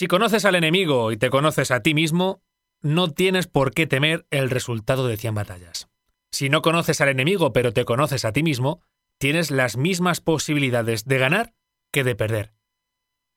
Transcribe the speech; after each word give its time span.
Si 0.00 0.08
conoces 0.08 0.46
al 0.46 0.54
enemigo 0.54 1.12
y 1.12 1.18
te 1.18 1.28
conoces 1.28 1.70
a 1.70 1.82
ti 1.82 1.92
mismo, 1.92 2.42
no 2.80 3.10
tienes 3.10 3.48
por 3.48 3.74
qué 3.74 3.86
temer 3.86 4.26
el 4.30 4.48
resultado 4.48 5.06
de 5.06 5.18
100 5.18 5.34
batallas. 5.34 5.90
Si 6.32 6.48
no 6.48 6.62
conoces 6.62 7.02
al 7.02 7.10
enemigo 7.10 7.52
pero 7.52 7.74
te 7.74 7.84
conoces 7.84 8.24
a 8.24 8.32
ti 8.32 8.42
mismo, 8.42 8.80
tienes 9.18 9.50
las 9.50 9.76
mismas 9.76 10.22
posibilidades 10.22 11.04
de 11.04 11.18
ganar 11.18 11.54
que 11.92 12.02
de 12.02 12.14
perder. 12.14 12.54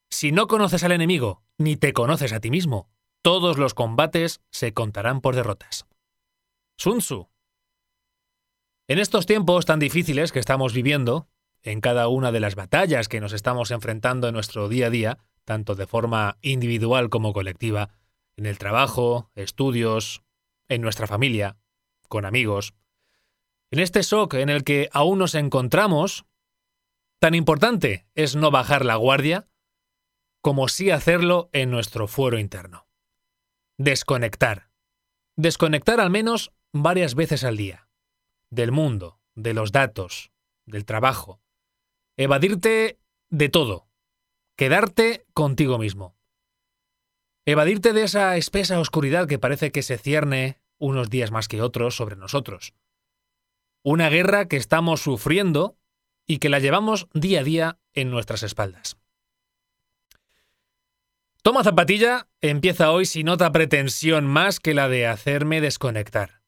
Si 0.09 0.31
no 0.31 0.47
conoces 0.47 0.85
al 0.85 0.93
enemigo 0.93 1.43
ni 1.57 1.75
te 1.75 1.91
conoces 1.91 2.31
a 2.31 2.39
ti 2.39 2.49
mismo, 2.49 2.89
todos 3.21 3.57
los 3.57 3.73
combates 3.73 4.39
se 4.49 4.73
contarán 4.73 5.19
por 5.19 5.35
derrotas. 5.35 5.85
Sun 6.77 6.99
Tzu. 6.99 7.27
En 8.87 8.99
estos 8.99 9.25
tiempos 9.25 9.65
tan 9.65 9.79
difíciles 9.79 10.31
que 10.31 10.39
estamos 10.39 10.73
viviendo, 10.73 11.27
en 11.61 11.81
cada 11.81 12.07
una 12.07 12.31
de 12.31 12.39
las 12.39 12.55
batallas 12.55 13.09
que 13.09 13.19
nos 13.19 13.33
estamos 13.33 13.69
enfrentando 13.71 14.29
en 14.29 14.33
nuestro 14.33 14.69
día 14.69 14.87
a 14.87 14.91
día, 14.91 15.17
tanto 15.45 15.75
de 15.75 15.87
forma 15.87 16.37
individual 16.41 17.09
como 17.09 17.33
colectiva, 17.33 17.89
en 18.35 18.45
el 18.45 18.57
trabajo, 18.57 19.31
estudios, 19.35 20.23
en 20.67 20.81
nuestra 20.81 21.07
familia, 21.07 21.57
con 22.07 22.25
amigos. 22.25 22.73
En 23.71 23.79
este 23.79 24.01
shock 24.01 24.35
en 24.35 24.49
el 24.49 24.63
que 24.63 24.89
aún 24.91 25.19
nos 25.19 25.35
encontramos, 25.35 26.25
tan 27.19 27.35
importante 27.35 28.05
es 28.15 28.35
no 28.35 28.51
bajar 28.51 28.85
la 28.85 28.95
guardia 28.95 29.47
como 30.41 30.67
sí 30.67 30.91
hacerlo 30.91 31.49
en 31.53 31.71
nuestro 31.71 32.07
fuero 32.07 32.37
interno. 32.37 32.85
Desconectar. 33.77 34.69
Desconectar 35.37 35.99
al 36.01 36.09
menos 36.09 36.51
varias 36.73 37.15
veces 37.15 37.45
al 37.45 37.55
día. 37.55 37.87
Del 38.49 38.71
mundo, 38.71 39.21
de 39.35 39.53
los 39.53 39.71
datos, 39.71 40.31
del 40.65 40.85
trabajo. 40.85 41.41
Evadirte 42.17 42.99
de 43.29 43.49
todo. 43.49 43.87
Quedarte 44.55 45.25
contigo 45.33 45.79
mismo. 45.79 46.15
Evadirte 47.45 47.91
de 47.91 48.03
esa 48.03 48.37
espesa 48.37 48.79
oscuridad 48.79 49.27
que 49.27 49.39
parece 49.39 49.71
que 49.71 49.81
se 49.81 49.97
cierne 49.97 50.61
unos 50.77 51.09
días 51.09 51.31
más 51.31 51.47
que 51.47 51.61
otros 51.61 51.95
sobre 51.95 52.15
nosotros. 52.15 52.73
Una 53.81 54.09
guerra 54.09 54.47
que 54.47 54.57
estamos 54.57 55.01
sufriendo 55.01 55.77
y 56.25 56.37
que 56.37 56.49
la 56.49 56.59
llevamos 56.59 57.07
día 57.13 57.41
a 57.41 57.43
día 57.43 57.79
en 57.93 58.11
nuestras 58.11 58.43
espaldas. 58.43 58.97
Toma 61.41 61.63
Zapatilla 61.63 62.29
empieza 62.39 62.91
hoy 62.91 63.05
sin 63.05 63.27
otra 63.27 63.51
pretensión 63.51 64.25
más 64.25 64.59
que 64.59 64.73
la 64.73 64.87
de 64.87 65.07
hacerme 65.07 65.59
desconectar. 65.59 66.41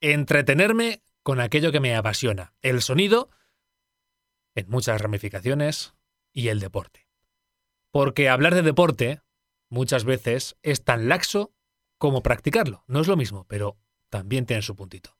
Entretenerme 0.00 1.02
con 1.22 1.40
aquello 1.40 1.72
que 1.72 1.80
me 1.80 1.94
apasiona, 1.96 2.52
el 2.60 2.82
sonido, 2.82 3.30
en 4.54 4.68
muchas 4.68 5.00
ramificaciones, 5.00 5.94
y 6.34 6.48
el 6.48 6.60
deporte. 6.60 7.03
Porque 7.94 8.28
hablar 8.28 8.56
de 8.56 8.62
deporte 8.62 9.20
muchas 9.70 10.02
veces 10.02 10.56
es 10.62 10.82
tan 10.82 11.08
laxo 11.08 11.54
como 11.96 12.24
practicarlo. 12.24 12.82
No 12.88 13.00
es 13.00 13.06
lo 13.06 13.16
mismo, 13.16 13.46
pero 13.46 13.78
también 14.10 14.46
tiene 14.46 14.62
su 14.62 14.74
puntito. 14.74 15.16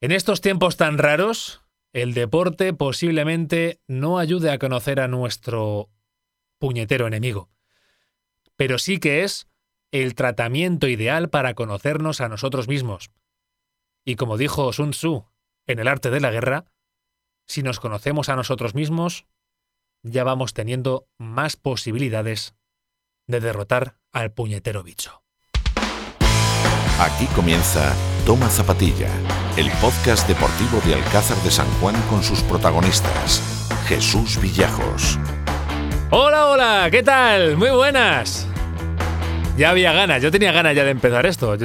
En 0.00 0.12
estos 0.12 0.40
tiempos 0.40 0.76
tan 0.76 0.96
raros, 0.96 1.62
el 1.92 2.14
deporte 2.14 2.72
posiblemente 2.72 3.80
no 3.88 4.20
ayude 4.20 4.52
a 4.52 4.60
conocer 4.60 5.00
a 5.00 5.08
nuestro 5.08 5.90
puñetero 6.60 7.08
enemigo, 7.08 7.50
pero 8.54 8.78
sí 8.78 9.00
que 9.00 9.24
es 9.24 9.48
el 9.90 10.14
tratamiento 10.14 10.86
ideal 10.86 11.30
para 11.30 11.54
conocernos 11.54 12.20
a 12.20 12.28
nosotros 12.28 12.68
mismos. 12.68 13.10
Y 14.04 14.14
como 14.14 14.38
dijo 14.38 14.72
Sun 14.72 14.92
Tzu 14.92 15.26
en 15.66 15.80
el 15.80 15.88
arte 15.88 16.10
de 16.10 16.20
la 16.20 16.30
guerra, 16.30 16.66
si 17.44 17.64
nos 17.64 17.80
conocemos 17.80 18.28
a 18.28 18.36
nosotros 18.36 18.76
mismos, 18.76 19.26
ya 20.04 20.22
vamos 20.22 20.52
teniendo 20.52 21.08
más 21.18 21.56
posibilidades 21.56 22.54
de 23.26 23.40
derrotar 23.40 23.96
al 24.12 24.32
puñetero 24.32 24.82
bicho. 24.82 25.22
Aquí 27.00 27.26
comienza 27.34 27.92
Toma 28.24 28.48
Zapatilla, 28.48 29.08
el 29.56 29.68
podcast 29.80 30.28
deportivo 30.28 30.80
de 30.86 30.94
Alcázar 30.94 31.36
de 31.38 31.50
San 31.50 31.66
Juan 31.80 31.96
con 32.08 32.22
sus 32.22 32.42
protagonistas, 32.42 33.42
Jesús 33.88 34.40
Villajos. 34.40 35.18
Hola, 36.10 36.46
hola, 36.46 36.88
¿qué 36.90 37.02
tal? 37.02 37.56
Muy 37.56 37.70
buenas. 37.70 38.46
Ya 39.56 39.70
había 39.70 39.92
ganas, 39.92 40.22
yo 40.22 40.30
tenía 40.30 40.52
ganas 40.52 40.76
ya 40.76 40.84
de 40.84 40.90
empezar 40.90 41.26
esto. 41.26 41.56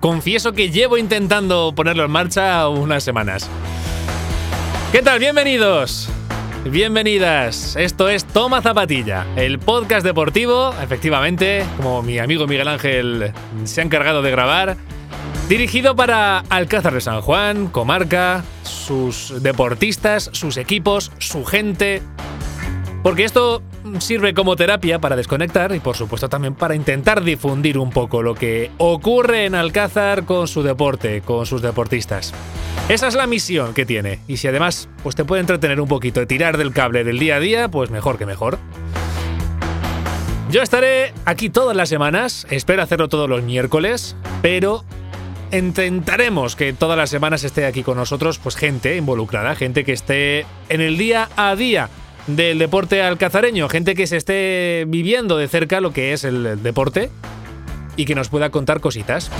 confieso 0.00 0.52
que 0.52 0.70
llevo 0.70 0.98
intentando 0.98 1.72
ponerlo 1.74 2.04
en 2.04 2.10
marcha 2.10 2.68
unas 2.68 3.04
semanas. 3.04 3.48
¿Qué 4.90 5.00
tal? 5.00 5.18
Bienvenidos. 5.18 6.10
Bienvenidas, 6.64 7.74
esto 7.74 8.08
es 8.08 8.24
Toma 8.24 8.62
Zapatilla, 8.62 9.26
el 9.34 9.58
podcast 9.58 10.06
deportivo, 10.06 10.72
efectivamente, 10.80 11.64
como 11.76 12.02
mi 12.02 12.20
amigo 12.20 12.46
Miguel 12.46 12.68
Ángel 12.68 13.32
se 13.64 13.80
ha 13.80 13.84
encargado 13.84 14.22
de 14.22 14.30
grabar, 14.30 14.76
dirigido 15.48 15.96
para 15.96 16.38
Alcázar 16.50 16.94
de 16.94 17.00
San 17.00 17.20
Juan, 17.20 17.66
comarca, 17.66 18.44
sus 18.62 19.42
deportistas, 19.42 20.30
sus 20.32 20.56
equipos, 20.56 21.10
su 21.18 21.44
gente, 21.44 22.00
porque 23.02 23.24
esto 23.24 23.60
sirve 24.00 24.34
como 24.34 24.56
terapia 24.56 25.00
para 25.00 25.16
desconectar 25.16 25.74
y 25.74 25.80
por 25.80 25.96
supuesto 25.96 26.28
también 26.28 26.54
para 26.54 26.74
intentar 26.74 27.22
difundir 27.22 27.78
un 27.78 27.90
poco 27.90 28.22
lo 28.22 28.34
que 28.34 28.70
ocurre 28.78 29.46
en 29.46 29.54
Alcázar 29.54 30.24
con 30.24 30.48
su 30.48 30.62
deporte, 30.62 31.20
con 31.22 31.46
sus 31.46 31.62
deportistas. 31.62 32.32
Esa 32.88 33.08
es 33.08 33.14
la 33.14 33.26
misión 33.26 33.74
que 33.74 33.86
tiene 33.86 34.20
y 34.28 34.38
si 34.38 34.48
además 34.48 34.88
pues 35.02 35.14
te 35.14 35.24
puede 35.24 35.40
entretener 35.40 35.80
un 35.80 35.88
poquito 35.88 36.22
y 36.22 36.26
tirar 36.26 36.56
del 36.56 36.72
cable 36.72 37.04
del 37.04 37.18
día 37.18 37.36
a 37.36 37.40
día, 37.40 37.68
pues 37.68 37.90
mejor 37.90 38.18
que 38.18 38.26
mejor. 38.26 38.58
Yo 40.50 40.62
estaré 40.62 41.14
aquí 41.24 41.48
todas 41.48 41.76
las 41.76 41.88
semanas, 41.88 42.46
espero 42.50 42.82
hacerlo 42.82 43.08
todos 43.08 43.28
los 43.28 43.42
miércoles, 43.42 44.16
pero 44.42 44.84
intentaremos 45.50 46.56
que 46.56 46.72
todas 46.72 46.96
las 46.96 47.10
semanas 47.10 47.44
esté 47.44 47.66
aquí 47.66 47.82
con 47.82 47.96
nosotros 47.96 48.38
pues 48.38 48.56
gente 48.56 48.96
involucrada, 48.96 49.54
gente 49.54 49.84
que 49.84 49.92
esté 49.92 50.46
en 50.68 50.80
el 50.80 50.98
día 50.98 51.28
a 51.36 51.56
día 51.56 51.88
del 52.26 52.58
deporte 52.58 53.02
alcazareño, 53.02 53.68
gente 53.68 53.94
que 53.94 54.06
se 54.06 54.16
esté 54.16 54.84
viviendo 54.86 55.36
de 55.36 55.48
cerca 55.48 55.80
lo 55.80 55.92
que 55.92 56.12
es 56.12 56.24
el 56.24 56.62
deporte 56.62 57.10
y 57.96 58.04
que 58.04 58.14
nos 58.14 58.28
pueda 58.28 58.50
contar 58.50 58.80
cositas. 58.80 59.30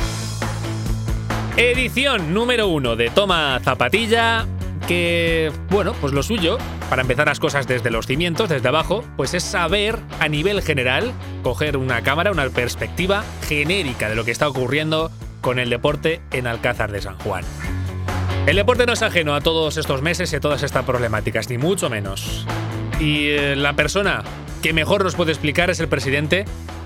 Edición 1.57 2.33
número 2.33 2.69
uno 2.69 2.97
de 2.97 3.11
Toma 3.11 3.61
Zapatilla, 3.63 4.47
que, 4.89 5.53
bueno, 5.71 5.95
pues 6.01 6.13
lo 6.13 6.23
suyo, 6.23 6.59
para 6.89 7.03
empezar 7.03 7.27
las 7.27 7.41
cosas 7.41 7.67
desde 7.67 7.91
los 7.91 8.07
cimientos, 8.07 8.49
desde 8.49 8.69
abajo, 8.69 9.05
pues 9.17 9.35
es 9.35 9.43
saber 9.43 9.99
a 10.19 10.29
nivel 10.29 10.63
general, 10.63 11.13
coger 11.43 11.77
una 11.77 12.03
cámara, 12.03 12.33
una 12.33 12.49
perspectiva 12.49 13.23
genérica 13.47 14.09
de 14.09 14.17
lo 14.17 14.25
que 14.25 14.31
está 14.31 14.49
ocurriendo 14.49 15.11
con 15.41 15.59
el 15.59 15.71
deporte 15.71 16.21
en 16.31 16.47
Alcázar 16.47 16.91
de 16.91 17.03
San 17.03 17.19
Juan. 17.19 17.45
El 18.47 18.57
deporte 18.57 18.87
no 18.87 18.93
es 18.95 19.03
ajeno 19.03 19.35
a 19.35 19.41
todos 19.41 19.77
estos 19.77 20.03
meses 20.03 20.33
y 20.33 20.37
a 20.37 20.41
todas 20.41 20.63
estas 20.63 20.85
problemáticas, 20.85 21.49
ni 21.49 21.59
mucho 21.59 21.89
menos. 21.89 22.45
Y 23.03 23.31
eh, 23.31 23.57
la 23.57 23.75
persona 23.75 24.23
que 24.63 24.73
mejor 24.73 25.03
nos 25.03 25.17
puede 25.17 25.33
explicar 25.33 25.71
es 25.71 25.81
el 25.81 25.89
presidente 25.89 26.45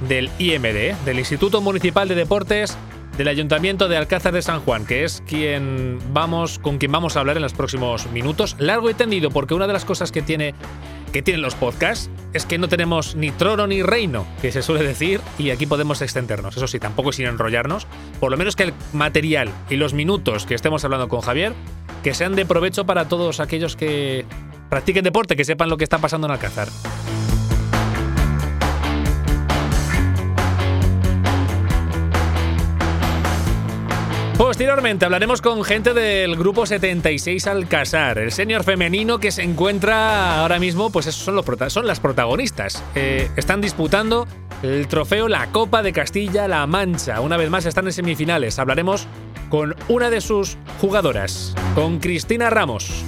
del 0.08 0.30
IMD, 0.38 0.94
del 1.04 1.18
Instituto 1.18 1.60
Municipal 1.60 2.08
de 2.08 2.14
Deportes 2.14 2.78
del 3.18 3.28
Ayuntamiento 3.28 3.86
de 3.86 3.98
Alcázar 3.98 4.32
de 4.32 4.40
San 4.40 4.60
Juan, 4.60 4.86
que 4.86 5.04
es 5.04 5.22
quien 5.26 5.98
vamos, 6.12 6.58
con 6.58 6.78
quien 6.78 6.90
vamos 6.92 7.16
a 7.16 7.20
hablar 7.20 7.36
en 7.36 7.42
los 7.42 7.52
próximos 7.52 8.10
minutos. 8.12 8.56
Largo 8.58 8.88
y 8.88 8.94
tendido, 8.94 9.30
porque 9.30 9.52
una 9.52 9.66
de 9.66 9.74
las 9.74 9.84
cosas 9.84 10.10
que 10.10 10.22
tiene 10.22 10.54
que 11.12 11.22
tienen 11.22 11.40
los 11.40 11.54
podcasts 11.54 12.10
es 12.32 12.44
que 12.44 12.58
no 12.58 12.68
tenemos 12.68 13.14
ni 13.14 13.30
trono 13.30 13.66
ni 13.66 13.82
reino, 13.82 14.26
que 14.42 14.52
se 14.52 14.60
suele 14.62 14.84
decir, 14.84 15.20
y 15.38 15.50
aquí 15.50 15.66
podemos 15.66 16.02
extendernos. 16.02 16.56
Eso 16.56 16.66
sí, 16.66 16.78
tampoco 16.78 17.12
sin 17.12 17.26
enrollarnos. 17.26 17.86
Por 18.20 18.30
lo 18.30 18.36
menos 18.36 18.56
que 18.56 18.64
el 18.64 18.74
material 18.92 19.50
y 19.70 19.76
los 19.76 19.94
minutos 19.94 20.46
que 20.46 20.54
estemos 20.54 20.84
hablando 20.84 21.08
con 21.08 21.20
Javier, 21.20 21.52
que 22.02 22.12
sean 22.12 22.34
de 22.36 22.44
provecho 22.44 22.84
para 22.86 23.08
todos 23.08 23.40
aquellos 23.40 23.76
que 23.76 24.26
practiquen 24.68 25.04
deporte, 25.04 25.36
que 25.36 25.44
sepan 25.44 25.68
lo 25.68 25.76
que 25.76 25.84
está 25.84 25.98
pasando 25.98 26.26
en 26.26 26.32
Alcázar. 26.32 26.68
Posteriormente 34.36 35.06
hablaremos 35.06 35.40
con 35.40 35.64
gente 35.64 35.94
del 35.94 36.36
grupo 36.36 36.66
76 36.66 37.46
Alcázar, 37.46 38.18
el 38.18 38.32
senior 38.32 38.64
femenino 38.64 39.18
que 39.18 39.30
se 39.30 39.42
encuentra 39.42 40.40
ahora 40.42 40.58
mismo, 40.58 40.90
pues 40.90 41.06
esos 41.06 41.22
son, 41.22 41.36
los 41.36 41.46
son 41.72 41.86
las 41.86 42.00
protagonistas. 42.00 42.84
Eh, 42.94 43.30
están 43.36 43.62
disputando 43.62 44.28
el 44.62 44.88
trofeo 44.88 45.28
La 45.28 45.46
Copa 45.52 45.82
de 45.82 45.94
Castilla-La 45.94 46.66
Mancha. 46.66 47.20
Una 47.22 47.38
vez 47.38 47.48
más 47.48 47.64
están 47.64 47.86
en 47.86 47.92
semifinales. 47.92 48.58
Hablaremos 48.58 49.08
con 49.48 49.74
una 49.88 50.10
de 50.10 50.20
sus 50.20 50.58
jugadoras, 50.82 51.54
con 51.74 51.98
Cristina 51.98 52.50
Ramos. 52.50 53.04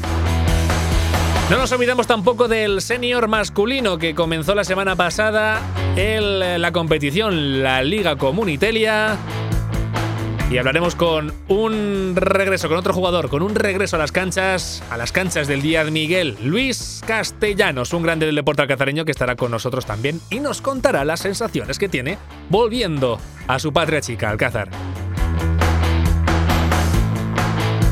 No 1.50 1.56
nos 1.56 1.72
olvidamos 1.72 2.06
tampoco 2.06 2.46
del 2.46 2.82
senior 2.82 3.26
masculino 3.26 3.96
que 3.96 4.14
comenzó 4.14 4.54
la 4.54 4.64
semana 4.64 4.96
pasada 4.96 5.62
en 5.96 6.60
la 6.60 6.72
competición, 6.72 7.62
la 7.62 7.82
Liga 7.82 8.16
Comunitelia. 8.16 9.16
Y 10.50 10.58
hablaremos 10.58 10.94
con 10.94 11.32
un 11.48 12.12
regreso, 12.16 12.68
con 12.68 12.76
otro 12.76 12.92
jugador, 12.92 13.30
con 13.30 13.40
un 13.40 13.54
regreso 13.54 13.96
a 13.96 13.98
las 13.98 14.12
canchas, 14.12 14.82
a 14.90 14.98
las 14.98 15.10
canchas 15.10 15.48
del 15.48 15.62
día 15.62 15.84
de 15.84 15.90
Miguel, 15.90 16.36
Luis 16.42 17.00
Castellanos, 17.06 17.94
un 17.94 18.02
grande 18.02 18.26
del 18.26 18.34
deporte 18.34 18.60
alcazareño 18.60 19.06
que 19.06 19.12
estará 19.12 19.34
con 19.34 19.50
nosotros 19.50 19.86
también 19.86 20.20
y 20.28 20.40
nos 20.40 20.60
contará 20.60 21.06
las 21.06 21.20
sensaciones 21.20 21.78
que 21.78 21.88
tiene 21.88 22.18
volviendo 22.50 23.18
a 23.46 23.58
su 23.58 23.72
patria 23.72 24.02
chica, 24.02 24.28
Alcázar. 24.28 24.68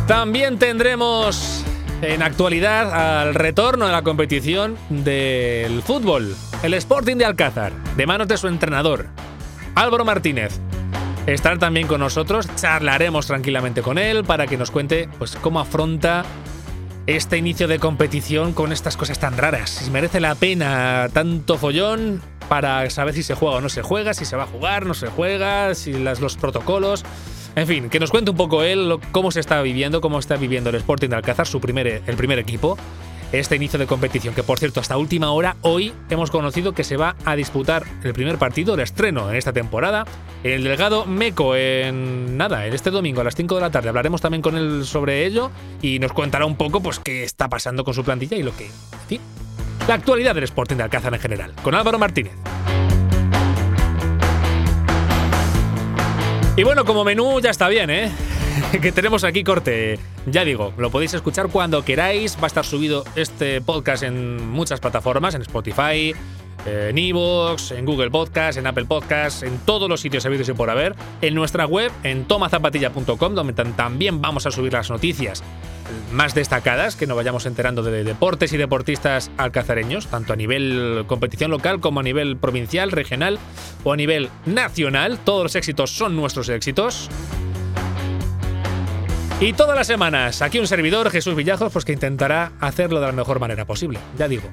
También 0.06 0.58
tendremos 0.58 1.64
en 2.02 2.22
actualidad 2.22 3.20
al 3.20 3.34
retorno 3.34 3.86
de 3.86 3.92
la 3.92 4.02
competición 4.02 4.76
del 4.88 5.82
fútbol, 5.82 6.36
el 6.62 6.74
Sporting 6.74 7.16
de 7.16 7.24
Alcázar, 7.24 7.72
de 7.96 8.06
manos 8.06 8.28
de 8.28 8.36
su 8.36 8.48
entrenador, 8.48 9.06
Álvaro 9.74 10.04
Martínez 10.04 10.60
estar 11.26 11.58
también 11.58 11.86
con 11.86 12.00
nosotros. 12.00 12.48
Charlaremos 12.56 13.26
tranquilamente 13.26 13.82
con 13.82 13.98
él 13.98 14.24
para 14.24 14.46
que 14.46 14.56
nos 14.56 14.70
cuente 14.70 15.08
pues, 15.18 15.36
cómo 15.36 15.60
afronta 15.60 16.24
este 17.06 17.36
inicio 17.36 17.68
de 17.68 17.78
competición 17.78 18.52
con 18.52 18.72
estas 18.72 18.96
cosas 18.96 19.18
tan 19.18 19.36
raras. 19.36 19.70
Si 19.70 19.90
merece 19.90 20.20
la 20.20 20.34
pena 20.34 21.08
tanto 21.12 21.58
follón 21.58 22.22
para 22.48 22.88
saber 22.90 23.14
si 23.14 23.22
se 23.22 23.34
juega 23.34 23.56
o 23.56 23.60
no 23.60 23.68
se 23.68 23.82
juega, 23.82 24.14
si 24.14 24.24
se 24.24 24.36
va 24.36 24.44
a 24.44 24.46
jugar, 24.46 24.86
no 24.86 24.94
se 24.94 25.08
juega, 25.08 25.74
si 25.74 25.92
las, 25.92 26.20
los 26.20 26.36
protocolos. 26.36 27.04
En 27.56 27.66
fin, 27.66 27.88
que 27.88 27.98
nos 27.98 28.10
cuente 28.10 28.30
un 28.30 28.36
poco 28.36 28.62
él 28.62 28.98
cómo 29.12 29.30
se 29.30 29.40
está 29.40 29.60
viviendo, 29.62 30.00
cómo 30.00 30.18
está 30.18 30.36
viviendo 30.36 30.70
el 30.70 30.76
Sporting 30.76 31.08
de 31.08 31.16
Alcázar, 31.16 31.46
su 31.46 31.60
primer, 31.60 32.02
el 32.06 32.16
primer 32.16 32.38
equipo 32.38 32.76
este 33.32 33.56
inicio 33.56 33.78
de 33.78 33.86
competición, 33.86 34.34
que 34.34 34.42
por 34.42 34.58
cierto, 34.58 34.80
hasta 34.80 34.96
última 34.96 35.30
hora, 35.32 35.56
hoy 35.62 35.92
hemos 36.10 36.30
conocido 36.30 36.72
que 36.72 36.84
se 36.84 36.96
va 36.96 37.16
a 37.24 37.34
disputar 37.36 37.84
el 38.04 38.12
primer 38.12 38.38
partido, 38.38 38.74
el 38.74 38.80
estreno 38.80 39.28
en 39.30 39.36
esta 39.36 39.52
temporada, 39.52 40.06
el 40.44 40.62
delegado 40.62 41.06
Meco, 41.06 41.56
en 41.56 42.36
nada, 42.36 42.66
en 42.66 42.74
este 42.74 42.90
domingo 42.90 43.20
a 43.20 43.24
las 43.24 43.34
5 43.34 43.56
de 43.56 43.60
la 43.60 43.70
tarde. 43.70 43.88
Hablaremos 43.88 44.20
también 44.20 44.42
con 44.42 44.56
él 44.56 44.84
sobre 44.84 45.26
ello 45.26 45.50
y 45.82 45.98
nos 45.98 46.12
contará 46.12 46.46
un 46.46 46.56
poco 46.56 46.80
pues 46.80 46.98
qué 46.98 47.24
está 47.24 47.48
pasando 47.48 47.84
con 47.84 47.94
su 47.94 48.04
plantilla 48.04 48.36
y 48.36 48.42
lo 48.42 48.56
que, 48.56 48.70
en 49.10 49.20
la 49.88 49.94
actualidad 49.94 50.34
del 50.34 50.44
Sporting 50.44 50.76
de 50.76 50.84
Alcázar 50.84 51.14
en 51.14 51.20
general, 51.20 51.52
con 51.62 51.74
Álvaro 51.74 51.98
Martínez. 51.98 52.32
Y 56.56 56.62
bueno, 56.64 56.86
como 56.86 57.04
menú 57.04 57.38
ya 57.38 57.50
está 57.50 57.68
bien, 57.68 57.90
¿eh? 57.90 58.10
que 58.80 58.90
tenemos 58.90 59.24
aquí 59.24 59.44
corte. 59.44 59.98
Ya 60.24 60.42
digo, 60.42 60.72
lo 60.78 60.90
podéis 60.90 61.12
escuchar 61.12 61.48
cuando 61.48 61.84
queráis. 61.84 62.38
Va 62.38 62.44
a 62.44 62.46
estar 62.46 62.64
subido 62.64 63.04
este 63.14 63.60
podcast 63.60 64.02
en 64.02 64.48
muchas 64.48 64.80
plataformas, 64.80 65.34
en 65.34 65.42
Spotify, 65.42 66.14
en 66.64 66.96
Evox, 66.96 67.72
en 67.72 67.84
Google 67.84 68.10
Podcast, 68.10 68.56
en 68.56 68.66
Apple 68.66 68.86
Podcast, 68.86 69.42
en 69.42 69.58
todos 69.58 69.86
los 69.86 70.00
sitios 70.00 70.24
habidos 70.24 70.48
y 70.48 70.54
por 70.54 70.70
haber. 70.70 70.94
En 71.20 71.34
nuestra 71.34 71.66
web, 71.66 71.92
en 72.02 72.24
tomazapatilla.com, 72.24 73.34
donde 73.34 73.52
también 73.52 74.22
vamos 74.22 74.46
a 74.46 74.50
subir 74.50 74.72
las 74.72 74.88
noticias 74.88 75.44
más 76.12 76.34
destacadas 76.34 76.96
que 76.96 77.06
nos 77.06 77.16
vayamos 77.16 77.46
enterando 77.46 77.82
de 77.82 78.04
deportes 78.04 78.52
y 78.52 78.56
deportistas 78.56 79.30
alcazareños, 79.36 80.06
tanto 80.06 80.32
a 80.32 80.36
nivel 80.36 81.04
competición 81.06 81.50
local 81.50 81.80
como 81.80 82.00
a 82.00 82.02
nivel 82.02 82.36
provincial, 82.36 82.90
regional 82.92 83.38
o 83.84 83.92
a 83.92 83.96
nivel 83.96 84.30
nacional. 84.44 85.18
Todos 85.18 85.44
los 85.44 85.54
éxitos 85.54 85.90
son 85.90 86.16
nuestros 86.16 86.48
éxitos. 86.48 87.08
Y 89.38 89.52
todas 89.52 89.76
las 89.76 89.86
semanas, 89.86 90.40
aquí 90.40 90.58
un 90.58 90.66
servidor, 90.66 91.10
Jesús 91.10 91.34
Villajos, 91.34 91.70
pues 91.70 91.84
que 91.84 91.92
intentará 91.92 92.52
hacerlo 92.58 93.00
de 93.00 93.06
la 93.06 93.12
mejor 93.12 93.38
manera 93.38 93.66
posible. 93.66 93.98
Ya 94.16 94.28
digo, 94.28 94.48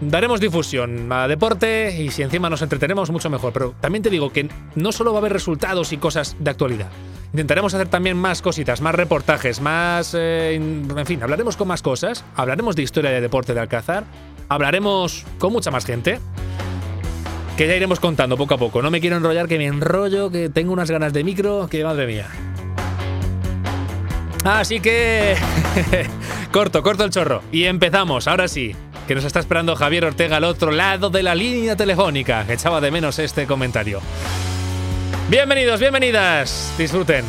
daremos 0.00 0.40
difusión 0.40 1.10
a 1.12 1.28
deporte 1.28 2.00
y 2.00 2.10
si 2.10 2.22
encima 2.22 2.50
nos 2.50 2.62
entretenemos, 2.62 3.10
mucho 3.10 3.30
mejor. 3.30 3.52
Pero 3.52 3.74
también 3.80 4.02
te 4.02 4.10
digo 4.10 4.32
que 4.32 4.48
no 4.74 4.92
solo 4.92 5.12
va 5.12 5.18
a 5.18 5.20
haber 5.20 5.32
resultados 5.32 5.92
y 5.92 5.98
cosas 5.98 6.36
de 6.38 6.50
actualidad. 6.50 6.88
Intentaremos 7.32 7.74
hacer 7.74 7.88
también 7.88 8.16
más 8.16 8.40
cositas, 8.40 8.80
más 8.80 8.94
reportajes, 8.94 9.60
más... 9.60 10.14
Eh, 10.16 10.54
en 10.54 11.06
fin, 11.06 11.22
hablaremos 11.22 11.56
con 11.56 11.68
más 11.68 11.82
cosas, 11.82 12.24
hablaremos 12.36 12.74
de 12.74 12.82
historia 12.82 13.10
de 13.10 13.20
deporte 13.20 13.52
de 13.52 13.60
Alcázar, 13.60 14.04
hablaremos 14.48 15.26
con 15.38 15.52
mucha 15.52 15.70
más 15.70 15.84
gente 15.84 16.20
que 17.58 17.66
ya 17.66 17.74
iremos 17.74 18.00
contando 18.00 18.36
poco 18.36 18.54
a 18.54 18.58
poco. 18.58 18.80
No 18.82 18.90
me 18.90 19.00
quiero 19.00 19.16
enrollar, 19.16 19.48
que 19.48 19.58
me 19.58 19.66
enrollo, 19.66 20.30
que 20.30 20.48
tengo 20.48 20.72
unas 20.72 20.90
ganas 20.90 21.12
de 21.12 21.24
micro, 21.24 21.68
que 21.68 21.84
madre 21.84 22.06
mía. 22.06 22.28
Así 24.44 24.80
que 24.80 25.34
corto, 26.52 26.82
corto 26.82 27.04
el 27.04 27.10
chorro. 27.10 27.42
Y 27.50 27.64
empezamos, 27.64 28.28
ahora 28.28 28.46
sí, 28.48 28.76
que 29.08 29.14
nos 29.14 29.24
está 29.24 29.40
esperando 29.40 29.74
Javier 29.74 30.04
Ortega 30.04 30.36
al 30.36 30.44
otro 30.44 30.70
lado 30.70 31.08
de 31.08 31.22
la 31.22 31.34
línea 31.34 31.74
telefónica. 31.76 32.44
Echaba 32.46 32.78
de 32.82 32.90
menos 32.90 33.18
este 33.18 33.46
comentario. 33.46 34.02
Bienvenidos, 35.30 35.80
bienvenidas. 35.80 36.74
Disfruten. 36.76 37.24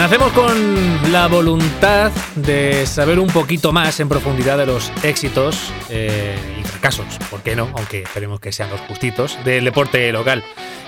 Nacemos 0.00 0.32
con 0.32 1.12
la 1.12 1.28
voluntad 1.28 2.10
de 2.34 2.86
saber 2.86 3.18
un 3.18 3.26
poquito 3.26 3.70
más 3.70 4.00
en 4.00 4.08
profundidad 4.08 4.56
de 4.56 4.64
los 4.64 4.90
éxitos 5.02 5.74
eh, 5.90 6.38
y 6.58 6.62
fracasos, 6.62 7.04
¿por 7.30 7.42
qué 7.42 7.54
no? 7.54 7.68
Aunque 7.76 8.00
esperemos 8.04 8.40
que 8.40 8.50
sean 8.50 8.70
los 8.70 8.80
justitos, 8.80 9.36
del 9.44 9.66
deporte 9.66 10.10
local. 10.10 10.42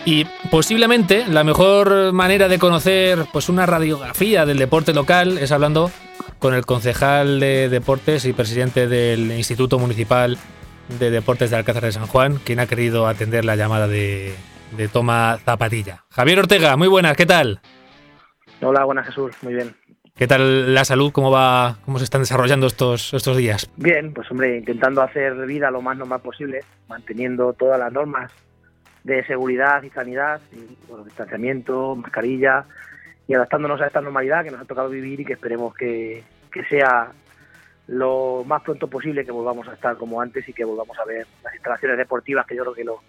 Y 0.06 0.24
posiblemente 0.50 1.26
la 1.28 1.44
mejor 1.44 2.14
manera 2.14 2.48
de 2.48 2.58
conocer 2.58 3.26
pues, 3.34 3.50
una 3.50 3.66
radiografía 3.66 4.46
del 4.46 4.56
deporte 4.56 4.94
local 4.94 5.36
es 5.36 5.52
hablando 5.52 5.90
con 6.38 6.54
el 6.54 6.64
concejal 6.64 7.38
de 7.38 7.68
deportes 7.68 8.24
y 8.24 8.32
presidente 8.32 8.88
del 8.88 9.30
Instituto 9.32 9.78
Municipal 9.78 10.38
de 10.98 11.10
Deportes 11.10 11.50
de 11.50 11.56
Alcázar 11.56 11.84
de 11.84 11.92
San 11.92 12.06
Juan, 12.06 12.40
quien 12.42 12.60
ha 12.60 12.66
querido 12.66 13.06
atender 13.06 13.44
la 13.44 13.56
llamada 13.56 13.88
de, 13.88 14.34
de 14.74 14.88
Toma 14.88 15.38
Zapatilla. 15.44 16.06
Javier 16.08 16.38
Ortega, 16.38 16.78
muy 16.78 16.88
buenas, 16.88 17.14
¿qué 17.14 17.26
tal? 17.26 17.60
Hola, 18.64 18.84
buenas 18.84 19.06
Jesús, 19.06 19.36
muy 19.42 19.54
bien. 19.54 19.74
¿Qué 20.14 20.28
tal 20.28 20.72
la 20.72 20.84
salud? 20.84 21.10
¿Cómo 21.10 21.32
va? 21.32 21.78
¿Cómo 21.84 21.98
se 21.98 22.04
están 22.04 22.20
desarrollando 22.20 22.68
estos, 22.68 23.12
estos 23.12 23.36
días? 23.36 23.68
Bien, 23.76 24.12
pues 24.12 24.30
hombre, 24.30 24.58
intentando 24.58 25.02
hacer 25.02 25.34
vida 25.46 25.68
lo 25.70 25.82
más 25.82 25.96
normal 25.96 26.20
posible, 26.20 26.60
manteniendo 26.88 27.54
todas 27.54 27.78
las 27.78 27.92
normas 27.92 28.30
de 29.02 29.24
seguridad 29.24 29.82
y 29.82 29.90
sanidad, 29.90 30.40
y, 30.52 30.76
bueno, 30.88 31.04
distanciamiento, 31.04 31.96
mascarilla, 31.96 32.64
y 33.26 33.34
adaptándonos 33.34 33.80
a 33.80 33.88
esta 33.88 34.00
normalidad 34.00 34.44
que 34.44 34.52
nos 34.52 34.60
ha 34.60 34.64
tocado 34.64 34.90
vivir 34.90 35.18
y 35.20 35.24
que 35.24 35.32
esperemos 35.32 35.74
que, 35.74 36.22
que 36.52 36.64
sea 36.66 37.10
lo 37.88 38.44
más 38.46 38.62
pronto 38.62 38.86
posible 38.86 39.24
que 39.24 39.32
volvamos 39.32 39.66
a 39.66 39.74
estar 39.74 39.96
como 39.96 40.20
antes 40.20 40.48
y 40.48 40.52
que 40.52 40.64
volvamos 40.64 40.96
a 41.00 41.04
ver 41.04 41.26
las 41.42 41.54
instalaciones 41.54 41.98
deportivas, 41.98 42.46
que 42.46 42.54
yo 42.54 42.62
creo 42.62 42.74
que 42.74 42.84
lo, 42.84 43.00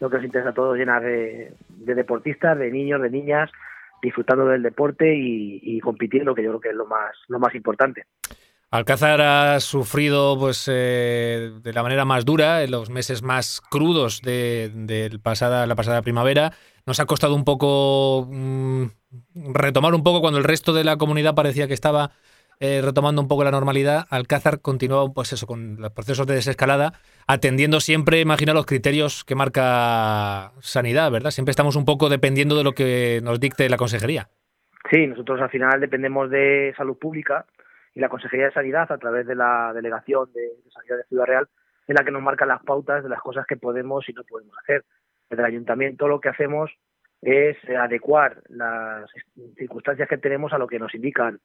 lo 0.00 0.10
que 0.10 0.16
nos 0.16 0.24
interesa 0.26 0.50
a 0.50 0.54
todos 0.54 0.76
llenas 0.76 1.02
de, 1.02 1.54
de 1.68 1.94
deportistas, 1.94 2.58
de 2.58 2.70
niños, 2.70 3.00
de 3.00 3.08
niñas, 3.08 3.50
disfrutando 4.02 4.46
del 4.46 4.62
deporte 4.62 5.14
y, 5.16 5.78
compitiendo, 5.80 6.34
que 6.34 6.42
yo 6.42 6.50
creo 6.50 6.60
que 6.60 6.68
es 6.70 6.74
lo 6.74 6.86
más, 6.86 7.14
lo 7.28 7.38
más 7.38 7.54
importante. 7.54 8.04
Alcázar 8.70 9.20
ha 9.20 9.60
sufrido 9.60 10.38
pues 10.38 10.66
eh, 10.70 11.52
de 11.62 11.72
la 11.74 11.82
manera 11.82 12.06
más 12.06 12.24
dura 12.24 12.62
en 12.62 12.70
los 12.70 12.88
meses 12.88 13.22
más 13.22 13.60
crudos 13.60 14.22
de, 14.22 15.18
pasada, 15.22 15.66
la 15.66 15.74
pasada 15.74 16.02
primavera. 16.02 16.52
Nos 16.86 16.98
ha 16.98 17.06
costado 17.06 17.34
un 17.34 17.44
poco 17.44 18.26
mm, 18.30 18.86
retomar 19.52 19.94
un 19.94 20.02
poco 20.02 20.20
cuando 20.22 20.38
el 20.38 20.44
resto 20.44 20.72
de 20.72 20.84
la 20.84 20.96
comunidad 20.96 21.34
parecía 21.34 21.68
que 21.68 21.74
estaba 21.74 22.12
eh, 22.64 22.80
retomando 22.80 23.20
un 23.20 23.26
poco 23.26 23.42
la 23.42 23.50
normalidad, 23.50 24.06
Alcázar 24.08 24.60
continúa 24.60 25.12
pues 25.12 25.32
eso, 25.32 25.48
con 25.48 25.80
los 25.80 25.90
procesos 25.90 26.28
de 26.28 26.34
desescalada, 26.34 26.92
atendiendo 27.26 27.80
siempre, 27.80 28.20
imagino, 28.20 28.54
los 28.54 28.66
criterios 28.66 29.24
que 29.24 29.34
marca 29.34 30.52
Sanidad, 30.60 31.10
¿verdad? 31.10 31.32
Siempre 31.32 31.50
estamos 31.50 31.74
un 31.74 31.84
poco 31.84 32.08
dependiendo 32.08 32.56
de 32.56 32.62
lo 32.62 32.70
que 32.70 33.18
nos 33.24 33.40
dicte 33.40 33.68
la 33.68 33.76
Consejería. 33.76 34.28
Sí, 34.88 35.08
nosotros 35.08 35.40
al 35.40 35.50
final 35.50 35.80
dependemos 35.80 36.30
de 36.30 36.72
Salud 36.76 36.96
Pública 36.96 37.46
y 37.96 38.00
la 38.00 38.08
Consejería 38.08 38.46
de 38.46 38.52
Sanidad 38.52 38.92
a 38.92 38.98
través 38.98 39.26
de 39.26 39.34
la 39.34 39.72
Delegación 39.74 40.32
de, 40.32 40.50
Sanidad 40.72 40.98
de 40.98 41.04
Ciudad 41.08 41.26
Real 41.26 41.48
es 41.88 41.98
la 41.98 42.04
que 42.04 42.12
nos 42.12 42.22
marca 42.22 42.46
las 42.46 42.62
pautas 42.62 43.02
de 43.02 43.08
las 43.08 43.20
cosas 43.20 43.44
que 43.44 43.56
podemos 43.56 44.08
y 44.08 44.12
no 44.12 44.22
podemos 44.22 44.56
hacer. 44.62 44.84
Desde 45.28 45.42
el 45.42 45.48
Ayuntamiento 45.48 46.06
lo 46.06 46.20
que 46.20 46.28
hacemos 46.28 46.70
es 47.22 47.56
adecuar 47.76 48.40
las 48.50 49.10
circunstancias 49.56 50.08
que 50.08 50.18
tenemos 50.18 50.52
a 50.52 50.58
lo 50.58 50.68
que 50.68 50.78
nos 50.78 50.94
indican 50.94 51.40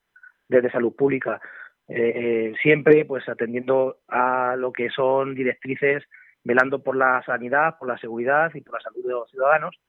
desde 0.47 0.71
salud 0.71 0.95
pública, 0.95 1.41
eh, 1.87 2.53
siempre 2.61 3.05
pues 3.05 3.27
atendiendo 3.29 3.99
a 4.07 4.55
lo 4.57 4.71
que 4.71 4.89
son 4.89 5.35
directrices, 5.35 6.03
velando 6.43 6.83
por 6.83 6.95
la 6.95 7.21
sanidad, 7.25 7.77
por 7.79 7.87
la 7.87 7.97
seguridad 7.97 8.51
y 8.53 8.61
por 8.61 8.75
la 8.75 8.81
salud 8.81 9.05
de 9.05 9.13
los 9.13 9.29
ciudadanos 9.29 9.79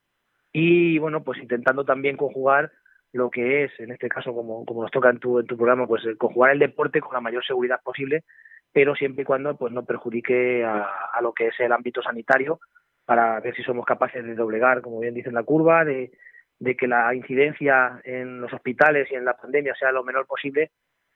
y 0.52 0.98
bueno 0.98 1.22
pues 1.22 1.38
intentando 1.38 1.84
también 1.84 2.16
conjugar 2.16 2.72
lo 3.12 3.30
que 3.30 3.64
es 3.64 3.72
en 3.78 3.90
este 3.90 4.08
caso 4.08 4.34
como, 4.34 4.64
como 4.64 4.82
nos 4.82 4.90
toca 4.90 5.10
en 5.10 5.18
tu, 5.18 5.38
en 5.38 5.46
tu 5.46 5.56
programa 5.56 5.86
pues 5.86 6.02
conjugar 6.18 6.52
el 6.52 6.58
deporte 6.58 7.00
con 7.00 7.12
la 7.14 7.20
mayor 7.20 7.44
seguridad 7.44 7.80
posible 7.82 8.24
pero 8.72 8.94
siempre 8.94 9.22
y 9.22 9.24
cuando 9.24 9.56
pues 9.56 9.72
no 9.72 9.84
perjudique 9.84 10.64
a, 10.64 10.88
a 11.12 11.22
lo 11.22 11.32
que 11.32 11.48
es 11.48 11.60
el 11.60 11.72
ámbito 11.72 12.02
sanitario 12.02 12.60
para 13.04 13.40
ver 13.40 13.54
si 13.56 13.62
somos 13.62 13.86
capaces 13.86 14.24
de 14.24 14.34
doblegar 14.34 14.82
como 14.82 15.00
bien 15.00 15.14
dice 15.14 15.30
la 15.30 15.42
curva 15.42 15.84
de 15.84 16.12
de 16.58 16.76
que 16.76 16.88
la 16.88 17.14
incidencia 17.14 18.00
en 18.04 18.40
los 18.40 18.52
hospitales 18.52 19.08
y 19.10 19.14
en 19.14 19.24
la 19.24 19.36
pandemia 19.36 19.74
sea 19.74 19.92
lo 19.92 20.04
menor 20.04 20.26
posible 20.26 20.70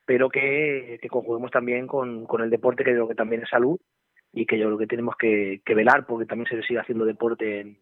pero 0.05 0.29
que, 0.29 0.99
conjuguemos 1.11 1.51
también 1.51 1.87
con, 1.87 2.27
con 2.27 2.43
el 2.43 2.51
deporte, 2.51 2.85
que 2.85 2.93
creo 2.93 3.09
que 3.09 3.15
también 3.15 3.43
es 3.43 3.49
salud 3.49 3.79
y 4.33 4.47
que 4.47 4.59
yo 4.59 4.67
creo 4.67 4.79
que 4.79 4.87
tenemos 4.87 5.15
que, 5.17 5.63
velar 5.67 6.07
porque 6.07 6.27
también 6.27 6.49
se 6.49 6.67
sigue 6.67 6.81
haciendo 6.81 7.05
deporte 7.05 7.61
en, 7.61 7.79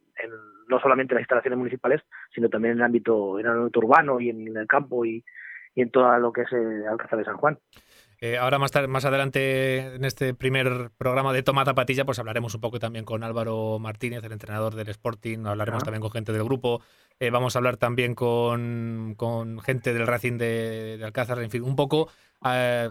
no 0.69 0.81
solamente 0.81 1.15
en 1.15 1.17
las 1.17 1.23
instalaciones 1.23 1.59
municipales, 1.59 2.03
sino 2.35 2.49
también 2.49 2.73
en 2.73 2.79
el 2.79 2.85
ámbito, 2.85 3.39
en 3.39 3.47
el 3.47 3.53
ámbito 3.53 3.81
urbano 3.81 4.21
y 4.21 4.31
en, 4.31 4.57
el 4.57 4.67
campo 4.67 5.05
y, 5.05 5.25
en 5.77 5.91
todo 5.91 6.19
lo 6.19 6.33
que 6.33 6.43
es 6.43 6.53
el 6.53 6.87
Alcázar 6.87 7.19
de 7.19 7.25
San 7.25 7.37
Juan. 7.37 7.59
Eh, 8.23 8.37
ahora 8.37 8.59
más, 8.59 8.71
más 8.87 9.07
adelante 9.07 9.95
en 9.95 10.05
este 10.05 10.35
primer 10.35 10.91
programa 10.99 11.33
de 11.33 11.43
Toma 11.43 11.65
Zapatilla, 11.65 12.05
pues 12.05 12.19
hablaremos 12.19 12.55
un 12.55 12.61
poco 12.61 12.79
también 12.79 13.07
con 13.07 13.25
Álvaro 13.25 13.79
Martínez, 13.79 14.23
el 14.23 14.33
entrenador 14.33 14.75
del 14.75 14.91
Sporting, 14.91 15.47
hablaremos 15.47 15.85
también 15.85 16.03
con 16.03 16.11
gente 16.11 16.31
del 16.31 16.45
grupo, 16.45 16.83
eh, 17.19 17.31
vamos 17.31 17.57
a 17.57 17.61
hablar 17.61 17.79
también 17.79 18.15
con, 18.15 19.15
con 19.17 19.59
gente 19.61 19.95
del 19.95 20.07
Racing 20.07 20.37
de, 20.37 20.99
de, 20.99 21.05
Alcázar, 21.05 21.43
en 21.43 21.51
fin, 21.51 21.63
un 21.63 21.77
poco 21.77 22.11
eh, 22.45 22.91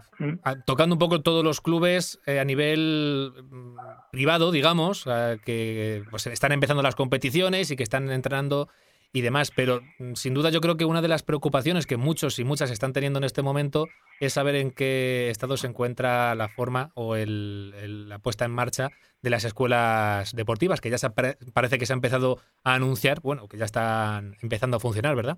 tocando 0.66 0.96
un 0.96 1.00
poco 1.00 1.22
todos 1.22 1.44
los 1.44 1.62
clubes 1.62 2.20
a 2.26 2.44
nivel 2.44 3.32
mm, 3.52 3.78
privado, 4.12 4.52
digamos, 4.52 5.04
que 5.46 6.06
pues, 6.10 6.26
están 6.26 6.54
empezando 6.54 6.82
las 6.82 6.96
competiciones 6.96 7.70
y 7.70 7.76
que 7.76 7.84
están 7.84 8.10
entrenando 8.10 8.68
y 9.14 9.22
demás. 9.22 9.52
Pero 9.56 9.82
mm, 10.00 10.14
sin 10.14 10.34
duda 10.34 10.50
yo 10.50 10.62
creo 10.62 10.78
que 10.78 10.86
una 10.86 11.02
de 11.02 11.08
las 11.08 11.24
preocupaciones 11.24 11.86
que 11.86 11.98
muchos 11.98 12.40
y 12.40 12.44
muchas 12.44 12.72
están 12.72 12.94
teniendo 12.94 13.20
en 13.20 13.26
este 13.26 13.42
momento 13.42 13.88
es 14.20 14.34
saber 14.34 14.56
en 14.56 14.72
qué 14.72 15.30
estado 15.30 15.58
se 15.58 15.68
encuentra 15.68 16.36
la 16.36 16.50
forma 16.50 16.92
o 16.96 17.16
el, 17.16 18.10
la 18.10 18.20
puesta 18.20 18.46
en 18.46 18.52
marcha 18.52 18.90
de 19.22 19.30
las 19.30 19.46
escuelas 19.46 20.36
deportivas, 20.36 20.82
que 20.82 20.90
ya 20.90 20.98
se 20.98 21.10
parece 21.10 21.78
que 21.78 21.86
se 21.86 21.94
ha 21.94 21.96
empezado 21.96 22.38
a 22.64 22.76
anunciar, 22.76 23.20
bueno, 23.22 23.48
que 23.48 23.58
ya 23.58 23.66
están 23.66 24.36
empezando 24.42 24.78
a 24.78 24.80
funcionar, 24.80 25.16
¿verdad? 25.16 25.38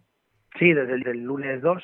Sí, 0.60 0.74
desde 0.74 0.94
el, 0.94 1.24
lunes 1.24 1.62
2 1.62 1.84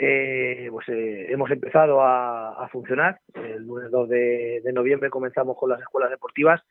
eh, 0.00 0.68
pues 0.70 0.88
eh, 0.90 1.26
hemos 1.32 1.50
empezado 1.50 2.00
a, 2.02 2.68
funcionar. 2.70 3.20
El 3.34 3.64
lunes 3.66 3.90
2 3.90 4.08
de, 4.08 4.60
de 4.62 4.72
noviembre 4.72 5.10
comenzamos 5.10 5.56
con 5.56 5.70
las 5.70 5.80
escuelas 5.80 6.10
deportivas 6.10 6.62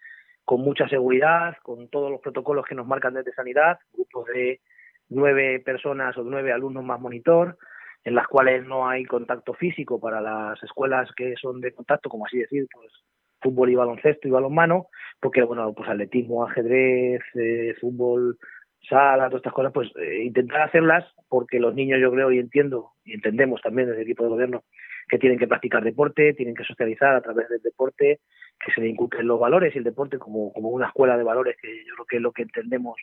con 0.48 0.62
mucha 0.62 0.88
seguridad, 0.88 1.58
con 1.62 1.90
todos 1.90 2.10
los 2.10 2.22
protocolos 2.22 2.66
que 2.66 2.74
nos 2.74 2.88
marcan 2.88 3.14
desde 3.14 3.34
sanidad, 3.34 3.80
grupos 3.92 4.28
de 4.28 4.62
nueve 5.10 5.60
personas 5.60 6.18
o 6.18 6.24
nueve 6.24 6.54
alumnos 6.54 6.86
más 6.86 7.02
monitor, 7.02 7.58
en 8.06 8.16
las 8.16 8.30
cuales 8.30 8.66
no 8.66 8.88
hay 8.88 9.04
contacto 9.04 9.54
físico 9.54 10.00
para 10.00 10.22
las 10.22 10.64
escuelas 10.64 11.10
que 11.18 11.36
son 11.36 11.60
de 11.60 11.74
contacto, 11.74 12.08
como 12.08 12.26
así 12.26 12.38
decir, 12.38 12.66
pues 12.72 12.90
fútbol 13.42 13.72
y 13.72 13.76
baloncesto 13.76 14.30
y 14.30 14.32
balonmano, 14.32 14.88
porque 15.20 15.44
bueno, 15.44 15.74
pues 15.74 15.90
atletismo, 15.90 16.46
ajedrez, 16.46 17.24
eh, 17.36 17.76
fútbol, 17.82 18.38
sala, 18.88 19.28
todas 19.28 19.42
estas 19.42 19.54
cosas, 19.54 19.74
pues 19.74 19.92
eh, 19.98 20.24
intentar 20.24 20.62
hacerlas 20.62 21.04
porque 21.28 21.60
los 21.60 21.76
niños 21.76 22.00
yo 22.00 22.10
creo 22.10 22.32
y 22.32 22.40
entiendo 22.40 22.92
y 23.04 23.16
entendemos 23.16 23.62
también 23.62 23.90
desde 23.90 24.04
el 24.04 24.08
equipo 24.08 24.24
de 24.24 24.30
gobierno 24.30 24.64
que 25.08 25.18
tienen 25.18 25.40
que 25.40 25.48
practicar 25.48 25.84
deporte, 25.84 26.34
tienen 26.34 26.56
que 26.56 26.64
socializar 26.64 27.16
a 27.16 27.22
través 27.22 27.48
del 27.50 27.62
deporte, 27.62 28.20
que 28.60 28.72
se 28.72 28.82
le 28.82 28.90
inculquen 28.90 29.28
los 29.28 29.40
valores 29.40 29.74
y 29.74 29.78
el 29.78 29.84
deporte 29.84 30.18
como, 30.18 30.52
como 30.52 30.70
una 30.70 30.88
escuela 30.88 31.18
de 31.18 31.24
valores, 31.24 31.56
que 31.62 31.86
yo 31.86 31.94
creo 31.96 32.06
que 32.06 32.16
es 32.18 32.22
lo 32.22 32.32
que 32.32 32.42
entendemos 32.44 32.98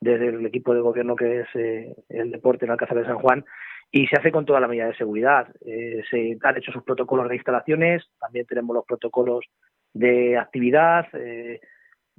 desde 0.00 0.28
el 0.28 0.46
equipo 0.46 0.74
de 0.74 0.80
gobierno 0.80 1.16
que 1.16 1.40
es 1.40 1.48
eh, 1.54 1.94
el 2.08 2.30
deporte 2.30 2.64
en 2.64 2.72
Alcázar 2.72 2.98
de 2.98 3.06
San 3.06 3.18
Juan, 3.18 3.44
y 3.90 4.06
se 4.06 4.16
hace 4.16 4.32
con 4.32 4.44
toda 4.44 4.60
la 4.60 4.66
medida 4.66 4.86
de 4.86 4.96
seguridad. 4.96 5.48
Eh, 5.64 6.02
se 6.10 6.36
han 6.42 6.56
hecho 6.56 6.72
sus 6.72 6.82
protocolos 6.82 7.28
de 7.28 7.36
instalaciones, 7.36 8.04
también 8.18 8.44
tenemos 8.46 8.74
los 8.74 8.84
protocolos 8.84 9.44
de 9.92 10.36
actividad. 10.36 11.06
Eh, 11.12 11.60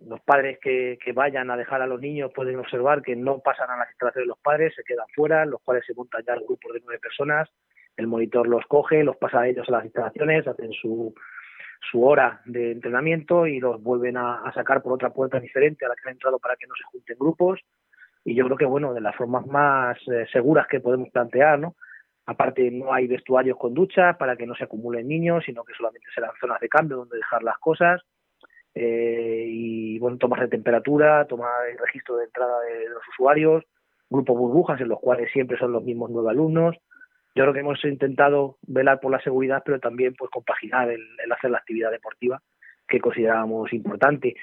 los 0.07 0.21
padres 0.21 0.57
que, 0.61 0.97
que, 1.03 1.11
vayan 1.11 1.51
a 1.51 1.57
dejar 1.57 1.81
a 1.81 1.87
los 1.87 1.99
niños 1.99 2.31
pueden 2.33 2.57
observar 2.59 3.01
que 3.01 3.15
no 3.15 3.39
pasan 3.39 3.69
a 3.69 3.77
las 3.77 3.89
instalaciones 3.89 4.25
de 4.25 4.29
los 4.29 4.39
padres, 4.39 4.73
se 4.75 4.83
quedan 4.83 5.05
fuera, 5.13 5.45
los 5.45 5.61
cuales 5.61 5.85
se 5.85 5.93
montan 5.93 6.23
ya 6.25 6.35
grupos 6.35 6.73
de 6.73 6.81
nueve 6.83 6.99
personas, 6.99 7.49
el 7.97 8.07
monitor 8.07 8.47
los 8.47 8.65
coge, 8.65 9.03
los 9.03 9.17
pasa 9.17 9.41
a 9.41 9.47
ellos 9.47 9.67
a 9.69 9.71
las 9.71 9.85
instalaciones, 9.85 10.47
hacen 10.47 10.71
su, 10.73 11.13
su 11.91 12.03
hora 12.03 12.41
de 12.45 12.71
entrenamiento 12.71 13.47
y 13.47 13.59
los 13.59 13.81
vuelven 13.81 14.17
a, 14.17 14.51
sacar 14.53 14.81
por 14.81 14.93
otra 14.93 15.11
puerta 15.11 15.39
diferente 15.39 15.85
a 15.85 15.89
la 15.89 15.95
que 15.95 16.09
han 16.09 16.13
entrado 16.13 16.39
para 16.39 16.55
que 16.55 16.67
no 16.67 16.75
se 16.75 16.83
junten 16.83 17.17
grupos. 17.17 17.59
Y 18.23 18.33
yo 18.35 18.45
creo 18.45 18.57
que, 18.57 18.65
bueno, 18.65 18.93
de 18.93 19.01
las 19.01 19.15
formas 19.15 19.45
más 19.45 19.97
eh, 20.07 20.25
seguras 20.31 20.67
que 20.67 20.79
podemos 20.79 21.09
plantear, 21.09 21.59
¿no? 21.59 21.75
Aparte, 22.25 22.71
no 22.71 22.91
hay 22.91 23.05
vestuarios 23.05 23.55
con 23.57 23.75
ducha 23.75 24.17
para 24.17 24.35
que 24.35 24.47
no 24.47 24.55
se 24.55 24.63
acumulen 24.63 25.07
niños, 25.07 25.43
sino 25.45 25.63
que 25.63 25.75
solamente 25.75 26.07
serán 26.13 26.31
zonas 26.39 26.59
de 26.59 26.69
cambio 26.69 26.97
donde 26.97 27.17
dejar 27.17 27.43
las 27.43 27.57
cosas. 27.59 28.01
Eh, 28.73 29.45
y, 29.47 29.99
bueno, 29.99 30.17
tomas 30.17 30.41
de 30.41 30.47
temperatura, 30.47 31.25
tomar 31.27 31.69
el 31.71 31.77
registro 31.77 32.17
de 32.17 32.25
entrada 32.25 32.59
de 32.61 32.89
los 32.89 33.07
usuarios, 33.09 33.63
grupos 34.09 34.37
burbujas 34.37 34.81
en 34.81 34.89
los 34.89 34.99
cuales 34.99 35.31
siempre 35.31 35.57
son 35.57 35.71
los 35.71 35.83
mismos 35.83 36.09
nueve 36.09 36.31
alumnos 36.31 36.75
yo 37.35 37.43
creo 37.43 37.53
que 37.53 37.59
hemos 37.59 37.83
intentado 37.83 38.57
velar 38.65 38.99
por 38.99 39.11
la 39.11 39.21
seguridad, 39.21 39.61
pero 39.65 39.79
también 39.79 40.15
pues 40.15 40.31
compaginar 40.31 40.89
el, 40.89 41.01
el 41.23 41.31
hacer 41.31 41.51
la 41.51 41.57
actividad 41.57 41.91
deportiva 41.91 42.41
que 42.87 42.99
considerábamos 42.99 43.73
importante. 43.73 44.35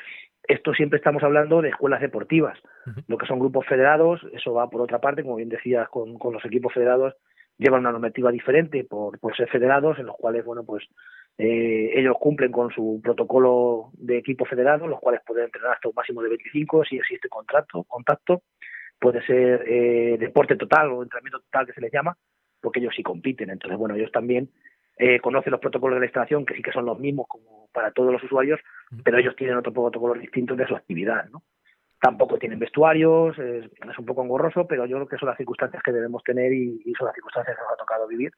Esto 0.47 0.75
siempre 0.75 0.99
estamos 0.99 1.23
hablando 1.23 1.63
de 1.63 1.71
escuelas 1.71 2.01
deportivas. 2.01 2.59
Lo 3.07 3.17
que 3.17 3.27
son 3.27 3.39
grupos 3.39 3.67
federados, 3.67 4.21
eso 4.33 4.53
va 4.53 4.69
por 4.69 4.81
otra 4.81 5.01
parte, 5.01 5.23
como 5.23 5.37
bien 5.37 5.49
decías, 5.49 5.89
con, 5.89 6.19
con 6.19 6.33
los 6.35 6.45
equipos 6.45 6.73
federados 6.75 7.15
llevan 7.59 7.81
una 7.81 7.93
normativa 7.93 8.31
diferente 8.31 8.85
por, 8.85 9.19
por 9.19 9.37
ser 9.37 9.49
federados, 9.49 9.99
en 9.99 10.07
los 10.07 10.17
cuales, 10.17 10.45
bueno, 10.45 10.65
pues 10.65 10.85
eh, 11.39 11.91
ellos 11.95 12.17
cumplen 12.19 12.51
con 12.51 12.71
su 12.71 13.01
protocolo 13.03 13.91
de 13.95 14.19
equipo 14.19 14.45
federado, 14.45 14.87
los 14.87 15.01
cuales 15.01 15.23
pueden 15.25 15.45
entrenar 15.45 15.73
hasta 15.73 15.89
un 15.89 15.95
máximo 15.95 16.23
de 16.23 16.31
25 16.31 16.85
si 16.85 16.97
existe 16.97 17.29
contrato, 17.29 17.85
contacto. 17.85 18.43
Puede 18.99 19.25
ser 19.27 19.65
eh, 19.67 20.17
deporte 20.19 20.57
total 20.57 20.91
o 20.93 21.03
entrenamiento 21.03 21.41
total 21.41 21.67
que 21.67 21.73
se 21.73 21.81
les 21.81 21.93
llama, 21.93 22.17
porque 22.63 22.81
ellos 22.81 22.95
sí 22.97 23.03
compiten. 23.03 23.51
Entonces, 23.51 23.79
bueno, 23.79 23.95
ellos 23.95 24.13
también 24.13 24.49
eh, 24.97 25.21
conocen 25.21 25.51
los 25.51 25.61
protocolos 25.61 25.97
de 25.97 26.01
la 26.01 26.07
instalación, 26.07 26.47
que 26.47 26.55
sí 26.55 26.63
que 26.63 26.73
son 26.73 26.87
los 26.87 26.99
mismos 26.99 27.27
como 27.29 27.69
para 27.73 27.91
todos 27.91 28.13
los 28.13 28.23
usuarios, 28.23 28.61
pero 29.05 29.19
ellos 29.19 29.35
tienen 29.37 29.57
otros 29.57 29.75
protocolos 29.75 30.21
distintos 30.21 30.57
de 30.57 30.67
su 30.67 30.77
actividad, 30.77 31.29
¿no? 31.31 31.43
Tampoco 32.01 32.37
tienen 32.39 32.59
vestuarios, 32.59 33.39
es, 33.39 33.65
es, 33.65 33.99
un 33.99 34.05
poco 34.05 34.25
engorroso, 34.25 34.67
pero 34.67 34.87
yo 34.87 34.97
creo 34.97 35.09
que 35.09 35.19
son 35.19 35.29
las 35.29 35.37
circunstancias 35.37 35.83
que 35.83 35.93
debemos 35.93 36.23
tener 36.25 36.53
y, 36.53 36.83
y 36.85 36.93
son 36.95 37.07
las 37.07 37.15
circunstancias 37.15 37.57
que 37.57 37.63
nos 37.63 37.73
ha 37.73 37.77
tocado 37.77 38.09
vivir. 38.09 38.33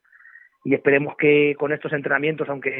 Y 0.65 0.75
esperemos 0.75 1.17
que 1.17 1.55
con 1.59 1.73
estos 1.73 1.93
entrenamientos, 1.93 2.49
aunque 2.49 2.71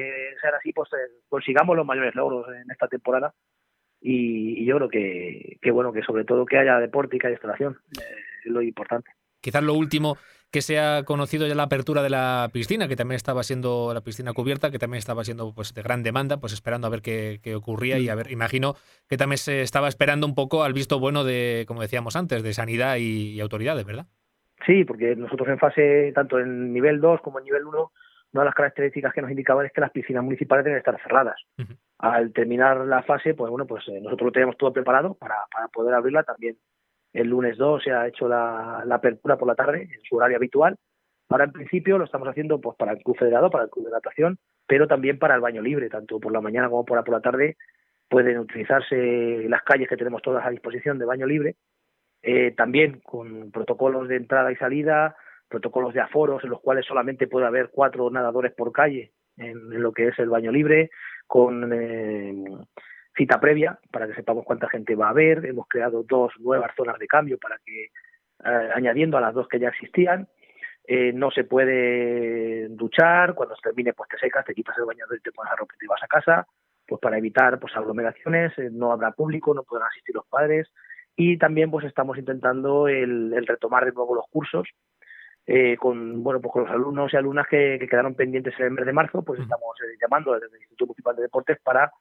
sean 0.41 0.55
así, 0.55 0.73
pues 0.73 0.91
eh, 0.93 1.23
consigamos 1.29 1.77
los 1.77 1.87
mayores 1.87 2.15
logros 2.15 2.47
en 2.49 2.71
esta 2.71 2.89
temporada. 2.89 3.35
Y, 4.01 4.63
y 4.63 4.67
yo 4.67 4.77
creo 4.77 4.89
que, 4.89 5.59
que, 5.61 5.71
bueno, 5.71 5.93
que 5.93 6.03
sobre 6.03 6.25
todo 6.25 6.45
que 6.47 6.59
haya 6.59 6.79
deporte 6.79 7.17
y 7.17 7.19
que 7.19 7.27
haya 7.29 7.37
instalación, 7.37 7.79
eh, 7.99 8.17
es 8.45 8.51
lo 8.51 8.61
importante. 8.63 9.11
Quizás 9.41 9.63
lo 9.63 9.75
último 9.75 10.17
que 10.55 10.63
se 10.63 10.79
ha 10.79 11.03
conocido 11.03 11.49
ya 11.49 11.57
la 11.57 11.65
apertura 11.65 12.01
de 12.01 12.11
la 12.11 12.49
piscina, 12.53 12.87
que 12.87 12.95
también 12.95 13.17
estaba 13.17 13.43
siendo 13.43 13.93
la 13.93 14.03
piscina 14.03 14.33
cubierta, 14.33 14.71
que 14.71 14.79
también 14.79 14.99
estaba 15.01 15.25
siendo 15.25 15.53
pues 15.53 15.75
de 15.75 15.83
gran 15.83 16.05
demanda, 16.05 16.37
pues 16.37 16.53
esperando 16.53 16.87
a 16.87 16.91
ver 16.91 17.03
qué, 17.03 17.41
qué 17.43 17.57
ocurría 17.57 17.99
y 17.99 18.09
a 18.09 18.15
ver, 18.15 18.31
imagino 18.31 18.75
que 19.09 19.17
también 19.17 19.39
se 19.39 19.63
estaba 19.63 19.89
esperando 19.89 20.29
un 20.29 20.37
poco 20.37 20.63
al 20.63 20.73
visto 20.73 21.01
bueno 21.01 21.25
de, 21.25 21.65
como 21.67 21.83
decíamos 21.83 22.15
antes, 22.15 22.45
de 22.45 22.53
sanidad 22.53 22.99
y, 22.99 23.33
y 23.33 23.41
autoridades, 23.41 23.85
¿verdad? 23.85 24.07
Sí, 24.65 24.85
porque 24.85 25.17
nosotros 25.17 25.49
en 25.49 25.59
fase, 25.59 26.13
tanto 26.15 26.39
en 26.39 26.73
nivel 26.73 27.01
2 27.01 27.21
como 27.21 27.41
en 27.41 27.47
nivel 27.47 27.65
1, 27.65 27.93
una 28.35 28.43
de 28.43 28.47
las 28.47 28.55
características 28.55 29.13
que 29.13 29.23
nos 29.23 29.33
indicaban 29.33 29.67
es 29.67 29.73
que 29.73 29.81
las 29.81 29.91
piscinas 29.91 30.23
municipales 30.23 30.65
deben 30.65 30.79
estar 30.79 30.97
cerradas. 31.03 31.41
Uh 31.59 31.63
-huh. 31.63 31.77
Al 31.99 32.33
terminar 32.33 32.77
la 32.87 33.03
fase, 33.03 33.35
pues 33.35 33.51
bueno, 33.51 33.67
pues 33.67 33.83
eh, 33.89 34.01
nosotros 34.01 34.27
lo 34.27 34.33
teníamos 34.33 34.57
todo 34.57 34.73
preparado 34.73 35.15
para, 35.15 35.35
para 35.53 35.67
poder 35.67 35.95
abrirla 35.95 36.23
también 36.23 36.57
el 37.15 37.29
lunes 37.29 37.57
2 37.57 37.83
se 37.83 37.93
ha 37.93 38.07
hecho 38.09 38.29
la, 38.29 38.81
apertura 38.91 39.39
por 39.39 39.49
la 39.49 39.55
tarde 39.55 39.83
en 39.83 40.03
su 40.03 40.17
horario 40.17 40.37
habitual. 40.37 40.77
Ahora, 41.31 41.45
en 41.45 41.53
principio, 41.53 41.97
lo 41.97 42.05
estamos 42.05 42.29
haciendo 42.29 42.61
pues 42.61 42.77
para 42.77 42.93
el 42.93 42.99
club 42.99 43.17
federado, 43.17 43.51
para 43.51 43.65
el 43.65 43.71
club 43.71 43.87
de 43.87 43.93
natación, 43.93 44.39
pero 44.67 44.87
también 44.87 45.19
para 45.19 45.37
el 45.37 45.41
baño 45.41 45.63
libre, 45.63 45.89
tanto 45.89 46.21
por 46.21 46.33
la 46.33 46.41
mañana 46.41 46.69
como 46.69 46.85
por 46.85 46.99
la, 46.99 47.05
por 47.05 47.15
la 47.15 47.21
tarde. 47.21 47.57
Pueden 48.09 48.39
utilizarse 48.39 49.49
las 49.49 49.63
calles 49.63 49.89
que 49.89 49.97
tenemos 49.97 50.23
todas 50.23 50.45
a 50.45 50.51
disposición 50.51 50.99
de 50.99 51.07
baño 51.07 51.27
libre, 51.27 51.57
eh, 52.23 52.53
también 52.57 53.01
con 53.01 53.51
protocolos 53.51 54.09
de 54.09 54.17
entrada 54.17 54.53
y 54.53 54.57
salida, 54.57 55.17
protocolos 55.49 55.95
de 55.95 56.01
aforos 56.01 56.43
en 56.45 56.51
los 56.51 56.61
cuales 56.61 56.85
solamente 56.85 57.29
puede 57.29 57.47
haber 57.47 57.71
cuatro 57.71 58.11
nadadores 58.11 58.53
por 58.53 58.73
calle 58.73 59.13
en, 59.37 59.73
en 59.73 59.83
lo 59.83 59.93
que 59.93 60.09
es 60.09 60.19
el 60.19 60.29
baño 60.29 60.53
libre, 60.53 60.91
con 61.27 61.73
eh, 61.73 62.45
cita 63.17 63.41
previa 63.41 63.79
para 63.91 64.07
que 64.07 64.15
sepamos 64.15 64.45
cuánta 64.45 64.69
gente 64.69 64.95
va 64.95 65.07
a 65.07 65.11
haber. 65.11 65.47
Hemos 65.47 65.67
creado 65.69 66.03
dos 66.03 66.33
nuevas 66.41 66.73
zonas 66.77 66.99
de 66.99 67.07
cambio 67.07 67.39
para 67.39 67.59
que, 67.65 67.85
eh, 67.85 68.71
añadiendo 68.75 69.17
a 69.17 69.21
las 69.21 69.35
dos 69.35 69.49
que 69.49 69.59
ya 69.59 69.69
existían, 69.69 70.29
eh, 70.87 71.13
no 71.13 71.31
se 71.31 71.45
puede 71.45 72.69
duchar, 72.69 73.35
cuando 73.35 73.57
se 73.57 73.63
termine 73.63 73.95
pues 73.95 74.09
te 74.11 74.19
secas, 74.19 74.45
te 74.45 74.55
quitas 74.55 74.77
el 74.77 74.85
bañador 74.85 75.17
y 75.17 75.21
te 75.21 75.33
pones 75.33 75.51
la 75.51 75.57
ropa 75.57 75.75
y 75.75 75.79
te 75.79 75.87
vas 75.87 76.03
a 76.03 76.07
casa, 76.07 76.47
pues 76.87 77.01
para 77.01 77.17
evitar 77.17 77.59
pues 77.59 77.75
aglomeraciones, 77.75 78.53
eh, 78.59 78.69
no 78.71 78.93
habrá 78.93 79.13
público, 79.13 79.55
no 79.55 79.63
podrán 79.63 79.89
asistir 79.89 80.15
los 80.15 80.27
padres. 80.27 80.71
Y 81.17 81.39
también 81.39 81.71
pues 81.71 81.87
estamos 81.87 82.19
intentando 82.19 82.89
el, 82.89 83.33
el 83.33 83.47
retomar 83.47 83.85
de 83.85 83.93
nuevo 83.93 84.17
los 84.17 84.27
cursos 84.29 84.69
eh, 85.47 85.77
con 85.77 86.23
bueno 86.23 86.41
pues 86.41 86.53
con 86.53 86.63
los 86.63 86.71
alumnos 86.71 87.13
y 87.13 87.17
alumnas 87.17 87.47
que, 87.49 87.77
que 87.79 87.87
quedaron 87.87 88.15
pendientes 88.15 88.55
en 88.59 88.67
el 88.67 88.71
mes 88.73 88.87
de 88.87 88.93
marzo, 88.93 89.23
pues 89.23 89.41
estamos 89.41 89.77
llamando 90.01 90.33
desde 90.33 90.47
el 90.47 90.55
Instituto 90.55 90.87
Municipal 90.87 91.17
de 91.17 91.23
Deportes 91.23 91.59
para 91.63 91.93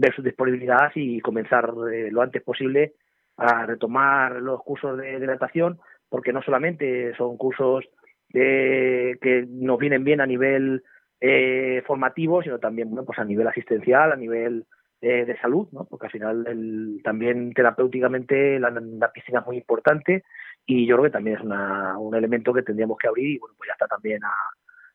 ver 0.00 0.14
su 0.14 0.22
disponibilidad 0.22 0.90
y 0.94 1.20
comenzar 1.20 1.72
eh, 1.92 2.10
lo 2.10 2.22
antes 2.22 2.42
posible 2.42 2.94
a 3.36 3.66
retomar 3.66 4.40
los 4.42 4.62
cursos 4.62 4.98
de, 4.98 5.18
de, 5.18 5.26
natación, 5.26 5.78
porque 6.08 6.32
no 6.32 6.42
solamente 6.42 7.14
son 7.16 7.36
cursos 7.36 7.88
eh, 8.34 9.16
que 9.20 9.46
nos 9.48 9.78
vienen 9.78 10.04
bien 10.04 10.20
a 10.20 10.26
nivel 10.26 10.82
eh, 11.20 11.82
formativo, 11.86 12.42
sino 12.42 12.58
también 12.58 12.88
bueno, 12.90 13.04
pues 13.04 13.18
a 13.18 13.24
nivel 13.24 13.46
asistencial, 13.46 14.12
a 14.12 14.16
nivel 14.16 14.66
eh, 15.00 15.24
de 15.24 15.38
salud, 15.38 15.68
¿no? 15.72 15.84
porque 15.84 16.06
al 16.06 16.12
final 16.12 16.44
el, 16.46 17.00
también 17.02 17.52
terapéuticamente 17.52 18.58
la, 18.58 18.70
la, 18.70 19.12
piscina 19.12 19.40
es 19.40 19.46
muy 19.46 19.56
importante 19.56 20.24
y 20.66 20.86
yo 20.86 20.96
creo 20.96 21.04
que 21.04 21.12
también 21.12 21.36
es 21.36 21.42
una, 21.42 21.98
un 21.98 22.14
elemento 22.14 22.52
que 22.52 22.62
tendríamos 22.62 22.98
que 22.98 23.08
abrir 23.08 23.30
y 23.30 23.38
bueno, 23.38 23.54
pues 23.56 23.68
ya 23.68 23.72
está 23.72 23.86
también 23.86 24.22
a, 24.24 24.32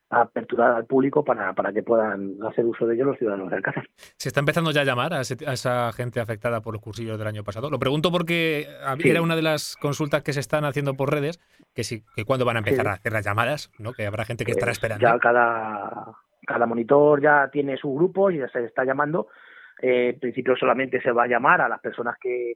aperturar 0.09 0.71
al 0.75 0.85
público 0.85 1.23
para, 1.23 1.53
para 1.53 1.73
que 1.73 1.81
puedan 1.81 2.37
hacer 2.47 2.65
uso 2.65 2.85
de 2.85 2.95
ello 2.95 3.05
los 3.05 3.17
ciudadanos 3.17 3.49
de 3.49 3.57
Alcázar. 3.57 3.87
¿Se 4.17 4.29
está 4.29 4.39
empezando 4.39 4.71
ya 4.71 4.81
a 4.81 4.85
llamar 4.85 5.13
a, 5.13 5.21
esa 5.21 5.91
gente 5.93 6.19
afectada 6.19 6.61
por 6.61 6.73
los 6.73 6.81
cursillos 6.81 7.17
del 7.17 7.27
año 7.27 7.43
pasado? 7.43 7.69
Lo 7.69 7.79
pregunto 7.79 8.11
porque 8.11 8.67
era 9.03 9.21
una 9.21 9.35
de 9.35 9.41
las 9.41 9.75
consultas 9.77 10.23
que 10.23 10.33
se 10.33 10.39
están 10.39 10.65
haciendo 10.65 10.95
por 10.95 11.11
redes, 11.11 11.39
que 11.73 11.83
sí, 11.83 12.03
que 12.15 12.23
cuándo 12.23 12.45
van 12.45 12.57
a 12.57 12.59
empezar 12.59 12.87
a 12.87 12.93
hacer 12.93 13.11
las 13.11 13.25
llamadas, 13.25 13.71
¿no? 13.79 13.93
que 13.93 14.05
habrá 14.05 14.25
gente 14.25 14.45
que 14.45 14.51
estará 14.51 14.71
esperando. 14.71 15.01
Ya 15.01 15.17
cada, 15.17 16.13
cada 16.45 16.65
monitor 16.65 17.21
ya 17.21 17.49
tiene 17.51 17.77
su 17.77 17.93
grupo 17.93 18.29
y 18.29 18.37
ya 18.37 18.47
se 18.49 18.63
está 18.63 18.85
llamando. 18.85 19.27
Eh, 19.81 20.09
en 20.09 20.19
principio 20.19 20.55
solamente 20.55 21.01
se 21.01 21.11
va 21.11 21.23
a 21.23 21.27
llamar 21.27 21.61
a 21.61 21.67
las 21.67 21.81
personas 21.81 22.15
que, 22.21 22.53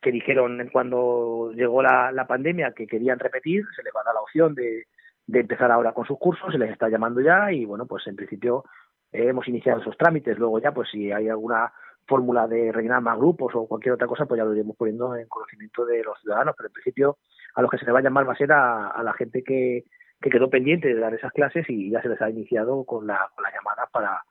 que 0.00 0.12
dijeron 0.12 0.68
cuando 0.72 1.52
llegó 1.54 1.82
la, 1.82 2.10
la 2.12 2.26
pandemia 2.26 2.72
que 2.72 2.86
querían 2.86 3.18
repetir, 3.18 3.64
se 3.74 3.82
les 3.82 3.92
va 3.94 4.00
a 4.00 4.04
dar 4.04 4.14
la 4.14 4.20
opción 4.20 4.54
de 4.54 4.86
de 5.26 5.40
empezar 5.40 5.70
ahora 5.70 5.92
con 5.92 6.04
sus 6.04 6.18
cursos, 6.18 6.52
se 6.52 6.58
les 6.58 6.70
está 6.70 6.88
llamando 6.88 7.20
ya 7.20 7.52
y 7.52 7.64
bueno, 7.64 7.86
pues 7.86 8.06
en 8.06 8.16
principio 8.16 8.64
eh, 9.12 9.28
hemos 9.28 9.46
iniciado 9.48 9.80
esos 9.80 9.96
trámites. 9.96 10.38
Luego 10.38 10.58
ya, 10.58 10.72
pues 10.72 10.88
si 10.90 11.12
hay 11.12 11.28
alguna 11.28 11.72
fórmula 12.06 12.48
de 12.48 12.72
rellenar 12.72 13.00
más 13.00 13.16
grupos 13.16 13.54
o 13.54 13.66
cualquier 13.66 13.94
otra 13.94 14.06
cosa, 14.06 14.26
pues 14.26 14.38
ya 14.38 14.44
lo 14.44 14.54
iremos 14.54 14.76
poniendo 14.76 15.14
en 15.16 15.28
conocimiento 15.28 15.84
de 15.86 16.02
los 16.02 16.18
ciudadanos. 16.20 16.54
Pero 16.56 16.68
en 16.68 16.72
principio 16.72 17.18
a 17.54 17.62
los 17.62 17.70
que 17.70 17.78
se 17.78 17.84
les 17.84 17.94
va 17.94 18.00
a 18.00 18.02
llamar 18.02 18.28
va 18.28 18.32
a 18.32 18.36
ser 18.36 18.52
a, 18.52 19.00
la 19.02 19.12
gente 19.14 19.42
que, 19.44 19.84
que 20.20 20.30
quedó 20.30 20.50
pendiente 20.50 20.88
de 20.88 21.00
dar 21.00 21.14
esas 21.14 21.32
clases 21.32 21.68
y 21.68 21.90
ya 21.90 22.02
se 22.02 22.08
les 22.08 22.20
ha 22.20 22.30
iniciado 22.30 22.84
con 22.84 23.06
la, 23.06 23.30
con 23.34 23.44
la 23.44 23.52
llamada 23.52 23.88
para, 23.92 24.22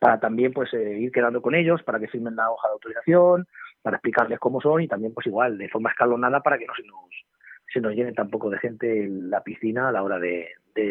para 0.00 0.18
también 0.18 0.52
pues 0.52 0.72
eh, 0.74 0.98
ir 0.98 1.12
quedando 1.12 1.40
con 1.40 1.54
ellos, 1.54 1.82
para 1.82 2.00
que 2.00 2.08
firmen 2.08 2.36
la 2.36 2.50
hoja 2.50 2.68
de 2.68 2.72
autorización, 2.72 3.46
para 3.82 3.98
explicarles 3.98 4.40
cómo 4.40 4.60
son 4.60 4.82
y 4.82 4.88
también 4.88 5.14
pues 5.14 5.26
igual 5.26 5.58
de 5.58 5.68
forma 5.68 5.90
escalonada 5.90 6.40
para 6.40 6.58
que 6.58 6.66
no 6.66 6.74
se 6.74 6.82
nos 6.82 6.98
se 7.72 7.80
nos 7.80 7.94
llene 7.94 8.12
tampoco 8.12 8.50
de 8.50 8.58
gente 8.58 9.04
en 9.04 9.30
la 9.30 9.42
piscina 9.42 9.88
a 9.88 9.92
la 9.92 10.02
hora 10.02 10.18
de, 10.18 10.48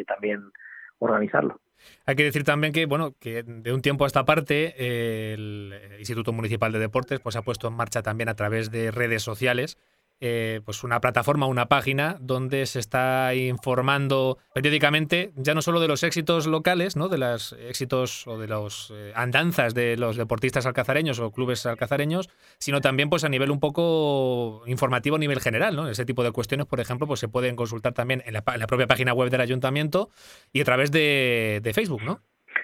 también 0.07 0.51
organizarlo. 0.99 1.59
Hay 2.05 2.15
que 2.15 2.23
decir 2.23 2.43
también 2.43 2.71
que, 2.71 2.85
bueno, 2.85 3.13
que 3.19 3.43
de 3.43 3.73
un 3.73 3.81
tiempo 3.81 4.05
a 4.05 4.07
esta 4.07 4.23
parte 4.23 5.33
el 5.33 5.73
Instituto 5.99 6.31
Municipal 6.31 6.71
de 6.71 6.79
Deportes 6.79 7.19
pues, 7.19 7.35
ha 7.35 7.41
puesto 7.41 7.67
en 7.67 7.73
marcha 7.73 8.01
también 8.01 8.29
a 8.29 8.35
través 8.35 8.71
de 8.71 8.91
redes 8.91 9.21
sociales 9.21 9.77
eh, 10.25 10.61
pues 10.63 10.85
una 10.85 11.01
plataforma, 11.01 11.47
una 11.47 11.65
página 11.65 12.15
donde 12.21 12.65
se 12.65 12.79
está 12.79 13.35
informando 13.35 14.37
periódicamente 14.53 15.33
ya 15.35 15.53
no 15.53 15.61
solo 15.61 15.81
de 15.81 15.89
los 15.89 16.01
éxitos 16.01 16.47
locales, 16.47 16.95
¿no? 16.95 17.09
de 17.09 17.17
los 17.17 17.51
éxitos 17.51 18.25
o 18.25 18.39
de 18.39 18.47
los 18.47 18.93
eh, 18.95 19.11
andanzas 19.15 19.73
de 19.73 19.97
los 19.97 20.15
deportistas 20.15 20.65
alcazareños 20.65 21.19
o 21.19 21.29
clubes 21.33 21.65
alcazareños, 21.65 22.29
sino 22.57 22.79
también 22.79 23.09
pues 23.09 23.25
a 23.25 23.29
nivel 23.29 23.51
un 23.51 23.59
poco 23.59 24.63
informativo 24.65 25.17
a 25.17 25.19
nivel 25.19 25.41
general, 25.41 25.75
¿no? 25.75 25.89
Ese 25.89 26.05
tipo 26.05 26.23
de 26.23 26.31
cuestiones, 26.31 26.67
por 26.67 26.79
ejemplo, 26.79 27.05
pues 27.05 27.19
se 27.19 27.27
pueden 27.27 27.57
consultar 27.57 27.91
también 27.91 28.23
en 28.25 28.31
la, 28.31 28.43
propia 28.43 28.87
página 28.87 29.13
web 29.13 29.29
del 29.29 29.41
ayuntamiento 29.41 30.07
y 30.53 30.61
a 30.61 30.63
través 30.63 30.89
de, 30.89 31.69
Facebook, 31.73 32.01
¿no? 32.05 32.21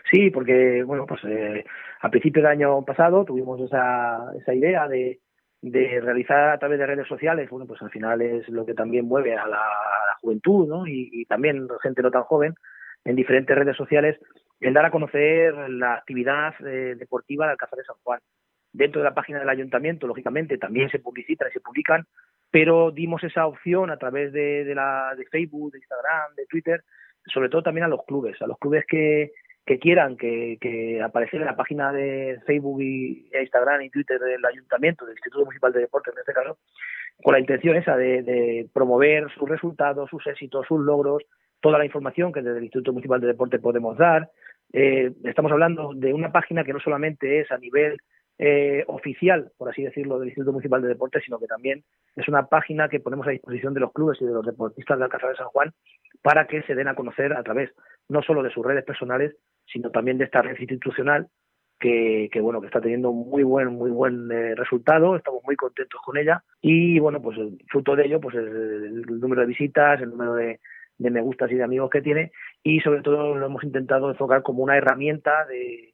Sí, 0.09 0.29
porque 0.29 0.81
bueno, 0.83 1.05
pues 1.05 1.19
eh, 1.25 1.65
a 1.99 2.09
principios 2.09 2.43
del 2.43 2.53
año 2.53 2.85
pasado 2.85 3.25
tuvimos 3.25 3.59
esa, 3.59 4.31
esa 4.39 4.53
idea 4.53 4.87
de 4.87 5.19
de 5.61 5.99
realizar 5.99 6.49
a 6.49 6.57
través 6.57 6.79
de 6.79 6.85
redes 6.85 7.07
sociales, 7.07 7.49
bueno, 7.49 7.65
pues 7.65 7.81
al 7.81 7.89
final 7.89 8.21
es 8.21 8.47
lo 8.49 8.65
que 8.65 8.73
también 8.73 9.05
mueve 9.05 9.35
a 9.35 9.47
la, 9.47 9.63
juventud, 10.21 10.67
¿no? 10.67 10.85
Y, 10.85 11.25
también 11.29 11.67
gente 11.81 12.01
no 12.01 12.11
tan 12.11 12.23
joven 12.23 12.53
en 13.05 13.15
diferentes 13.15 13.57
redes 13.57 13.77
sociales, 13.77 14.19
el 14.59 14.73
dar 14.73 14.85
a 14.85 14.91
conocer 14.91 15.53
la 15.69 15.93
actividad 15.93 16.53
eh, 16.59 16.95
deportiva 16.97 17.45
de 17.45 17.51
Alcázar 17.51 17.77
de 17.77 17.85
San 17.85 17.95
Juan. 18.03 18.19
Dentro 18.73 18.99
de 18.99 19.05
la 19.05 19.13
página 19.13 19.39
del 19.39 19.47
ayuntamiento, 19.47 20.07
lógicamente, 20.07 20.57
también 20.57 20.89
se 20.89 20.99
publicitan 20.99 21.47
y 21.49 21.53
se 21.53 21.61
publican, 21.61 22.05
pero 22.51 22.91
dimos 22.91 23.23
esa 23.23 23.47
opción 23.47 23.89
a 23.91 23.97
través 23.97 24.33
de, 24.33 24.65
de, 24.65 24.75
la, 24.75 25.15
de 25.15 25.25
Facebook, 25.25 25.71
de 25.71 25.79
Instagram, 25.79 26.35
de 26.35 26.45
Twitter, 26.47 26.83
sobre 27.25 27.47
todo 27.47 27.63
también 27.63 27.85
a 27.85 27.89
los 27.89 28.03
clubes, 28.05 28.41
a 28.41 28.47
los 28.47 28.57
clubes 28.57 28.83
que, 28.85 29.31
que 29.69 29.77
quieran 29.77 30.17
que, 30.17 30.57
que 30.59 30.99
aparecer 30.99 31.41
en 31.41 31.45
la 31.45 31.55
página 31.55 31.93
de 31.93 32.39
Facebook 32.47 32.81
y 32.81 33.29
Instagram 33.39 33.83
y 33.83 33.91
Twitter 33.91 34.19
del 34.19 34.43
Ayuntamiento, 34.43 35.05
del 35.05 35.13
Instituto 35.13 35.45
Municipal 35.45 35.71
de 35.71 35.81
Deportes 35.81 36.11
en 36.11 36.19
este 36.21 36.33
caso, 36.33 36.57
con 37.21 37.33
la 37.33 37.39
intención 37.39 37.75
esa 37.75 37.95
de, 37.95 38.67
promover 38.73 39.29
sus 39.29 39.47
resultados, 39.47 40.09
sus 40.09 40.25
éxitos, 40.25 40.65
sus 40.67 40.79
logros, 40.79 41.21
toda 41.59 41.77
la 41.77 41.85
información 41.85 42.33
que 42.33 42.41
desde 42.41 42.57
el 42.57 42.63
Instituto 42.63 42.93
Municipal 42.93 43.21
de 43.21 43.27
Deportes 43.27 43.61
podemos 43.61 43.95
dar. 43.95 44.31
Eh, 44.73 45.11
estamos 45.25 45.51
hablando 45.51 45.91
de 45.93 46.15
una 46.15 46.31
página 46.31 46.63
que 46.63 46.73
no 46.73 46.79
solamente 46.79 47.39
es 47.39 47.51
a 47.51 47.59
nivel 47.59 47.99
eh, 48.39 48.85
oficial, 48.87 49.51
por 49.55 49.69
así 49.69 49.83
decirlo, 49.83 50.17
del 50.17 50.29
Instituto 50.29 50.51
Municipal 50.51 50.81
de 50.81 50.87
Deportes, 50.87 51.21
sino 51.23 51.37
que 51.37 51.45
también 51.45 51.83
es 52.15 52.27
una 52.27 52.47
página 52.47 52.89
que 52.89 52.99
ponemos 52.99 53.27
a 53.27 53.31
disposición 53.31 53.75
de 53.75 53.81
los 53.81 53.93
clubes 53.93 54.19
y 54.19 54.25
de 54.25 54.33
los 54.33 54.45
deportistas 54.47 54.97
de 54.97 55.03
Alcázar 55.03 55.29
de 55.29 55.35
San 55.35 55.49
Juan 55.49 55.73
para 56.23 56.47
que 56.47 56.63
se 56.63 56.73
den 56.73 56.87
a 56.87 56.95
conocer 56.95 57.33
a 57.33 57.43
través 57.43 57.69
no 58.07 58.23
solo 58.23 58.41
de 58.41 58.49
sus 58.49 58.65
redes 58.65 58.83
personales, 58.83 59.35
sino 59.71 59.91
también 59.91 60.17
de 60.17 60.25
esta 60.25 60.41
red 60.41 60.57
institucional 60.59 61.27
que, 61.79 62.29
que, 62.31 62.41
bueno 62.41 62.59
que 62.59 62.67
está 62.67 62.81
teniendo 62.81 63.11
muy 63.13 63.43
buen 63.43 63.67
muy 63.67 63.89
buen 63.89 64.31
eh, 64.31 64.55
resultado. 64.55 65.15
Estamos 65.15 65.41
muy 65.45 65.55
contentos 65.55 66.01
con 66.03 66.17
ella. 66.17 66.43
Y 66.61 66.99
bueno 66.99 67.21
pues 67.21 67.37
el 67.37 67.57
fruto 67.69 67.95
de 67.95 68.05
ello 68.05 68.19
pues 68.19 68.35
el, 68.35 69.01
número 69.19 69.41
de 69.41 69.47
visitas 69.47 70.01
el 70.01 70.09
número 70.09 70.33
de, 70.35 70.59
me 70.97 71.21
gustas 71.21 71.51
y 71.51 71.55
de 71.55 71.63
amigos 71.63 71.89
que 71.89 72.01
tiene. 72.01 72.31
Y 72.63 72.81
sobre 72.81 73.01
todo 73.01 73.35
lo 73.35 73.45
hemos 73.45 73.63
intentado 73.63 74.09
enfocar 74.09 74.43
como 74.43 74.63
una 74.63 74.77
herramienta 74.77 75.45
de, 75.45 75.93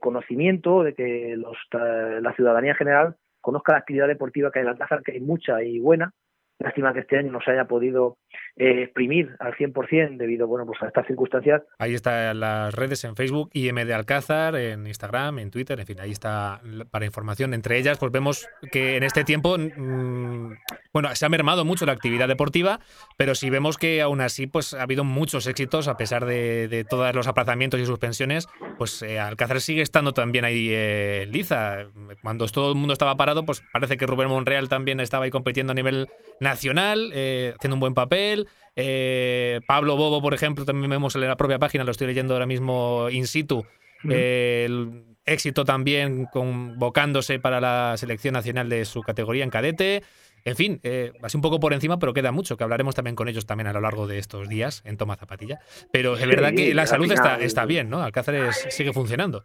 conocimiento 0.00 0.82
de 0.82 0.94
que 0.94 1.36
los, 1.36 1.56
la 1.72 2.32
ciudadanía 2.34 2.72
en 2.72 2.76
general 2.76 3.16
conozca 3.40 3.72
la 3.72 3.78
actividad 3.78 4.06
deportiva 4.08 4.50
que 4.50 4.60
hay 4.60 4.64
en 4.64 4.70
Alcázar 4.70 5.02
que 5.02 5.12
hay 5.12 5.20
mucha 5.20 5.62
y 5.62 5.78
buena 5.78 6.12
Lástima 6.58 6.92
que 6.92 7.00
este 7.00 7.18
año 7.18 7.32
no 7.32 7.40
se 7.40 7.50
haya 7.50 7.64
podido 7.64 8.18
eh, 8.56 8.84
exprimir 8.84 9.34
al 9.40 9.54
100% 9.54 10.16
debido 10.16 10.46
bueno, 10.46 10.64
pues 10.66 10.80
a 10.82 10.86
estas 10.86 11.06
circunstancias. 11.06 11.62
Ahí 11.78 11.94
están 11.94 12.38
las 12.38 12.72
redes 12.72 13.02
en 13.04 13.16
Facebook, 13.16 13.50
IM 13.52 13.74
de 13.74 13.92
Alcázar, 13.92 14.54
en 14.54 14.86
Instagram, 14.86 15.40
en 15.40 15.50
Twitter, 15.50 15.80
en 15.80 15.86
fin, 15.86 16.00
ahí 16.00 16.12
está 16.12 16.60
para 16.92 17.04
información. 17.04 17.54
Entre 17.54 17.78
ellas, 17.78 17.98
pues 17.98 18.12
vemos 18.12 18.48
que 18.70 18.96
en 18.96 19.02
este 19.02 19.24
tiempo, 19.24 19.58
mm, 19.58 20.52
bueno, 20.92 21.12
se 21.14 21.26
ha 21.26 21.28
mermado 21.28 21.64
mucho 21.64 21.86
la 21.86 21.92
actividad 21.92 22.28
deportiva, 22.28 22.78
pero 23.16 23.34
si 23.34 23.50
vemos 23.50 23.76
que 23.76 24.00
aún 24.00 24.20
así 24.20 24.46
pues 24.46 24.74
ha 24.74 24.82
habido 24.82 25.02
muchos 25.02 25.48
éxitos 25.48 25.88
a 25.88 25.96
pesar 25.96 26.24
de, 26.24 26.86
todos 26.88 27.12
los 27.14 27.26
aplazamientos 27.26 27.80
y 27.80 27.86
suspensiones, 27.86 28.46
pues 28.78 29.02
eh, 29.02 29.18
Alcázar 29.18 29.60
sigue 29.60 29.82
estando 29.82 30.12
también 30.12 30.44
ahí 30.44 30.68
eh, 30.70 31.26
liza. 31.30 31.86
Cuando 32.22 32.46
todo 32.46 32.70
el 32.70 32.78
mundo 32.78 32.92
estaba 32.92 33.16
parado, 33.16 33.44
pues 33.44 33.64
parece 33.72 33.96
que 33.96 34.06
Rubén 34.06 34.28
Monreal 34.28 34.68
también 34.68 35.00
estaba 35.00 35.24
ahí 35.24 35.30
compitiendo 35.30 35.72
a 35.72 35.74
nivel 35.74 36.08
nacional, 36.44 37.10
eh, 37.12 37.54
haciendo 37.56 37.74
un 37.74 37.80
buen 37.80 37.94
papel. 37.94 38.46
Eh, 38.76 39.60
Pablo 39.66 39.96
Bobo, 39.96 40.22
por 40.22 40.34
ejemplo, 40.34 40.64
también 40.64 40.90
vemos 40.90 41.16
en 41.16 41.22
la 41.22 41.36
propia 41.36 41.58
página, 41.58 41.82
lo 41.82 41.90
estoy 41.90 42.06
leyendo 42.06 42.34
ahora 42.34 42.46
mismo 42.46 43.08
in 43.10 43.26
situ. 43.26 43.66
el 44.04 45.04
éxito 45.26 45.64
también 45.64 46.26
convocándose 46.26 47.38
para 47.38 47.60
la 47.60 47.96
selección 47.96 48.34
nacional 48.34 48.68
de 48.68 48.84
su 48.84 49.02
categoría 49.02 49.42
en 49.42 49.50
cadete. 49.50 50.02
En 50.44 50.56
fin, 50.56 50.78
eh, 50.82 51.12
así 51.22 51.38
un 51.38 51.42
poco 51.42 51.58
por 51.58 51.72
encima, 51.72 51.98
pero 51.98 52.12
queda 52.12 52.30
mucho, 52.30 52.58
que 52.58 52.64
hablaremos 52.64 52.94
también 52.94 53.16
con 53.16 53.28
ellos 53.28 53.46
también 53.46 53.66
a 53.66 53.72
lo 53.72 53.80
largo 53.80 54.06
de 54.06 54.18
estos 54.18 54.48
días 54.48 54.82
en 54.84 54.98
Toma 54.98 55.16
Zapatilla. 55.16 55.58
Pero 55.90 56.14
es 56.14 56.26
verdad 56.26 56.52
que 56.54 56.74
la 56.74 56.86
salud 56.86 57.10
está, 57.10 57.36
está 57.36 57.64
bien, 57.64 57.88
¿no? 57.88 58.02
Alcáceres 58.02 58.66
sigue 58.68 58.92
funcionando. 58.92 59.44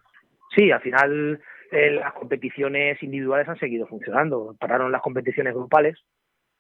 Sí, 0.54 0.72
al 0.72 0.82
final 0.82 1.40
las 1.72 2.14
competiciones 2.14 3.02
individuales 3.02 3.48
han 3.48 3.60
seguido 3.60 3.88
funcionando. 3.88 4.56
Pararon 4.60 4.92
las 4.92 5.02
competiciones 5.02 5.54
grupales, 5.54 5.98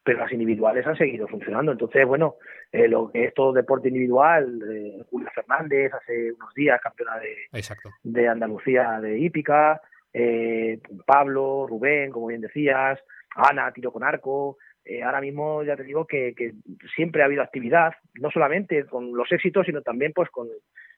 pero 0.09 0.21
las 0.21 0.33
individuales 0.33 0.87
han 0.87 0.97
seguido 0.97 1.27
funcionando. 1.27 1.71
Entonces, 1.71 2.03
bueno, 2.03 2.37
eh, 2.71 2.87
lo 2.87 3.11
que 3.11 3.25
es 3.25 3.33
todo 3.35 3.53
deporte 3.53 3.89
individual, 3.89 4.59
eh, 4.67 5.03
Julio 5.07 5.29
Fernández 5.35 5.93
hace 5.93 6.31
unos 6.31 6.51
días, 6.55 6.81
campeona 6.81 7.19
de, 7.19 7.61
de 8.01 8.27
Andalucía 8.27 8.99
de 9.01 9.19
hípica, 9.19 9.79
eh, 10.11 10.79
Pablo, 11.05 11.67
Rubén, 11.69 12.09
como 12.09 12.25
bien 12.25 12.41
decías, 12.41 12.99
Ana, 13.35 13.71
tiro 13.71 13.91
con 13.91 14.03
arco. 14.03 14.57
Eh, 14.83 15.03
ahora 15.03 15.21
mismo 15.21 15.61
ya 15.61 15.75
te 15.75 15.83
digo 15.83 16.07
que, 16.07 16.33
que, 16.35 16.53
siempre 16.95 17.21
ha 17.21 17.25
habido 17.25 17.43
actividad, 17.43 17.93
no 18.15 18.31
solamente 18.31 18.85
con 18.85 19.15
los 19.15 19.31
éxitos, 19.31 19.67
sino 19.67 19.83
también 19.83 20.11
pues 20.15 20.31
con, 20.31 20.47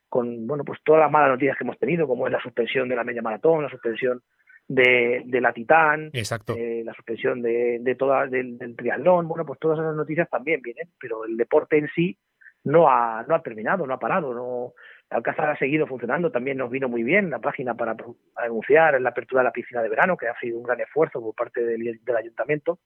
con 0.08 0.48
bueno 0.48 0.64
pues 0.64 0.80
todas 0.86 1.02
las 1.02 1.12
malas 1.12 1.32
noticias 1.32 1.58
que 1.58 1.66
hemos 1.66 1.78
tenido, 1.78 2.08
como 2.08 2.28
es 2.28 2.32
la 2.32 2.42
suspensión 2.42 2.88
de 2.88 2.96
la 2.96 3.04
media 3.04 3.22
maratón, 3.22 3.64
la 3.64 3.70
suspensión 3.70 4.22
de, 4.74 5.24
de 5.26 5.42
la 5.42 5.52
Titán, 5.52 6.10
Exacto. 6.14 6.56
Eh, 6.56 6.82
la 6.86 6.94
suspensión 6.94 7.42
de, 7.42 7.80
de 7.82 7.96
toda, 7.96 8.26
del, 8.28 8.58
triatlón, 8.78 9.28
bueno, 9.28 9.46
pues 9.46 9.60
todas 9.60 9.80
esas 9.80 9.96
noticias 9.96 10.30
también 10.30 10.62
vienen, 10.62 10.88
pero 11.00 11.26
el 11.26 11.36
deporte 11.36 11.78
en 11.78 11.90
sí 11.94 12.18
no 12.64 12.90
ha, 12.90 13.26
no 13.28 13.36
ha 13.36 13.42
terminado, 13.42 13.86
no 13.86 13.94
ha 13.94 14.00
parado, 14.00 14.34
no 14.34 14.74
Alcázar 15.10 15.50
ha 15.50 15.58
seguido 15.58 15.88
funcionando, 15.88 16.32
también 16.32 16.58
nos 16.58 16.72
vino 16.72 16.88
muy 16.88 17.04
bien 17.04 17.30
la 17.30 17.40
página 17.40 17.76
para 17.76 17.98
anunciar 18.38 19.00
la 19.02 19.10
apertura 19.10 19.42
de 19.42 19.46
la 19.46 19.52
piscina 19.52 19.82
de 19.82 19.90
verano, 19.90 20.16
que 20.16 20.30
ha 20.30 20.40
sido 20.40 20.58
un 20.58 20.64
gran 20.64 20.80
esfuerzo 20.80 21.20
por 21.20 21.36
parte 21.36 21.66
del, 21.66 22.00
del 22.02 22.16
ayuntamiento, 22.16 22.80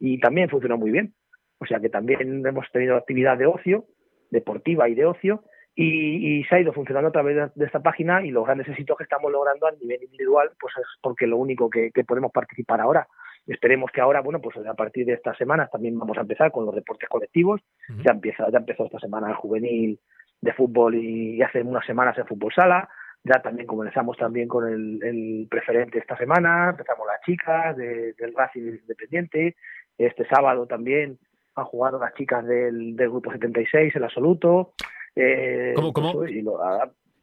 y 0.00 0.18
también 0.18 0.48
funcionó 0.48 0.76
muy 0.76 0.90
bien. 0.90 1.14
O 1.58 1.66
sea 1.66 1.78
que 1.78 1.88
también 1.88 2.44
hemos 2.44 2.66
tenido 2.72 2.96
actividad 2.96 3.38
de 3.38 3.46
ocio, 3.46 3.84
deportiva 4.30 4.88
y 4.88 4.96
de 4.96 5.06
ocio, 5.06 5.44
y, 5.80 6.42
se 6.44 6.56
ha 6.56 6.60
ido 6.60 6.72
funcionando 6.72 7.08
a 7.08 7.12
través 7.12 7.54
de, 7.54 7.64
esta 7.64 7.80
página 7.80 8.24
y 8.24 8.32
los 8.32 8.44
grandes 8.44 8.68
éxitos 8.68 8.96
que 8.96 9.04
estamos 9.04 9.30
logrando 9.30 9.68
a 9.68 9.72
nivel 9.72 10.02
individual, 10.02 10.50
pues 10.58 10.74
es 10.76 10.86
porque 11.00 11.28
lo 11.28 11.36
único 11.36 11.70
que, 11.70 11.92
podemos 12.04 12.32
participar 12.32 12.80
ahora. 12.80 13.06
Esperemos 13.46 13.92
que 13.92 14.00
ahora, 14.00 14.20
bueno, 14.20 14.40
pues 14.40 14.56
a 14.66 14.74
partir 14.74 15.06
de 15.06 15.12
estas 15.12 15.36
semanas 15.38 15.70
también 15.70 15.96
vamos 15.96 16.18
a 16.18 16.22
empezar 16.22 16.50
con 16.50 16.66
los 16.66 16.74
deportes 16.74 17.08
colectivos. 17.08 17.60
Ya 18.04 18.10
empieza, 18.10 18.50
ya 18.50 18.58
empezó 18.58 18.86
esta 18.86 18.98
semana 18.98 19.28
el 19.28 19.36
juvenil 19.36 20.00
de 20.40 20.52
fútbol 20.52 20.96
y, 20.96 21.40
hace 21.42 21.62
unas 21.62 21.86
semanas 21.86 22.18
el 22.18 22.26
fútbol 22.26 22.52
sala. 22.52 22.88
Ya 23.22 23.40
también 23.40 23.68
comenzamos 23.68 24.16
también 24.16 24.48
con 24.48 24.66
el, 24.66 25.46
preferente 25.48 25.98
esta 25.98 26.16
semana, 26.16 26.70
empezamos 26.70 27.06
las 27.06 27.20
chicas 27.20 27.76
del 27.76 28.34
Racing 28.36 28.80
Independiente. 28.80 29.54
Este 29.96 30.26
sábado 30.26 30.66
también 30.66 31.18
han 31.58 31.64
jugado 31.64 31.98
las 31.98 32.14
chicas 32.14 32.46
del, 32.46 32.96
del 32.96 33.10
grupo 33.10 33.32
76, 33.32 33.94
el 33.96 34.04
absoluto. 34.04 34.72
Eh, 35.14 35.72
¿Cómo? 35.74 35.92
cómo? 35.92 36.12
Pues, 36.14 36.32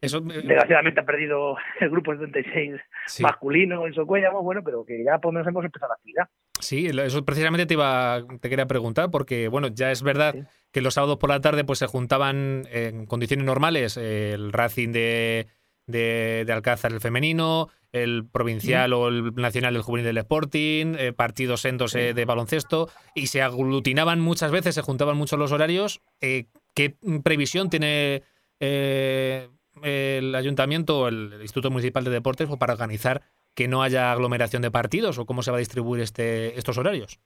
eso, 0.00 0.18
eh, 0.18 0.42
desgraciadamente 0.44 1.00
ha 1.00 1.04
perdido 1.04 1.56
el 1.80 1.90
grupo 1.90 2.12
76 2.12 2.74
masculino 3.20 3.86
en 3.86 3.94
Socuellamos, 3.94 4.42
bueno, 4.42 4.62
pero 4.62 4.84
que 4.84 5.02
ya 5.02 5.18
por 5.18 5.32
lo 5.32 5.38
menos 5.38 5.48
hemos 5.48 5.64
empezado 5.64 5.90
la 5.90 5.94
actividad. 5.94 6.28
Sí, 6.60 6.86
eso 6.86 7.24
precisamente 7.24 7.66
te 7.66 7.74
iba 7.74 8.22
te 8.40 8.48
quería 8.48 8.66
preguntar, 8.66 9.10
porque 9.10 9.48
bueno, 9.48 9.68
ya 9.68 9.90
es 9.90 10.02
verdad 10.02 10.34
que 10.72 10.80
los 10.80 10.94
sábados 10.94 11.18
por 11.18 11.30
la 11.30 11.40
tarde 11.40 11.64
pues 11.64 11.78
se 11.78 11.86
juntaban 11.86 12.64
en 12.70 13.06
condiciones 13.06 13.46
normales 13.46 13.96
el 13.96 14.52
Racing 14.52 14.92
de, 14.92 15.46
de, 15.86 16.46
Alcázar 16.52 16.92
el 16.92 17.00
femenino, 17.00 17.68
el 17.92 18.24
provincial 18.30 18.92
o 18.92 19.08
el 19.08 19.34
nacional 19.34 19.76
el 19.76 19.82
juvenil 19.82 20.06
del 20.06 20.18
Sporting, 20.18 20.94
eh, 20.98 21.12
partidos 21.12 21.64
endos 21.64 21.92
de 21.92 22.24
baloncesto, 22.24 22.88
y 23.14 23.28
se 23.28 23.42
aglutinaban 23.42 24.20
muchas 24.20 24.50
veces, 24.50 24.74
se 24.74 24.82
juntaban 24.82 25.16
muchos 25.16 25.38
los 25.38 25.52
horarios. 25.52 26.00
Eh, 26.20 26.46
¿Qué 26.74 26.94
previsión 27.24 27.70
tiene 27.70 28.22
eh, 28.60 29.48
el 29.82 30.34
ayuntamiento 30.34 31.00
o 31.00 31.08
el 31.08 31.38
Instituto 31.40 31.70
Municipal 31.70 32.04
de 32.04 32.10
Deportes 32.10 32.48
para 32.58 32.74
organizar 32.74 33.22
que 33.54 33.68
no 33.68 33.82
haya 33.82 34.12
aglomeración 34.12 34.62
de 34.62 34.70
partidos 34.70 35.18
o 35.18 35.24
cómo 35.24 35.42
se 35.42 35.50
va 35.50 35.56
a 35.56 35.60
distribuir 35.60 36.02
este, 36.02 36.58
estos 36.58 36.76
horarios? 36.76 37.18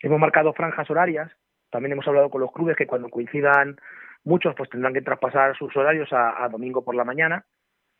Hemos 0.00 0.20
marcado 0.20 0.52
franjas 0.52 0.88
horarias. 0.88 1.32
También 1.70 1.92
hemos 1.92 2.06
hablado 2.06 2.30
con 2.30 2.40
los 2.40 2.52
clubes 2.52 2.76
que 2.76 2.86
cuando 2.86 3.08
coincidan 3.08 3.76
muchos 4.26 4.54
pues 4.54 4.68
tendrán 4.68 4.92
que 4.92 5.00
traspasar 5.00 5.56
sus 5.56 5.74
horarios 5.76 6.08
a, 6.12 6.46
domingo 6.50 6.84
por 6.84 6.94
la 6.94 7.04
mañana. 7.04 7.46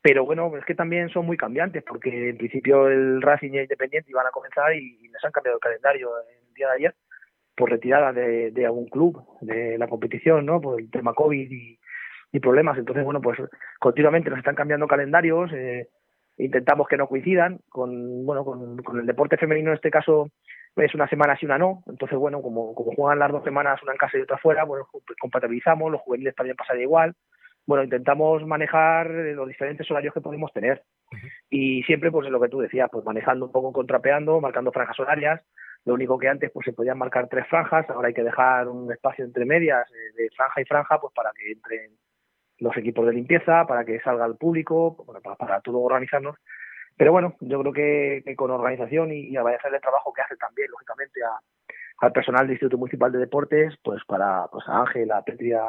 Pero 0.03 0.25
bueno, 0.25 0.55
es 0.57 0.65
que 0.65 0.75
también 0.75 1.09
son 1.09 1.25
muy 1.25 1.37
cambiantes 1.37 1.83
porque 1.83 2.31
en 2.31 2.37
principio 2.37 2.89
el 2.89 3.23
Racing 3.23 3.53
y 3.53 3.59
el 3.59 3.62
Independiente 3.62 4.11
iban 4.11 4.27
a 4.27 4.31
comenzar 4.31 4.75
y 4.75 5.09
les 5.09 5.25
han 5.25 5.33
cambiado 5.33 5.57
el 5.57 5.61
calendario 5.61 6.11
el 6.19 6.55
día 6.55 6.69
de 6.69 6.75
ayer 6.75 6.95
por 7.57 7.71
retirada 7.71 8.12
de, 8.12 8.51
de 8.51 8.67
algún 8.67 8.87
club 8.87 9.25
de 9.41 9.79
la 9.79 9.89
competición, 9.89 10.45
¿no? 10.45 10.61
Por 10.61 10.81
el 10.81 10.91
tema 10.91 11.15
COVID 11.15 11.51
y, 11.51 11.79
problemas. 12.43 12.77
Entonces, 12.77 13.03
bueno, 13.03 13.23
pues 13.23 13.39
continuamente 13.81 14.29
nos 14.29 14.41
están 14.41 14.55
cambiando 14.55 14.87
calendarios, 14.87 15.51
eh, 15.55 15.89
intentamos 16.37 16.87
que 16.87 16.99
no 16.99 17.07
coincidan 17.07 17.61
con, 17.71 18.27
bueno, 18.27 18.45
con, 18.45 19.01
el 19.01 19.07
deporte 19.07 19.39
femenino 19.39 19.71
en 19.71 19.77
este 19.77 19.89
caso 19.89 20.29
es 20.77 20.95
una 20.95 21.09
semana 21.09 21.37
sí, 21.37 21.47
una 21.47 21.59
no. 21.59 21.83
Entonces, 21.87 22.19
bueno, 22.19 22.43
como, 22.43 22.75
como 22.75 22.93
juegan 22.93 23.19
las 23.19 23.33
dos 23.33 23.45
semanas, 23.45 23.83
una 23.83 23.93
en 23.93 23.99
casa 23.99 24.19
y 24.19 24.23
otra 24.23 24.39
fuera, 24.39 24.65
bueno, 24.65 24.87
compatibilizamos, 25.21 25.91
los 25.91 26.01
juveniles 26.03 26.35
también 26.35 26.57
pasaría 26.57 26.83
igual. 26.83 27.15
Bueno, 27.67 27.83
intentamos 27.83 28.47
manejar 28.47 29.11
los 29.11 29.49
diferentes 29.49 29.91
horarios 29.91 30.15
que 30.15 30.21
podemos 30.21 30.53
tener. 30.53 30.83
Y 31.51 31.83
siempre, 31.85 32.12
pues, 32.12 32.29
lo 32.31 32.41
que 32.41 32.49
tú 32.49 32.61
decías, 32.61 32.89
pues 32.93 33.05
manejando 33.05 33.47
un 33.47 33.53
poco, 33.53 33.73
contrapeando, 33.73 34.41
marcando 34.41 34.71
franjas 34.71 35.01
horarias, 35.01 35.43
lo 35.87 35.95
único 35.95 36.19
que 36.19 36.29
antes 36.29 36.51
pues 36.53 36.65
se 36.65 36.73
podían 36.73 36.99
marcar 36.99 37.29
tres 37.29 37.47
franjas, 37.47 37.89
ahora 37.89 38.09
hay 38.09 38.15
que 38.15 38.25
dejar 38.25 38.69
un 38.69 38.91
espacio 38.93 39.25
entre 39.25 39.45
medias 39.45 39.89
eh, 39.91 40.23
de 40.23 40.31
franja 40.37 40.61
y 40.61 40.65
franja 40.65 41.01
pues 41.01 41.15
para 41.15 41.31
que 41.33 41.53
entren 41.53 41.93
los 42.59 42.77
equipos 42.77 43.07
de 43.07 43.12
limpieza, 43.12 43.67
para 43.67 43.85
que 43.85 44.01
salga 44.01 44.27
el 44.27 44.37
público, 44.37 45.07
para, 45.39 45.61
todo 45.61 45.81
organizarnos. 45.81 46.37
Pero 46.97 47.13
bueno, 47.13 47.37
yo 47.41 47.61
creo 47.61 47.73
que, 47.73 48.37
con 48.37 48.51
organización 48.51 49.13
y, 49.13 49.29
y 49.29 49.37
agradecer 49.37 49.75
el 49.75 49.81
trabajo 49.81 50.13
que 50.13 50.23
hace 50.23 50.37
también, 50.37 50.71
lógicamente, 50.71 51.21
al 51.99 52.13
personal 52.13 52.43
del 52.47 52.53
Instituto 52.53 52.79
Municipal 52.79 53.13
de 53.13 53.19
Deportes, 53.19 53.75
pues 53.83 54.03
para 54.07 54.47
pues 54.51 54.67
a 54.69 54.81
Ángel, 54.81 55.11
a 55.13 55.23
Petria, 55.23 55.63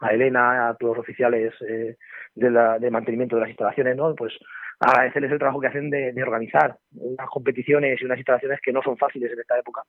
a 0.00 0.08
Elena, 0.12 0.68
a 0.68 0.74
todos 0.74 0.96
los 0.96 1.04
oficiales 1.04 1.52
eh, 1.68 1.96
de, 2.34 2.50
la, 2.50 2.78
de 2.78 2.90
mantenimiento 2.90 3.36
de 3.36 3.42
las 3.42 3.50
instalaciones, 3.50 3.96
¿no? 3.96 4.14
Pues 4.14 4.32
agradecerles 4.80 5.30
el 5.30 5.38
trabajo 5.38 5.60
que 5.60 5.66
hacen 5.66 5.90
de, 5.90 6.14
organizar 6.22 6.76
unas 6.92 7.28
competiciones 7.28 8.00
y 8.00 8.04
unas 8.06 8.16
instalaciones 8.16 8.60
que 8.62 8.72
no 8.72 8.82
son 8.82 8.96
fáciles 8.96 9.30
en 9.30 9.38
esta 9.38 9.58
época. 9.58 9.82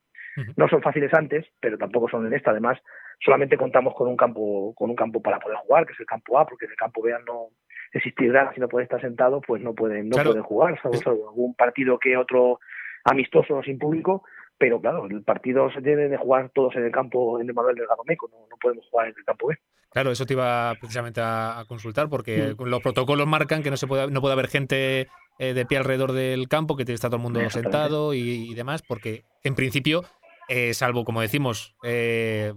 No 0.57 0.67
son 0.67 0.81
fáciles 0.81 1.13
antes, 1.13 1.45
pero 1.61 1.77
tampoco 1.77 2.09
son 2.09 2.27
en 2.27 2.33
esta. 2.33 2.51
Además, 2.51 2.77
solamente 3.23 3.57
contamos 3.57 3.95
con 3.95 4.09
un 4.09 4.17
campo 4.17 4.73
con 4.75 4.89
un 4.89 4.95
campo 4.95 5.21
para 5.21 5.39
poder 5.39 5.57
jugar, 5.59 5.85
que 5.85 5.93
es 5.93 5.99
el 5.99 6.05
campo 6.05 6.37
A, 6.37 6.45
porque 6.45 6.65
en 6.65 6.71
el 6.71 6.77
campo 6.77 7.01
B 7.01 7.13
no 7.25 7.47
existirá, 7.91 8.53
si 8.53 8.59
no 8.59 8.67
puede 8.67 8.85
estar 8.85 9.01
sentado, 9.01 9.41
pues 9.41 9.61
no 9.61 9.73
pueden 9.73 10.09
no 10.09 10.17
pueden 10.23 10.43
jugar, 10.43 10.79
salvo, 10.81 11.29
algún 11.29 11.55
partido 11.55 11.99
que 11.99 12.17
otro 12.17 12.59
amistoso 13.03 13.61
sin 13.63 13.77
público, 13.79 14.23
pero 14.57 14.79
claro, 14.79 15.05
el 15.05 15.23
partido 15.23 15.71
se 15.71 15.81
tiene 15.81 16.07
de 16.07 16.17
jugar 16.17 16.51
todos 16.53 16.75
en 16.75 16.85
el 16.85 16.91
campo 16.91 17.39
en 17.39 17.47
el 17.47 17.53
Manuel 17.53 17.75
Delgado 17.75 18.03
Meco, 18.05 18.29
no, 18.31 18.47
no 18.49 18.57
podemos 18.57 18.85
jugar 18.89 19.07
en 19.07 19.15
el 19.17 19.25
campo 19.25 19.47
B. 19.47 19.57
Claro, 19.91 20.11
eso 20.11 20.25
te 20.25 20.33
iba 20.33 20.73
precisamente 20.79 21.19
a, 21.21 21.65
consultar 21.67 22.09
porque 22.09 22.55
mm. 22.57 22.63
los 22.63 22.81
protocolos 22.81 23.27
marcan 23.27 23.61
que 23.61 23.69
no 23.69 23.77
se 23.77 23.87
puede, 23.87 24.09
no 24.09 24.21
puede 24.21 24.33
haber 24.33 24.47
gente 24.47 25.07
eh, 25.37 25.53
de 25.53 25.65
pie 25.65 25.79
alrededor 25.79 26.13
del 26.13 26.47
campo, 26.47 26.77
que 26.77 26.83
está 26.83 27.09
todo 27.09 27.17
el 27.17 27.23
mundo 27.23 27.49
sentado 27.49 28.13
y, 28.13 28.53
demás, 28.53 28.83
porque 28.87 29.25
en 29.43 29.55
principio, 29.55 30.03
eh, 30.47 30.73
salvo 30.73 31.03
como 31.03 31.19
decimos, 31.19 31.75
eh, 31.83 32.53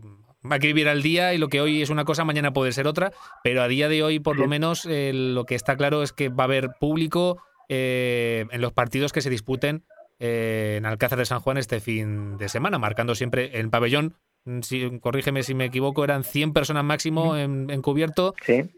va 0.51 0.57
a 0.57 0.59
vivir 0.59 0.89
al 0.89 1.03
día 1.03 1.35
y 1.35 1.39
lo 1.39 1.49
que 1.49 1.61
hoy 1.61 1.83
es 1.83 1.91
una 1.91 2.05
cosa, 2.05 2.25
mañana 2.25 2.53
puede 2.53 2.73
ser 2.73 2.87
otra, 2.87 3.13
pero 3.43 3.63
a 3.63 3.69
día 3.69 3.89
de 3.89 4.03
hoy 4.03 4.21
por 4.21 4.39
lo 4.39 4.47
menos 4.47 4.85
lo 4.87 5.45
que 5.45 5.55
está 5.55 5.77
claro 5.77 6.03
es 6.03 6.13
que 6.13 6.29
va 6.29 6.45
a 6.45 6.47
haber 6.47 6.71
público 6.79 7.43
en 7.69 8.61
los 8.61 8.73
partidos 8.73 9.13
que 9.13 9.23
se 9.23 9.31
disputen 9.31 9.85
en 10.19 10.87
Alcázar 10.87 11.19
de 11.19 11.27
San 11.27 11.41
Juan 11.41 11.59
este 11.59 11.81
fin 11.81 12.37
de 12.39 12.49
semana, 12.49 12.79
marcando 12.79 13.15
siempre 13.15 13.59
el 13.59 13.71
pabellón. 13.71 14.15
Mm, 14.45 14.61
si, 14.61 14.99
corrígeme 15.01 15.43
si 15.43 15.55
me 15.55 15.67
equivoco, 15.67 16.05
eran 16.05 16.25
100 16.25 16.53
personas 16.53 16.85
máximo 16.85 17.37
en, 17.37 17.83
cubierto 17.83 18.35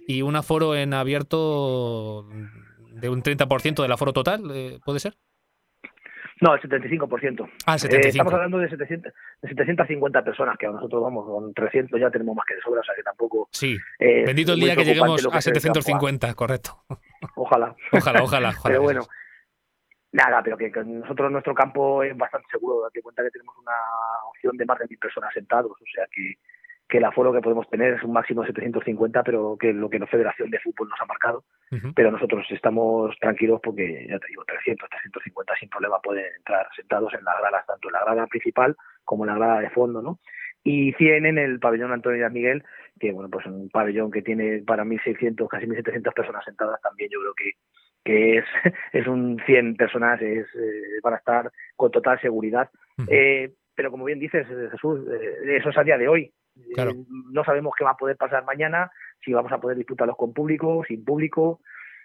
y 0.06 0.22
un 0.22 0.36
aforo 0.36 0.76
en 0.76 0.94
abierto 0.94 2.26
de 2.92 3.08
un 3.08 3.22
30% 3.22 3.82
del 3.82 3.92
aforo 3.92 4.12
total, 4.12 4.50
eh, 4.54 4.78
¿puede 4.84 5.00
ser? 5.00 5.16
No, 6.40 6.54
el 6.54 6.60
75%. 6.60 7.48
Ah, 7.66 7.74
el 7.74 7.80
75%. 7.80 7.94
Eh, 7.94 8.08
estamos 8.08 8.32
hablando 8.32 8.58
de, 8.58 8.68
700, 8.68 9.12
de 9.42 9.48
750 9.48 10.22
personas, 10.22 10.58
que 10.58 10.66
a 10.66 10.70
nosotros 10.70 11.02
vamos, 11.02 11.24
con 11.26 11.54
300 11.54 11.98
ya 12.00 12.10
tenemos 12.10 12.36
más 12.36 12.44
que 12.46 12.54
de 12.54 12.60
sobra, 12.60 12.80
o 12.80 12.84
sea 12.84 12.94
que 12.94 13.02
tampoco... 13.02 13.48
Sí, 13.52 13.76
eh, 13.98 14.24
bendito 14.26 14.52
el 14.52 14.60
día 14.60 14.76
que 14.76 14.84
lleguemos 14.84 15.26
a 15.32 15.40
750, 15.40 16.34
correcto. 16.34 16.84
Ojalá. 17.34 17.74
Ojalá, 17.92 18.22
ojalá. 18.22 18.50
ojalá 18.50 18.54
Pero 18.64 18.82
bueno, 18.82 19.02
Nada, 20.16 20.42
pero 20.42 20.56
que, 20.56 20.70
nosotros 20.82 21.30
nuestro 21.30 21.54
campo 21.54 22.02
es 22.02 22.16
bastante 22.16 22.46
seguro, 22.50 22.80
date 22.80 23.02
cuenta 23.02 23.22
que 23.22 23.30
tenemos 23.30 23.54
una 23.58 23.74
opción 24.30 24.56
de 24.56 24.64
más 24.64 24.78
de 24.78 24.86
mil 24.88 24.98
personas 24.98 25.30
sentados, 25.34 25.72
o 25.72 25.84
sea 25.94 26.06
que, 26.10 26.38
que 26.88 26.98
el 26.98 27.04
aforo 27.04 27.32
que 27.32 27.40
podemos 27.40 27.68
tener 27.68 27.94
es 27.94 28.02
un 28.02 28.12
máximo 28.12 28.42
de 28.42 28.48
750, 28.48 29.22
pero 29.24 29.56
que 29.58 29.72
lo 29.72 29.90
que 29.90 29.98
la 29.98 30.06
Federación 30.06 30.50
de 30.50 30.60
Fútbol 30.60 30.88
nos 30.88 31.00
ha 31.00 31.06
marcado, 31.06 31.44
pero 31.94 32.12
nosotros 32.12 32.46
estamos 32.50 33.16
tranquilos 33.18 33.60
porque, 33.62 34.06
ya 34.08 34.18
te 34.18 34.28
digo, 34.28 34.44
300, 34.44 34.88
350 34.88 35.54
sin 35.58 35.68
problema 35.68 35.98
pueden 36.00 36.26
entrar 36.36 36.68
sentados 36.76 37.12
en 37.14 37.24
las 37.24 37.38
gradas, 37.40 37.66
tanto 37.66 37.88
en 37.88 37.92
la 37.92 38.04
grada 38.04 38.26
principal 38.28 38.76
como 39.04 39.24
en 39.24 39.30
la 39.30 39.36
grada 39.36 39.60
de 39.60 39.70
fondo, 39.70 40.00
¿no? 40.00 40.20
Y 40.62 40.92
100 40.94 41.26
en 41.26 41.38
el 41.38 41.58
pabellón 41.58 41.92
Antonio 41.92 42.28
Miguel, 42.30 42.64
que 42.98 43.12
bueno, 43.12 43.30
pues 43.30 43.46
un 43.46 43.68
pabellón 43.68 44.10
que 44.10 44.22
tiene 44.22 44.62
para 44.66 44.84
1.600, 44.84 45.48
casi 45.48 45.66
1.700 45.66 46.12
personas 46.12 46.44
sentadas, 46.44 46.80
también 46.80 47.10
yo 47.12 47.20
creo 47.20 47.34
que 47.34 47.52
que 48.04 48.38
es, 48.38 48.44
es 48.92 49.06
un 49.06 49.42
100 49.44 49.76
personas, 49.76 50.22
es, 50.22 50.46
eh, 50.54 51.00
van 51.02 51.14
a 51.14 51.16
estar 51.16 51.50
con 51.74 51.90
total 51.90 52.20
seguridad. 52.20 52.70
eh, 53.08 53.52
pero 53.76 53.90
como 53.90 54.06
bien 54.06 54.18
dices, 54.18 54.46
eh, 54.50 54.68
Jesús, 54.72 55.00
eh, 55.08 55.56
eso 55.58 55.68
es 55.68 55.76
a 55.76 55.84
día 55.84 55.98
de 55.98 56.08
hoy. 56.08 56.32
No 57.32 57.44
sabemos 57.44 57.74
qué 57.76 57.84
va 57.84 57.92
a 57.92 57.96
poder 57.96 58.16
pasar 58.16 58.44
mañana, 58.44 58.90
si 59.24 59.32
vamos 59.32 59.52
a 59.52 59.60
poder 59.60 59.76
disputarlos 59.76 60.16
con 60.16 60.32
público, 60.32 60.82
sin 60.86 61.04
público, 61.04 61.60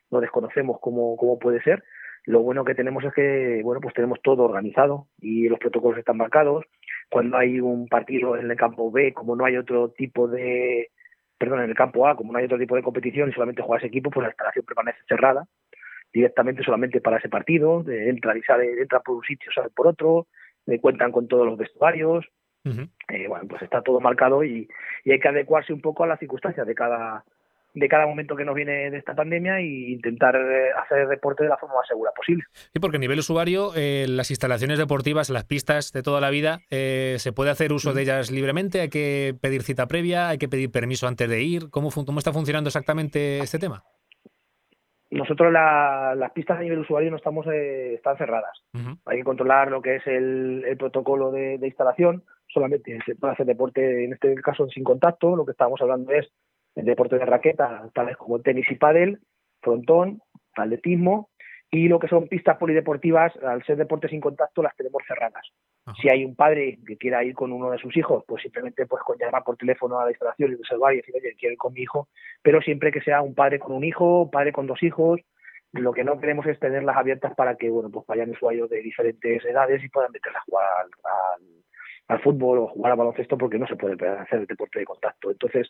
no 0.09 0.19
desconocemos 0.19 0.79
cómo, 0.81 1.15
cómo 1.17 1.39
puede 1.39 1.61
ser. 1.61 1.83
Lo 2.25 2.41
bueno 2.41 2.63
que 2.63 2.75
tenemos 2.75 3.03
es 3.03 3.13
que, 3.13 3.61
bueno, 3.63 3.81
pues 3.81 3.95
tenemos 3.95 4.21
todo 4.21 4.43
organizado 4.43 5.07
y 5.19 5.49
los 5.49 5.59
protocolos 5.59 5.97
están 5.97 6.17
marcados. 6.17 6.65
Cuando 7.09 7.37
hay 7.37 7.59
un 7.59 7.87
partido 7.87 8.37
en 8.37 8.51
el 8.51 8.57
campo 8.57 8.91
B, 8.91 9.13
como 9.13 9.35
no 9.35 9.45
hay 9.45 9.57
otro 9.57 9.89
tipo 9.89 10.27
de, 10.27 10.89
perdón, 11.37 11.61
en 11.63 11.69
el 11.69 11.75
campo 11.75 12.07
A, 12.07 12.15
como 12.15 12.31
no 12.31 12.39
hay 12.39 12.45
otro 12.45 12.59
tipo 12.59 12.75
de 12.75 12.83
competición 12.83 13.29
y 13.29 13.33
solamente 13.33 13.63
juega 13.63 13.79
ese 13.79 13.87
equipo, 13.87 14.11
pues 14.11 14.23
la 14.23 14.29
instalación 14.29 14.65
permanece 14.65 14.99
cerrada 15.07 15.47
directamente 16.13 16.63
solamente 16.63 17.01
para 17.01 17.17
ese 17.17 17.29
partido, 17.29 17.83
entra 17.87 18.37
y 18.37 18.41
sale, 18.41 18.81
entra 18.81 18.99
por 18.99 19.17
un 19.17 19.23
sitio, 19.23 19.51
sale 19.53 19.69
por 19.69 19.87
otro, 19.87 20.27
me 20.65 20.79
cuentan 20.79 21.11
con 21.11 21.27
todos 21.27 21.45
los 21.45 21.57
vestuarios, 21.57 22.25
eh, 22.63 23.27
bueno, 23.27 23.45
pues 23.47 23.61
está 23.61 23.81
todo 23.81 23.99
marcado 23.99 24.43
y, 24.43 24.67
hay 25.05 25.19
que 25.19 25.27
adecuarse 25.27 25.73
un 25.73 25.81
poco 25.81 26.03
a 26.03 26.07
las 26.07 26.19
circunstancias 26.19 26.65
de 26.67 26.75
cada 26.75 27.23
de 27.73 27.87
cada 27.87 28.05
momento 28.05 28.35
que 28.35 28.45
nos 28.45 28.55
viene 28.55 28.91
de 28.91 28.97
esta 28.97 29.15
pandemia 29.15 29.59
e 29.59 29.91
intentar 29.91 30.35
eh, 30.35 30.71
hacer 30.77 31.07
deporte 31.07 31.43
de 31.43 31.49
la 31.49 31.57
forma 31.57 31.75
más 31.75 31.87
segura 31.87 32.11
posible. 32.15 32.43
Sí, 32.53 32.79
porque 32.79 32.97
a 32.97 32.99
nivel 32.99 33.19
usuario, 33.19 33.71
eh, 33.75 34.05
las 34.09 34.29
instalaciones 34.29 34.77
deportivas, 34.77 35.29
las 35.29 35.45
pistas 35.45 35.91
de 35.93 36.03
toda 36.03 36.21
la 36.21 36.29
vida, 36.29 36.59
eh, 36.69 37.15
¿se 37.19 37.31
puede 37.31 37.51
hacer 37.51 37.71
uso 37.71 37.93
de 37.93 38.01
ellas 38.01 38.31
libremente? 38.31 38.81
¿Hay 38.81 38.89
que 38.89 39.35
pedir 39.41 39.63
cita 39.63 39.87
previa? 39.87 40.29
¿Hay 40.29 40.37
que 40.37 40.49
pedir 40.49 40.71
permiso 40.71 41.07
antes 41.07 41.29
de 41.29 41.41
ir? 41.41 41.69
¿Cómo, 41.69 41.89
cómo 41.91 42.19
está 42.19 42.33
funcionando 42.33 42.67
exactamente 42.67 43.39
este 43.39 43.59
tema? 43.59 43.83
Nosotros 45.09 45.51
las 45.51 46.31
pistas 46.31 46.59
a 46.59 46.61
nivel 46.61 46.79
usuario 46.79 47.11
no 47.11 47.17
estamos 47.17 47.45
están 47.45 48.17
cerradas. 48.17 48.63
Hay 49.05 49.17
que 49.17 49.23
controlar 49.25 49.69
lo 49.69 49.81
que 49.81 49.97
es 49.97 50.07
el, 50.07 50.63
protocolo 50.79 51.31
de, 51.31 51.57
de, 51.57 51.67
instalación. 51.67 52.23
Solamente 52.53 52.97
se 53.05 53.15
puede 53.15 53.33
hacer 53.33 53.45
deporte, 53.45 54.05
en 54.05 54.13
este 54.13 54.35
caso 54.35 54.67
sin 54.69 54.83
contacto. 54.83 55.35
Lo 55.35 55.45
que 55.45 55.51
estamos 55.51 55.81
hablando 55.81 56.11
es 56.11 56.27
el 56.75 56.85
deporte 56.85 57.17
de 57.17 57.25
raqueta, 57.25 57.89
tales 57.93 58.17
como 58.17 58.39
tenis 58.39 58.65
y 58.69 58.75
pádel, 58.75 59.19
frontón, 59.61 60.21
atletismo 60.55 61.29
y 61.73 61.87
lo 61.87 61.99
que 61.99 62.09
son 62.09 62.27
pistas 62.27 62.57
polideportivas, 62.57 63.33
al 63.37 63.63
ser 63.63 63.77
deportes 63.77 64.11
sin 64.11 64.19
contacto, 64.19 64.61
las 64.61 64.75
tenemos 64.75 65.01
cerradas. 65.07 65.47
Si 66.01 66.09
hay 66.09 66.25
un 66.25 66.35
padre 66.35 66.77
que 66.85 66.97
quiera 66.97 67.23
ir 67.23 67.33
con 67.33 67.53
uno 67.53 67.71
de 67.71 67.77
sus 67.77 67.95
hijos, 67.95 68.25
pues 68.27 68.43
simplemente 68.43 68.85
pues 68.85 69.01
con 69.03 69.17
llamar 69.17 69.43
por 69.45 69.55
teléfono 69.55 69.97
a 69.97 70.03
la 70.03 70.11
instalación 70.11 70.51
y 70.51 70.55
reservar 70.55 70.93
y 70.93 70.97
decir, 70.97 71.15
oye, 71.15 71.33
quiero 71.39 71.53
ir 71.53 71.57
con 71.57 71.71
mi 71.71 71.81
hijo, 71.81 72.09
pero 72.41 72.61
siempre 72.61 72.91
que 72.91 72.99
sea 72.99 73.21
un 73.21 73.33
padre 73.33 73.57
con 73.57 73.71
un 73.71 73.85
hijo, 73.85 74.29
padre 74.29 74.51
con 74.51 74.67
dos 74.67 74.83
hijos, 74.83 75.21
lo 75.71 75.93
que 75.93 76.03
no 76.03 76.19
queremos 76.19 76.45
es 76.45 76.59
tenerlas 76.59 76.97
abiertas 76.97 77.33
para 77.35 77.55
que, 77.55 77.69
bueno, 77.69 77.89
pues 77.89 78.05
vayan 78.05 78.31
usuarios 78.31 78.69
de 78.69 78.81
diferentes 78.81 79.43
edades 79.45 79.81
y 79.81 79.87
puedan 79.87 80.11
meterlas 80.11 80.41
a 80.41 80.45
jugar 80.45 80.67
al, 80.81 80.89
al 81.05 81.60
fútbol 82.19 82.59
o 82.59 82.67
jugar 82.67 82.91
al 82.91 82.97
baloncesto 82.97 83.37
porque 83.37 83.57
no 83.57 83.67
se 83.67 83.75
puede 83.75 84.07
hacer 84.07 84.45
deporte 84.47 84.79
de 84.79 84.85
contacto. 84.85 85.31
Entonces, 85.31 85.69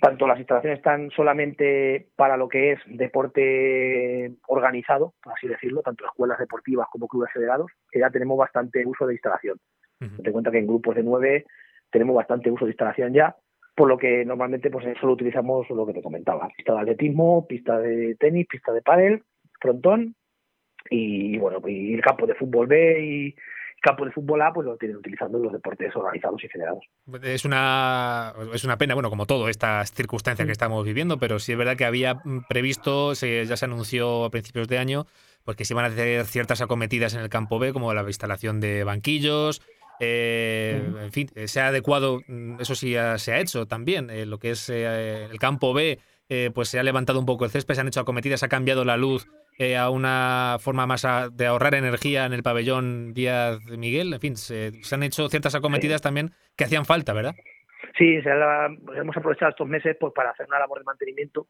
tanto 0.00 0.26
las 0.26 0.38
instalaciones 0.38 0.78
están 0.78 1.10
solamente 1.10 2.08
para 2.14 2.36
lo 2.36 2.48
que 2.48 2.72
es 2.72 2.80
deporte 2.86 4.32
organizado, 4.46 5.14
por 5.22 5.32
así 5.32 5.48
decirlo, 5.48 5.82
tanto 5.82 6.04
escuelas 6.04 6.38
deportivas 6.38 6.86
como 6.90 7.08
clubes 7.08 7.32
federados, 7.32 7.72
que 7.90 7.98
ya 7.98 8.10
tenemos 8.10 8.38
bastante 8.38 8.86
uso 8.86 9.06
de 9.06 9.14
instalación. 9.14 9.58
Te 10.22 10.32
cuenta 10.32 10.50
que 10.50 10.58
en 10.58 10.66
grupos 10.66 10.96
de 10.96 11.02
nueve 11.02 11.44
tenemos 11.90 12.14
bastante 12.16 12.50
uso 12.50 12.64
de 12.64 12.72
instalación 12.72 13.12
ya, 13.12 13.36
por 13.74 13.88
lo 13.88 13.96
que 13.98 14.24
normalmente 14.24 14.70
pues 14.70 14.86
solo 15.00 15.12
utilizamos 15.12 15.68
lo 15.70 15.86
que 15.86 15.94
te 15.94 16.02
comentaba, 16.02 16.48
pista 16.56 16.74
de 16.74 16.80
atletismo, 16.80 17.46
pista 17.46 17.78
de 17.78 18.16
tenis, 18.16 18.46
pista 18.48 18.72
de 18.72 18.82
pádel, 18.82 19.22
frontón 19.60 20.14
y 20.90 21.38
bueno, 21.38 21.60
y 21.66 21.94
el 21.94 22.02
campo 22.02 22.26
de 22.26 22.34
fútbol 22.34 22.66
B 22.66 23.04
y 23.04 23.34
campo 23.82 24.04
de 24.04 24.12
fútbol 24.12 24.40
A 24.40 24.52
pues 24.52 24.66
lo 24.66 24.76
tienen 24.76 24.96
utilizando 24.96 25.36
en 25.36 25.44
los 25.44 25.52
deportes 25.52 25.94
organizados 25.94 26.42
y 26.44 26.48
federados. 26.48 26.84
Es 27.22 27.44
una, 27.44 28.32
es 28.54 28.64
una 28.64 28.78
pena, 28.78 28.94
bueno, 28.94 29.10
como 29.10 29.26
todo, 29.26 29.48
estas 29.48 29.92
circunstancias 29.92 30.46
que 30.46 30.50
mm. 30.50 30.52
estamos 30.52 30.84
viviendo, 30.84 31.18
pero 31.18 31.38
sí 31.38 31.52
es 31.52 31.58
verdad 31.58 31.76
que 31.76 31.84
había 31.84 32.22
previsto, 32.48 33.12
ya 33.12 33.56
se 33.56 33.64
anunció 33.64 34.24
a 34.24 34.30
principios 34.30 34.68
de 34.68 34.78
año, 34.78 35.06
pues 35.44 35.56
que 35.56 35.64
se 35.64 35.74
iban 35.74 35.84
a 35.84 35.88
hacer 35.88 36.24
ciertas 36.24 36.62
acometidas 36.62 37.14
en 37.14 37.20
el 37.20 37.28
campo 37.28 37.58
B, 37.58 37.72
como 37.72 37.92
la 37.92 38.02
instalación 38.02 38.60
de 38.60 38.84
banquillos, 38.84 39.60
eh, 40.04 40.82
mm. 40.88 40.96
en 40.98 41.12
fin, 41.12 41.30
se 41.46 41.60
ha 41.60 41.68
adecuado, 41.68 42.20
mm, 42.26 42.60
eso 42.60 42.74
sí 42.74 42.94
se 43.16 43.32
ha 43.32 43.40
hecho 43.40 43.66
también, 43.66 44.10
eh, 44.10 44.26
lo 44.26 44.38
que 44.38 44.50
es 44.50 44.68
eh, 44.68 45.28
el 45.30 45.38
campo 45.38 45.74
B, 45.74 45.98
pues 46.54 46.70
se 46.70 46.78
ha 46.78 46.82
levantado 46.82 47.18
un 47.18 47.26
poco 47.26 47.44
el 47.44 47.50
césped, 47.50 47.74
se 47.74 47.82
han 47.82 47.88
hecho 47.88 48.00
acometidas, 48.00 48.40
se 48.40 48.46
ha 48.46 48.48
cambiado 48.48 48.86
la 48.86 48.96
luz 48.96 49.28
eh, 49.58 49.76
a 49.76 49.90
una 49.90 50.56
forma 50.60 50.86
más 50.86 51.06
de 51.32 51.46
ahorrar 51.46 51.74
energía 51.74 52.26
en 52.26 52.32
el 52.32 52.42
pabellón 52.42 53.12
Díaz 53.12 53.60
Miguel. 53.76 54.12
En 54.12 54.20
fin, 54.20 54.36
se, 54.36 54.72
han 54.92 55.02
hecho 55.02 55.28
ciertas 55.28 55.54
acometidas 55.54 56.00
también 56.00 56.30
que 56.56 56.64
hacían 56.64 56.84
falta, 56.84 57.12
¿verdad? 57.12 57.34
Sí, 57.98 58.18
hemos 58.96 59.16
aprovechado 59.16 59.50
estos 59.50 59.68
meses 59.68 59.96
pues, 60.00 60.12
para 60.14 60.30
hacer 60.30 60.46
una 60.46 60.58
labor 60.58 60.78
de 60.78 60.84
mantenimiento 60.84 61.48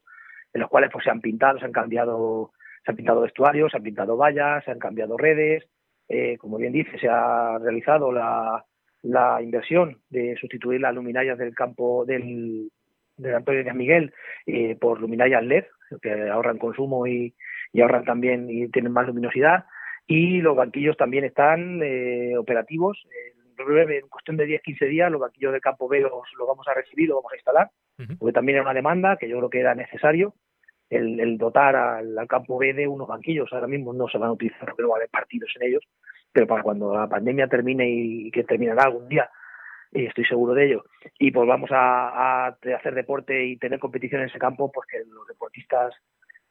en 0.52 0.60
los 0.60 0.68
cuales 0.68 0.90
pues, 0.92 1.04
se 1.04 1.10
han 1.10 1.20
pintado, 1.20 1.58
se 1.58 1.64
han 1.64 1.72
cambiado, 1.72 2.52
se 2.84 2.90
han 2.90 2.96
pintado 2.96 3.20
vestuarios, 3.20 3.70
se 3.70 3.76
han 3.76 3.82
pintado 3.82 4.16
vallas, 4.16 4.64
se 4.64 4.70
han 4.70 4.78
cambiado 4.78 5.16
redes. 5.16 5.64
Eh, 6.08 6.36
como 6.38 6.58
bien 6.58 6.72
dice, 6.72 6.98
se 6.98 7.08
ha 7.08 7.58
realizado 7.58 8.12
la, 8.12 8.64
la 9.02 9.40
inversión 9.40 9.98
de 10.10 10.36
sustituir 10.36 10.80
las 10.80 10.94
luminarias 10.94 11.38
del 11.38 11.54
campo 11.54 12.04
del, 12.04 12.70
del 13.16 13.34
Antonio 13.34 13.62
Díaz 13.62 13.76
Miguel 13.76 14.12
eh, 14.46 14.76
por 14.80 15.00
luminarias 15.00 15.44
LED, 15.44 15.64
que 16.00 16.28
ahorran 16.28 16.58
consumo 16.58 17.06
y, 17.06 17.34
y 17.72 17.80
ahorran 17.80 18.04
también 18.04 18.48
y 18.50 18.68
tienen 18.68 18.92
más 18.92 19.06
luminosidad. 19.06 19.64
Y 20.06 20.40
los 20.40 20.56
banquillos 20.56 20.96
también 20.96 21.24
están 21.24 21.80
eh, 21.82 22.36
operativos. 22.36 23.02
En 23.58 24.08
cuestión 24.08 24.36
de 24.36 24.46
10-15 24.46 24.88
días, 24.88 25.10
los 25.10 25.20
banquillos 25.20 25.52
del 25.52 25.60
campo 25.60 25.88
B 25.88 26.00
los, 26.00 26.10
vamos 26.10 26.66
a 26.68 26.74
recibir, 26.74 27.08
los 27.08 27.16
vamos 27.16 27.32
a 27.32 27.36
instalar, 27.36 27.70
porque 28.18 28.32
también 28.32 28.56
era 28.56 28.64
una 28.64 28.74
demanda 28.74 29.16
que 29.16 29.28
yo 29.28 29.36
creo 29.38 29.50
que 29.50 29.60
era 29.60 29.74
necesario 29.74 30.34
el, 30.90 31.38
dotar 31.38 31.76
al, 31.76 32.26
campo 32.28 32.58
B 32.58 32.74
de 32.74 32.88
unos 32.88 33.08
banquillos. 33.08 33.52
Ahora 33.52 33.68
mismo 33.68 33.92
no 33.92 34.08
se 34.08 34.18
van 34.18 34.30
a 34.30 34.32
utilizar 34.32 34.66
porque 34.66 34.82
no 34.82 34.88
va 34.88 34.96
a 34.96 34.98
haber 34.98 35.10
partidos 35.10 35.50
en 35.60 35.68
ellos, 35.68 35.84
pero 36.32 36.46
para 36.46 36.62
cuando 36.62 36.94
la 36.94 37.08
pandemia 37.08 37.46
termine 37.46 37.88
y, 37.88 38.30
que 38.30 38.44
terminará 38.44 38.84
algún 38.84 39.08
día, 39.08 39.30
y 39.92 40.06
estoy 40.06 40.24
seguro 40.24 40.54
de 40.54 40.66
ello, 40.66 40.84
y 41.18 41.30
pues 41.30 41.46
vamos 41.46 41.70
a, 41.72 42.46
a, 42.46 42.56
hacer 42.76 42.94
deporte 42.94 43.44
y 43.44 43.58
tener 43.58 43.78
competición 43.78 44.22
en 44.22 44.28
ese 44.28 44.38
campo, 44.38 44.72
pues 44.72 44.88
que 44.88 44.98
los 45.08 45.26
deportistas 45.28 45.94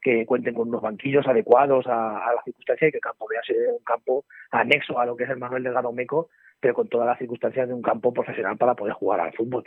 que 0.02 0.26
cuenten 0.26 0.54
con 0.54 0.70
unos 0.70 0.82
banquillos 0.82 1.28
adecuados 1.28 1.86
a, 1.88 2.26
a 2.26 2.34
la 2.34 2.44
circunstancia 2.44 2.88
y 2.88 2.92
que 2.92 2.98
el 2.98 3.02
campo 3.02 3.28
vea 3.30 3.42
ser 3.44 3.58
un 3.72 3.84
campo 3.84 4.26
anexo 4.52 5.00
a 5.00 5.06
lo 5.06 5.16
que 5.16 5.26
es 5.26 5.30
el 5.30 5.38
Manuel 5.38 5.64
Delgado 5.64 5.92
Meco, 5.92 6.30
pero 6.60 6.74
con 6.74 6.88
todas 6.88 7.08
las 7.08 7.18
circunstancias 7.18 7.68
de 7.68 7.74
un 7.74 7.82
campo 7.82 8.14
profesional 8.14 8.58
para 8.58 8.76
poder 8.76 8.94
jugar 8.94 9.20
al 9.20 9.34
fútbol. 9.34 9.64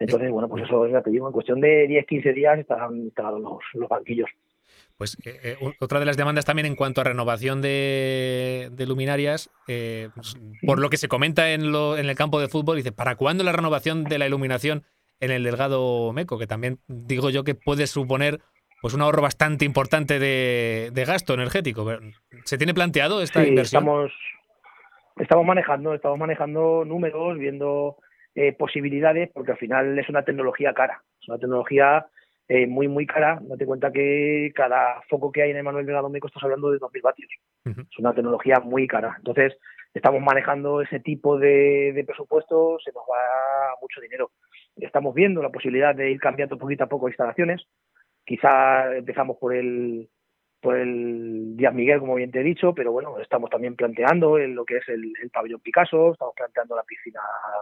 Entonces, 0.00 0.30
bueno, 0.30 0.48
pues 0.48 0.64
eso 0.64 0.88
ya 0.88 1.02
te 1.02 1.10
digo, 1.10 1.26
en 1.26 1.32
cuestión 1.32 1.60
de 1.60 1.86
10, 1.86 2.06
15 2.06 2.32
días 2.32 2.58
estarán 2.58 2.96
instalados 2.96 3.42
los, 3.74 3.88
banquillos. 3.88 4.30
Pues 4.96 5.18
eh, 5.26 5.38
eh, 5.42 5.56
otra 5.78 6.00
de 6.00 6.06
las 6.06 6.16
demandas 6.16 6.46
también 6.46 6.64
en 6.64 6.74
cuanto 6.74 7.02
a 7.02 7.04
renovación 7.04 7.60
de, 7.60 8.72
luminarias, 8.88 9.50
eh, 9.68 10.08
pues, 10.14 10.36
por 10.64 10.80
lo 10.80 10.88
que 10.88 10.96
se 10.96 11.08
comenta 11.08 11.52
en, 11.52 11.70
lo, 11.70 11.98
en 11.98 12.08
el 12.08 12.16
campo 12.16 12.40
de 12.40 12.48
fútbol, 12.48 12.78
dice, 12.78 12.92
¿para 12.92 13.16
cuándo 13.16 13.44
la 13.44 13.52
renovación 13.52 14.04
de 14.04 14.18
la 14.18 14.26
iluminación 14.26 14.84
en 15.20 15.30
el 15.30 15.44
Delgado 15.44 16.12
Meco? 16.14 16.38
Que 16.38 16.46
también 16.46 16.78
digo 16.88 17.28
yo 17.28 17.44
que 17.44 17.54
puede 17.54 17.86
suponer 17.86 18.40
pues 18.80 18.94
un 18.94 19.02
ahorro 19.02 19.22
bastante 19.22 19.64
importante 19.64 20.18
de, 20.18 21.04
gasto 21.06 21.34
energético. 21.34 21.86
¿Se 22.44 22.58
tiene 22.58 22.74
planteado 22.74 23.22
esta 23.22 23.46
inversión? 23.46 23.82
Estamos, 23.82 24.12
estamos 25.16 25.46
manejando, 25.46 25.94
estamos 25.94 26.18
manejando 26.18 26.84
números, 26.84 27.38
viendo 27.38 27.96
eh, 28.34 28.52
posibilidades, 28.52 29.30
porque 29.34 29.52
al 29.52 29.58
final 29.58 29.98
es 29.98 30.08
una 30.08 30.24
tecnología 30.24 30.72
cara, 30.72 31.02
es 31.20 31.28
una 31.28 31.38
tecnología 31.38 32.06
eh, 32.48 32.66
muy, 32.66 32.88
muy 32.88 33.06
cara. 33.06 33.38
Date 33.42 33.66
cuenta 33.66 33.92
que 33.92 34.50
cada 34.54 35.02
foco 35.08 35.30
que 35.30 35.42
hay 35.42 35.50
en 35.50 35.58
el 35.58 35.62
Manuel 35.62 35.86
Delgado 35.86 36.08
Médico 36.08 36.28
estás 36.28 36.42
hablando 36.42 36.70
de 36.70 36.78
2.000 36.78 37.02
vatios. 37.02 37.30
Es 37.64 37.98
una 37.98 38.14
tecnología 38.14 38.60
muy 38.60 38.86
cara. 38.86 39.14
Entonces, 39.18 39.56
estamos 39.92 40.22
manejando 40.22 40.80
ese 40.80 41.00
tipo 41.00 41.38
de, 41.38 41.92
de 41.94 42.04
presupuesto, 42.04 42.78
se 42.82 42.90
nos 42.92 43.02
va 43.02 43.76
mucho 43.80 44.00
dinero. 44.00 44.30
Estamos 44.76 45.14
viendo 45.14 45.42
la 45.42 45.50
posibilidad 45.50 45.94
de 45.94 46.10
ir 46.10 46.18
cambiando 46.18 46.58
poquito 46.58 46.84
a 46.84 46.88
poco 46.88 47.08
instalaciones. 47.08 47.66
Quizá 48.30 48.94
empezamos 48.94 49.38
por 49.38 49.52
el 49.52 50.08
por 50.60 50.76
el 50.76 51.56
Díaz 51.56 51.74
Miguel, 51.74 51.98
como 51.98 52.14
bien 52.14 52.30
te 52.30 52.38
he 52.38 52.44
dicho, 52.44 52.72
pero 52.72 52.92
bueno, 52.92 53.18
estamos 53.18 53.50
también 53.50 53.74
planteando 53.74 54.38
en 54.38 54.54
lo 54.54 54.64
que 54.64 54.76
es 54.76 54.88
el, 54.88 55.12
pabellón 55.32 55.58
Picasso, 55.58 56.12
estamos 56.12 56.34
planteando 56.36 56.76
la 56.76 56.84
piscina 56.84 57.18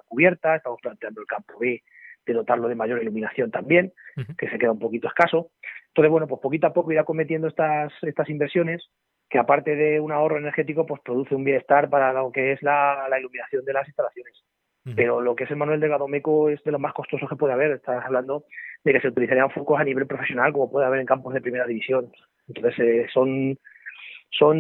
cubierta, 0.07 0.57
estamos 0.57 0.79
planteando 0.83 1.23
el 1.23 1.27
campo 1.27 1.59
B 1.59 1.83
de 2.27 2.33
dotarlo 2.35 2.69
de 2.69 2.75
mayor 2.75 3.01
iluminación 3.01 3.51
también, 3.51 3.95
que 4.37 4.51
se 4.51 4.59
queda 4.59 4.73
un 4.73 4.79
poquito 4.79 5.09
escaso. 5.09 5.53
Entonces, 5.87 6.11
bueno, 6.11 6.27
pues 6.27 6.43
poquito 6.43 6.67
a 6.67 6.75
poco 6.75 6.93
irá 6.93 7.05
cometiendo 7.05 7.49
estas, 7.49 7.91
estas 8.03 8.29
inversiones 8.29 8.91
que 9.31 9.39
aparte 9.39 9.75
de 9.75 10.01
un 10.01 10.13
ahorro 10.13 10.37
energético, 10.37 10.85
pues 10.85 11.01
produce 11.03 11.35
un 11.35 11.45
bienestar 11.45 11.89
para 11.89 12.13
lo 12.13 12.31
que 12.31 12.53
es 12.53 12.63
la, 12.63 13.07
la 13.09 13.19
iluminación 13.19 13.65
de 13.65 13.73
las 13.73 13.89
instalaciones. 13.89 14.45
Pero 14.97 15.21
lo 15.21 15.35
que 15.35 15.45
es 15.45 15.51
el 15.51 15.57
manual 15.57 15.81
de 15.81 15.89
Gadomeco 15.89 16.49
es 16.49 16.63
de 16.65 16.73
lo 16.73 16.79
más 16.79 16.93
costoso 16.93 17.27
que 17.27 17.37
puede 17.37 17.53
haber. 17.53 17.73
Estás 17.73 18.05
hablando 18.05 18.45
de 18.85 18.93
que 18.93 19.01
se 19.01 19.09
utilizarían 19.09 19.51
focos 19.51 19.81
a 19.81 19.85
nivel 19.85 20.07
profesional 20.07 20.53
como 20.53 20.71
puede 20.71 20.87
haber 20.87 21.01
en 21.01 21.07
campos 21.07 21.35
de 21.35 21.41
primera 21.41 21.67
división. 21.67 22.11
Entonces 22.49 22.79
eh, 22.79 23.07
son, 23.13 23.59
son 24.31 24.59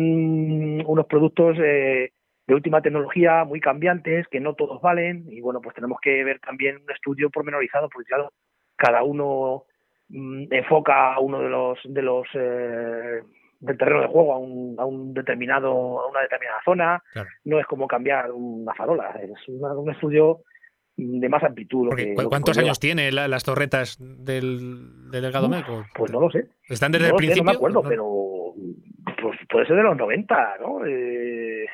unos 0.86 1.06
productos 1.06 1.56
eh, 1.60 2.12
de 2.48 2.54
última 2.54 2.80
tecnología 2.80 3.44
muy 3.44 3.60
cambiantes 3.60 4.26
que 4.28 4.40
no 4.40 4.54
todos 4.54 4.80
valen 4.80 5.24
y 5.28 5.40
bueno 5.40 5.60
pues 5.60 5.74
tenemos 5.74 5.98
que 6.00 6.24
ver 6.24 6.40
también 6.40 6.76
un 6.76 6.90
estudio 6.90 7.28
pormenorizado 7.28 7.90
porque 7.90 8.08
claro 8.08 8.32
cada 8.74 9.02
uno 9.02 9.64
mm, 10.08 10.44
enfoca 10.50 11.12
a 11.12 11.20
uno 11.20 11.40
de 11.40 11.48
los 11.50 11.78
de 11.84 12.02
los 12.02 12.26
eh, 12.34 13.20
del 13.60 13.76
terreno 13.76 14.02
de 14.02 14.08
juego 14.08 14.34
a 14.34 14.38
un, 14.38 14.76
a 14.78 14.84
un 14.84 15.12
determinado 15.12 16.00
a 16.00 16.08
una 16.08 16.20
determinada 16.20 16.60
zona 16.64 17.02
no 17.44 17.58
es 17.58 17.66
como 17.66 17.88
cambiar 17.88 18.30
una 18.30 18.74
farola 18.74 19.18
es 19.20 19.48
un 19.48 19.90
estudio 19.90 20.42
de 20.98 21.28
más 21.28 21.42
amplitud. 21.44 21.88
¿Cuántos 22.28 22.58
años 22.58 22.80
tiene 22.80 23.12
las 23.12 23.44
torretas 23.44 23.96
del, 24.00 25.10
del 25.10 25.22
Delgado 25.22 25.48
Meco? 25.48 25.86
Pues 25.94 26.10
no 26.10 26.20
lo 26.20 26.30
sé. 26.30 26.48
¿Están 26.68 26.90
desde 26.92 27.08
el 27.08 27.14
principio? 27.14 27.44
no 27.44 27.50
me 27.52 27.56
acuerdo, 27.56 27.82
pero 27.82 28.54
pues 29.20 29.38
puede 29.48 29.66
ser 29.66 29.76
de 29.76 29.82
los 29.82 29.96
90, 29.96 30.56
¿no? 30.60 30.84
Eh, 30.84 31.66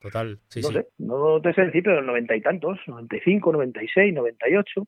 Total, 0.00 0.38
sí, 0.48 0.60
no 0.60 0.68
sí. 0.68 0.74
sé, 0.74 0.86
no 0.98 1.40
te 1.40 1.52
sé 1.54 1.62
decir, 1.62 1.82
pero 1.82 1.96
de 1.96 2.02
los 2.02 2.06
90 2.06 2.36
y 2.36 2.40
tantos, 2.40 2.78
95, 2.86 3.52
96, 3.52 4.14
98. 4.14 4.86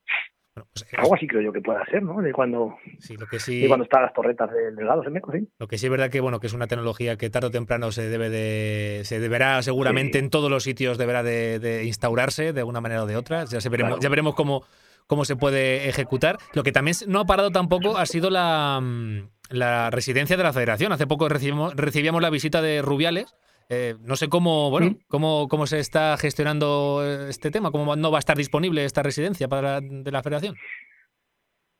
Pues, 0.54 0.86
Algo 0.96 1.14
así 1.14 1.26
creo 1.26 1.42
yo 1.42 1.52
que 1.52 1.60
pueda 1.60 1.84
ser, 1.86 2.02
¿no? 2.02 2.20
De 2.20 2.32
cuando, 2.32 2.76
sí, 2.98 3.16
lo 3.16 3.26
que 3.26 3.38
sí, 3.38 3.60
de 3.62 3.68
cuando 3.68 3.84
están 3.84 4.02
las 4.02 4.12
torretas 4.12 4.50
del, 4.50 4.74
lado 4.76 5.02
Semeco, 5.02 5.32
sí. 5.32 5.48
Lo 5.58 5.68
que 5.68 5.78
sí 5.78 5.86
es 5.86 5.90
verdad 5.90 6.10
que 6.10 6.20
bueno 6.20 6.40
que 6.40 6.46
es 6.46 6.52
una 6.52 6.66
tecnología 6.66 7.16
que 7.16 7.30
tarde 7.30 7.48
o 7.48 7.50
temprano 7.50 7.92
se 7.92 8.08
debe 8.08 8.30
de 8.30 9.02
se 9.04 9.20
deberá 9.20 9.62
seguramente 9.62 10.18
en 10.18 10.30
todos 10.30 10.50
los 10.50 10.64
sitios 10.64 10.98
deberá 10.98 11.22
de, 11.22 11.82
instaurarse 11.84 12.52
de 12.52 12.62
una 12.62 12.80
manera 12.80 13.04
o 13.04 13.06
de 13.06 13.16
otra. 13.16 13.44
Ya, 13.44 13.60
se 13.60 13.68
veremos, 13.68 14.00
ya 14.00 14.08
veremos 14.08 14.34
cómo 14.34 14.64
cómo 15.06 15.24
se 15.24 15.34
puede 15.34 15.88
ejecutar. 15.88 16.38
Lo 16.54 16.62
que 16.62 16.70
también 16.70 16.96
no 17.08 17.18
ha 17.18 17.26
parado 17.26 17.50
tampoco 17.50 17.98
ha 17.98 18.06
sido 18.06 18.30
la, 18.30 18.78
mm, 18.80 19.28
la 19.50 19.90
residencia 19.90 20.36
de 20.36 20.44
la 20.44 20.52
Federación. 20.52 20.92
Hace 20.92 21.08
poco 21.08 21.28
recibimos, 21.28 21.74
recibíamos 21.74 22.22
la 22.22 22.30
visita 22.30 22.62
de 22.62 22.80
Rubiales. 22.80 23.34
Eh, 23.72 23.94
no 24.04 24.16
sé 24.16 24.28
cómo, 24.28 24.68
bueno, 24.68 24.96
cómo, 25.06 25.46
cómo 25.46 25.64
se 25.64 25.78
está 25.78 26.16
gestionando 26.16 27.04
este 27.28 27.52
tema, 27.52 27.70
cómo 27.70 27.94
no 27.94 28.10
va 28.10 28.18
a 28.18 28.24
estar 28.24 28.36
disponible 28.36 28.84
esta 28.84 29.04
residencia 29.04 29.46
para 29.46 29.80
de 29.80 30.10
la 30.10 30.24
Federación. 30.24 30.56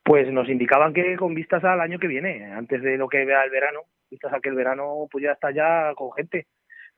Pues 0.05 0.33
nos 0.33 0.49
indicaban 0.49 0.95
que 0.95 1.17
con 1.17 1.35
vistas 1.35 1.65
al 1.65 1.81
año 1.81 1.99
que 1.99 2.07
viene, 2.07 2.47
antes 2.53 2.81
de 2.81 2.97
lo 2.97 3.09
que 3.09 3.25
vea 3.25 3.43
el 3.43 3.51
verano, 3.51 3.81
vistas 4.09 4.33
a 4.33 4.39
que 4.39 4.51
el 4.51 4.55
verano 4.55 5.09
ya 5.21 5.33
está 5.33 5.51
ya 5.51 5.93
con 5.97 6.13
gente. 6.13 6.47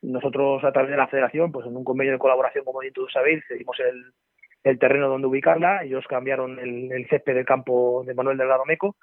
Nosotros 0.02 0.62
a 0.62 0.72
través 0.72 0.90
de 0.90 0.98
la 0.98 1.08
Federación, 1.08 1.52
pues 1.52 1.66
en 1.66 1.74
un 1.74 1.84
convenio 1.84 2.12
de 2.12 2.18
colaboración, 2.18 2.64
como 2.64 2.80
bien 2.80 2.92
todos 2.92 3.12
sabéis, 3.12 3.42
cedimos 3.48 3.80
el, 3.80 4.12
el 4.62 4.78
terreno 4.78 5.08
donde 5.08 5.26
ubicarla, 5.26 5.84
ellos 5.84 6.04
cambiaron 6.06 6.58
el, 6.58 6.92
el 6.92 7.08
césped 7.08 7.34
del 7.34 7.46
campo 7.46 8.04
de 8.06 8.12
Manuel 8.12 8.36
Delgado 8.36 8.66
Meco 8.66 8.96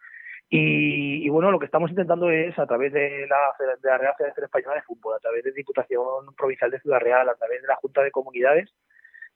y, 0.49 1.25
y, 1.25 1.29
bueno, 1.29 1.51
lo 1.51 1.59
que 1.59 1.65
estamos 1.65 1.91
intentando 1.91 2.31
es, 2.31 2.57
a 2.57 2.65
través 2.65 2.91
de 2.91 3.27
la, 3.27 3.37
de 3.81 3.89
la 3.89 3.97
Real 3.97 4.15
Federación 4.17 4.45
Española 4.45 4.75
de 4.75 4.81
Fútbol, 4.81 5.15
a 5.15 5.19
través 5.19 5.43
de 5.43 5.51
Diputación 5.51 6.33
Provincial 6.35 6.71
de 6.71 6.79
Ciudad 6.79 6.99
Real, 6.99 7.29
a 7.29 7.35
través 7.35 7.61
de 7.61 7.67
la 7.67 7.75
Junta 7.75 8.01
de 8.01 8.11
Comunidades, 8.11 8.73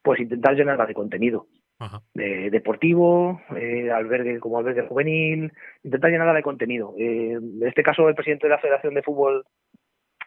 pues 0.02 0.19
intentar 0.19 0.56
llenarla 0.56 0.86
de 0.86 0.93
contenido. 0.93 1.47
De, 2.13 2.49
deportivo, 2.49 3.41
eh, 3.58 3.91
albergue 3.91 4.39
como 4.39 4.58
albergue 4.58 4.88
juvenil, 4.88 5.52
intentar 5.84 6.12
llenarla 6.12 6.34
de 6.34 6.43
contenido. 6.43 6.93
Eh, 6.97 7.34
en 7.34 7.67
este 7.67 7.84
caso, 7.84 8.08
el 8.08 8.15
presidente 8.15 8.47
de 8.47 8.52
la 8.52 8.60
Federación 8.60 8.93
de 8.93 9.04
Fútbol 9.04 9.43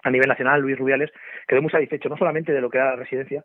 a 0.02 0.10
nivel 0.10 0.28
nacional, 0.28 0.60
Luis 0.60 0.78
Rubiales, 0.78 1.10
quedó 1.48 1.62
muy 1.62 1.70
satisfecho 1.70 2.08
no 2.08 2.16
solamente 2.16 2.52
de 2.52 2.60
lo 2.60 2.70
que 2.70 2.78
era 2.78 2.90
la 2.90 2.96
residencia, 2.96 3.42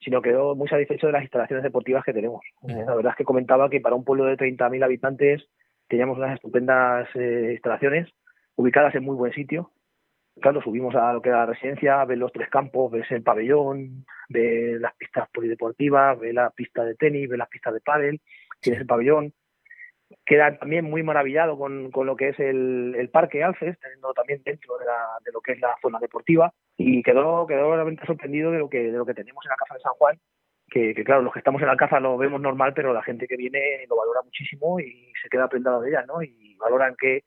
sino 0.00 0.22
quedó 0.22 0.54
muy 0.54 0.68
satisfecho 0.68 1.08
de 1.08 1.12
las 1.12 1.22
instalaciones 1.22 1.64
deportivas 1.64 2.04
que 2.04 2.12
tenemos. 2.12 2.42
Eh, 2.68 2.84
la 2.86 2.94
verdad 2.94 3.12
es 3.12 3.16
que 3.16 3.24
comentaba 3.24 3.68
que 3.68 3.80
para 3.80 3.96
un 3.96 4.04
pueblo 4.04 4.24
de 4.24 4.36
30.000 4.36 4.84
habitantes 4.84 5.48
teníamos 5.88 6.18
unas 6.18 6.34
estupendas 6.34 7.08
eh, 7.14 7.50
instalaciones 7.52 8.08
ubicadas 8.56 8.94
en 8.94 9.04
muy 9.04 9.16
buen 9.16 9.32
sitio. 9.32 9.72
Claro, 10.40 10.62
subimos 10.62 10.94
a 10.94 11.12
lo 11.12 11.20
que 11.20 11.30
era 11.30 11.38
la 11.38 11.46
residencia, 11.46 12.04
ver 12.04 12.18
los 12.18 12.32
tres 12.32 12.48
campos, 12.48 12.92
ves 12.92 13.10
el 13.10 13.22
pabellón, 13.22 14.04
ver 14.28 14.80
las 14.80 14.94
pistas 14.94 15.28
polideportivas, 15.30 16.18
ver 16.18 16.34
la 16.34 16.50
pista 16.50 16.84
de 16.84 16.94
tenis, 16.94 17.28
ver 17.28 17.38
las 17.38 17.48
pistas 17.48 17.74
de 17.74 17.80
pádel, 17.80 18.20
tienes 18.60 18.80
el 18.80 18.86
pabellón. 18.86 19.32
Queda 20.24 20.56
también 20.58 20.84
muy 20.84 21.02
maravillado 21.02 21.58
con, 21.58 21.90
con 21.90 22.06
lo 22.06 22.16
que 22.16 22.28
es 22.28 22.40
el, 22.40 22.94
el 22.96 23.10
parque 23.10 23.42
Alces, 23.42 23.78
teniendo 23.80 24.14
también 24.14 24.40
dentro 24.44 24.78
de, 24.78 24.86
la, 24.86 25.06
de 25.24 25.32
lo 25.32 25.40
que 25.40 25.52
es 25.52 25.60
la 25.60 25.74
zona 25.82 25.98
deportiva 25.98 26.52
y 26.76 27.02
quedó 27.02 27.46
quedó 27.46 27.74
realmente 27.74 28.06
sorprendido 28.06 28.52
de 28.52 28.58
lo 28.58 28.70
que 28.70 28.84
de 28.84 28.96
lo 28.96 29.04
que 29.04 29.12
tenemos 29.12 29.44
en 29.44 29.50
la 29.50 29.56
casa 29.56 29.74
de 29.74 29.80
San 29.80 29.92
Juan 29.94 30.18
que, 30.70 30.94
claro 31.04 31.22
los 31.22 31.32
que 31.32 31.40
estamos 31.40 31.62
en 31.62 31.68
Alcázar 31.68 32.02
lo 32.02 32.16
vemos 32.16 32.40
normal 32.40 32.72
pero 32.74 32.92
la 32.92 33.02
gente 33.02 33.26
que 33.26 33.36
viene 33.36 33.84
lo 33.88 33.96
valora 33.96 34.22
muchísimo 34.22 34.78
y 34.80 35.12
se 35.22 35.28
queda 35.28 35.48
prendado 35.48 35.80
de 35.80 35.90
ella 35.90 36.04
no 36.06 36.22
y 36.22 36.56
valoran 36.56 36.94
que 36.98 37.24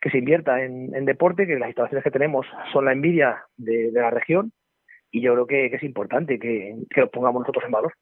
que 0.00 0.10
se 0.10 0.18
invierta 0.18 0.62
en, 0.62 0.94
en 0.94 1.04
deporte 1.04 1.46
que 1.46 1.58
las 1.58 1.68
instalaciones 1.68 2.04
que 2.04 2.10
tenemos 2.10 2.46
son 2.72 2.84
la 2.84 2.92
envidia 2.92 3.44
de, 3.56 3.90
de 3.90 4.00
la 4.00 4.10
región 4.10 4.52
y 5.10 5.22
yo 5.22 5.32
creo 5.32 5.46
que, 5.46 5.70
que 5.70 5.76
es 5.76 5.82
importante 5.82 6.38
que, 6.38 6.76
que 6.90 7.00
lo 7.00 7.10
pongamos 7.10 7.40
nosotros 7.40 7.64
en 7.64 7.70
valor 7.70 7.94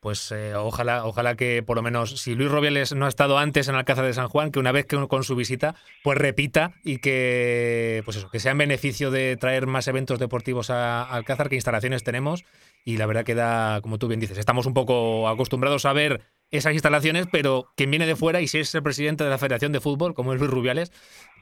pues 0.00 0.30
eh, 0.30 0.54
ojalá, 0.54 1.04
ojalá 1.04 1.34
que 1.34 1.62
por 1.62 1.76
lo 1.76 1.82
menos, 1.82 2.20
si 2.20 2.34
Luis 2.34 2.50
Robiales 2.50 2.94
no 2.94 3.06
ha 3.06 3.08
estado 3.08 3.38
antes 3.38 3.68
en 3.68 3.74
Alcázar 3.74 4.04
de 4.04 4.14
San 4.14 4.28
Juan, 4.28 4.50
que 4.50 4.58
una 4.58 4.72
vez 4.72 4.86
que 4.86 4.96
con 5.08 5.24
su 5.24 5.34
visita, 5.34 5.74
pues 6.04 6.18
repita 6.18 6.74
y 6.84 6.98
que, 6.98 8.02
pues 8.04 8.16
eso, 8.16 8.30
que 8.30 8.40
sea 8.40 8.52
en 8.52 8.58
beneficio 8.58 9.10
de 9.10 9.36
traer 9.36 9.66
más 9.66 9.88
eventos 9.88 10.18
deportivos 10.18 10.70
a, 10.70 11.02
Alcázar, 11.02 11.48
que 11.48 11.56
instalaciones 11.56 12.04
tenemos. 12.04 12.44
Y 12.84 12.96
la 12.96 13.06
verdad 13.06 13.24
que 13.24 13.34
da, 13.34 13.80
como 13.80 13.98
tú 13.98 14.08
bien 14.08 14.20
dices, 14.20 14.38
estamos 14.38 14.66
un 14.66 14.74
poco 14.74 15.28
acostumbrados 15.28 15.84
a 15.84 15.92
ver 15.92 16.22
esas 16.50 16.72
instalaciones, 16.72 17.26
pero 17.30 17.66
quien 17.76 17.90
viene 17.90 18.06
de 18.06 18.16
fuera 18.16 18.40
y 18.40 18.46
si 18.46 18.58
es 18.58 18.74
el 18.74 18.82
presidente 18.82 19.24
de 19.24 19.30
la 19.30 19.38
Federación 19.38 19.72
de 19.72 19.80
Fútbol, 19.80 20.14
como 20.14 20.32
es 20.32 20.40
Luis 20.40 20.50
Rubiales, 20.50 20.90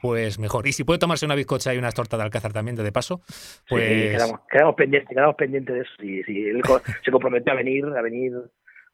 pues 0.01 0.39
mejor. 0.39 0.67
Y 0.67 0.73
si 0.73 0.83
puede 0.83 0.99
tomarse 0.99 1.25
una 1.25 1.35
bizcocha 1.35 1.73
y 1.73 1.77
unas 1.77 1.95
tortas 1.95 2.19
de 2.19 2.25
Alcázar 2.25 2.53
también, 2.53 2.75
de, 2.75 2.91
paso, 2.91 3.21
pues... 3.69 4.17
quedamos, 4.49 4.75
pendientes, 4.75 5.09
quedamos 5.09 5.35
pendientes 5.35 5.75
de 5.75 5.81
eso. 5.81 5.91
Si, 5.99 6.23
si 6.23 6.47
él 6.47 6.61
se 7.05 7.11
compromete 7.11 7.51
a 7.51 7.55
venir, 7.55 7.85
a 7.85 8.01
venir 8.01 8.33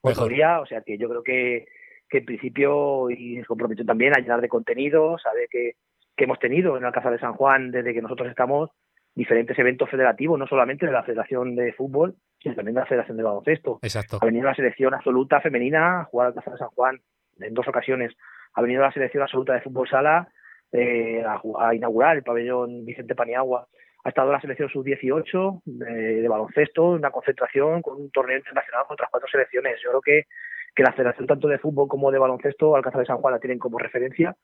otro 0.00 0.28
día, 0.28 0.60
o 0.60 0.66
sea 0.66 0.82
que 0.82 0.98
yo 0.98 1.08
creo 1.08 1.22
que, 1.22 1.66
que 2.08 2.18
en 2.18 2.24
principio 2.24 3.10
y 3.10 3.36
se 3.36 3.46
comprometió 3.46 3.84
también 3.84 4.12
a 4.16 4.20
llenar 4.20 4.40
de 4.40 4.48
contenido, 4.48 5.16
sabe 5.18 5.48
que, 5.50 5.72
que 6.16 6.24
hemos 6.24 6.38
tenido 6.38 6.76
en 6.76 6.84
Alcázar 6.84 7.12
de 7.12 7.18
San 7.18 7.34
Juan 7.34 7.70
desde 7.70 7.92
que 7.92 8.02
nosotros 8.02 8.28
estamos 8.28 8.70
diferentes 9.14 9.58
eventos 9.58 9.88
federativos, 9.88 10.38
no 10.38 10.46
solamente 10.46 10.86
de 10.86 10.92
la 10.92 11.04
Federación 11.04 11.54
de 11.54 11.72
Fútbol, 11.72 12.16
sino 12.40 12.54
también 12.54 12.74
de 12.74 12.80
la 12.80 12.86
Federación 12.86 13.16
de 13.16 13.22
Baloncesto. 13.22 13.78
Exacto. 13.82 14.18
Ha 14.20 14.26
venido 14.26 14.46
la 14.46 14.54
selección 14.54 14.94
absoluta 14.94 15.40
femenina 15.40 16.00
a 16.00 16.04
jugar 16.04 16.26
al 16.26 16.32
Alcázar 16.32 16.54
de 16.54 16.58
San 16.58 16.68
Juan 16.68 17.00
en 17.40 17.54
dos 17.54 17.68
ocasiones. 17.68 18.12
Ha 18.54 18.62
venido 18.62 18.82
la 18.82 18.92
selección 18.92 19.22
absoluta 19.22 19.54
de 19.54 19.60
fútbol 19.60 19.88
sala 19.88 20.28
eh, 20.72 21.22
a, 21.24 21.74
inaugurar 21.74 22.16
el 22.16 22.22
pabellón 22.22 22.84
Vicente 22.84 23.14
Paniagua. 23.14 23.68
Ha 24.02 24.08
estado 24.08 24.32
la 24.32 24.40
selección 24.40 24.68
sub-18 24.68 25.62
de, 25.64 26.28
baloncesto, 26.28 26.90
una 26.90 27.10
concentración 27.10 27.80
con 27.80 28.00
un 28.00 28.10
torneo 28.10 28.36
internacional 28.36 28.84
con 28.86 28.94
otras 28.94 29.08
cuatro 29.10 29.28
selecciones. 29.30 29.80
Yo 29.82 29.90
creo 29.90 30.00
que, 30.02 30.26
que 30.74 30.82
la 30.82 30.92
federación 30.92 31.26
tanto 31.26 31.48
de 31.48 31.58
fútbol 31.58 31.88
como 31.88 32.10
de 32.10 32.18
baloncesto, 32.18 32.74
Alcázar 32.74 33.00
de 33.00 33.06
San 33.06 33.18
Juan, 33.18 33.34
la 33.34 33.40
tienen 33.40 33.58
como 33.58 33.78
referencia. 33.78 34.36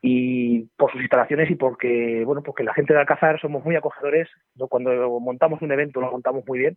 Y 0.00 0.64
por 0.76 0.92
sus 0.92 1.00
instalaciones 1.00 1.50
y 1.50 1.54
porque, 1.54 2.24
bueno, 2.24 2.42
porque 2.42 2.62
la 2.62 2.74
gente 2.74 2.92
de 2.92 3.00
Alcázar 3.00 3.40
somos 3.40 3.64
muy 3.64 3.74
acogedores. 3.74 4.28
Cuando 4.68 5.18
montamos 5.18 5.62
un 5.62 5.72
evento 5.72 6.00
lo 6.00 6.12
montamos 6.12 6.44
muy 6.46 6.58
bien. 6.58 6.76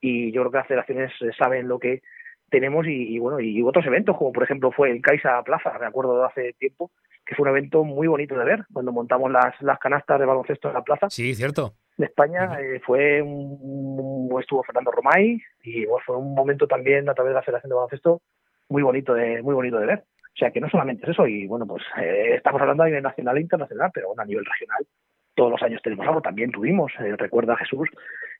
Y 0.00 0.30
yo 0.32 0.42
creo 0.42 0.52
que 0.52 0.58
las 0.58 0.66
federaciones 0.66 1.12
saben 1.38 1.66
lo 1.66 1.78
que 1.78 2.02
tenemos 2.50 2.86
y, 2.86 3.18
bueno 3.18 3.40
y 3.40 3.62
otros 3.62 3.84
eventos 3.86 4.16
como 4.16 4.32
por 4.32 4.44
ejemplo 4.44 4.70
fue 4.70 4.90
el 4.90 5.02
Caixa 5.02 5.42
Plaza 5.42 5.76
me 5.80 5.86
acuerdo 5.86 6.18
de 6.18 6.26
hace 6.26 6.52
tiempo 6.54 6.92
que 7.24 7.34
fue 7.34 7.42
un 7.42 7.56
evento 7.56 7.82
muy 7.82 8.06
bonito 8.06 8.38
de 8.38 8.44
ver 8.44 8.64
cuando 8.72 8.92
montamos 8.92 9.30
las, 9.30 9.60
las 9.62 9.78
canastas 9.78 10.20
de 10.20 10.26
baloncesto 10.26 10.68
en 10.68 10.74
la 10.74 10.82
plaza 10.82 11.10
sí 11.10 11.34
cierto 11.34 11.74
de 11.96 12.06
España 12.06 12.58
eh, 12.60 12.80
fue 12.84 13.22
un, 13.22 14.28
estuvo 14.40 14.62
Fernando 14.62 14.90
Romay 14.90 15.40
y 15.62 15.86
fue 16.04 16.16
un 16.16 16.34
momento 16.34 16.66
también 16.66 17.08
a 17.08 17.14
través 17.14 17.30
de 17.30 17.34
la 17.34 17.42
Federación 17.42 17.70
de 17.70 17.74
Baloncesto 17.74 18.20
muy 18.68 18.82
bonito 18.82 19.14
de 19.14 19.42
muy 19.42 19.54
bonito 19.54 19.78
de 19.78 19.86
ver 19.86 19.98
o 19.98 20.38
sea 20.38 20.50
que 20.50 20.60
no 20.60 20.68
solamente 20.68 21.04
es 21.04 21.10
eso 21.10 21.26
y 21.26 21.46
bueno 21.46 21.66
pues 21.66 21.82
eh, 21.98 22.34
estamos 22.36 22.60
hablando 22.60 22.82
a 22.82 22.86
nivel 22.86 23.02
nacional 23.02 23.38
e 23.38 23.40
internacional 23.40 23.90
pero 23.94 24.08
bueno, 24.08 24.22
a 24.22 24.26
nivel 24.26 24.44
regional 24.44 24.86
todos 25.36 25.52
los 25.52 25.62
años 25.62 25.80
tenemos 25.82 26.04
algo. 26.06 26.20
También 26.20 26.50
tuvimos, 26.50 26.90
eh, 26.98 27.14
recuerda 27.16 27.56
Jesús, 27.56 27.88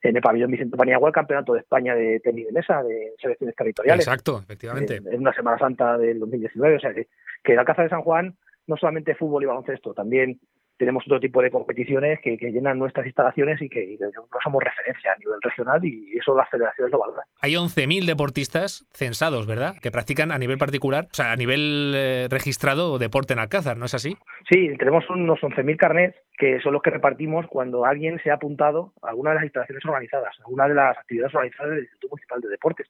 en 0.02 0.16
el 0.16 0.22
pabellón 0.22 0.50
Vicente 0.50 0.76
Paniagua 0.76 1.10
el 1.10 1.14
campeonato 1.14 1.52
de 1.52 1.60
España 1.60 1.94
de 1.94 2.18
tenis 2.20 2.46
de 2.46 2.52
mesa, 2.52 2.82
de 2.82 3.12
selecciones 3.20 3.54
territoriales. 3.54 4.06
Exacto, 4.06 4.40
efectivamente. 4.42 4.96
En, 4.96 5.20
una 5.20 5.32
Semana 5.32 5.58
Santa 5.58 5.98
del 5.98 6.18
2019. 6.18 6.76
O 6.76 6.80
sea 6.80 6.94
que, 6.94 7.06
que 7.44 7.54
la 7.54 7.64
Casa 7.64 7.82
de 7.82 7.90
San 7.90 8.02
Juan 8.02 8.34
no 8.66 8.76
solamente 8.76 9.14
fútbol 9.14 9.44
y 9.44 9.46
baloncesto, 9.46 9.94
también 9.94 10.40
tenemos 10.76 11.04
otro 11.06 11.20
tipo 11.20 11.42
de 11.42 11.50
competiciones 11.50 12.20
que, 12.22 12.36
llenan 12.36 12.78
nuestras 12.78 13.06
instalaciones 13.06 13.60
y 13.60 13.68
que, 13.68 13.96
no 14.00 14.26
somos 14.42 14.62
referencia 14.62 15.12
a 15.12 15.18
nivel 15.18 15.40
regional 15.42 15.84
y 15.84 16.16
eso 16.16 16.36
las 16.36 16.48
federaciones 16.50 16.92
lo 16.92 16.98
valoran. 16.98 17.24
Hay 17.40 17.52
11.000 17.52 18.04
deportistas 18.06 18.86
censados, 18.92 19.46
¿verdad? 19.46 19.74
Que 19.80 19.90
practican 19.90 20.30
a 20.32 20.38
nivel 20.38 20.58
particular, 20.58 21.06
o 21.10 21.14
sea, 21.14 21.32
a 21.32 21.36
nivel 21.36 21.92
eh, 21.94 22.28
registrado 22.30 22.98
deporte 22.98 23.32
en 23.32 23.38
Alcázar, 23.40 23.76
¿no 23.76 23.86
es 23.86 23.94
así? 23.94 24.16
Sí, 24.50 24.76
tenemos 24.78 25.08
unos 25.10 25.40
11.000 25.40 25.76
carnets 25.76 26.16
que 26.38 26.60
son 26.60 26.74
los 26.74 26.82
que 26.82 26.90
repartimos 26.90 27.46
cuando 27.48 27.84
alguien 27.84 28.20
se 28.22 28.30
ha 28.30 28.34
apuntado 28.34 28.92
a 29.02 29.08
alguna 29.08 29.30
de 29.30 29.36
las 29.36 29.44
instalaciones 29.44 29.84
organizadas, 29.84 30.34
a 30.38 30.44
alguna 30.44 30.68
de 30.68 30.74
las 30.74 30.98
actividades 30.98 31.34
organizadas 31.34 31.70
del 31.70 31.80
Instituto 31.80 32.08
Municipal 32.10 32.40
de 32.40 32.48
Deportes. 32.48 32.86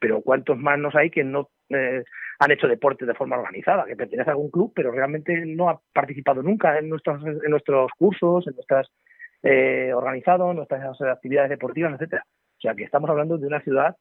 Pero 0.00 0.20
¿cuántos 0.22 0.58
más 0.58 0.78
nos 0.78 0.94
hay 0.96 1.10
que 1.10 1.22
no 1.22 1.48
eh, 1.68 2.02
han 2.40 2.50
hecho 2.50 2.66
deporte 2.66 3.04
de 3.04 3.14
forma 3.14 3.36
organizada, 3.36 3.84
que 3.84 3.96
pertenece 3.96 4.30
a 4.30 4.32
algún 4.32 4.50
club, 4.50 4.72
pero 4.74 4.90
realmente 4.90 5.44
no 5.44 5.68
ha 5.68 5.78
participado 5.92 6.42
nunca 6.42 6.78
en 6.78 6.88
nuestros, 6.88 7.22
en 7.22 7.50
nuestros 7.50 7.90
cursos, 7.98 8.46
en 8.46 8.54
nuestras 8.54 8.88
eh, 9.42 9.92
organizados, 9.94 10.54
nuestras 10.54 11.00
actividades 11.02 11.50
deportivas, 11.50 11.92
etcétera. 11.92 12.24
O 12.26 12.60
sea 12.60 12.74
que 12.74 12.84
estamos 12.84 13.10
hablando 13.10 13.36
de 13.36 13.46
una 13.46 13.60
ciudad 13.60 13.94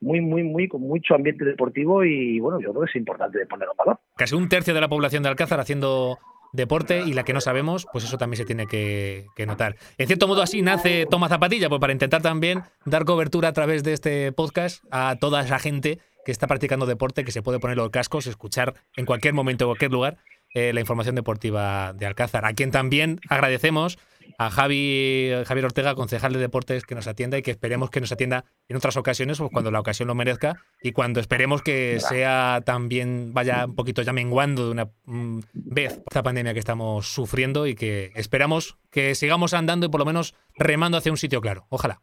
muy, 0.00 0.20
muy, 0.20 0.42
muy, 0.42 0.68
con 0.68 0.82
mucho 0.82 1.14
ambiente 1.14 1.46
deportivo 1.46 2.04
y 2.04 2.38
bueno, 2.38 2.60
yo 2.60 2.70
creo 2.70 2.84
que 2.84 2.90
es 2.90 2.96
importante 2.96 3.46
ponerlo 3.46 3.72
en 3.72 3.78
valor. 3.78 3.98
Casi 4.16 4.34
un 4.34 4.50
tercio 4.50 4.74
de 4.74 4.80
la 4.82 4.88
población 4.88 5.22
de 5.22 5.30
Alcázar 5.30 5.58
haciendo 5.58 6.18
deporte 6.52 7.00
y 7.00 7.14
la 7.14 7.24
que 7.24 7.32
no 7.32 7.40
sabemos, 7.40 7.86
pues 7.92 8.04
eso 8.04 8.18
también 8.18 8.36
se 8.36 8.44
tiene 8.44 8.66
que, 8.66 9.24
notar. 9.46 9.76
En 9.96 10.06
cierto 10.06 10.28
modo 10.28 10.42
así 10.42 10.60
nace 10.60 11.06
Toma 11.06 11.28
Zapatilla, 11.28 11.70
pues 11.70 11.80
para 11.80 11.94
intentar 11.94 12.20
también 12.20 12.60
dar 12.84 13.06
cobertura 13.06 13.48
a 13.48 13.52
través 13.54 13.82
de 13.84 13.94
este 13.94 14.32
podcast 14.32 14.84
a 14.90 15.16
toda 15.18 15.40
esa 15.40 15.58
gente 15.58 15.98
que 16.26 16.32
está 16.32 16.48
practicando 16.48 16.86
deporte, 16.86 17.24
que 17.24 17.30
se 17.30 17.40
puede 17.40 17.60
poner 17.60 17.76
los 17.76 17.88
cascos, 17.90 18.26
escuchar 18.26 18.74
en 18.96 19.06
cualquier 19.06 19.32
momento, 19.32 19.64
en 19.64 19.68
cualquier 19.68 19.92
lugar, 19.92 20.18
eh, 20.54 20.72
la 20.72 20.80
información 20.80 21.14
deportiva 21.14 21.92
de 21.92 22.04
Alcázar, 22.04 22.44
a 22.44 22.52
quien 22.52 22.72
también 22.72 23.20
agradecemos 23.28 23.96
a 24.36 24.50
Javi, 24.50 25.30
Javier 25.46 25.66
Ortega, 25.66 25.94
concejal 25.94 26.32
de 26.32 26.40
deportes, 26.40 26.84
que 26.84 26.96
nos 26.96 27.06
atienda 27.06 27.38
y 27.38 27.42
que 27.42 27.52
esperemos 27.52 27.90
que 27.90 28.00
nos 28.00 28.10
atienda 28.10 28.44
en 28.68 28.76
otras 28.76 28.96
ocasiones, 28.96 29.38
pues 29.38 29.50
cuando 29.52 29.70
la 29.70 29.78
ocasión 29.78 30.08
lo 30.08 30.16
merezca 30.16 30.64
y 30.82 30.90
cuando 30.90 31.20
esperemos 31.20 31.62
que 31.62 32.00
sea 32.00 32.60
también, 32.64 33.32
vaya 33.32 33.66
un 33.66 33.76
poquito 33.76 34.02
ya 34.02 34.12
menguando 34.12 34.64
de 34.64 34.72
una 34.72 34.90
mm, 35.04 35.38
vez 35.52 36.00
esta 36.08 36.24
pandemia 36.24 36.54
que 36.54 36.58
estamos 36.58 37.06
sufriendo 37.06 37.68
y 37.68 37.76
que 37.76 38.10
esperamos 38.16 38.78
que 38.90 39.14
sigamos 39.14 39.54
andando 39.54 39.86
y 39.86 39.90
por 39.90 40.00
lo 40.00 40.06
menos 40.06 40.34
remando 40.56 40.98
hacia 40.98 41.12
un 41.12 41.18
sitio 41.18 41.40
claro. 41.40 41.66
Ojalá. 41.68 42.00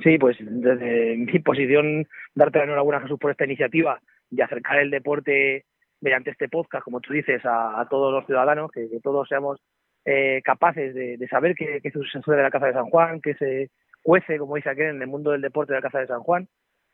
Sí, 0.00 0.18
pues 0.18 0.36
desde 0.40 1.16
mi 1.16 1.38
posición, 1.38 2.06
darte 2.34 2.58
la 2.58 2.64
enhorabuena, 2.64 3.00
Jesús, 3.00 3.18
por 3.18 3.30
esta 3.30 3.44
iniciativa 3.44 4.00
de 4.30 4.42
acercar 4.42 4.78
el 4.78 4.90
deporte 4.90 5.64
mediante 6.00 6.30
este 6.30 6.48
podcast, 6.48 6.84
como 6.84 7.00
tú 7.00 7.12
dices, 7.12 7.40
a, 7.44 7.86
todos 7.88 8.12
los 8.12 8.26
ciudadanos, 8.26 8.70
que, 8.70 8.88
todos 9.02 9.26
seamos 9.28 9.58
eh, 10.04 10.42
capaces 10.44 10.94
de, 10.94 11.26
saber 11.28 11.54
qué, 11.54 11.80
sucede 11.90 12.36
de 12.36 12.42
la 12.42 12.50
Casa 12.50 12.66
de 12.66 12.74
San 12.74 12.90
Juan, 12.90 13.20
que 13.20 13.34
se 13.34 13.70
cuece, 14.02 14.38
como 14.38 14.56
dice 14.56 14.70
aquel, 14.70 14.96
en 14.96 15.02
el 15.02 15.08
mundo 15.08 15.30
del 15.30 15.40
deporte 15.40 15.72
de 15.72 15.78
la 15.78 15.82
Casa 15.82 16.00
de 16.00 16.06
San 16.06 16.20
Juan, 16.20 16.46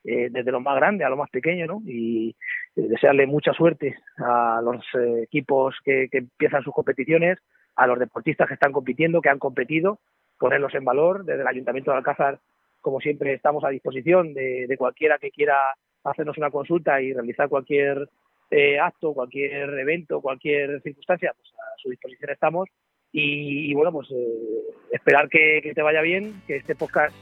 eh, 0.04 0.28
desde 0.30 0.52
lo 0.52 0.60
más 0.60 0.76
grande 0.76 1.04
a 1.04 1.08
lo 1.08 1.16
más 1.16 1.30
pequeño, 1.30 1.66
¿no? 1.66 1.82
Y 1.84 2.36
eh, 2.76 2.88
desearle 2.88 3.26
mucha 3.26 3.52
suerte 3.52 3.96
a 4.18 4.60
los 4.62 4.84
equipos 5.22 5.76
que, 5.84 6.08
que 6.10 6.18
empiezan 6.18 6.62
sus 6.62 6.74
competiciones, 6.74 7.38
a 7.74 7.86
los 7.86 7.98
deportistas 7.98 8.46
que 8.48 8.54
están 8.54 8.72
compitiendo, 8.72 9.20
que 9.20 9.28
han 9.28 9.38
competido, 9.38 10.00
ponerlos 10.38 10.74
en 10.74 10.84
valor. 10.84 11.24
Desde 11.24 11.42
el 11.42 11.48
Ayuntamiento 11.48 11.90
de 11.90 11.98
Alcázar, 11.98 12.40
como 12.82 13.00
siempre, 13.00 13.32
estamos 13.32 13.64
a 13.64 13.70
disposición 13.70 14.34
de, 14.34 14.74
cualquiera 14.76 15.18
que 15.18 15.30
quiera 15.30 15.56
hacernos 16.04 16.36
una 16.36 16.50
consulta 16.50 17.00
y 17.00 17.12
realizar 17.12 17.48
cualquier 17.48 18.08
eh, 18.50 18.78
acto, 18.78 19.14
cualquier 19.14 19.70
evento, 19.78 20.20
cualquier 20.20 20.82
circunstancia, 20.82 21.32
pues 21.34 21.48
a 21.54 21.78
su 21.80 21.88
disposición 21.88 22.30
estamos. 22.30 22.68
Y, 23.14 23.72
bueno, 23.74 23.92
pues 23.92 24.10
eh, 24.10 24.62
esperar 24.90 25.28
que, 25.28 25.72
te 25.74 25.82
vaya 25.82 26.00
bien, 26.00 26.42
que 26.46 26.56
este 26.56 26.74
podcast 26.74 27.14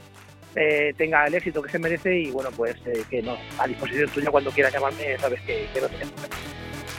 eh, 0.55 0.93
tenga 0.97 1.27
el 1.27 1.35
éxito 1.35 1.61
que 1.61 1.69
se 1.69 1.79
merece 1.79 2.17
y 2.17 2.31
bueno, 2.31 2.49
pues 2.55 2.75
que 3.09 3.21
no, 3.21 3.35
a 3.59 3.67
disposición 3.67 4.09
tuya 4.09 4.31
cuando 4.31 4.51
quieras 4.51 4.73
llamarme, 4.73 5.17
sabes 5.17 5.41
que, 5.41 5.67
no 5.81 5.87
tenemos. 5.87 6.13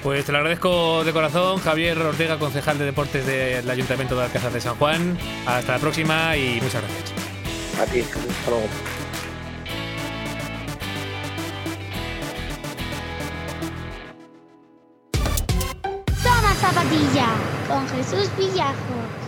Pues 0.02 0.26
te 0.26 0.32
lo 0.32 0.38
agradezco 0.38 1.04
de 1.04 1.12
corazón, 1.12 1.58
Javier 1.58 1.96
Ortega, 1.98 2.38
concejal 2.38 2.78
de 2.78 2.84
deportes 2.84 3.26
del 3.26 3.68
Ayuntamiento 3.70 4.16
de 4.16 4.24
Alcázar 4.24 4.52
de 4.52 4.60
San 4.60 4.74
Juan. 4.74 5.16
Hasta 5.46 5.72
la 5.72 5.78
próxima 5.78 6.36
y 6.36 6.60
muchas 6.60 6.82
gracias. 6.82 7.31
A 7.80 7.86
ti, 7.86 8.00
hasta 8.00 8.50
luego. 8.50 8.68
Zapatilla 16.62 17.26
con 17.66 17.88
Jesús 17.88 18.30
Villajos. 18.38 19.21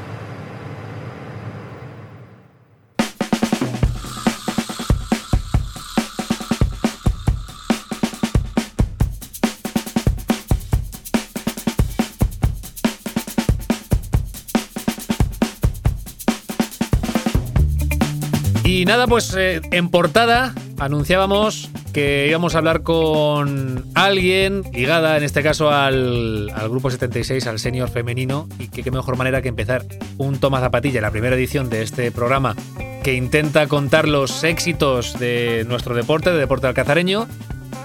Y 18.85 18.87
nada, 18.87 19.07
pues 19.07 19.35
eh, 19.35 19.63
en 19.71 19.89
portada 19.89 20.53
anunciábamos 20.79 21.71
que 21.95 22.27
íbamos 22.29 22.55
a 22.55 22.59
hablar 22.59 22.83
con 22.83 23.83
alguien 23.95 24.63
ligada, 24.75 25.17
en 25.17 25.23
este 25.23 25.43
caso 25.43 25.71
al, 25.71 26.53
Grupo 26.69 26.91
76, 26.91 27.47
al 27.47 27.59
senior 27.59 27.89
femenino, 27.89 28.47
y 28.59 28.69
que 28.69 28.83
qué 28.83 28.91
mejor 28.91 29.17
manera 29.17 29.41
que 29.41 29.49
empezar 29.49 29.87
un 30.19 30.39
Toma 30.39 30.61
Zapatilla, 30.61 31.01
la 31.01 31.11
primera 31.11 31.35
edición 31.35 31.71
de 31.71 31.81
este 31.81 32.13
programa 32.13 32.57
que 33.03 33.15
intenta 33.15 33.69
contar 33.69 34.07
los 34.07 34.45
éxitos 34.45 35.19
de 35.19 35.65
nuestro 35.67 35.95
deporte, 35.95 36.31
de 36.31 36.37
deporte 36.37 36.67
alcazareño, 36.67 37.27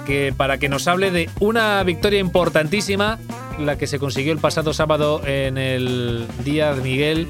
que 0.06 0.34
para 0.36 0.58
que 0.58 0.68
nos 0.68 0.86
hable 0.89 1.12
de 1.12 1.30
una 1.39 1.82
victoria 1.84 2.20
importantísima, 2.20 3.20
la 3.58 3.78
que 3.78 3.88
se 3.88 4.00
consiguió 4.00 4.34
el 4.34 4.39
pasado 4.39 4.74
sábado 4.74 5.26
en 5.26 5.58
el 5.58 6.28
Día 6.43 6.76
de 6.76 6.82
Miguel, 6.82 7.26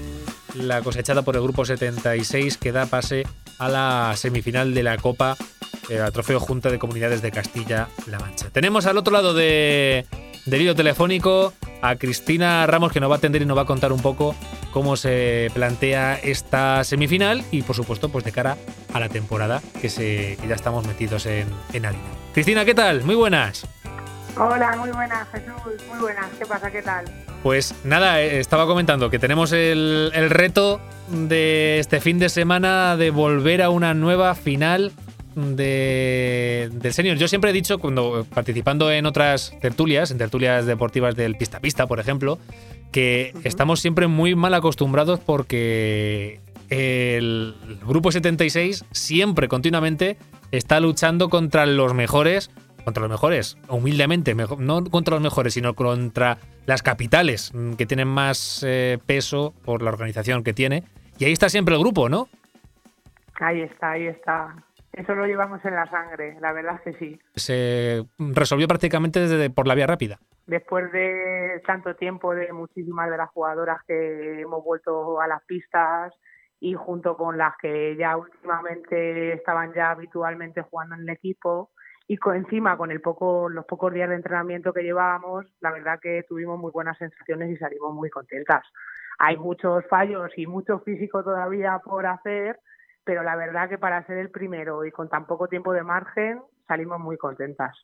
la 0.55 0.82
cosechada 0.82 1.22
por 1.22 1.36
el 1.36 1.43
Grupo 1.43 1.65
76, 1.65 2.57
que 2.57 2.72
da 2.72 2.88
pase 2.88 3.28
a 3.60 3.70
la 3.70 4.14
semifinal 4.16 4.74
de 4.74 4.84
la 4.84 4.97
Copa 4.97 5.38
eh, 5.89 6.01
Trofeo 6.12 6.39
Junta 6.39 6.70
de 6.70 6.80
Comunidades 6.80 7.22
de 7.22 7.32
Castilla-La 7.32 8.20
Mancha. 8.20 8.49
Tenemos 8.51 8.86
al 8.86 8.97
otro 8.97 9.14
lado 9.14 9.34
de, 9.34 10.05
del 10.45 10.62
hilo 10.62 10.76
telefónico 10.76 11.53
a 11.82 11.95
Cristina 11.95 12.66
Ramos 12.68 12.91
que 12.91 12.99
nos 12.99 13.10
va 13.10 13.16
a 13.16 13.18
atender 13.18 13.41
y 13.41 13.45
nos 13.45 13.57
va 13.57 13.64
a 13.64 13.66
contar 13.66 13.91
un 13.91 14.01
poco 14.01 14.36
cómo 14.72 14.95
se 14.97 15.49
plantea 15.53 16.16
esta 16.16 16.84
semifinal 16.84 17.43
y 17.51 17.62
por 17.62 17.76
supuesto 17.76 18.10
pues 18.10 18.24
de 18.24 18.32
cara 18.32 18.57
a 18.93 18.99
la 18.99 19.10
temporada 19.10 19.62
que, 19.82 19.89
se, 19.89 20.38
ya 20.47 20.55
estamos 20.55 20.86
metidos 20.86 21.26
en, 21.26 21.47
en. 21.74 21.84
Cristina, 22.34 22.66
¿qué 22.66 22.76
tal? 22.76 23.03
Muy 23.03 23.16
buenas. 23.16 23.66
Hola, 24.38 24.76
muy 24.78 24.91
buenas, 24.91 25.28
Jesús, 25.30 25.88
muy 25.89 25.99
buenas. 25.99 26.28
¿Qué 26.38 26.45
pasa? 26.45 26.72
¿Qué 26.72 26.82
tal? 26.82 27.05
Pues 27.43 27.73
nada, 27.83 28.21
eh, 28.21 28.39
estaba 28.39 28.65
comentando 28.65 29.09
que 29.09 29.19
tenemos 29.19 29.51
el, 29.53 30.11
el 30.13 30.29
reto 30.29 30.81
de 31.09 31.79
este 31.79 32.01
fin 32.01 32.19
de 32.19 32.29
semana 32.29 32.97
de 32.97 33.11
volver 33.11 33.61
a 33.61 33.69
una 33.69 33.93
nueva 33.93 34.35
final 34.35 34.91
de, 35.35 36.69
del 36.73 36.93
senior. 36.93 37.17
Yo 37.17 37.27
siempre 37.27 37.51
he 37.51 37.53
dicho, 37.53 37.79
cuando 37.79 38.25
participando 38.33 38.91
en 38.91 39.05
otras 39.05 39.53
tertulias, 39.61 40.11
en 40.11 40.17
tertulias 40.17 40.65
deportivas 40.65 41.15
del 41.15 41.35
pista 41.35 41.59
pista, 41.59 41.87
por 41.87 41.99
ejemplo, 41.99 42.39
que 42.91 43.33
estamos 43.43 43.79
siempre 43.79 44.07
muy 44.07 44.35
mal 44.35 44.53
acostumbrados 44.53 45.19
porque 45.19 46.39
el 46.69 47.55
grupo 47.87 48.11
76 48.11 48.85
siempre, 48.91 49.47
continuamente, 49.47 50.17
está 50.51 50.79
luchando 50.79 51.29
contra 51.29 51.65
los 51.65 51.93
mejores, 51.93 52.51
contra 52.89 53.03
los 53.03 53.11
mejores, 53.11 53.55
humildemente, 53.69 54.33
no 54.33 54.83
contra 54.85 55.13
los 55.13 55.21
mejores, 55.21 55.53
sino 55.53 55.75
contra 55.75 56.37
las 56.65 56.81
capitales 56.81 57.53
mm, 57.53 57.73
que 57.73 57.85
tienen 57.85 58.07
más 58.07 58.65
eh, 58.67 58.97
peso 59.05 59.53
por 59.63 59.83
la 59.83 59.91
organización 59.91 60.43
que 60.43 60.53
tiene. 60.53 60.85
Y 61.19 61.25
ahí 61.25 61.31
está 61.31 61.49
siempre 61.49 61.75
el 61.75 61.81
grupo, 61.81 62.09
¿no? 62.09 62.29
Ahí 63.39 63.61
está, 63.61 63.91
ahí 63.91 64.07
está. 64.07 64.55
Eso 64.93 65.13
lo 65.13 65.27
llevamos 65.27 65.63
en 65.65 65.75
la 65.75 65.85
sangre, 65.85 66.35
la 66.41 66.51
verdad 66.51 66.75
es 66.77 66.81
que 66.81 66.99
sí. 66.99 67.19
Se 67.35 68.03
resolvió 68.17 68.67
prácticamente 68.67 69.19
desde 69.19 69.51
por 69.51 69.67
la 69.67 69.75
vía 69.75 69.85
rápida. 69.85 70.17
Después 70.47 70.91
de 70.91 71.61
tanto 71.67 71.95
tiempo 71.95 72.33
de 72.33 72.51
muchísimas 72.51 73.11
de 73.11 73.17
las 73.17 73.29
jugadoras 73.29 73.83
que 73.85 74.41
hemos 74.41 74.63
vuelto 74.63 75.21
a 75.21 75.27
las 75.27 75.43
pistas 75.43 76.11
y 76.59 76.73
junto 76.73 77.15
con 77.15 77.37
las 77.37 77.53
que 77.61 77.95
ya 77.97 78.17
últimamente 78.17 79.33
estaban 79.33 79.73
ya 79.75 79.91
habitualmente 79.91 80.63
jugando 80.63 80.95
en 80.95 81.01
el 81.01 81.09
equipo 81.09 81.69
y 82.12 82.18
con, 82.18 82.36
encima 82.36 82.76
con 82.76 82.89
el 82.89 83.01
poco, 83.01 83.49
los 83.49 83.66
pocos 83.66 83.93
días 83.93 84.10
de 84.10 84.16
entrenamiento 84.16 84.74
que 84.74 84.82
llevábamos, 84.82 85.45
la 85.62 85.72
verdad 85.72 85.99
que 86.01 86.26
tuvimos 86.28 86.60
muy 86.60 86.72
buenas 86.72 86.97
sensaciones 86.97 87.51
y 87.51 87.57
salimos 87.57 87.93
muy 87.93 88.10
contentas. 88.10 88.64
Hay 89.20 89.38
muchos 89.38 89.86
fallos 89.88 90.32
y 90.36 90.47
mucho 90.47 90.80
físico 90.80 91.24
todavía 91.24 91.80
por 91.86 92.07
hacer, 92.07 92.60
pero 93.03 93.22
la 93.22 93.36
verdad 93.36 93.70
que 93.70 93.78
para 93.78 94.03
ser 94.07 94.18
el 94.18 94.32
primero 94.32 94.84
y 94.86 94.91
con 94.91 95.07
tan 95.07 95.28
poco 95.28 95.47
tiempo 95.47 95.72
de 95.72 95.84
margen 95.84 96.41
salimos 96.68 96.99
muy 96.99 97.16
contentas. 97.16 97.78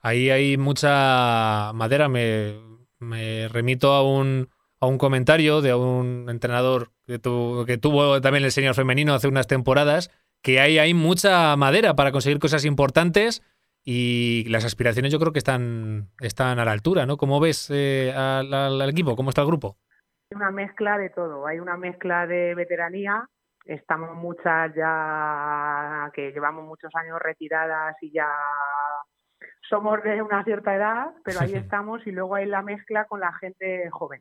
Ahí 0.00 0.28
hay 0.28 0.56
mucha 0.56 1.70
madera, 1.72 2.08
me, 2.08 3.46
remito 3.52 3.92
a 3.92 4.02
un, 4.02 4.48
a 4.80 4.88
un 4.88 4.98
comentario 4.98 5.60
de 5.60 5.72
un 5.76 6.26
entrenador 6.28 6.90
que, 7.06 7.20
que 7.64 7.78
tuvo 7.78 8.20
también 8.20 8.44
el 8.44 8.50
señor 8.50 8.74
femenino 8.74 9.14
hace 9.14 9.28
unas 9.28 9.46
temporadas, 9.46 10.10
que 10.42 10.58
hay, 10.58 10.78
hay 10.78 10.94
mucha 10.94 11.54
madera 11.54 11.94
para 11.94 12.10
conseguir 12.10 12.40
cosas 12.40 12.64
importantes 12.64 13.40
y 13.90 14.44
las 14.50 14.66
aspiraciones 14.66 15.10
yo 15.10 15.18
creo 15.18 15.32
que 15.32 15.38
están, 15.38 16.10
están 16.20 16.58
a 16.58 16.64
la 16.66 16.72
altura, 16.72 17.06
¿no? 17.06 17.16
¿Cómo 17.16 17.40
ves 17.40 17.70
eh, 17.72 18.12
al 18.14 18.86
equipo? 18.86 19.16
¿Cómo 19.16 19.30
está 19.30 19.40
el 19.40 19.46
grupo? 19.46 19.78
Hay 20.30 20.36
una 20.36 20.50
mezcla 20.50 20.98
de 20.98 21.08
todo, 21.08 21.46
hay 21.46 21.58
una 21.58 21.78
mezcla 21.78 22.26
de 22.26 22.54
veteranía, 22.54 23.26
estamos 23.64 24.14
muchas 24.14 24.74
ya 24.74 26.10
que 26.12 26.32
llevamos 26.32 26.66
muchos 26.66 26.94
años 26.96 27.18
retiradas 27.18 27.96
y 28.02 28.12
ya 28.12 28.28
somos 29.66 30.02
de 30.02 30.20
una 30.20 30.44
cierta 30.44 30.76
edad, 30.76 31.14
pero 31.24 31.40
ahí 31.40 31.54
estamos 31.54 32.06
y 32.06 32.10
luego 32.10 32.34
hay 32.34 32.44
la 32.44 32.60
mezcla 32.60 33.06
con 33.06 33.20
la 33.20 33.32
gente 33.32 33.88
joven. 33.90 34.20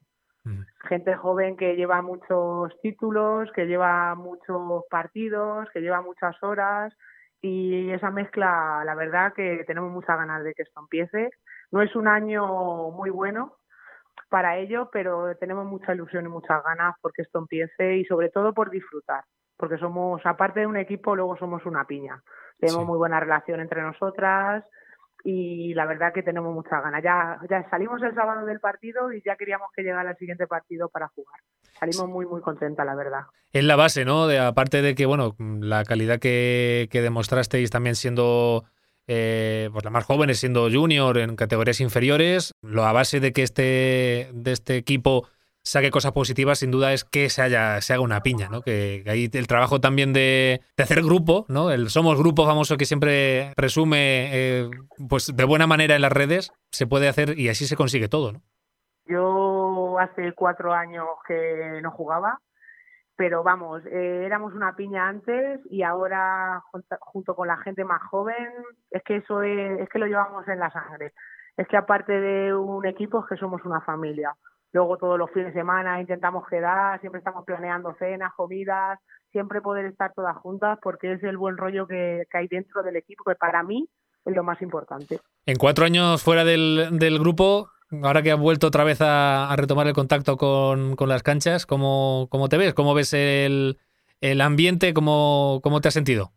Gente 0.87 1.13
joven 1.17 1.57
que 1.57 1.75
lleva 1.75 2.01
muchos 2.01 2.71
títulos, 2.81 3.51
que 3.51 3.65
lleva 3.65 4.15
muchos 4.15 4.85
partidos, 4.89 5.67
que 5.73 5.81
lleva 5.81 6.01
muchas 6.01 6.41
horas 6.41 6.93
y 7.41 7.91
esa 7.91 8.11
mezcla, 8.11 8.83
la 8.85 8.95
verdad 8.95 9.33
que 9.33 9.63
tenemos 9.65 9.91
muchas 9.91 10.17
ganas 10.17 10.43
de 10.43 10.53
que 10.53 10.63
esto 10.63 10.79
empiece. 10.79 11.29
No 11.71 11.81
es 11.81 11.95
un 11.95 12.07
año 12.07 12.89
muy 12.91 13.09
bueno, 13.09 13.57
para 14.29 14.57
ello, 14.57 14.89
pero 14.91 15.35
tenemos 15.37 15.65
mucha 15.65 15.93
ilusión 15.93 16.25
y 16.25 16.29
muchas 16.29 16.63
ganas 16.63 16.95
porque 17.01 17.21
esto 17.21 17.39
empiece 17.39 17.97
y 17.97 18.05
sobre 18.05 18.29
todo 18.29 18.53
por 18.53 18.69
disfrutar, 18.69 19.23
porque 19.55 19.77
somos, 19.77 20.25
aparte 20.25 20.61
de 20.61 20.67
un 20.67 20.77
equipo, 20.77 21.15
luego 21.15 21.37
somos 21.37 21.65
una 21.65 21.85
piña. 21.85 22.21
Tenemos 22.59 22.85
muy 22.85 22.97
buena 22.97 23.19
relación 23.19 23.59
entre 23.59 23.81
nosotras 23.81 24.65
y 25.23 25.73
la 25.73 25.85
verdad 25.85 26.13
que 26.13 26.23
tenemos 26.23 26.53
muchas 26.53 26.81
ganas. 26.81 27.03
Ya, 27.03 27.39
ya 27.49 27.69
salimos 27.69 28.01
el 28.01 28.15
sábado 28.15 28.45
del 28.45 28.59
partido 28.59 29.11
y 29.11 29.21
ya 29.21 29.35
queríamos 29.35 29.69
que 29.75 29.83
llegara 29.83 30.11
el 30.11 30.17
siguiente 30.17 30.47
partido 30.47 30.89
para 30.89 31.07
jugar. 31.09 31.39
Salimos 31.79 32.07
muy, 32.07 32.25
muy 32.25 32.41
contentas, 32.41 32.85
la 32.85 32.95
verdad. 32.95 33.21
Es 33.51 33.63
la 33.63 33.75
base, 33.75 34.05
¿no? 34.05 34.27
De, 34.27 34.39
aparte 34.39 34.81
de 34.81 34.95
que, 34.95 35.05
bueno, 35.05 35.35
la 35.39 35.83
calidad 35.83 36.19
que, 36.19 36.87
que 36.91 37.01
demostrasteis 37.01 37.69
también 37.69 37.95
siendo 37.95 38.65
eh, 39.07 39.69
pues 39.71 39.85
las 39.85 39.93
más 39.93 40.05
jóvenes, 40.05 40.39
siendo 40.39 40.69
junior 40.69 41.17
en 41.17 41.35
categorías 41.37 41.79
inferiores, 41.79 42.53
lo 42.61 42.85
a 42.85 42.91
base 42.91 43.21
de 43.21 43.31
que 43.31 43.41
este, 43.41 44.29
de 44.33 44.51
este 44.51 44.75
equipo 44.75 45.27
saque 45.63 45.91
cosas 45.91 46.11
positivas, 46.11 46.59
sin 46.59 46.71
duda 46.71 46.93
es 46.93 47.03
que 47.03 47.29
se, 47.29 47.41
haya, 47.41 47.81
se 47.81 47.93
haga 47.93 48.01
una 48.01 48.21
piña, 48.21 48.49
¿no? 48.49 48.61
Que, 48.61 49.01
que 49.03 49.11
ahí 49.11 49.29
el 49.31 49.47
trabajo 49.47 49.79
también 49.81 50.13
de, 50.13 50.61
de, 50.75 50.83
hacer 50.83 51.01
grupo, 51.03 51.45
¿no? 51.47 51.71
El 51.71 51.89
somos 51.89 52.17
grupo 52.17 52.45
famoso 52.45 52.77
que 52.77 52.85
siempre 52.85 53.53
presume, 53.55 54.29
eh, 54.31 54.69
pues 55.09 55.33
de 55.33 55.43
buena 55.43 55.67
manera 55.67 55.95
en 55.95 56.01
las 56.01 56.11
redes, 56.11 56.51
se 56.71 56.87
puede 56.87 57.07
hacer 57.07 57.37
y 57.39 57.49
así 57.49 57.65
se 57.65 57.75
consigue 57.75 58.07
todo, 58.07 58.33
¿no? 58.33 58.41
Yo 59.05 59.56
hace 59.99 60.33
cuatro 60.33 60.73
años 60.73 61.05
que 61.27 61.79
no 61.81 61.91
jugaba, 61.91 62.39
pero 63.17 63.43
vamos, 63.43 63.83
eh, 63.87 64.23
éramos 64.25 64.53
una 64.53 64.75
piña 64.75 65.07
antes 65.07 65.59
y 65.71 65.81
ahora 65.81 66.63
junto 66.99 67.35
con 67.35 67.47
la 67.47 67.57
gente 67.57 67.83
más 67.83 68.01
joven, 68.03 68.53
es 68.91 69.01
que 69.03 69.17
eso 69.17 69.41
es, 69.41 69.89
que 69.89 69.99
lo 69.99 70.05
llevamos 70.05 70.47
en 70.47 70.59
la 70.59 70.69
sangre. 70.69 71.13
Es 71.57 71.67
que 71.67 71.77
aparte 71.77 72.13
de 72.13 72.53
un 72.53 72.85
equipo, 72.85 73.21
es 73.21 73.25
que 73.27 73.37
somos 73.37 73.65
una 73.65 73.81
familia. 73.81 74.35
Luego 74.71 74.97
todos 74.97 75.17
los 75.17 75.31
fines 75.31 75.47
de 75.47 75.59
semana 75.59 75.99
intentamos 75.99 76.47
quedar, 76.47 76.99
siempre 77.01 77.17
estamos 77.17 77.43
planeando 77.43 77.95
cenas, 77.97 78.33
comidas, 78.35 78.99
siempre 79.31 79.61
poder 79.61 79.85
estar 79.85 80.13
todas 80.13 80.37
juntas 80.37 80.77
porque 80.83 81.13
es 81.13 81.23
el 81.23 81.37
buen 81.37 81.57
rollo 81.57 81.87
que, 81.87 82.27
hay 82.31 82.47
dentro 82.47 82.83
del 82.83 82.97
equipo, 82.97 83.23
que 83.23 83.35
para 83.35 83.63
mí 83.63 83.89
es 84.25 84.35
lo 84.35 84.43
más 84.43 84.61
importante. 84.61 85.19
En 85.47 85.57
cuatro 85.57 85.85
años 85.85 86.21
fuera 86.21 86.43
del 86.43 87.17
grupo, 87.19 87.71
ahora 88.03 88.21
que 88.21 88.31
has 88.31 88.39
vuelto 88.39 88.67
otra 88.67 88.83
vez 88.83 88.99
a, 89.01 89.53
retomar 89.55 89.87
el 89.87 89.93
contacto 89.93 90.37
con, 90.37 90.95
con 90.95 91.09
las 91.09 91.23
canchas, 91.23 91.65
¿cómo, 91.65 92.27
¿cómo, 92.29 92.49
te 92.49 92.57
ves? 92.57 92.73
¿Cómo 92.73 92.93
ves 92.93 93.13
el, 93.13 93.77
el 94.21 94.41
ambiente? 94.41 94.93
¿Cómo, 94.93 95.59
¿Cómo 95.63 95.81
te 95.81 95.87
has 95.87 95.93
sentido? 95.93 96.31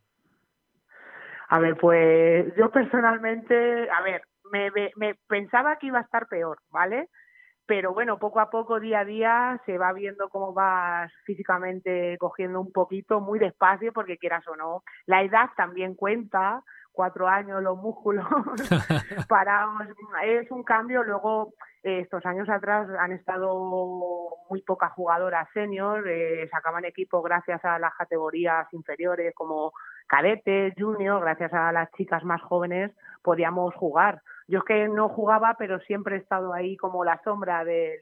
A 1.48 1.58
ver, 1.58 1.76
pues 1.76 2.46
yo 2.56 2.70
personalmente, 2.70 3.90
a 3.90 4.02
ver, 4.02 4.22
me, 4.52 4.70
me 4.96 5.16
pensaba 5.26 5.76
que 5.76 5.88
iba 5.88 5.98
a 5.98 6.02
estar 6.02 6.26
peor, 6.28 6.58
¿vale? 6.70 7.08
pero 7.70 7.94
bueno, 7.94 8.18
poco 8.18 8.40
a 8.40 8.50
poco, 8.50 8.80
día 8.80 8.98
a 8.98 9.04
día, 9.04 9.60
se 9.64 9.78
va 9.78 9.92
viendo 9.92 10.28
cómo 10.28 10.52
vas 10.52 11.12
físicamente 11.24 12.18
cogiendo 12.18 12.60
un 12.60 12.72
poquito, 12.72 13.20
muy 13.20 13.38
despacio, 13.38 13.92
porque 13.92 14.18
quieras 14.18 14.42
o 14.48 14.56
no, 14.56 14.82
la 15.06 15.22
edad 15.22 15.50
también 15.56 15.94
cuenta, 15.94 16.64
cuatro 17.00 17.26
años, 17.28 17.62
los 17.62 17.78
músculos 17.78 18.26
parados, 19.28 19.88
es 20.22 20.50
un 20.50 20.62
cambio. 20.62 21.02
Luego, 21.02 21.54
eh, 21.82 22.00
estos 22.00 22.26
años 22.26 22.46
atrás 22.50 22.86
han 22.98 23.12
estado 23.12 23.56
muy 24.50 24.60
pocas 24.60 24.92
jugadoras 24.92 25.48
senior, 25.54 26.06
eh, 26.06 26.46
sacaban 26.50 26.84
equipo 26.84 27.22
gracias 27.22 27.64
a 27.64 27.78
las 27.78 27.94
categorías 27.94 28.66
inferiores 28.72 29.34
como 29.34 29.72
cadete, 30.06 30.74
junior, 30.78 31.22
gracias 31.22 31.54
a 31.54 31.72
las 31.72 31.90
chicas 31.92 32.22
más 32.22 32.42
jóvenes 32.42 32.92
podíamos 33.22 33.74
jugar. 33.76 34.20
Yo 34.46 34.58
es 34.58 34.64
que 34.66 34.88
no 34.88 35.08
jugaba, 35.08 35.56
pero 35.58 35.80
siempre 35.80 36.16
he 36.16 36.18
estado 36.18 36.52
ahí 36.52 36.76
como 36.76 37.02
la 37.02 37.18
sombra 37.24 37.64
del, 37.64 38.00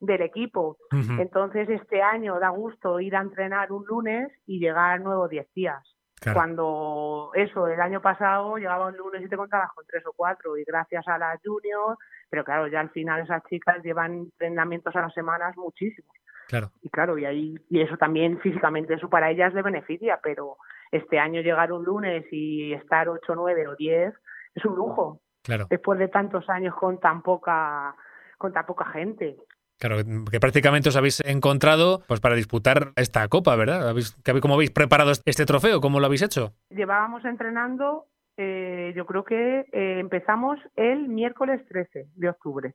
del 0.00 0.20
equipo. 0.20 0.76
Uh 0.92 0.96
-huh. 0.96 1.22
Entonces, 1.22 1.66
este 1.70 2.02
año 2.02 2.38
da 2.38 2.50
gusto 2.50 3.00
ir 3.00 3.16
a 3.16 3.22
entrenar 3.22 3.72
un 3.72 3.86
lunes 3.86 4.30
y 4.46 4.58
llegar 4.58 5.00
nuevo 5.00 5.28
10 5.28 5.50
días. 5.54 5.82
Claro. 6.24 6.38
Cuando 6.38 7.30
eso, 7.34 7.68
el 7.68 7.78
año 7.78 8.00
pasado 8.00 8.56
llegaba 8.56 8.86
un 8.86 8.96
lunes 8.96 9.22
y 9.22 9.28
te 9.28 9.36
contabas 9.36 9.70
con 9.74 9.84
tres 9.86 10.04
o 10.06 10.12
cuatro, 10.16 10.56
y 10.56 10.64
gracias 10.64 11.06
a 11.06 11.18
las 11.18 11.38
juniors, 11.44 11.98
pero 12.30 12.44
claro, 12.44 12.66
ya 12.66 12.80
al 12.80 12.88
final 12.88 13.20
esas 13.20 13.42
chicas 13.44 13.82
llevan 13.82 14.12
entrenamientos 14.12 14.96
a 14.96 15.02
las 15.02 15.12
semanas 15.12 15.54
muchísimos. 15.58 16.16
Claro. 16.48 16.70
Y 16.80 16.88
claro, 16.88 17.18
y 17.18 17.26
ahí, 17.26 17.54
y 17.68 17.80
eso 17.82 17.98
también 17.98 18.40
físicamente, 18.40 18.94
eso 18.94 19.10
para 19.10 19.30
ellas 19.30 19.52
le 19.52 19.60
beneficia, 19.60 20.18
pero 20.22 20.56
este 20.90 21.18
año 21.18 21.42
llegar 21.42 21.72
un 21.72 21.84
lunes 21.84 22.24
y 22.32 22.72
estar 22.72 23.08
8, 23.08 23.34
9 23.34 23.68
o 23.68 23.76
10 23.76 24.14
es 24.54 24.64
un 24.64 24.76
lujo. 24.76 25.20
Claro. 25.42 25.66
Después 25.68 25.98
de 25.98 26.08
tantos 26.08 26.48
años 26.48 26.74
con 26.74 26.98
tan 27.00 27.20
poca 27.20 27.94
con 28.38 28.52
tan 28.52 28.66
poca 28.66 28.86
gente. 28.86 29.36
Claro, 29.78 29.96
que 30.30 30.40
prácticamente 30.40 30.88
os 30.88 30.96
habéis 30.96 31.20
encontrado 31.24 32.02
pues 32.06 32.20
para 32.20 32.36
disputar 32.36 32.92
esta 32.96 33.26
copa, 33.28 33.56
¿verdad? 33.56 33.88
¿Habéis, 33.88 34.16
¿Cómo 34.40 34.54
habéis 34.54 34.70
preparado 34.70 35.12
este 35.24 35.44
trofeo? 35.46 35.80
¿Cómo 35.80 36.00
lo 36.00 36.06
habéis 36.06 36.22
hecho? 36.22 36.54
Llevábamos 36.70 37.24
entrenando, 37.24 38.06
eh, 38.36 38.92
yo 38.96 39.04
creo 39.04 39.24
que 39.24 39.60
eh, 39.72 39.98
empezamos 39.98 40.58
el 40.76 41.08
miércoles 41.08 41.60
13 41.68 42.08
de 42.14 42.28
octubre. 42.28 42.74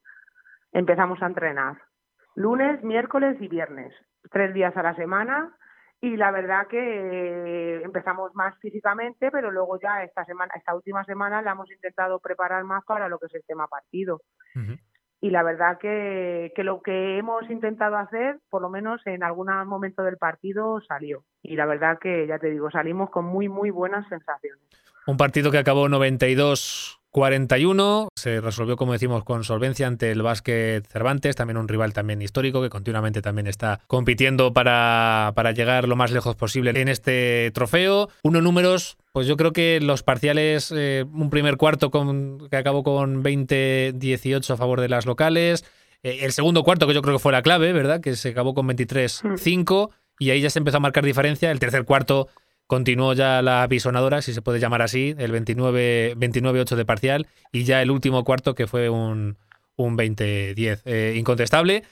Empezamos 0.71 1.21
a 1.21 1.27
entrenar. 1.27 1.77
Lunes, 2.35 2.83
miércoles 2.83 3.37
y 3.39 3.47
viernes. 3.47 3.93
Tres 4.31 4.53
días 4.53 4.75
a 4.77 4.83
la 4.83 4.95
semana 4.95 5.55
y 6.01 6.15
la 6.15 6.31
verdad 6.31 6.67
que 6.67 6.77
eh, 6.79 7.81
empezamos 7.83 8.33
más 8.33 8.57
físicamente, 8.59 9.31
pero 9.31 9.51
luego 9.51 9.79
ya 9.81 10.03
esta 10.03 10.23
semana, 10.25 10.53
esta 10.55 10.73
última 10.73 11.03
semana 11.03 11.41
la 11.41 11.51
hemos 11.51 11.69
intentado 11.71 12.19
preparar 12.19 12.63
más 12.63 12.85
para 12.85 13.09
lo 13.09 13.19
que 13.19 13.25
es 13.25 13.35
el 13.35 13.43
tema 13.45 13.67
partido. 13.67 14.21
Uh 14.55 14.59
-huh. 14.59 14.79
Y 15.21 15.31
la 15.31 15.43
verdad 15.43 15.77
que, 15.79 16.53
que 16.55 16.63
lo 16.63 16.81
que 16.81 17.17
hemos 17.17 17.49
intentado 17.49 17.97
hacer, 17.97 18.39
por 18.49 18.61
lo 18.61 18.69
menos 18.69 19.01
en 19.05 19.23
algún 19.23 19.47
momento 19.67 20.03
del 20.03 20.17
partido, 20.17 20.79
salió. 20.87 21.23
Y 21.43 21.55
la 21.55 21.65
verdad 21.65 21.99
que, 21.99 22.25
ya 22.27 22.39
te 22.39 22.49
digo, 22.49 22.71
salimos 22.71 23.09
con 23.09 23.25
muy, 23.25 23.49
muy 23.49 23.69
buenas 23.69 24.07
sensaciones. 24.07 24.63
Un 25.05 25.17
partido 25.17 25.51
que 25.51 25.57
acabó 25.57 25.89
92 25.89 26.98
41 27.11 28.09
se 28.15 28.41
resolvió, 28.41 28.75
como 28.75 28.93
decimos, 28.93 29.23
con 29.23 29.43
solvencia 29.43 29.87
ante 29.87 30.11
el 30.11 30.21
básquet 30.21 30.85
Cervantes, 30.87 31.35
también 31.35 31.57
un 31.57 31.67
rival 31.67 31.93
también 31.93 32.21
histórico 32.21 32.61
que 32.61 32.69
continuamente 32.69 33.21
también 33.21 33.47
está 33.47 33.79
compitiendo 33.87 34.53
para, 34.53 35.31
para 35.35 35.51
llegar 35.51 35.87
lo 35.87 35.95
más 35.95 36.11
lejos 36.11 36.35
posible 36.35 36.79
en 36.79 36.87
este 36.87 37.51
trofeo. 37.53 38.09
Unos 38.23 38.43
números, 38.43 38.97
pues 39.11 39.27
yo 39.27 39.37
creo 39.37 39.53
que 39.53 39.79
los 39.81 40.03
parciales, 40.03 40.71
eh, 40.75 41.05
un 41.11 41.29
primer 41.29 41.57
cuarto 41.57 41.89
con, 41.89 42.47
que 42.49 42.57
acabó 42.57 42.83
con 42.83 43.23
20-18 43.23 44.51
a 44.51 44.57
favor 44.57 44.81
de 44.81 44.89
las 44.89 45.05
locales, 45.05 45.65
eh, 46.03 46.19
el 46.21 46.31
segundo 46.31 46.63
cuarto 46.63 46.87
que 46.87 46.93
yo 46.93 47.01
creo 47.01 47.15
que 47.15 47.21
fue 47.21 47.31
la 47.31 47.41
clave, 47.41 47.73
¿verdad? 47.73 48.01
Que 48.01 48.15
se 48.15 48.29
acabó 48.29 48.53
con 48.53 48.67
23-5 48.67 49.89
y 50.19 50.29
ahí 50.31 50.41
ya 50.41 50.49
se 50.49 50.59
empezó 50.59 50.77
a 50.77 50.81
marcar 50.81 51.05
diferencia. 51.05 51.49
El 51.49 51.59
tercer 51.59 51.85
cuarto 51.85 52.27
continuó 52.69 53.13
ya 53.13 53.41
la 53.41 53.65
bisonadora, 53.65 54.21
si 54.21 54.31
se 54.31 54.43
puede 54.43 54.59
llamar 54.59 54.83
así, 54.83 55.15
el 55.17 55.33
29-8 55.33 56.75
de 56.75 56.85
parcial, 56.85 57.27
y 57.51 57.63
ya 57.63 57.81
el 57.81 57.89
último 57.89 58.23
cuarto 58.23 58.53
que 58.53 58.67
fue 58.67 58.89
un, 58.89 59.37
un 59.75 59.97
20-10. 59.97 60.81
Eh, 60.85 61.15
incontestable. 61.17 61.83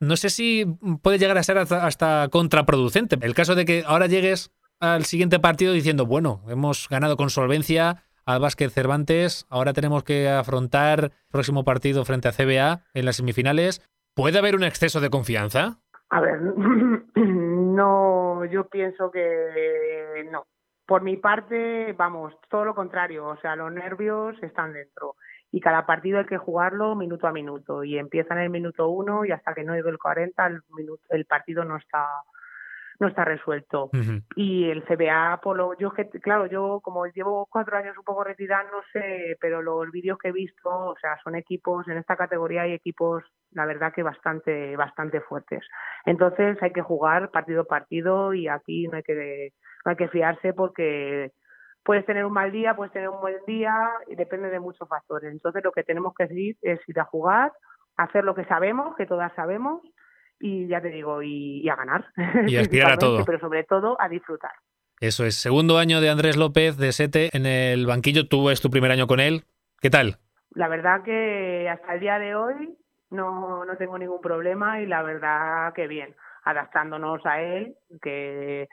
No 0.00 0.16
sé 0.16 0.30
si 0.30 0.64
puede 1.02 1.18
llegar 1.18 1.36
a 1.36 1.42
ser 1.42 1.58
hasta, 1.58 2.28
contraproducente. 2.30 3.18
El 3.20 3.34
caso 3.34 3.54
de 3.54 3.66
que 3.66 3.84
ahora 3.86 4.06
llegues 4.06 4.50
al 4.80 5.04
siguiente 5.04 5.38
partido 5.38 5.74
diciendo, 5.74 6.06
bueno, 6.06 6.42
hemos 6.48 6.88
ganado 6.88 7.18
con 7.18 7.28
solvencia 7.28 8.04
al 8.24 8.40
básquet 8.40 8.70
Cervantes, 8.70 9.44
ahora 9.50 9.74
tenemos 9.74 10.02
que 10.02 10.30
afrontar 10.30 11.04
el 11.04 11.12
próximo 11.30 11.62
partido 11.62 12.06
frente 12.06 12.28
a 12.28 12.32
CBA 12.32 12.84
en 12.94 13.04
las 13.04 13.16
semifinales. 13.16 13.82
¿Puede 14.14 14.38
haber 14.38 14.56
un 14.56 14.64
exceso 14.64 14.98
de 15.00 15.10
confianza? 15.10 15.82
A 16.08 16.20
ver, 16.20 16.40
no, 17.74 18.44
yo 18.44 18.68
pienso 18.68 19.10
que 19.10 20.28
no. 20.30 20.46
Por 20.86 21.02
mi 21.02 21.16
parte, 21.16 21.92
vamos, 21.94 22.34
todo 22.48 22.64
lo 22.64 22.74
contrario, 22.74 23.26
o 23.26 23.36
sea, 23.38 23.56
los 23.56 23.72
nervios 23.72 24.36
están 24.42 24.72
dentro 24.72 25.16
y 25.52 25.60
cada 25.60 25.86
partido 25.86 26.18
hay 26.18 26.26
que 26.26 26.38
jugarlo 26.38 26.94
minuto 26.96 27.26
a 27.26 27.32
minuto 27.32 27.84
y 27.84 27.98
empieza 27.98 28.34
en 28.34 28.40
el 28.40 28.50
minuto 28.50 28.88
uno 28.88 29.24
y 29.24 29.32
hasta 29.32 29.54
que 29.54 29.64
no 29.64 29.74
llegue 29.74 29.90
el 29.90 29.98
40 29.98 30.46
el, 30.46 30.62
minuto, 30.74 31.02
el 31.10 31.26
partido 31.26 31.64
no 31.64 31.76
está 31.76 32.06
no 33.02 33.08
está 33.08 33.24
resuelto. 33.24 33.90
Uh 33.92 33.96
-huh. 33.96 34.22
Y 34.36 34.70
el 34.70 34.84
CBA, 34.84 35.40
por 35.42 35.56
lo, 35.56 35.76
yo 35.76 35.90
que, 35.90 36.08
claro, 36.08 36.46
yo 36.46 36.80
como 36.82 37.04
llevo 37.06 37.46
cuatro 37.50 37.76
años 37.76 37.98
un 37.98 38.04
poco 38.04 38.22
retirada, 38.22 38.62
no 38.70 38.80
sé, 38.92 39.36
pero 39.40 39.60
los 39.60 39.90
vídeos 39.90 40.18
que 40.18 40.28
he 40.28 40.32
visto, 40.32 40.70
o 40.70 40.96
sea, 41.00 41.18
son 41.24 41.34
equipos, 41.34 41.86
en 41.88 41.98
esta 41.98 42.16
categoría 42.16 42.62
hay 42.62 42.72
equipos, 42.72 43.24
la 43.50 43.66
verdad 43.66 43.92
que 43.92 44.04
bastante, 44.04 44.76
bastante 44.76 45.20
fuertes. 45.20 45.66
Entonces 46.06 46.62
hay 46.62 46.72
que 46.72 46.80
jugar 46.80 47.30
partido 47.30 47.62
a 47.62 47.64
partido 47.64 48.32
y 48.34 48.46
aquí 48.46 48.86
no 48.86 48.96
hay 48.96 49.02
que, 49.02 49.50
no 49.84 49.90
hay 49.90 49.96
que 49.96 50.08
fiarse 50.08 50.52
porque 50.54 51.32
puedes 51.84 52.06
tener 52.06 52.24
un 52.24 52.32
mal 52.32 52.52
día, 52.52 52.76
puedes 52.76 52.92
tener 52.92 53.08
un 53.08 53.20
buen 53.20 53.44
día 53.48 53.74
y 54.06 54.14
depende 54.14 54.48
de 54.48 54.60
muchos 54.60 54.88
factores. 54.88 55.32
Entonces 55.32 55.64
lo 55.64 55.72
que 55.72 55.82
tenemos 55.82 56.14
que 56.14 56.26
decir 56.28 56.56
es 56.62 56.78
ir 56.88 57.00
a 57.00 57.04
jugar, 57.04 57.50
hacer 57.96 58.22
lo 58.22 58.36
que 58.36 58.44
sabemos, 58.44 58.94
que 58.94 59.06
todas 59.06 59.34
sabemos, 59.34 59.82
y 60.42 60.66
ya 60.66 60.80
te 60.80 60.88
digo, 60.88 61.22
y, 61.22 61.60
y 61.62 61.68
a 61.68 61.76
ganar. 61.76 62.04
Y 62.48 62.56
aspirar 62.56 62.92
a 62.92 62.98
todo. 62.98 63.24
Pero 63.24 63.38
sobre 63.38 63.62
todo 63.64 63.96
a 64.00 64.08
disfrutar. 64.08 64.50
Eso 65.00 65.24
es. 65.24 65.36
Segundo 65.36 65.78
año 65.78 66.00
de 66.00 66.10
Andrés 66.10 66.36
López 66.36 66.76
de 66.76 66.92
Sete 66.92 67.30
en 67.32 67.46
el 67.46 67.86
banquillo. 67.86 68.28
Tú 68.28 68.50
es 68.50 68.60
tu 68.60 68.68
primer 68.68 68.90
año 68.90 69.06
con 69.06 69.20
él. 69.20 69.44
¿Qué 69.80 69.88
tal? 69.88 70.18
La 70.50 70.68
verdad 70.68 71.02
que 71.04 71.68
hasta 71.68 71.94
el 71.94 72.00
día 72.00 72.18
de 72.18 72.34
hoy 72.34 72.76
no, 73.10 73.64
no 73.64 73.76
tengo 73.76 73.98
ningún 73.98 74.20
problema 74.20 74.80
y 74.80 74.86
la 74.86 75.02
verdad 75.02 75.72
que 75.74 75.86
bien, 75.86 76.14
adaptándonos 76.44 77.24
a 77.24 77.40
él, 77.40 77.76
que 78.00 78.68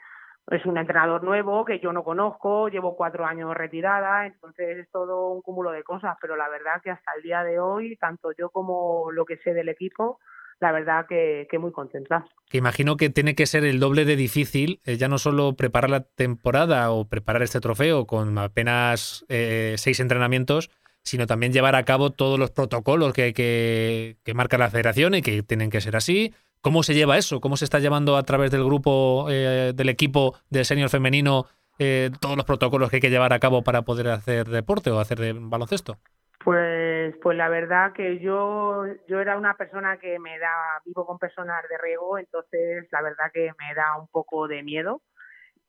es 0.50 0.66
un 0.66 0.76
entrenador 0.76 1.22
nuevo 1.22 1.64
que 1.64 1.78
yo 1.78 1.92
no 1.92 2.02
conozco, 2.02 2.68
llevo 2.68 2.96
cuatro 2.96 3.24
años 3.24 3.54
retirada, 3.54 4.26
entonces 4.26 4.78
es 4.78 4.90
todo 4.90 5.30
un 5.30 5.42
cúmulo 5.42 5.70
de 5.70 5.84
cosas, 5.84 6.16
pero 6.20 6.36
la 6.36 6.48
verdad 6.48 6.80
que 6.82 6.90
hasta 6.90 7.12
el 7.16 7.22
día 7.22 7.44
de 7.44 7.60
hoy, 7.60 7.96
tanto 7.96 8.32
yo 8.36 8.50
como 8.50 9.10
lo 9.12 9.24
que 9.24 9.36
sé 9.38 9.54
del 9.54 9.68
equipo, 9.68 10.18
la 10.60 10.72
verdad 10.72 11.06
que, 11.08 11.46
que 11.50 11.58
muy 11.58 11.72
contenta. 11.72 12.24
Que 12.48 12.58
imagino 12.58 12.96
que 12.96 13.10
tiene 13.10 13.34
que 13.34 13.46
ser 13.46 13.64
el 13.64 13.80
doble 13.80 14.04
de 14.04 14.16
difícil, 14.16 14.80
eh, 14.84 14.96
ya 14.96 15.08
no 15.08 15.18
solo 15.18 15.54
preparar 15.54 15.90
la 15.90 16.00
temporada 16.00 16.90
o 16.90 17.08
preparar 17.08 17.42
este 17.42 17.60
trofeo 17.60 18.06
con 18.06 18.36
apenas 18.38 19.24
eh, 19.28 19.74
seis 19.78 20.00
entrenamientos, 20.00 20.70
sino 21.02 21.26
también 21.26 21.52
llevar 21.52 21.76
a 21.76 21.84
cabo 21.84 22.10
todos 22.10 22.38
los 22.38 22.50
protocolos 22.50 23.12
que, 23.12 23.32
que, 23.32 24.16
que, 24.22 24.34
marca 24.34 24.58
la 24.58 24.70
federación 24.70 25.14
y 25.14 25.22
que 25.22 25.42
tienen 25.42 25.70
que 25.70 25.80
ser 25.80 25.96
así. 25.96 26.34
¿Cómo 26.60 26.82
se 26.82 26.94
lleva 26.94 27.16
eso? 27.16 27.40
¿Cómo 27.40 27.56
se 27.56 27.64
está 27.64 27.78
llevando 27.78 28.16
a 28.16 28.22
través 28.22 28.50
del 28.50 28.64
grupo, 28.64 29.28
eh, 29.30 29.72
del 29.74 29.88
equipo 29.88 30.36
del 30.50 30.66
senior 30.66 30.90
femenino, 30.90 31.46
eh, 31.78 32.10
todos 32.20 32.36
los 32.36 32.44
protocolos 32.44 32.90
que 32.90 32.96
hay 32.96 33.00
que 33.00 33.10
llevar 33.10 33.32
a 33.32 33.38
cabo 33.38 33.62
para 33.62 33.82
poder 33.82 34.08
hacer 34.08 34.46
deporte 34.48 34.90
o 34.90 35.00
hacer 35.00 35.18
de 35.18 35.32
baloncesto? 35.32 35.98
Pues, 36.44 36.79
pues 37.22 37.36
la 37.36 37.48
verdad 37.48 37.92
que 37.92 38.18
yo, 38.18 38.84
yo 39.06 39.20
era 39.20 39.36
una 39.36 39.54
persona 39.54 39.98
que 39.98 40.18
me 40.18 40.38
da, 40.38 40.80
vivo 40.84 41.06
con 41.06 41.18
personas 41.18 41.62
de 41.68 41.78
riego, 41.78 42.18
entonces 42.18 42.86
la 42.90 43.02
verdad 43.02 43.30
que 43.32 43.52
me 43.58 43.74
da 43.74 43.96
un 43.98 44.08
poco 44.08 44.48
de 44.48 44.62
miedo, 44.62 45.02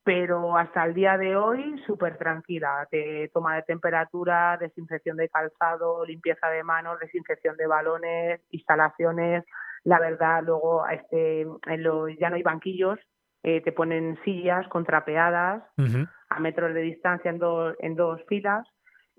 pero 0.03 0.57
hasta 0.57 0.83
el 0.85 0.93
día 0.93 1.17
de 1.17 1.35
hoy 1.35 1.81
súper 1.85 2.17
tranquila, 2.17 2.87
te 2.89 3.29
toma 3.33 3.55
de 3.55 3.63
temperatura, 3.63 4.57
desinfección 4.57 5.17
de 5.17 5.29
calzado, 5.29 6.05
limpieza 6.05 6.49
de 6.49 6.63
manos, 6.63 6.99
desinfección 6.99 7.55
de 7.57 7.67
balones, 7.67 8.41
instalaciones, 8.49 9.43
la 9.83 9.99
verdad 9.99 10.43
luego 10.43 10.87
este, 10.87 11.41
en 11.41 11.83
lo, 11.83 12.07
ya 12.09 12.29
no 12.29 12.35
hay 12.35 12.43
banquillos, 12.43 12.99
eh, 13.43 13.61
te 13.61 13.71
ponen 13.71 14.19
sillas 14.23 14.67
contrapeadas 14.67 15.63
uh 15.77 15.81
-huh. 15.81 16.09
a 16.29 16.39
metros 16.39 16.73
de 16.73 16.81
distancia 16.81 17.31
en, 17.31 17.39
do, 17.39 17.73
en 17.79 17.95
dos 17.95 18.21
filas 18.27 18.67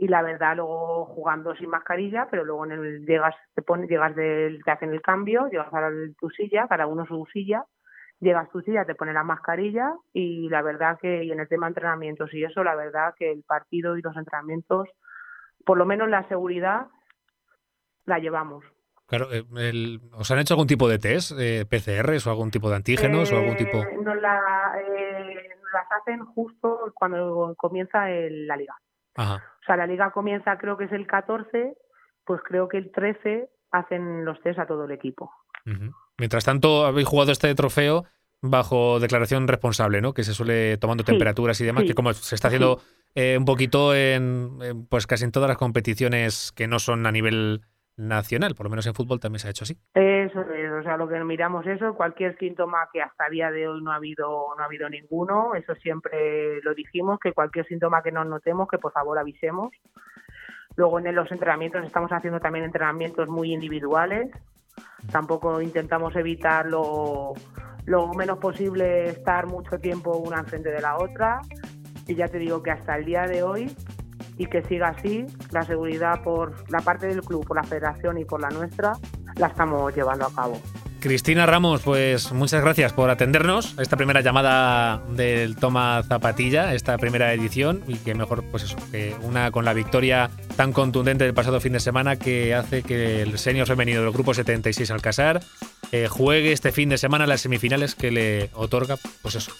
y 0.02 0.08
la 0.08 0.20
verdad 0.20 0.56
luego 0.56 1.04
jugando 1.04 1.54
sin 1.54 1.70
mascarilla, 1.70 2.26
pero 2.28 2.44
luego 2.44 2.64
en 2.64 2.72
el 2.72 3.06
llegas 3.06 3.36
te 3.54 3.62
pones 3.62 3.88
llegas 3.88 4.16
del 4.16 4.60
te 4.64 4.72
hacen 4.72 4.90
el 4.90 5.00
cambio, 5.00 5.46
llegas 5.46 5.72
a 5.72 5.90
tu 6.18 6.28
silla, 6.30 6.66
cada 6.66 6.88
uno 6.88 7.06
su 7.06 7.24
silla, 7.32 7.66
llegas 8.18 8.50
tu 8.50 8.60
silla, 8.62 8.84
te 8.84 8.96
ponen 8.96 9.14
la 9.14 9.22
mascarilla 9.22 9.94
y 10.12 10.48
la 10.48 10.60
verdad 10.60 10.98
que 11.00 11.22
y 11.22 11.30
en 11.30 11.38
el 11.38 11.46
tema 11.46 11.66
de 11.66 11.70
entrenamientos 11.70 12.34
y 12.34 12.42
eso, 12.42 12.64
la 12.64 12.74
verdad 12.74 13.14
que 13.16 13.30
el 13.30 13.44
partido 13.44 13.96
y 13.96 14.02
los 14.02 14.16
entrenamientos, 14.16 14.88
por 15.64 15.78
lo 15.78 15.86
menos 15.86 16.08
la 16.08 16.26
seguridad 16.26 16.88
la 18.04 18.18
llevamos. 18.18 18.64
Claro, 19.06 19.28
el, 19.30 20.00
¿os 20.14 20.28
han 20.32 20.40
hecho 20.40 20.54
algún 20.54 20.66
tipo 20.66 20.88
de 20.88 20.98
test, 20.98 21.30
eh, 21.38 21.64
PCRs 21.64 22.26
o 22.26 22.30
algún 22.30 22.50
tipo 22.50 22.70
de 22.70 22.74
antígenos 22.74 23.30
eh, 23.30 23.36
o 23.36 23.38
algún 23.38 23.56
tipo? 23.56 23.78
Nos, 24.02 24.20
la, 24.20 24.72
eh, 24.80 25.48
nos 25.62 25.72
las 25.72 25.92
hacen 26.00 26.24
justo 26.24 26.90
cuando 26.92 27.54
comienza 27.56 28.10
el, 28.10 28.48
la 28.48 28.56
liga. 28.56 28.74
Ajá. 29.16 29.44
O 29.60 29.64
sea, 29.64 29.76
la 29.76 29.86
liga 29.86 30.10
comienza 30.12 30.56
creo 30.58 30.76
que 30.76 30.84
es 30.84 30.92
el 30.92 31.06
14, 31.06 31.74
pues 32.24 32.40
creo 32.44 32.68
que 32.68 32.78
el 32.78 32.90
13 32.92 33.48
hacen 33.70 34.24
los 34.24 34.40
test 34.42 34.58
a 34.58 34.66
todo 34.66 34.84
el 34.84 34.90
equipo. 34.92 35.30
Uh 35.66 35.70
-huh. 35.70 35.92
Mientras 36.18 36.44
tanto, 36.44 36.84
habéis 36.86 37.06
jugado 37.08 37.32
este 37.32 37.54
trofeo 37.54 38.04
bajo 38.42 38.98
declaración 39.00 39.46
responsable, 39.48 40.00
¿no? 40.00 40.12
Que 40.14 40.24
se 40.24 40.34
suele 40.34 40.76
tomando 40.78 41.02
Sí, 41.04 41.12
temperaturas 41.12 41.60
y 41.60 41.64
demás, 41.64 41.82
sí, 41.82 41.88
que 41.88 41.94
como 41.94 42.12
se 42.12 42.34
está 42.34 42.48
haciendo 42.48 42.78
sí. 42.80 42.86
eh, 43.14 43.36
un 43.38 43.44
poquito 43.44 43.94
en, 43.94 44.58
en, 44.62 44.86
pues 44.86 45.06
casi 45.06 45.24
en 45.24 45.30
todas 45.32 45.48
las 45.48 45.58
competiciones 45.58 46.52
que 46.52 46.66
no 46.66 46.78
son 46.80 47.06
a 47.06 47.12
nivel 47.12 47.60
nacional, 47.96 48.54
por 48.54 48.64
lo 48.64 48.70
menos 48.70 48.86
en 48.86 48.94
fútbol 48.94 49.20
también 49.20 49.40
se 49.40 49.48
ha 49.48 49.50
hecho 49.50 49.64
así. 49.64 49.76
Eso 49.94 50.40
es, 50.40 50.72
o 50.72 50.82
sea, 50.82 50.96
lo 50.96 51.08
que 51.08 51.22
miramos 51.24 51.66
eso, 51.66 51.94
cualquier 51.94 52.36
síntoma 52.38 52.88
que 52.92 53.02
hasta 53.02 53.26
el 53.26 53.32
día 53.32 53.50
de 53.50 53.68
hoy 53.68 53.82
no 53.82 53.92
ha 53.92 53.96
habido 53.96 54.54
no 54.56 54.62
ha 54.62 54.66
habido 54.66 54.88
ninguno, 54.88 55.54
eso 55.54 55.74
siempre 55.76 56.60
lo 56.62 56.74
dijimos, 56.74 57.18
que 57.20 57.32
cualquier 57.32 57.66
síntoma 57.66 58.02
que 58.02 58.12
nos 58.12 58.26
notemos, 58.26 58.68
que 58.68 58.78
por 58.78 58.92
favor 58.92 59.18
avisemos. 59.18 59.70
Luego 60.76 60.98
en 60.98 61.14
los 61.14 61.30
entrenamientos 61.30 61.84
estamos 61.84 62.10
haciendo 62.12 62.40
también 62.40 62.64
entrenamientos 62.64 63.28
muy 63.28 63.52
individuales. 63.52 64.30
Tampoco 65.10 65.60
intentamos 65.60 66.16
evitar 66.16 66.66
lo, 66.66 67.34
lo 67.84 68.08
menos 68.14 68.38
posible 68.38 69.08
estar 69.08 69.46
mucho 69.46 69.78
tiempo 69.78 70.16
una 70.16 70.38
enfrente 70.38 70.70
de 70.70 70.80
la 70.80 70.96
otra. 70.96 71.40
Y 72.06 72.14
ya 72.14 72.28
te 72.28 72.38
digo 72.38 72.62
que 72.62 72.70
hasta 72.70 72.96
el 72.96 73.04
día 73.04 73.26
de 73.26 73.42
hoy 73.42 73.70
y 74.42 74.46
que 74.46 74.60
siga 74.62 74.88
así, 74.88 75.24
la 75.52 75.62
seguridad 75.62 76.20
por 76.24 76.68
la 76.68 76.80
parte 76.80 77.06
del 77.06 77.20
club, 77.20 77.46
por 77.46 77.56
la 77.56 77.62
federación 77.62 78.18
y 78.18 78.24
por 78.24 78.40
la 78.40 78.50
nuestra, 78.50 78.94
la 79.36 79.46
estamos 79.46 79.94
llevando 79.94 80.26
a 80.26 80.34
cabo. 80.34 80.60
Cristina 80.98 81.46
Ramos, 81.46 81.82
pues 81.82 82.32
muchas 82.32 82.62
gracias 82.62 82.92
por 82.92 83.10
atendernos 83.10 83.76
a 83.78 83.82
esta 83.82 83.96
primera 83.96 84.20
llamada 84.20 84.98
del 85.10 85.56
Toma 85.56 86.02
Zapatilla, 86.06 86.74
esta 86.74 86.96
primera 86.98 87.32
edición, 87.32 87.82
y 87.86 87.96
que 87.96 88.14
mejor, 88.14 88.42
pues 88.50 88.64
eso, 88.64 88.76
que 88.90 89.14
una 89.22 89.52
con 89.52 89.64
la 89.64 89.74
victoria 89.74 90.30
tan 90.56 90.72
contundente 90.72 91.24
del 91.24 91.34
pasado 91.34 91.60
fin 91.60 91.72
de 91.72 91.80
semana 91.80 92.16
que 92.16 92.54
hace 92.54 92.82
que 92.82 93.22
el 93.22 93.38
senior 93.38 93.66
femenino 93.66 94.00
del 94.00 94.12
grupo 94.12 94.34
76 94.34 94.90
Alcázar 94.90 95.40
eh, 95.92 96.08
juegue 96.08 96.52
este 96.52 96.72
fin 96.72 96.88
de 96.88 96.98
semana 96.98 97.26
las 97.26 97.42
semifinales 97.42 97.94
que 97.94 98.10
le 98.10 98.50
otorga, 98.54 98.96
pues 99.22 99.36
eso, 99.36 99.52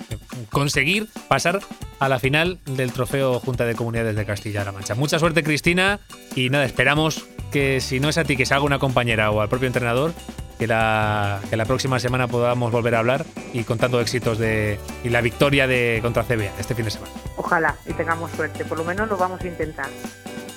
conseguir 0.51 1.09
pasar 1.29 1.61
a 2.03 2.09
la 2.09 2.19
final 2.19 2.59
del 2.67 2.93
trofeo 2.93 3.39
Junta 3.39 3.65
de 3.65 3.77
Comunidades 3.77 4.17
de 4.17 4.27
Castilla-La 4.27 4.73
Mancha. 4.73 4.97
Mucha 4.97 5.21
suerte, 5.21 5.45
Cristina, 5.45 6.01
y 6.35 6.51
nada, 6.51 6.65
esperamos 6.65 7.25
que 7.53 7.81
si 7.81 8.01
no 8.01 8.09
es 8.09 8.19
a 8.19 8.25
ti, 8.25 8.37
que 8.37 8.45
se 8.45 8.55
haga 8.55 8.65
una 8.65 8.81
compañera 8.81 9.31
o 9.31 9.41
al 9.41 9.49
propio 9.49 9.69
entrenador, 9.69 10.13
que 10.59 10.67
la, 10.67 11.41
que 11.49 11.57
la 11.57 11.65
próxima 11.65 12.01
semana 12.01 12.27
podamos 12.27 12.73
volver 12.73 12.97
a 12.97 12.99
hablar 12.99 13.25
y 13.53 13.63
contando 13.63 14.01
éxitos 14.01 14.39
de 14.39 14.81
y 15.05 15.11
la 15.11 15.21
victoria 15.21 15.69
de 15.69 16.01
contra 16.03 16.25
CBA 16.25 16.51
este 16.59 16.75
fin 16.75 16.87
de 16.87 16.91
semana. 16.91 17.13
Ojalá 17.37 17.77
y 17.87 17.93
tengamos 17.93 18.33
suerte, 18.33 18.65
por 18.65 18.79
lo 18.79 18.85
menos 18.85 19.09
lo 19.09 19.17
vamos 19.17 19.41
a 19.41 19.47
intentar. 19.47 19.87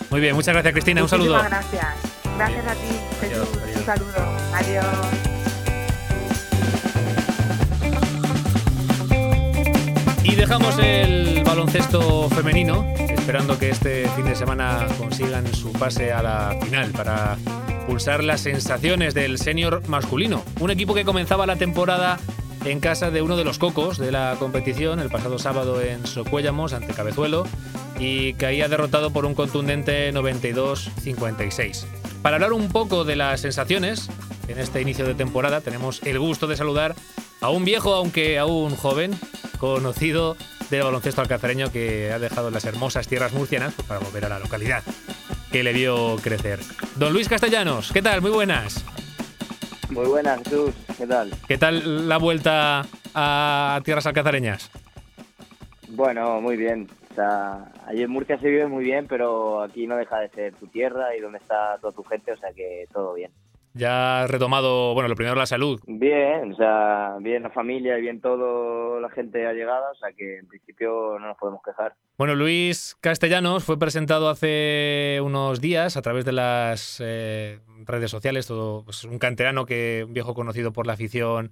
Muy 0.09 0.21
bien, 0.21 0.33
muchas 0.33 0.55
gracias 0.55 0.73
Cristina, 0.73 1.03
un 1.03 1.09
saludo. 1.09 1.35
gracias. 1.43 1.95
Gracias 2.37 2.65
a 2.67 2.73
ti, 2.73 2.99
Jesús. 3.21 3.47
Adiós, 3.47 3.63
adiós. 3.63 3.77
Un 3.77 3.85
saludo. 3.85 4.37
Adiós. 4.53 5.35
Y 10.27 10.33
dejamos 10.33 10.77
el 10.79 11.34
baloncesto 11.55 12.29
femenino, 12.31 12.85
esperando 12.97 13.57
que 13.57 13.69
este 13.69 14.09
fin 14.09 14.25
de 14.25 14.35
semana 14.35 14.87
consigan 14.97 15.47
su 15.53 15.71
pase 15.71 16.11
a 16.11 16.21
la 16.21 16.57
final 16.61 16.91
para 16.91 17.37
pulsar 17.87 18.25
las 18.25 18.41
sensaciones 18.41 19.13
del 19.13 19.37
senior 19.37 19.81
masculino. 19.87 20.43
Un 20.59 20.71
equipo 20.71 20.93
que 20.93 21.05
comenzaba 21.05 21.45
la 21.45 21.55
temporada 21.55 22.19
en 22.65 22.81
casa 22.81 23.09
de 23.09 23.21
uno 23.21 23.37
de 23.37 23.45
los 23.45 23.57
cocos 23.57 23.97
de 23.97 24.11
la 24.11 24.35
competición 24.37 24.99
el 24.99 25.09
pasado 25.09 25.39
sábado 25.39 25.81
en 25.81 26.05
Socuéllamos 26.05 26.73
ante 26.73 26.93
Cabezuelo 26.93 27.47
y 27.99 28.33
caía 28.33 28.67
derrotado 28.67 29.11
por 29.11 29.25
un 29.25 29.33
contundente 29.33 30.13
92-56. 30.13 31.85
Para 32.21 32.35
hablar 32.35 32.51
un 32.51 32.67
poco 32.67 33.05
de 33.05 33.15
las 33.15 33.39
sensaciones 33.39 34.09
en 34.49 34.59
este 34.59 34.81
inicio 34.81 35.05
de 35.05 35.15
temporada 35.15 35.61
tenemos 35.61 36.03
el 36.03 36.19
gusto 36.19 36.47
de 36.47 36.57
saludar 36.57 36.95
a 37.39 37.49
un 37.49 37.63
viejo, 37.63 37.93
aunque 37.93 38.39
aún 38.39 38.75
joven, 38.75 39.17
conocido 39.57 40.37
del 40.69 40.83
baloncesto 40.83 41.21
alcazareño 41.21 41.71
que 41.71 42.11
ha 42.11 42.19
dejado 42.19 42.51
las 42.51 42.65
hermosas 42.65 43.07
tierras 43.07 43.33
murcianas 43.33 43.73
pues, 43.73 43.87
para 43.87 43.99
volver 43.99 44.25
a 44.25 44.29
la 44.29 44.39
localidad 44.39 44.83
que 45.51 45.63
le 45.63 45.73
vio 45.73 46.17
crecer. 46.21 46.59
Don 46.95 47.13
Luis 47.13 47.29
Castellanos, 47.29 47.91
¿qué 47.93 48.01
tal? 48.01 48.21
Muy 48.21 48.31
buenas. 48.31 48.83
Muy 49.89 50.05
buenas, 50.07 50.39
Jesús. 50.43 50.71
¿Qué 50.97 51.07
tal? 51.07 51.31
¿Qué 51.47 51.57
tal 51.57 52.09
la 52.09 52.17
vuelta 52.17 52.85
a 53.13 53.79
tierras 53.83 54.05
alcazareñas? 54.05 54.69
Bueno, 55.89 56.41
muy 56.41 56.57
bien. 56.57 56.89
O 57.11 57.15
sea, 57.15 57.71
allí 57.87 58.03
en 58.03 58.09
Murcia 58.09 58.37
se 58.39 58.49
vive 58.49 58.67
muy 58.67 58.83
bien, 58.83 59.07
pero 59.07 59.61
aquí 59.61 59.87
no 59.87 59.95
deja 59.95 60.19
de 60.19 60.29
ser 60.29 60.53
tu 60.55 60.67
tierra 60.67 61.15
y 61.15 61.21
donde 61.21 61.37
está 61.37 61.77
toda 61.79 61.93
tu 61.93 62.03
gente, 62.03 62.33
o 62.33 62.37
sea 62.37 62.51
que 62.51 62.87
todo 62.91 63.13
bien. 63.13 63.31
Ya 63.77 64.23
has 64.23 64.31
retomado, 64.31 64.93
bueno, 64.93 65.09
lo 65.09 65.15
primero 65.15 65.35
la 65.35 65.45
salud. 65.45 65.81
Bien, 65.85 66.53
o 66.53 66.55
sea, 66.55 67.17
bien 67.19 67.43
la 67.43 67.49
familia 67.49 67.97
y 67.97 68.01
bien 68.01 68.21
todo 68.21 69.01
la 69.01 69.09
gente 69.09 69.45
ha 69.45 69.51
llegado, 69.51 69.91
o 69.91 69.95
sea 69.95 70.13
que 70.13 70.37
en 70.37 70.47
principio 70.47 71.19
no 71.19 71.27
nos 71.27 71.37
podemos 71.37 71.61
quejar. 71.61 71.93
Bueno, 72.17 72.35
Luis 72.35 72.95
Castellanos 73.01 73.65
fue 73.65 73.77
presentado 73.77 74.29
hace 74.29 75.19
unos 75.21 75.59
días 75.59 75.97
a 75.97 76.01
través 76.01 76.23
de 76.23 76.31
las 76.31 77.01
eh, 77.03 77.59
redes 77.85 78.09
sociales, 78.09 78.47
todo 78.47 78.85
pues, 78.85 79.03
un 79.03 79.19
canterano 79.19 79.65
que 79.65 80.05
un 80.07 80.13
viejo 80.13 80.33
conocido 80.33 80.71
por 80.71 80.87
la 80.87 80.93
afición 80.93 81.51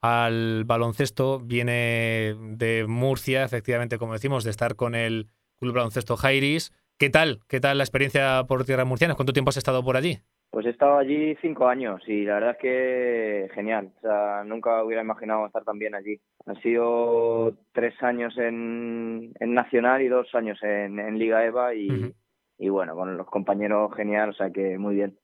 al 0.00 0.64
baloncesto, 0.64 1.38
viene 1.38 2.34
de 2.40 2.86
Murcia, 2.88 3.44
efectivamente, 3.44 3.98
como 3.98 4.14
decimos, 4.14 4.42
de 4.42 4.50
estar 4.50 4.74
con 4.74 4.96
el 4.96 5.28
Club 5.60 5.74
Baloncesto 5.74 6.16
Jairis. 6.16 6.72
¿Qué 6.98 7.10
tal? 7.10 7.40
¿Qué 7.46 7.60
tal 7.60 7.78
la 7.78 7.84
experiencia 7.84 8.44
por 8.48 8.64
tierras 8.64 8.86
murcianas? 8.86 9.16
¿Cuánto 9.16 9.32
tiempo 9.32 9.50
has 9.50 9.56
estado 9.56 9.84
por 9.84 9.96
allí? 9.96 10.20
Pues 10.50 10.66
he 10.66 10.70
estado 10.70 10.98
allí 10.98 11.36
cinco 11.40 11.68
años 11.68 12.02
y 12.08 12.24
la 12.24 12.34
verdad 12.34 12.50
es 12.50 12.58
que 12.58 13.50
genial. 13.54 13.92
O 13.98 14.00
sea, 14.00 14.42
nunca 14.44 14.82
hubiera 14.82 15.02
imaginado 15.02 15.46
estar 15.46 15.64
tan 15.64 15.78
bien 15.78 15.94
allí. 15.94 16.20
Han 16.46 16.60
sido 16.60 17.54
tres 17.72 17.94
años 18.02 18.36
en, 18.36 19.32
en 19.38 19.54
Nacional 19.54 20.02
y 20.02 20.08
dos 20.08 20.34
años 20.34 20.58
en, 20.62 20.98
en 20.98 21.18
Liga 21.18 21.44
EVA 21.44 21.74
y, 21.74 21.88
uh 21.88 21.94
-huh. 21.94 22.14
y 22.58 22.68
bueno, 22.68 22.96
con 22.96 23.16
los 23.16 23.28
compañeros 23.28 23.94
genial, 23.94 24.30
o 24.30 24.32
sea 24.34 24.50
que 24.50 24.76
muy 24.76 24.96
bien. 24.96 25.16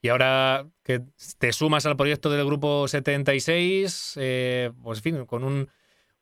Y 0.00 0.08
ahora 0.08 0.66
que 0.82 1.00
te 1.38 1.52
sumas 1.52 1.84
al 1.86 1.96
proyecto 1.96 2.30
del 2.30 2.44
grupo 2.46 2.88
76, 2.88 4.18
eh, 4.20 4.70
pues 4.82 4.98
en 4.98 5.02
fin, 5.02 5.26
con 5.26 5.44
un 5.44 5.68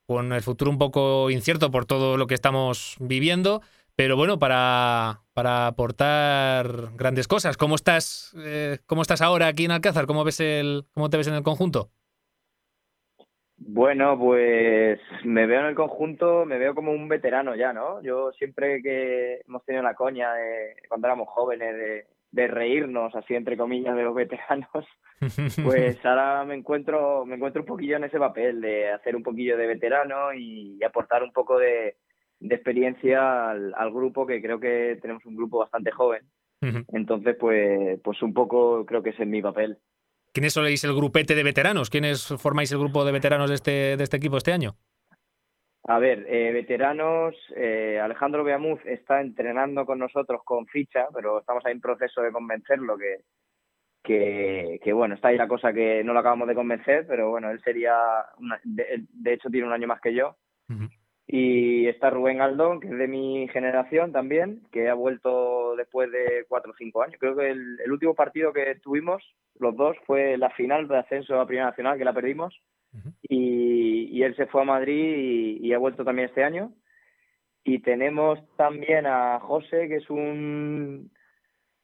con 0.07 0.33
el 0.33 0.43
futuro 0.43 0.71
un 0.71 0.79
poco 0.79 1.31
incierto 1.31 1.71
por 1.71 1.87
todo 1.87 2.17
lo 2.17 2.27
que 2.27 2.35
estamos 2.35 2.97
viviendo, 3.01 3.63
pero 3.97 4.17
bueno, 4.17 4.39
para, 4.39 5.21
para 5.35 5.67
aportar 5.67 6.67
grandes 6.95 7.29
cosas. 7.29 7.57
¿Cómo 7.57 7.75
estás, 7.75 8.35
eh, 8.45 8.79
¿Cómo 8.87 9.03
estás 9.03 9.23
ahora 9.23 9.47
aquí 9.47 9.65
en 9.65 9.71
Alcázar? 9.71 10.07
¿Cómo, 10.07 10.25
ves 10.25 10.41
el, 10.41 10.85
¿Cómo 10.93 11.11
te 11.11 11.17
ves 11.17 11.29
en 11.29 11.35
el 11.35 11.43
conjunto? 11.43 11.91
Bueno, 13.57 14.19
pues 14.19 14.99
me 15.25 15.47
veo 15.47 15.61
en 15.61 15.67
el 15.67 15.75
conjunto, 15.75 16.45
me 16.45 16.59
veo 16.59 16.75
como 16.75 16.91
un 16.91 17.09
veterano 17.09 17.55
ya, 17.55 17.73
¿no? 17.73 18.03
Yo 18.03 18.33
siempre 18.33 18.83
que 18.83 19.41
hemos 19.47 19.65
tenido 19.65 19.85
la 19.85 19.95
coña 19.95 20.35
de 20.35 20.75
cuando 20.89 21.07
éramos 21.07 21.29
jóvenes 21.29 21.75
de, 21.77 22.07
de 22.33 22.49
reírnos 22.49 23.15
así 23.15 23.35
entre 23.35 23.57
comillas 23.57 23.95
de 23.95 24.03
los 24.03 24.15
veteranos, 24.15 24.87
pues 25.65 26.05
ahora 26.05 26.45
me 26.45 26.55
encuentro 26.55 27.25
me 27.25 27.37
encuentro 27.37 27.63
un 27.63 27.69
poquillo 27.69 27.97
en 27.97 28.05
ese 28.05 28.19
papel 28.19 28.61
de 28.61 28.91
hacer 28.91 29.15
un 29.15 29.23
poquillo 29.23 29.57
de 29.57 29.67
veterano 29.67 30.33
y, 30.35 30.83
aportar 30.83 31.23
un 31.23 31.33
poco 31.33 31.59
de, 31.59 31.97
experiencia 32.51 33.51
al, 33.51 33.93
grupo 33.93 34.27
que 34.27 34.41
creo 34.41 34.59
que 34.59 34.99
tenemos 35.01 35.25
un 35.27 35.37
grupo 35.37 35.59
bastante 35.59 35.91
joven. 35.91 36.23
Entonces, 36.93 37.37
pues, 37.41 38.01
pues 38.05 38.23
un 38.23 38.33
poco 38.33 38.87
creo 38.87 39.03
que 39.03 39.11
ese 39.11 39.25
es 39.25 39.29
mi 39.29 39.43
papel. 39.43 39.79
¿Quiénes 40.33 40.53
sois 40.53 40.85
el 40.85 40.95
grupete 40.95 41.35
de 41.35 41.43
veteranos? 41.43 41.91
¿Quiénes 41.91 42.29
formáis 42.39 42.71
el 42.73 42.79
grupo 42.79 43.05
de 43.05 43.13
veteranos 43.13 43.51
de 43.51 43.57
este, 43.57 43.97
de 43.97 44.05
este 44.05 44.17
equipo 44.17 44.37
este 44.37 44.53
año? 44.53 44.77
A 45.85 45.99
ver, 45.99 46.25
eh, 46.29 46.53
veteranos, 46.53 47.35
eh, 47.57 47.99
Alejandro 48.01 48.45
Beamuz 48.45 48.81
está 48.87 49.21
entrenando 49.21 49.85
con 49.85 49.99
nosotros 49.99 50.41
con 50.45 50.67
ficha, 50.67 51.09
pero 51.13 51.41
estamos 51.41 51.67
ahí 51.67 51.73
en 51.73 51.81
proceso 51.81 52.23
de 52.23 52.31
convencerlo, 52.31 52.97
que, 52.97 53.25
que, 54.03 54.79
que, 54.83 54.93
bueno, 54.93 55.17
está 55.17 55.29
ahí 55.29 55.37
la 55.37 55.49
cosa 55.49 55.73
que 55.73 56.05
no 56.05 56.13
lo 56.13 56.21
acabamos 56.21 56.47
de 56.47 56.55
convencer, 56.55 57.05
pero 57.09 57.31
bueno, 57.31 57.51
él 57.51 57.61
sería, 57.65 57.97
de, 58.63 59.33
hecho 59.33 59.51
tiene 59.51 59.67
un 59.67 59.73
año 59.73 59.89
más 59.89 60.01
que 60.01 60.15
yo. 60.15 60.37
Y 61.35 61.87
está 61.89 62.11
Rubén 62.11 62.43
Aldón, 62.43 62.79
que 62.79 62.89
es 62.89 62.99
de 62.99 63.09
mi 63.09 63.49
generación 63.49 64.13
también, 64.13 64.61
que 64.71 64.91
ha 64.91 64.95
vuelto 64.95 65.75
después 65.77 66.13
de 66.13 66.45
cuatro 66.47 66.73
o 66.73 66.77
cinco 66.77 67.03
años. 67.03 67.17
Creo 67.19 67.35
que 67.35 67.49
el, 67.49 67.91
último 67.91 68.15
partido 68.15 68.53
que 68.53 68.75
tuvimos, 68.83 69.25
los 69.59 69.75
dos, 69.75 69.97
fue 70.05 70.37
la 70.37 70.51
final 70.51 70.89
de 70.89 70.99
ascenso 70.99 71.41
a 71.41 71.47
Primera 71.47 71.71
Nacional, 71.71 71.97
que 71.97 72.05
la 72.05 72.13
perdimos. 72.13 72.61
y, 73.23 74.23
él 74.23 74.37
se 74.37 74.45
fue 74.45 74.61
a 74.61 74.67
Madrid 74.67 75.59
y, 75.63 75.73
ha 75.73 75.79
vuelto 75.79 76.05
también 76.05 76.29
este 76.29 76.45
año. 76.45 76.75
Y 77.65 77.79
tenemos 77.79 78.39
también 78.59 79.07
a 79.07 79.41
José, 79.41 79.89
que 79.89 79.97
es 79.97 80.11
un 80.11 81.11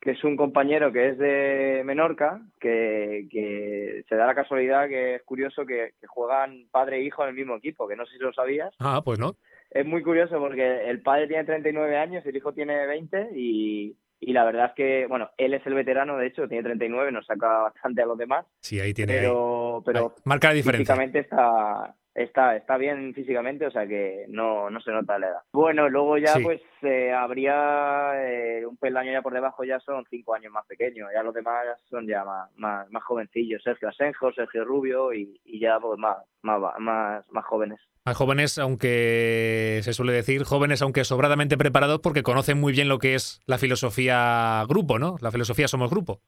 que 0.01 0.12
es 0.12 0.24
un 0.24 0.36
compañero 0.36 0.92
que 0.92 1.09
es 1.09 1.18
de 1.18 1.82
Menorca, 1.84 2.40
que, 2.61 3.26
que 3.30 4.05
se 4.09 4.14
da 4.14 4.26
la 4.26 4.34
casualidad 4.34 4.88
que 4.88 5.16
es 5.16 5.22
curioso 5.22 5.66
que, 5.66 5.92
juegan 6.07 6.66
padre 6.70 6.99
e 6.99 7.03
hijo 7.03 7.22
en 7.22 7.30
el 7.30 7.34
mismo 7.34 7.57
equipo, 7.57 7.88
que 7.88 7.96
no 7.96 8.07
sé 8.07 8.14
si 8.14 8.18
lo 8.18 8.32
sabías. 8.32 8.74
Ah, 8.78 9.03
pues 9.05 9.18
no. 9.18 9.34
Es 9.70 9.84
muy 9.84 10.03
curioso 10.03 10.38
porque 10.38 10.88
el 10.88 11.03
padre 11.03 11.26
tiene 11.26 11.44
39 11.44 11.96
años, 11.96 12.24
el 12.24 12.36
hijo 12.36 12.53
tiene 12.53 12.86
20 12.86 13.30
y, 13.34 13.96
y 14.20 14.32
la 14.32 14.44
verdad 14.44 14.66
es 14.66 14.72
que, 14.74 15.07
bueno, 15.07 15.30
él 15.36 15.55
es 15.55 15.66
el 15.66 15.74
veterano, 15.74 16.16
de 16.16 16.26
hecho, 16.26 16.49
tiene 16.49 16.64
39, 16.64 17.12
nos 17.12 17.26
saca 17.26 17.62
bastante 17.62 18.03
a 18.03 18.07
los 18.07 18.18
demás. 18.18 18.46
Sí, 18.61 18.80
ahí 18.80 18.94
tiene. 18.94 19.14
Pero, 19.14 19.57
pero 19.84 20.14
marca 20.24 20.48
la 20.48 20.54
diferencia. 20.54 20.94
Físicamente 20.94 21.20
está, 21.20 21.94
está, 22.14 22.56
está 22.56 22.76
bien 22.76 23.14
físicamente, 23.14 23.66
o 23.66 23.70
sea 23.70 23.86
que 23.86 24.24
no, 24.28 24.70
no 24.70 24.80
se 24.80 24.90
nota 24.90 25.18
la 25.18 25.28
edad. 25.28 25.40
Bueno, 25.52 25.88
luego 25.88 26.18
ya 26.18 26.34
pues 26.42 26.60
eh, 26.82 27.12
habría 27.12 28.12
eh, 28.16 28.66
un 28.66 28.76
peldaño 28.76 29.12
ya 29.12 29.22
por 29.22 29.32
debajo, 29.32 29.64
ya 29.64 29.78
son 29.80 30.04
cinco 30.10 30.34
años 30.34 30.52
más 30.52 30.66
pequeños, 30.66 31.08
ya 31.14 31.22
los 31.22 31.34
demás 31.34 31.64
son 31.88 32.06
ya 32.06 32.24
más, 32.24 32.50
más, 32.56 32.90
más 32.90 33.04
jovencillos, 33.04 33.62
Sergio 33.62 33.88
Asenjo, 33.88 34.32
Sergio 34.32 34.64
Rubio 34.64 35.12
y, 35.12 35.40
y 35.44 35.60
ya 35.60 35.78
pues 35.80 35.98
más, 35.98 36.16
más, 36.42 36.60
más, 36.78 37.24
más 37.30 37.44
jóvenes. 37.44 37.80
Más 38.04 38.16
jóvenes, 38.16 38.58
aunque 38.58 39.80
se 39.82 39.92
suele 39.92 40.12
decir, 40.12 40.44
jóvenes 40.44 40.80
aunque 40.82 41.04
sobradamente 41.04 41.58
preparados 41.58 42.00
porque 42.00 42.22
conocen 42.22 42.58
muy 42.58 42.72
bien 42.72 42.88
lo 42.88 42.98
que 42.98 43.14
es 43.14 43.40
la 43.46 43.58
filosofía 43.58 44.64
grupo, 44.68 44.98
¿no? 44.98 45.16
La 45.20 45.30
filosofía 45.30 45.68
somos 45.68 45.90
grupo. 45.90 46.20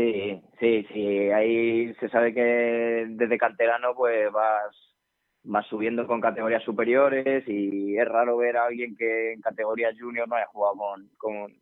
Sí, 0.00 0.42
sí, 0.58 0.86
sí. 0.94 1.30
Ahí 1.30 1.94
se 2.00 2.08
sabe 2.08 2.32
que 2.32 3.06
desde 3.10 3.36
canterano 3.36 3.94
pues 3.94 4.32
vas 4.32 5.66
subiendo 5.68 6.06
con 6.06 6.22
categorías 6.22 6.62
superiores 6.62 7.44
y 7.46 7.98
es 7.98 8.08
raro 8.08 8.38
ver 8.38 8.56
a 8.56 8.64
alguien 8.64 8.96
que 8.96 9.34
en 9.34 9.42
categorías 9.42 9.94
junior 10.00 10.26
no 10.26 10.36
haya 10.36 10.46
jugado 10.46 10.76
con, 11.18 11.52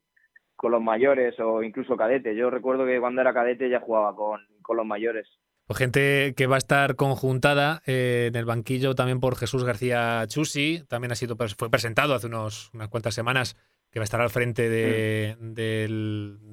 con, 0.56 0.70
los 0.70 0.82
mayores 0.82 1.34
o 1.40 1.64
incluso 1.64 1.96
cadete. 1.96 2.36
Yo 2.36 2.48
recuerdo 2.48 2.86
que 2.86 3.00
cuando 3.00 3.22
era 3.22 3.34
cadete 3.34 3.68
ya 3.68 3.80
jugaba 3.80 4.14
con, 4.14 4.40
con 4.62 4.76
los 4.76 4.86
mayores. 4.86 5.26
Pues 5.66 5.78
gente 5.78 6.34
que 6.36 6.46
va 6.46 6.54
a 6.54 6.58
estar 6.58 6.94
conjuntada 6.94 7.82
eh, 7.86 8.26
en 8.28 8.36
el 8.36 8.44
banquillo 8.44 8.94
también 8.94 9.18
por 9.18 9.36
Jesús 9.36 9.64
García 9.64 10.24
Chusi, 10.28 10.84
también 10.88 11.10
ha 11.10 11.16
sido 11.16 11.36
fue 11.36 11.70
presentado 11.70 12.14
hace 12.14 12.28
unos, 12.28 12.70
unas 12.72 12.88
cuantas 12.88 13.14
semanas 13.14 13.56
que 13.98 14.00
va 14.00 14.04
a 14.04 14.10
estar 14.12 14.20
al 14.20 14.30
frente 14.30 14.68
de, 14.68 15.36
mm. 15.40 15.54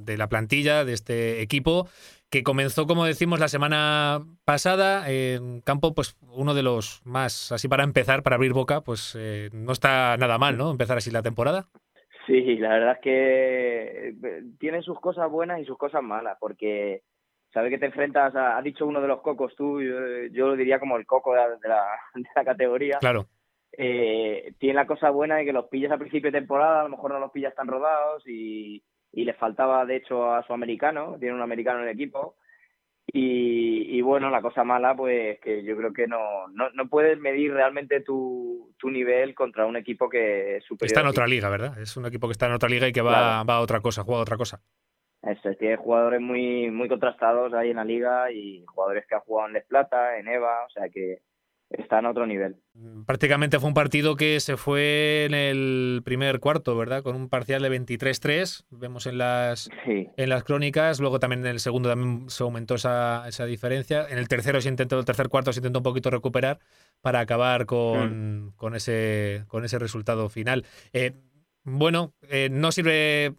de, 0.04 0.18
la 0.18 0.28
plantilla 0.28 0.84
de 0.84 0.94
este 0.94 1.42
equipo 1.42 1.88
que 2.32 2.42
comenzó, 2.42 2.88
como 2.88 3.06
decimos, 3.06 3.40
la 3.40 3.48
semana 3.48 4.22
pasada 4.46 5.10
en 5.10 5.62
campo, 5.62 5.94
pues 5.94 6.18
uno 6.32 6.56
de 6.56 6.64
los 6.64 7.02
más, 7.06 7.52
así 7.52 7.68
para 7.68 7.84
empezar, 7.84 8.24
para 8.24 8.36
abrir 8.36 8.54
boca, 8.54 8.82
pues 8.82 9.16
eh, 9.18 9.50
no 9.54 9.72
está 9.72 10.18
nada 10.18 10.40
mal, 10.40 10.58
¿no? 10.58 10.72
Empezar 10.72 10.98
así 10.98 11.12
la 11.12 11.22
temporada. 11.22 11.68
Sí, 12.26 12.58
la 12.58 12.70
verdad 12.70 12.94
es 12.94 13.02
que 13.02 14.08
eh, 14.10 14.44
tiene 14.60 14.82
sus 14.82 15.00
cosas 15.00 15.30
buenas 15.30 15.62
y 15.62 15.66
sus 15.66 15.78
cosas 15.78 16.02
malas, 16.02 16.38
porque 16.40 17.04
sabe 17.54 17.70
que 17.70 17.78
te 17.78 17.86
enfrentas, 17.86 18.36
a, 18.36 18.58
ha 18.58 18.62
dicho 18.64 18.88
uno 18.88 19.02
de 19.02 19.08
los 19.08 19.22
cocos 19.22 19.56
tú, 19.56 19.80
yo, 19.82 20.48
lo 20.48 20.56
diría 20.56 20.80
como 20.80 20.98
el 20.98 21.06
coco 21.06 21.34
de 21.34 21.38
la, 21.38 21.50
de 21.50 21.70
la, 22.36 22.44
categoría. 22.44 22.98
Claro. 23.00 23.28
Eh, 23.78 24.54
tiene 24.58 24.76
la 24.76 24.88
cosa 24.88 25.10
buena 25.10 25.38
de 25.38 25.46
que 25.46 25.54
los 25.54 25.66
pillas 25.66 25.92
a 25.92 25.98
principio 25.98 26.32
de 26.32 26.40
temporada, 26.40 26.82
a 26.82 26.84
lo 26.84 26.90
mejor 26.90 27.12
no 27.12 27.20
los 27.20 27.32
pillas 27.32 27.56
tan 27.56 27.68
rodados 27.68 28.24
y, 28.26 28.84
y 29.12 29.26
le 29.26 29.34
faltaba 29.34 29.86
de 29.86 29.98
hecho 29.98 30.34
a 30.34 30.44
su 30.44 30.54
americano, 30.54 31.18
tiene 31.20 31.36
un 31.36 31.42
americano 31.42 31.80
en 31.80 31.90
el 31.90 31.94
equipo. 31.94 32.36
Y, 33.08 34.02
bueno, 34.02 34.30
la 34.30 34.42
cosa 34.42 34.64
mala, 34.64 34.96
pues 34.96 35.40
que 35.40 35.64
yo 35.64 35.78
creo 35.78 35.94
que 35.94 36.08
no, 36.08 36.48
no, 36.50 36.70
no 36.72 36.90
puedes 36.90 37.18
medir 37.18 37.54
realmente 37.54 38.02
tu, 38.02 38.74
tu, 38.78 38.90
nivel 38.90 39.34
contra 39.34 39.66
un 39.66 39.78
equipo 39.78 40.10
que 40.10 40.58
es 40.58 40.66
superior. 40.66 40.92
Está 40.92 41.02
en 41.02 41.08
otra 41.08 41.28
liga, 41.28 41.48
¿verdad? 41.50 41.80
Es 41.80 41.96
un 41.96 42.06
equipo 42.08 42.28
que 42.28 42.34
está 42.34 42.48
en 42.48 42.54
otra 42.54 42.68
liga 42.68 42.88
y 42.88 42.92
que 42.92 43.02
va, 43.02 43.44
va 43.44 43.56
a 43.56 43.62
otra 43.62 43.80
cosa, 43.80 44.04
juega 44.04 44.20
a 44.20 44.24
otra 44.24 44.38
cosa. 44.38 44.60
Eso, 45.22 45.54
tiene 45.58 45.78
jugadores 45.78 46.20
muy, 46.20 46.70
muy 46.72 46.90
contrastados 46.90 47.54
ahí 47.54 47.70
en 47.70 47.78
la 47.78 47.86
liga 47.86 48.32
y 48.32 48.66
jugadores 48.66 49.06
que 49.08 49.16
han 49.16 49.22
jugado 49.22 49.48
en 49.48 49.54
Les 49.54 49.66
Plata, 49.66 50.18
en 50.18 50.28
EVA, 50.28 50.66
o 50.66 50.70
sea 50.70 50.90
que 50.90 51.20
está 51.78 52.00
en 52.00 52.06
otro 52.06 52.26
nivel. 52.26 52.56
Prácticamente 53.06 53.60
fue 53.60 53.70
un 53.70 53.74
partido 53.74 54.16
que 54.16 54.40
se 54.40 54.58
fue 54.58 55.26
en 55.26 55.34
el 55.34 56.02
primer 56.04 56.40
cuarto, 56.40 56.76
¿verdad? 56.76 57.04
Con 57.04 57.16
un 57.16 57.30
parcial 57.30 57.62
de 57.62 57.72
23-3, 57.72 58.66
vemos 58.70 59.06
en 59.06 59.18
las, 59.18 59.70
en 59.86 60.30
las 60.30 60.44
crónicas, 60.44 61.00
luego 61.00 61.20
también 61.20 61.42
en 61.42 61.52
el 61.52 61.60
segundo 61.60 61.90
también 61.90 62.30
se 62.30 62.44
aumentó 62.44 62.76
esa, 62.76 63.28
esa 63.28 63.46
diferencia, 63.46 64.06
en 64.10 64.18
el 64.18 64.28
tercero 64.28 64.60
se 64.62 64.70
intentó, 64.70 65.00
el 65.00 65.06
tercer 65.06 65.30
cuarto 65.30 65.54
se 65.54 65.60
intentó 65.60 65.80
un 65.80 65.84
poquito 65.84 66.10
recuperar 66.10 66.60
para 67.02 67.20
acabar 67.20 67.66
con, 67.66 68.46
mm. 68.46 68.52
con, 68.56 68.76
ese, 68.76 69.44
con 69.48 69.66
ese 69.66 69.80
resultado 69.80 70.30
final. 70.30 70.66
Eh, 70.94 71.14
bueno, 71.64 72.14
eh, 72.30 72.50
no 72.52 72.72
sirve, 72.72 73.34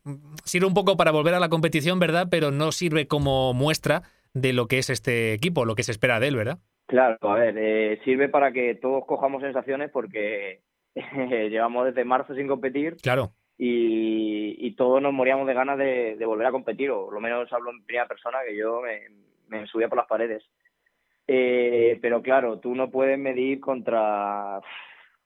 sirve 0.44 0.66
un 0.66 0.74
poco 0.74 0.96
para 0.96 1.12
volver 1.12 1.34
a 1.34 1.40
la 1.40 1.48
competición, 1.48 2.00
¿verdad? 2.00 2.26
Pero 2.28 2.50
no 2.50 2.72
sirve 2.72 3.06
como 3.06 3.54
muestra 3.54 4.02
de 4.34 4.52
lo 4.52 4.66
que 4.66 4.78
es 4.78 4.90
este 4.90 5.32
equipo, 5.32 5.64
lo 5.64 5.76
que 5.76 5.84
se 5.84 5.92
espera 5.92 6.18
de 6.18 6.28
él, 6.28 6.36
¿verdad? 6.36 6.58
Claro, 6.86 7.18
a 7.20 7.34
ver, 7.34 7.56
eh, 7.58 8.00
sirve 8.04 8.28
para 8.28 8.52
que 8.52 8.76
todos 8.76 9.04
cojamos 9.06 9.42
sensaciones 9.42 9.90
porque 9.90 10.60
llevamos 11.50 11.86
desde 11.86 12.04
marzo 12.04 12.34
sin 12.34 12.46
competir. 12.46 12.96
Claro. 13.02 13.32
Y, 13.58 14.74
todos 14.76 15.00
nos 15.00 15.14
moríamos 15.14 15.46
de 15.46 15.54
ganas 15.54 15.78
de, 15.78 16.22
volver 16.26 16.46
a 16.46 16.52
competir, 16.52 16.90
o 16.90 17.10
lo 17.10 17.18
menos 17.18 17.50
hablo 17.50 17.70
en 17.70 17.82
primera 17.82 18.06
persona, 18.06 18.38
que 18.46 18.54
yo 18.54 18.82
me, 19.48 19.66
subía 19.68 19.88
por 19.88 19.96
las 19.96 20.06
paredes. 20.06 20.44
Eh, 21.26 21.98
pero 22.02 22.20
claro, 22.20 22.58
tú 22.58 22.74
no 22.74 22.90
puedes 22.90 23.18
medir 23.18 23.58
contra, 23.58 24.60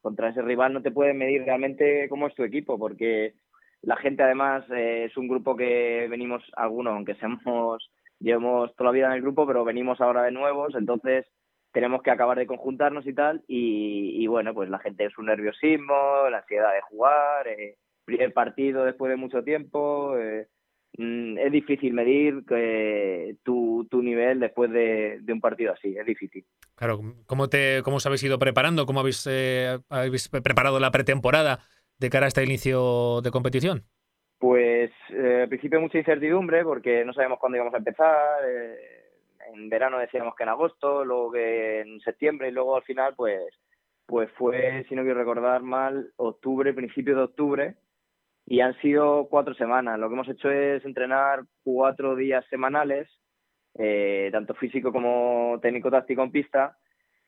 contra 0.00 0.28
ese 0.28 0.42
rival, 0.42 0.72
no 0.72 0.82
te 0.82 0.92
puedes 0.92 1.16
medir 1.16 1.42
realmente 1.42 2.08
cómo 2.08 2.28
es 2.28 2.34
tu 2.36 2.44
equipo, 2.44 2.78
porque 2.78 3.34
la 3.82 3.96
gente 3.96 4.22
además 4.22 4.64
eh, 4.70 5.06
es 5.10 5.16
un 5.16 5.26
grupo 5.26 5.56
que 5.56 6.06
venimos, 6.08 6.44
algunos, 6.56 6.94
aunque 6.94 7.16
seamos, 7.16 7.90
llevamos 8.20 8.74
toda 8.76 8.90
la 8.90 8.94
vida 8.94 9.06
en 9.06 9.12
el 9.14 9.22
grupo, 9.22 9.48
pero 9.48 9.64
venimos 9.64 10.00
ahora 10.00 10.22
de 10.22 10.30
nuevos, 10.30 10.76
entonces 10.76 11.26
tenemos 11.72 12.02
que 12.02 12.10
acabar 12.10 12.38
de 12.38 12.46
conjuntarnos 12.46 13.06
y 13.06 13.14
tal, 13.14 13.42
y, 13.46 14.26
bueno, 14.26 14.54
pues 14.54 14.68
la 14.68 14.78
gente 14.78 15.04
es 15.04 15.16
un 15.18 15.26
nerviosismo, 15.26 16.28
la 16.30 16.38
ansiedad 16.38 16.72
de 16.74 16.80
jugar, 16.82 17.46
eh, 17.48 17.76
primer 18.04 18.32
partido 18.32 18.84
después 18.84 19.10
de 19.10 19.16
mucho 19.16 19.42
tiempo, 19.44 20.16
eh, 20.18 20.48
mm, 20.98 21.38
es 21.38 21.52
difícil 21.52 21.92
medir 21.92 22.44
que 22.46 23.36
tu, 23.44 23.86
tu 23.90 24.02
nivel 24.02 24.40
después 24.40 24.70
de, 24.70 25.20
un 25.28 25.40
partido 25.40 25.72
así, 25.72 25.96
es 25.96 26.06
difícil. 26.06 26.44
Claro, 26.74 27.00
¿cómo, 27.26 27.48
te, 27.48 27.82
cómo 27.84 27.98
os 27.98 28.06
habéis 28.06 28.24
ido 28.24 28.38
preparando? 28.38 28.86
¿Cómo 28.86 29.00
habéis, 29.00 29.26
eh, 29.30 29.78
habéis 29.88 30.28
preparado 30.28 30.80
la 30.80 30.90
pretemporada 30.90 31.60
de 31.98 32.10
cara 32.10 32.26
a 32.26 32.28
este 32.28 32.42
inicio 32.42 33.20
de 33.20 33.30
competición? 33.30 33.84
Pues 34.38 34.90
al 35.10 35.48
principio 35.50 35.82
mucha 35.82 35.98
incertidumbre 35.98 36.64
porque 36.64 37.04
no 37.04 37.12
sabemos 37.12 37.38
cuándo 37.38 37.56
íbamos 37.56 37.74
a 37.74 37.78
empezar 37.78 38.38
en 39.54 39.68
verano 39.68 39.98
decíamos 39.98 40.34
que 40.36 40.42
en 40.42 40.48
agosto, 40.48 41.04
luego 41.04 41.32
que 41.32 41.80
en 41.80 42.00
septiembre 42.00 42.48
y 42.48 42.52
luego 42.52 42.76
al 42.76 42.82
final 42.82 43.14
pues 43.16 43.42
pues 44.10 44.28
fue, 44.32 44.84
si 44.88 44.96
no 44.96 45.02
quiero 45.02 45.20
recordar 45.20 45.62
mal, 45.62 46.12
octubre, 46.16 46.74
principio 46.74 47.14
de 47.14 47.22
octubre, 47.22 47.76
y 48.44 48.60
han 48.60 48.76
sido 48.80 49.28
cuatro 49.30 49.54
semanas. 49.54 50.00
Lo 50.00 50.08
que 50.08 50.14
hemos 50.14 50.28
hecho 50.28 50.50
es 50.50 50.84
entrenar 50.84 51.44
cuatro 51.62 52.16
días 52.16 52.44
semanales, 52.50 53.08
eh, 53.78 54.28
tanto 54.32 54.54
físico 54.54 54.90
como 54.90 55.60
técnico-táctico 55.62 56.24
en 56.24 56.32
pista. 56.32 56.76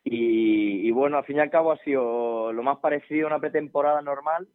Y, 0.03 0.91
bueno, 0.91 1.19
al 1.19 1.25
fin 1.25 1.37
y 1.37 1.41
al 1.41 1.51
cabo 1.51 1.71
ha 1.71 1.79
sido 1.79 2.53
lo 2.53 2.65
más 2.65 2.79
parecido 2.79 3.27
a 3.27 3.31
una 3.31 3.39
pretemporada 3.39 4.03
normal. 4.03 4.49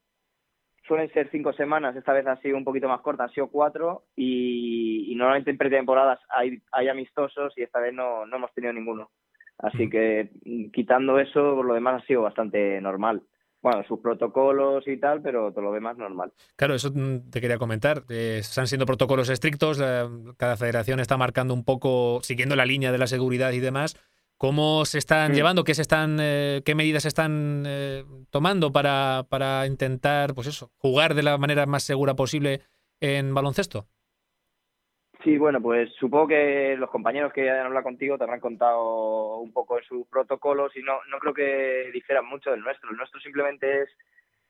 Suelen 0.87 1.11
ser 1.11 1.29
cinco 1.31 1.51
semanas, 1.53 1.95
esta 1.95 2.13
vez 2.13 2.25
ha 2.27 2.37
sido 2.37 2.57
un 2.57 2.63
poquito 2.63 2.87
más 2.87 3.01
corta, 3.01 3.23
han 3.23 3.31
sido 3.31 3.47
cuatro. 3.47 4.03
Y, 4.15 5.11
y 5.11 5.15
normalmente 5.15 5.51
en 5.51 5.57
pretemporadas 5.57 6.19
hay, 6.29 6.61
hay 6.71 6.87
amistosos 6.87 7.53
y 7.57 7.63
esta 7.63 7.79
vez 7.79 7.93
no, 7.93 8.25
no 8.25 8.37
hemos 8.37 8.53
tenido 8.53 8.73
ninguno. 8.73 9.11
Así 9.59 9.89
que 9.89 10.29
quitando 10.71 11.19
eso, 11.19 11.55
por 11.55 11.65
lo 11.65 11.73
demás 11.73 12.01
ha 12.01 12.05
sido 12.05 12.21
bastante 12.21 12.79
normal 12.79 13.23
bueno, 13.61 13.83
sus 13.87 13.99
protocolos 13.99 14.87
y 14.87 14.97
tal, 14.97 15.21
pero 15.21 15.51
todo 15.51 15.61
lo 15.61 15.73
demás 15.73 15.97
normal. 15.97 16.31
Claro, 16.55 16.75
eso 16.75 16.91
te 17.29 17.41
quería 17.41 17.57
comentar. 17.57 18.03
Eh, 18.09 18.37
están 18.39 18.67
siendo 18.67 18.85
protocolos 18.85 19.29
estrictos, 19.29 19.81
cada 20.37 20.57
federación 20.57 20.99
está 20.99 21.17
marcando 21.17 21.53
un 21.53 21.65
poco, 21.65 22.19
siguiendo 22.21 22.55
la 22.55 22.65
línea 22.65 22.91
de 22.91 22.97
la 22.97 23.07
seguridad 23.07 23.51
y 23.51 23.59
demás. 23.59 23.99
¿Cómo 24.37 24.85
se 24.85 24.99
están 24.99 25.31
mm. 25.31 25.35
llevando? 25.35 25.63
¿Qué, 25.63 25.73
se 25.73 25.81
están, 25.81 26.17
eh, 26.21 26.61
¿Qué 26.63 26.75
medidas 26.75 27.03
se 27.03 27.09
están 27.09 27.63
eh, 27.65 28.03
tomando 28.29 28.71
para, 28.71 29.25
para 29.29 29.65
intentar, 29.65 30.33
pues 30.35 30.47
eso, 30.47 30.71
jugar 30.77 31.15
de 31.15 31.23
la 31.23 31.37
manera 31.37 31.65
más 31.65 31.83
segura 31.83 32.15
posible 32.15 32.61
en 32.99 33.33
baloncesto? 33.33 33.87
Sí, 35.23 35.37
bueno, 35.37 35.59
pues 35.59 35.91
supongo 35.99 36.27
que 36.27 36.75
los 36.77 36.89
compañeros 36.89 37.33
que 37.33 37.49
hayan 37.49 37.65
hablado 37.65 37.83
contigo 37.83 38.17
te 38.17 38.23
habrán 38.23 38.39
contado 38.39 39.37
un 39.37 39.51
poco 39.51 39.77
de 39.77 39.83
sus 39.83 40.07
protocolos 40.07 40.75
y 40.77 40.81
no, 40.81 40.99
no 41.09 41.17
creo 41.17 41.33
que 41.33 41.89
difieran 41.91 42.25
mucho 42.25 42.51
del 42.51 42.61
nuestro. 42.61 42.91
El 42.91 42.97
nuestro 42.97 43.19
simplemente 43.19 43.81
es, 43.81 43.89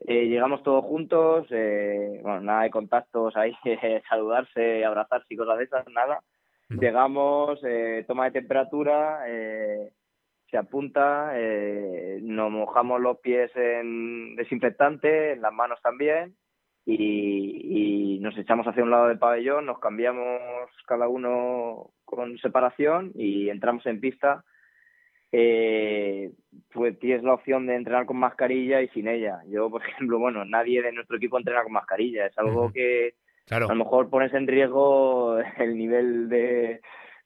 eh, 0.01 0.27
llegamos 0.27 0.63
todos 0.63 0.83
juntos, 0.83 1.47
eh, 1.51 2.19
bueno, 2.21 2.41
nada 2.41 2.63
de 2.63 2.69
contactos 2.69 3.35
ahí, 3.37 3.55
saludarse, 4.09 4.83
abrazarse 4.83 5.27
y 5.29 5.37
cosas 5.37 5.57
de 5.57 5.63
esas, 5.63 5.87
nada. 5.87 6.21
Llegamos, 6.69 7.59
eh, 7.63 8.03
toma 8.07 8.25
de 8.25 8.31
temperatura, 8.31 9.23
eh, 9.27 9.91
se 10.49 10.57
apunta, 10.57 11.31
eh, 11.35 12.19
nos 12.21 12.51
mojamos 12.51 12.99
los 12.99 13.19
pies 13.19 13.51
en 13.55 14.35
desinfectante, 14.35 15.33
en 15.33 15.41
las 15.41 15.53
manos 15.53 15.79
también 15.81 16.35
y, 16.89 18.19
nos 18.21 18.37
echamos 18.37 18.65
hacia 18.67 18.83
un 18.83 18.91
lado 18.91 19.07
del 19.07 19.19
pabellón, 19.19 19.65
nos 19.65 19.79
cambiamos 19.79 20.41
cada 20.85 21.07
uno 21.07 21.91
con 22.05 22.37
separación 22.39 23.11
y 23.13 23.49
entramos 23.49 23.85
en 23.85 23.99
pista. 23.99 24.43
Eh, 25.31 26.31
pues 26.73 26.97
tienes 26.99 27.23
la 27.23 27.33
opción 27.33 27.67
de 27.67 27.75
entrenar 27.75 28.05
con 28.05 28.17
mascarilla 28.17 28.81
y 28.81 28.87
sin 28.89 29.07
ella. 29.07 29.41
Yo, 29.47 29.69
por 29.69 29.81
ejemplo, 29.87 30.19
bueno, 30.19 30.45
nadie 30.45 30.81
de 30.81 30.93
nuestro 30.93 31.17
equipo 31.17 31.37
entrena 31.37 31.63
con 31.63 31.73
mascarilla. 31.73 32.25
Es 32.25 32.37
algo 32.37 32.71
que 32.71 33.15
a 33.49 33.59
lo 33.59 33.75
mejor 33.75 34.09
pones 34.09 34.33
en 34.33 34.47
riesgo 34.47 35.37
el 35.57 35.77
nivel 35.77 36.29
de 36.29 36.81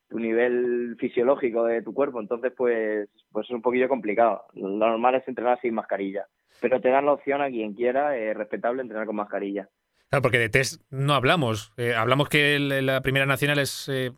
tu 0.09 0.19
nivel 0.19 0.97
fisiológico 0.99 1.65
de 1.65 1.81
tu 1.81 1.93
cuerpo. 1.93 2.19
Entonces, 2.19 2.51
pues, 2.55 3.09
pues 3.31 3.45
es 3.45 3.51
un 3.51 3.61
poquillo 3.61 3.87
complicado. 3.87 4.43
Lo 4.53 4.69
normal 4.69 5.15
es 5.15 5.27
entrenar 5.27 5.59
sin 5.61 5.73
mascarilla 5.73 6.27
pero 6.61 6.79
te 6.79 6.89
dan 6.89 7.05
la 7.05 7.13
opción 7.13 7.41
a 7.41 7.49
quien 7.49 7.73
quiera, 7.73 8.15
eh, 8.15 8.33
respetable, 8.33 8.81
entrenar 8.81 9.07
con 9.07 9.15
mascarilla. 9.15 9.67
Claro, 10.09 10.21
porque 10.21 10.39
de 10.39 10.49
test 10.49 10.81
no 10.89 11.13
hablamos. 11.13 11.73
Eh, 11.77 11.93
hablamos 11.95 12.29
que 12.29 12.59
la 12.59 13.01
primera 13.01 13.25
nacional 13.25 13.59
es, 13.59 13.89
eh, 13.89 14.11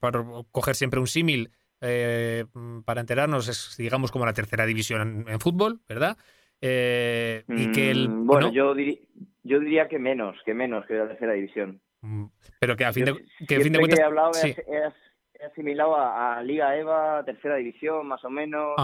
para 0.00 0.24
coger 0.50 0.74
siempre 0.74 1.00
un 1.00 1.06
símil, 1.06 1.50
eh, 1.80 2.44
para 2.84 3.00
enterarnos, 3.00 3.48
es 3.48 3.76
digamos 3.76 4.12
como 4.12 4.26
la 4.26 4.32
tercera 4.32 4.66
división 4.66 5.24
en, 5.28 5.40
fútbol, 5.40 5.80
¿verdad? 5.88 6.16
y 6.62 7.72
que 7.72 7.90
el, 7.90 8.10
mm, 8.10 8.26
bueno, 8.26 8.52
yo, 8.52 8.74
yo 9.50 9.58
diría 9.58 9.88
que 9.88 9.98
menos, 9.98 10.36
que 10.44 10.54
menos 10.54 10.86
que 10.86 10.94
la 10.94 11.08
tercera 11.08 11.32
división. 11.32 11.80
Mm, 12.02 12.26
pero 12.60 12.76
que 12.76 12.84
a 12.84 12.92
fin 12.92 13.04
de, 13.04 13.14
que 13.48 13.56
a 13.56 13.60
fin 13.60 13.72
de 13.72 13.78
cuentas... 13.80 13.98
he 13.98 14.04
hablado 14.04 14.30
asimilado 15.44 15.96
a, 15.96 16.42
Liga 16.42 16.76
EVA, 16.76 17.24
tercera 17.24 17.56
división, 17.56 18.06
más 18.06 18.22
o 18.24 18.30
menos. 18.30 18.76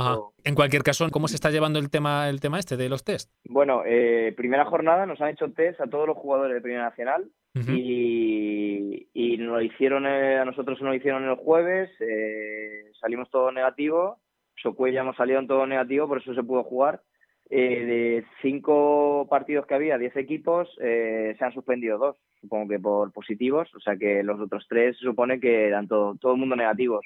En 0.43 0.55
cualquier 0.55 0.83
caso, 0.83 1.07
¿cómo 1.11 1.29
se 1.29 1.35
está 1.35 1.51
llevando 1.51 1.79
el 1.79 1.91
tema, 1.91 2.31
el 2.31 2.41
tema 2.41 2.59
este 2.59 2.79
de 2.79 2.89
los 2.89 3.05
test? 3.05 3.31
Bueno, 3.45 3.83
eh, 3.85 4.33
primera 4.35 4.65
jornada 4.65 5.05
nos 5.05 5.21
han 5.21 5.29
hecho 5.29 5.53
test 5.53 5.81
a 5.83 5.87
todos 5.87 6.07
los 6.07 6.17
jugadores 6.17 6.55
de 6.55 6.63
Primera 6.63 6.85
Nacional 6.85 7.31
y, 7.55 9.07
y 9.13 9.37
nos 9.37 9.49
lo 9.49 9.63
hicieron, 9.63 10.07
eh, 10.07 10.39
a 10.39 10.47
nosotros 10.47 10.81
nos 10.81 10.91
lo 10.91 10.95
hicieron 10.95 11.29
el 11.29 11.37
jueves, 11.37 11.91
eh, 12.01 12.91
salimos 13.01 13.31
todos 13.31 13.53
negativos, 13.53 14.19
Socuella 14.57 15.01
hemos 15.01 15.17
salido 15.17 15.39
en 15.39 15.47
todo 15.47 15.67
negativo, 15.67 16.09
por 16.09 16.23
eso 16.23 16.35
se 16.35 16.43
pudo 16.43 16.65
jugar. 16.65 17.03
De 17.49 18.25
cinco 18.43 19.27
partidos 19.31 19.67
que 19.67 19.75
había, 19.75 19.99
diez 19.99 20.17
equipos, 20.17 20.75
se 20.79 21.37
han 21.41 21.53
suspendido 21.53 21.99
dos 21.99 22.17
supongo 22.41 22.69
que 22.69 22.79
por 22.79 23.13
positivos, 23.13 23.73
o 23.75 23.81
sea 23.81 23.97
que 23.97 24.23
los 24.23 24.41
otros 24.41 24.67
tres 24.69 24.97
se 24.99 25.05
supone 25.05 25.41
que 25.41 25.67
eran 25.67 25.89
todo, 25.89 26.17
todo 26.17 26.33
el 26.33 26.39
mundo 26.39 26.57
negativos. 26.57 27.05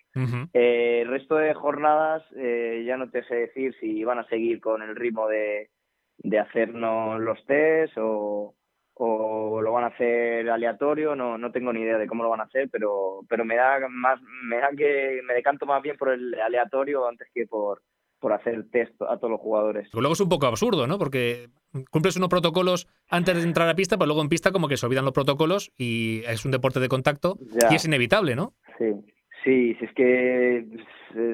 Eh, 0.53 1.01
el 1.03 1.09
resto 1.09 1.37
de 1.37 1.55
jornadas 1.55 2.23
eh, 2.37 2.85
ya 2.87 2.97
no 2.97 3.11
te 3.11 3.25
sé 3.25 3.35
decir 3.35 3.75
si 3.81 4.05
van 4.05 4.19
a 4.19 4.29
seguir 4.29 4.61
con 4.61 4.83
el 4.83 4.95
ritmo 4.97 5.29
de, 5.29 5.71
de 6.19 6.39
hacernos 6.39 7.21
los 7.21 7.45
test 7.47 7.97
o, 7.99 8.55
o 8.95 9.63
lo 9.63 9.73
van 9.73 9.85
a 9.85 9.89
hacer 9.89 10.49
aleatorio, 10.51 11.17
no, 11.17 11.39
no 11.39 11.51
tengo 11.53 11.73
ni 11.73 11.81
idea 11.81 11.99
de 11.99 12.07
cómo 12.07 12.23
lo 12.23 12.31
van 12.31 12.41
a 12.41 12.45
hacer, 12.45 12.69
pero, 12.71 13.21
pero 13.29 13.45
me 13.45 13.57
da 13.57 13.81
más, 13.89 14.21
me 14.45 14.59
da 14.59 14.71
que 14.77 15.21
me 15.25 15.35
decanto 15.35 15.65
más 15.67 15.83
bien 15.83 15.97
por 15.97 16.11
el 16.11 16.35
aleatorio 16.35 17.09
antes 17.09 17.29
que 17.33 17.47
por, 17.47 17.81
por 18.21 18.33
hacer 18.33 18.55
el 18.55 18.71
test 18.71 19.01
a 19.03 19.17
todos 19.17 19.31
los 19.31 19.41
jugadores. 19.41 19.89
Luego 19.93 20.13
es 20.13 20.21
un 20.21 20.29
poco 20.29 20.47
absurdo, 20.47 20.87
¿no? 20.87 20.99
Porque 20.99 21.49
cumples 21.91 22.17
unos 22.17 22.29
protocolos 22.29 22.87
antes 23.09 23.37
de 23.37 23.43
entrar 23.43 23.69
a 23.69 23.75
pista, 23.75 23.97
pero 23.97 24.07
luego 24.07 24.23
en 24.23 24.29
pista 24.29 24.53
como 24.53 24.69
que 24.69 24.77
se 24.77 24.87
olvidan 24.87 25.05
los 25.05 25.15
protocolos 25.15 25.73
y 25.77 26.23
es 26.27 26.45
un 26.45 26.51
deporte 26.53 26.81
de 26.81 26.89
contacto 26.89 27.39
y 27.71 27.75
es 27.75 27.85
inevitable, 27.85 28.37
¿no? 28.37 28.55
Sí, 28.79 28.95
sí, 29.45 29.77
es 29.81 29.93
que 29.95 30.67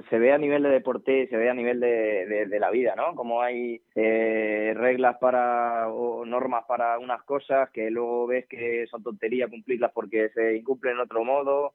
se, 0.08 0.18
ve 0.18 0.32
a 0.32 0.38
nivel 0.38 0.62
de 0.62 0.70
deporte, 0.70 1.26
se 1.28 1.36
ve 1.36 1.50
a 1.50 1.54
nivel 1.54 1.80
de, 1.80 2.46
de, 2.48 2.60
la 2.60 2.70
vida, 2.70 2.94
¿no? 2.96 3.14
Como 3.14 3.42
hay 3.42 3.82
eh, 3.94 4.72
reglas 4.76 5.16
para 5.18 5.88
o 5.88 6.24
normas 6.24 6.64
para 6.66 6.98
unas 6.98 7.22
cosas 7.24 7.70
que 7.70 7.90
luego 7.90 8.26
ves 8.26 8.46
que 8.46 8.86
son 8.90 9.02
tonterías 9.02 9.50
cumplirlas 9.50 9.92
porque 9.92 10.30
se 10.30 10.56
incumplen 10.56 10.94
en 10.94 11.00
otro 11.00 11.24
modo 11.24 11.74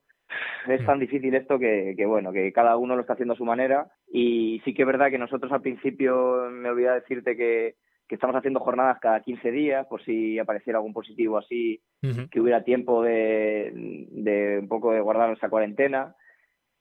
es 0.67 0.85
tan 0.85 0.99
difícil 0.99 1.33
esto 1.35 1.59
que, 1.59 1.93
que, 1.97 2.05
bueno, 2.05 2.31
que 2.31 2.51
cada 2.53 2.77
uno 2.77 2.95
lo 2.95 3.01
está 3.01 3.13
haciendo 3.13 3.33
a 3.33 3.37
su 3.37 3.45
manera. 3.45 3.91
Y 4.11 4.61
sí 4.65 4.73
que 4.73 4.83
es 4.83 4.87
verdad 4.87 5.09
que 5.09 5.17
nosotros 5.17 5.51
al 5.51 5.61
principio 5.61 6.49
me 6.51 6.69
olvidé 6.69 6.91
decirte 6.91 7.35
que, 7.35 7.75
que 8.07 8.15
estamos 8.15 8.35
haciendo 8.35 8.59
jornadas 8.59 8.99
cada 8.99 9.21
15 9.21 9.51
días 9.51 9.87
por 9.87 10.03
si 10.03 10.37
apareciera 10.37 10.79
algún 10.79 10.93
positivo 10.93 11.37
así, 11.37 11.81
que 12.29 12.41
hubiera 12.41 12.63
tiempo 12.63 13.03
de, 13.03 13.71
de 13.73 14.59
un 14.59 14.67
poco 14.67 14.91
de 14.91 15.01
guardar 15.01 15.31
esa 15.31 15.49
cuarentena. 15.49 16.15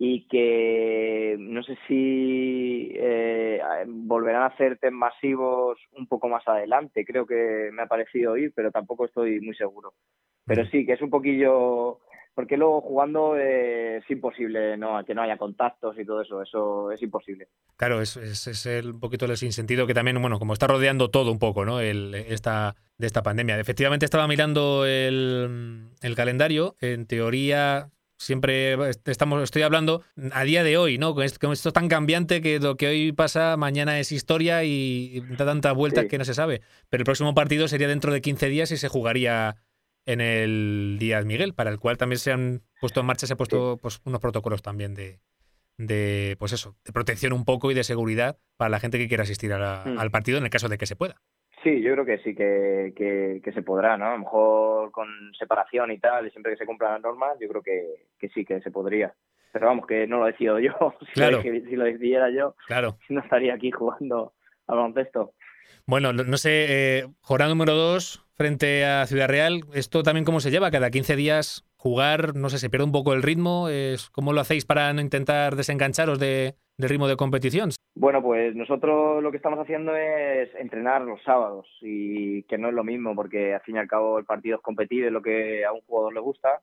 Y 0.02 0.26
que 0.28 1.36
no 1.38 1.62
sé 1.62 1.76
si 1.86 2.90
eh, 2.94 3.60
volverán 3.86 4.42
a 4.42 4.46
hacer 4.46 4.78
test 4.78 4.94
masivos 4.94 5.78
un 5.92 6.06
poco 6.06 6.26
más 6.28 6.42
adelante, 6.48 7.04
creo 7.04 7.26
que 7.26 7.70
me 7.70 7.82
ha 7.82 7.86
parecido 7.86 8.32
oír, 8.32 8.50
pero 8.56 8.70
tampoco 8.70 9.04
estoy 9.04 9.40
muy 9.40 9.54
seguro. 9.54 9.92
Pero 10.46 10.64
sí, 10.66 10.84
que 10.86 10.94
es 10.94 11.02
un 11.02 11.10
poquillo 11.10 12.00
porque 12.40 12.56
luego 12.56 12.80
jugando 12.80 13.36
eh, 13.36 13.98
es 13.98 14.10
imposible 14.10 14.74
no 14.78 15.04
que 15.04 15.14
no 15.14 15.20
haya 15.20 15.36
contactos 15.36 15.98
y 15.98 16.06
todo 16.06 16.22
eso, 16.22 16.40
eso 16.40 16.90
es 16.90 17.02
imposible. 17.02 17.48
Claro, 17.76 18.00
es, 18.00 18.16
es, 18.16 18.64
el, 18.64 18.92
un 18.92 18.98
poquito 18.98 19.26
el 19.26 19.36
sinsentido 19.36 19.86
que 19.86 19.92
también, 19.92 20.18
bueno, 20.22 20.38
como 20.38 20.54
está 20.54 20.66
rodeando 20.66 21.10
todo 21.10 21.32
un 21.32 21.38
poco, 21.38 21.66
¿no? 21.66 21.80
El, 21.80 22.14
esta, 22.14 22.76
de 22.96 23.06
esta 23.06 23.22
pandemia. 23.22 23.60
Efectivamente 23.60 24.06
estaba 24.06 24.26
mirando 24.26 24.86
el, 24.86 25.90
el 26.00 26.14
calendario, 26.14 26.76
en 26.80 27.04
teoría 27.04 27.90
siempre 28.16 28.78
estamos, 29.04 29.42
estoy 29.42 29.60
hablando 29.60 30.02
a 30.32 30.44
día 30.44 30.64
de 30.64 30.78
hoy, 30.78 30.96
¿no? 30.96 31.14
Con 31.14 31.24
esto, 31.24 31.52
esto 31.52 31.72
tan 31.72 31.88
cambiante 31.88 32.40
que 32.40 32.58
lo 32.58 32.78
que 32.78 32.86
hoy 32.86 33.12
pasa 33.12 33.58
mañana 33.58 33.98
es 33.98 34.12
historia 34.12 34.64
y 34.64 35.20
da 35.36 35.44
tanta 35.44 35.72
vuelta 35.72 36.08
que 36.08 36.16
no 36.16 36.24
se 36.24 36.32
sabe. 36.32 36.62
Pero 36.88 37.02
el 37.02 37.06
próximo 37.06 37.34
partido 37.34 37.68
sería 37.68 37.88
dentro 37.88 38.14
de 38.14 38.22
15 38.22 38.48
días 38.48 38.70
y 38.70 38.78
se 38.78 38.88
jugaría 38.88 39.56
en 40.06 40.20
el 40.20 40.96
Díaz 40.98 41.24
Miguel, 41.24 41.54
para 41.54 41.70
el 41.70 41.78
cual 41.78 41.98
también 41.98 42.18
se 42.18 42.32
han 42.32 42.62
puesto 42.80 43.00
en 43.00 43.06
marcha, 43.06 43.26
se 43.26 43.34
han 43.34 43.38
puesto 43.38 43.78
pues, 43.80 44.00
unos 44.04 44.20
protocolos 44.20 44.62
también 44.62 44.94
de, 44.94 45.20
de, 45.78 46.36
pues 46.38 46.52
eso, 46.52 46.76
de 46.84 46.92
protección 46.92 47.32
un 47.32 47.44
poco 47.44 47.70
y 47.70 47.74
de 47.74 47.84
seguridad 47.84 48.38
para 48.56 48.70
la 48.70 48.80
gente 48.80 48.98
que 48.98 49.08
quiera 49.08 49.22
asistir 49.22 49.50
mm. 49.50 49.98
al 49.98 50.10
partido 50.10 50.38
en 50.38 50.44
el 50.44 50.50
caso 50.50 50.68
de 50.68 50.78
que 50.78 50.86
se 50.86 50.96
pueda. 50.96 51.16
Sí, 51.62 51.82
yo 51.82 51.92
creo 51.92 52.06
que 52.06 52.18
sí 52.18 52.34
que, 52.34 52.92
que, 52.96 53.52
se 53.52 53.62
podrá, 53.62 53.98
¿no? 53.98 54.06
A 54.06 54.12
lo 54.12 54.20
mejor 54.20 54.90
con 54.92 55.08
separación 55.38 55.90
y 55.92 55.98
tal, 55.98 56.26
y 56.26 56.30
siempre 56.30 56.52
que 56.52 56.58
se 56.58 56.66
cumplan 56.66 56.92
las 56.94 57.02
normas, 57.02 57.36
yo 57.38 57.48
creo 57.48 57.62
que, 57.62 58.06
que 58.18 58.28
sí 58.30 58.46
que 58.46 58.60
se 58.62 58.70
podría. 58.70 59.12
Pero 59.52 59.66
vamos, 59.66 59.86
que 59.86 60.06
no 60.06 60.20
lo 60.20 60.26
decido 60.26 60.58
yo. 60.58 60.72
Claro. 61.12 61.42
si, 61.42 61.76
lo 61.76 61.84
decidiera 61.84 62.30
yo, 62.30 62.54
claro. 62.66 62.96
no 63.10 63.20
estaría 63.20 63.54
aquí 63.54 63.70
jugando 63.70 64.32
al 64.66 64.76
baloncesto. 64.76 65.34
Bueno, 65.90 66.12
no 66.12 66.36
sé, 66.36 66.66
eh, 66.68 67.06
jornada 67.20 67.50
número 67.50 67.74
dos 67.74 68.24
frente 68.36 68.84
a 68.84 69.04
Ciudad 69.06 69.26
Real, 69.26 69.62
¿esto 69.74 70.04
también 70.04 70.24
cómo 70.24 70.38
se 70.38 70.52
lleva? 70.52 70.70
Cada 70.70 70.88
15 70.88 71.16
días 71.16 71.68
jugar, 71.74 72.36
no 72.36 72.48
sé, 72.48 72.58
se 72.58 72.70
pierde 72.70 72.86
un 72.86 72.92
poco 72.92 73.12
el 73.12 73.24
ritmo. 73.24 73.68
Es, 73.68 74.08
¿Cómo 74.10 74.32
lo 74.32 74.40
hacéis 74.40 74.64
para 74.64 74.92
no 74.92 75.00
intentar 75.00 75.56
desengancharos 75.56 76.20
de, 76.20 76.54
del 76.78 76.90
ritmo 76.90 77.08
de 77.08 77.16
competición? 77.16 77.70
Bueno, 77.96 78.22
pues 78.22 78.54
nosotros 78.54 79.20
lo 79.20 79.32
que 79.32 79.38
estamos 79.38 79.58
haciendo 79.58 79.96
es 79.96 80.54
entrenar 80.54 81.02
los 81.02 81.20
sábados 81.24 81.66
y 81.80 82.44
que 82.44 82.56
no 82.56 82.68
es 82.68 82.74
lo 82.74 82.84
mismo 82.84 83.16
porque 83.16 83.54
al 83.54 83.62
fin 83.62 83.74
y 83.74 83.78
al 83.80 83.88
cabo 83.88 84.20
el 84.20 84.24
partido 84.24 84.58
es 84.58 84.62
competir, 84.62 85.06
es 85.06 85.12
lo 85.12 85.22
que 85.22 85.64
a 85.64 85.72
un 85.72 85.80
jugador 85.80 86.14
le 86.14 86.20
gusta, 86.20 86.60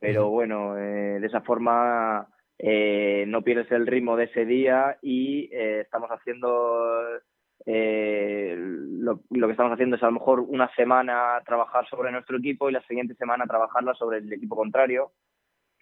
pero 0.00 0.30
bueno, 0.30 0.76
eh, 0.76 1.20
de 1.20 1.26
esa 1.28 1.42
forma 1.42 2.26
eh, 2.58 3.24
no 3.28 3.42
pierdes 3.42 3.70
el 3.70 3.86
ritmo 3.86 4.16
de 4.16 4.24
ese 4.24 4.44
día 4.44 4.98
y 5.00 5.48
eh, 5.52 5.82
estamos 5.82 6.10
haciendo 6.10 7.20
eh, 7.66 8.54
lo, 8.56 9.20
lo, 9.30 9.46
que 9.46 9.52
estamos 9.52 9.72
haciendo 9.72 9.96
es 9.96 10.02
a 10.02 10.06
lo 10.06 10.12
mejor 10.12 10.40
una 10.40 10.72
semana 10.74 11.40
trabajar 11.44 11.88
sobre 11.88 12.12
nuestro 12.12 12.38
equipo 12.38 12.68
y 12.68 12.72
la 12.72 12.82
siguiente 12.82 13.14
semana 13.14 13.46
trabajarla 13.46 13.94
sobre 13.94 14.18
el 14.18 14.32
equipo 14.32 14.56
contrario, 14.56 15.12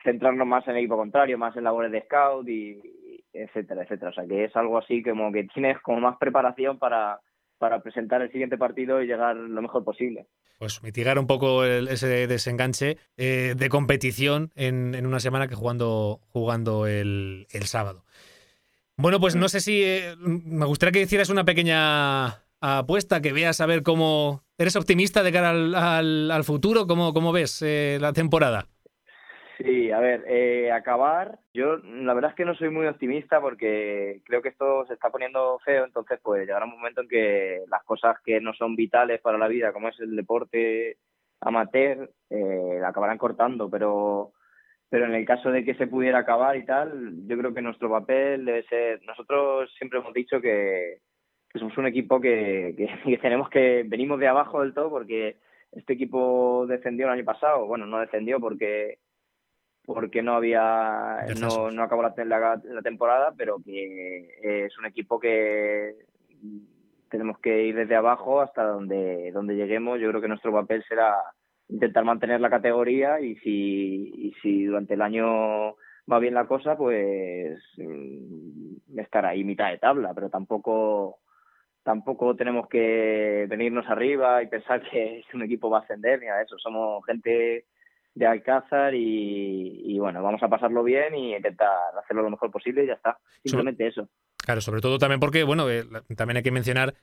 centrarnos 0.03 0.47
más 0.47 0.67
en 0.67 0.73
el 0.73 0.79
equipo 0.79 0.97
contrario, 0.97 1.39
más 1.39 1.57
en 1.57 1.65
labores 1.65 1.93
de 1.93 2.03
scout 2.03 2.49
y 2.49 2.81
etcétera, 3.33 3.83
etcétera. 3.83 4.11
O 4.11 4.15
sea 4.15 4.27
que 4.27 4.45
es 4.45 4.57
algo 4.57 4.79
así 4.79 5.03
como 5.03 5.33
que 5.33 5.45
tienes 5.45 5.81
como 5.81 6.01
más 6.01 6.17
preparación 6.19 6.79
para, 6.79 7.21
para 7.59 7.81
presentar 7.83 8.23
el 8.23 8.31
siguiente 8.31 8.59
partido 8.59 9.03
y 9.03 9.07
llegar 9.07 9.37
lo 9.37 9.63
mejor 9.63 9.85
posible. 9.85 10.27
Pues 10.59 10.83
mitigar 10.83 11.19
un 11.19 11.27
poco 11.27 11.65
el, 11.65 11.89
ese 11.89 12.27
desenganche 12.27 12.97
eh, 13.17 13.55
de 13.57 13.69
competición 13.69 14.53
en, 14.55 14.95
en, 14.95 15.07
una 15.07 15.21
semana 15.21 15.49
que 15.49 15.55
jugando, 15.55 16.21
jugando 16.33 16.87
el, 16.87 17.47
el 17.51 17.65
sábado. 17.65 18.05
Bueno, 18.99 19.21
pues 19.21 19.37
no 19.37 19.49
sé 19.49 19.61
si 19.61 19.83
eh, 19.85 20.15
me 20.19 20.65
gustaría 20.65 20.93
que 20.93 21.03
hicieras 21.03 21.29
una 21.29 21.45
pequeña 21.45 22.43
apuesta, 22.61 23.21
que 23.21 23.33
veas 23.33 23.61
a 23.61 23.67
ver 23.67 23.83
cómo 23.83 24.43
eres 24.57 24.75
optimista 24.75 25.23
de 25.23 25.33
cara 25.33 25.51
al, 25.51 25.75
al, 25.75 26.31
al 26.31 26.45
futuro, 26.45 26.87
cómo, 26.87 27.13
cómo 27.13 27.31
ves 27.31 27.61
eh, 27.63 27.99
la 28.01 28.15
temporada. 28.15 28.67
Sí, 29.59 29.91
a 29.91 30.01
ver, 30.01 30.25
eh, 30.29 30.71
acabar, 30.71 31.39
yo 31.55 31.77
la 31.79 32.13
verdad 32.13 32.31
es 32.31 32.37
que 32.37 32.45
no 32.45 32.55
soy 32.55 32.69
muy 32.69 32.87
optimista 32.87 33.41
porque 33.41 34.21
creo 34.25 34.43
que 34.43 34.51
esto 34.51 34.85
se 34.87 34.95
está 34.95 35.09
poniendo 35.09 35.59
feo, 35.65 35.85
entonces 35.85 36.19
pues 36.23 36.47
llegará 36.47 36.67
un 36.67 36.73
momento 36.73 37.01
en 37.01 37.09
que 37.09 37.63
las 37.69 37.83
cosas 37.85 38.17
que 38.23 38.39
no 38.41 38.53
son 38.53 38.77
vitales 38.77 39.21
para 39.23 39.39
la 39.39 39.49
vida, 39.49 39.73
como 39.73 39.89
es 39.89 39.99
el 40.01 40.15
deporte 40.15 40.99
amateur, 41.41 42.11
eh, 42.29 42.79
la 42.81 42.89
acabarán 42.89 43.17
cortando, 43.17 43.71
pero 43.71 44.33
pero 44.89 45.07
en 45.07 45.15
el 45.15 45.27
caso 45.27 45.51
de 45.51 45.65
que 45.65 45.75
se 45.75 45.87
pudiera 45.87 46.21
acabar 46.21 46.57
y 46.57 46.65
tal, 46.65 47.27
yo 47.27 47.37
creo 47.37 47.53
que 47.53 47.63
nuestro 47.63 47.91
papel 47.91 48.45
debe 48.45 48.63
ser, 48.65 49.03
nosotros 49.05 49.73
siempre 49.77 49.99
hemos 49.99 50.15
dicho 50.15 50.41
que, 50.41 50.99
que 51.51 51.59
somos 51.59 51.77
un 51.79 51.87
equipo 51.87 52.21
que, 52.21 52.75
que, 52.77 52.89
que 53.05 53.19
tenemos 53.19 53.49
que, 53.51 53.85
venimos 53.87 54.21
de 54.21 54.29
abajo 54.29 54.63
del 54.63 54.75
todo 54.75 54.91
porque 54.91 55.37
este 55.73 55.95
equipo 55.95 56.67
descendió 56.69 57.07
el 57.07 57.13
año 57.13 57.25
pasado, 57.25 57.67
bueno, 57.67 57.87
no 57.87 57.99
descendió 57.99 58.41
porque 58.41 58.99
porque 59.85 60.21
no 60.21 60.35
había 60.35 61.25
no, 61.39 61.71
no 61.71 61.83
acabó 61.85 62.03
la, 62.03 62.13
la, 62.25 62.61
la, 62.65 62.83
temporada 62.83 63.33
pero 63.37 63.59
que 63.65 64.67
es 64.67 64.77
un 64.79 64.87
equipo 64.87 65.21
que 65.21 65.95
tenemos 67.09 67.39
que 67.39 67.67
ir 67.67 67.77
desde 67.77 67.95
abajo 67.95 68.41
hasta 68.41 68.65
donde 68.65 69.31
donde 69.31 69.55
lleguemos. 69.55 70.01
Yo 70.01 70.09
creo 70.09 70.21
que 70.21 70.29
nuestro 70.29 70.53
papel 70.53 70.85
será 70.89 71.15
intentar 71.69 72.05
mantener 72.05 72.41
la 72.41 72.51
categoría 72.51 73.21
y 73.21 73.37
si 73.37 74.13
y 74.17 74.35
si 74.43 74.65
durante 74.65 74.95
el 74.95 75.03
año 75.03 75.77
va 76.11 76.19
bien 76.21 76.35
la 76.35 76.47
cosa 76.47 76.77
pues 76.77 77.61
estar 78.97 79.27
ahí 79.27 79.45
mitad 79.45 79.71
de 79.71 79.79
tabla 79.79 80.13
pero 80.15 80.31
tampoco 80.31 81.19
tampoco 81.83 82.35
tenemos 82.37 82.69
que 82.69 83.47
venirnos 83.49 83.89
arriba 83.89 84.43
y 84.43 84.49
pensar 84.49 84.83
que 84.89 85.25
un 85.35 85.43
equipo 85.43 85.71
va 85.71 85.79
a 85.79 85.83
ascender 85.83 86.21
ni 86.21 86.29
a 86.29 86.43
eso 86.43 86.57
somos 86.59 87.05
gente 87.07 87.67
de 88.17 88.27
Alcázar 88.27 88.95
y, 88.95 89.83
y, 89.85 89.99
bueno, 89.99 90.23
vamos 90.23 90.43
a 90.43 90.49
pasarlo 90.49 90.83
bien 90.83 91.15
y 91.15 91.37
intentar 91.37 91.69
hacerlo 92.03 92.23
lo 92.23 92.31
mejor 92.31 92.51
posible 92.51 92.83
y 92.83 92.87
ya 92.87 92.95
está. 92.95 93.19
Simplemente 93.45 93.85
sobre, 93.85 93.91
eso. 93.91 94.09
Claro, 94.39 94.63
sobre 94.63 94.81
todo 94.81 94.99
también 94.99 95.21
porque, 95.21 95.45
bueno, 95.45 95.69
eh, 95.69 95.85
también 96.17 96.39
hay 96.39 96.43
que 96.43 96.51
mencionar 96.51 96.95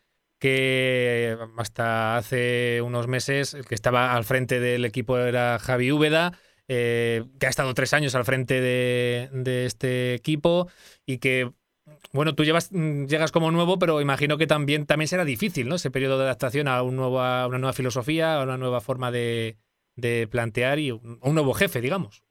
que 0.44 1.38
hasta 1.56 2.18
hace 2.18 2.82
unos 2.82 3.08
meses 3.08 3.54
el 3.54 3.64
que 3.64 3.76
estaba 3.76 4.14
al 4.14 4.26
frente 4.26 4.60
del 4.60 4.84
equipo 4.84 5.18
era 5.18 5.58
Javi 5.58 5.90
Úbeda, 5.90 6.38
eh, 6.68 7.24
que 7.40 7.46
ha 7.46 7.50
estado 7.50 7.74
tres 7.74 7.94
años 7.94 8.14
al 8.14 8.26
frente 8.26 8.60
de, 8.60 9.66
este 9.66 10.14
equipo 10.16 10.68
y 11.06 11.20
que 11.20 11.54
bueno, 12.12 12.36
tú 12.36 12.44
llevas, 12.44 12.72
llegas 12.72 13.32
como 13.32 13.52
nuevo, 13.52 13.80
pero 13.80 14.02
imagino 14.02 14.38
que 14.38 14.46
también, 14.46 14.86
también 14.86 15.08
será 15.08 15.24
difícil, 15.24 15.70
¿no? 15.70 15.76
Ese 15.76 15.92
periodo 15.92 16.18
de 16.18 16.26
adaptación 16.26 16.68
a, 16.68 16.82
un 16.84 16.98
nuevo, 16.98 17.22
a 17.22 17.48
una 17.48 17.58
nueva 17.58 17.72
filosofía, 17.72 18.42
a 18.42 18.44
una 18.44 18.58
nueva 18.58 18.82
forma 18.82 19.12
de, 19.12 19.56
de 19.96 20.28
plantear 20.30 20.78
y 20.78 20.92
un, 20.92 21.20
un 21.22 21.36
nuevo 21.36 21.54
jefe, 21.54 21.80
digamos. 21.80 22.22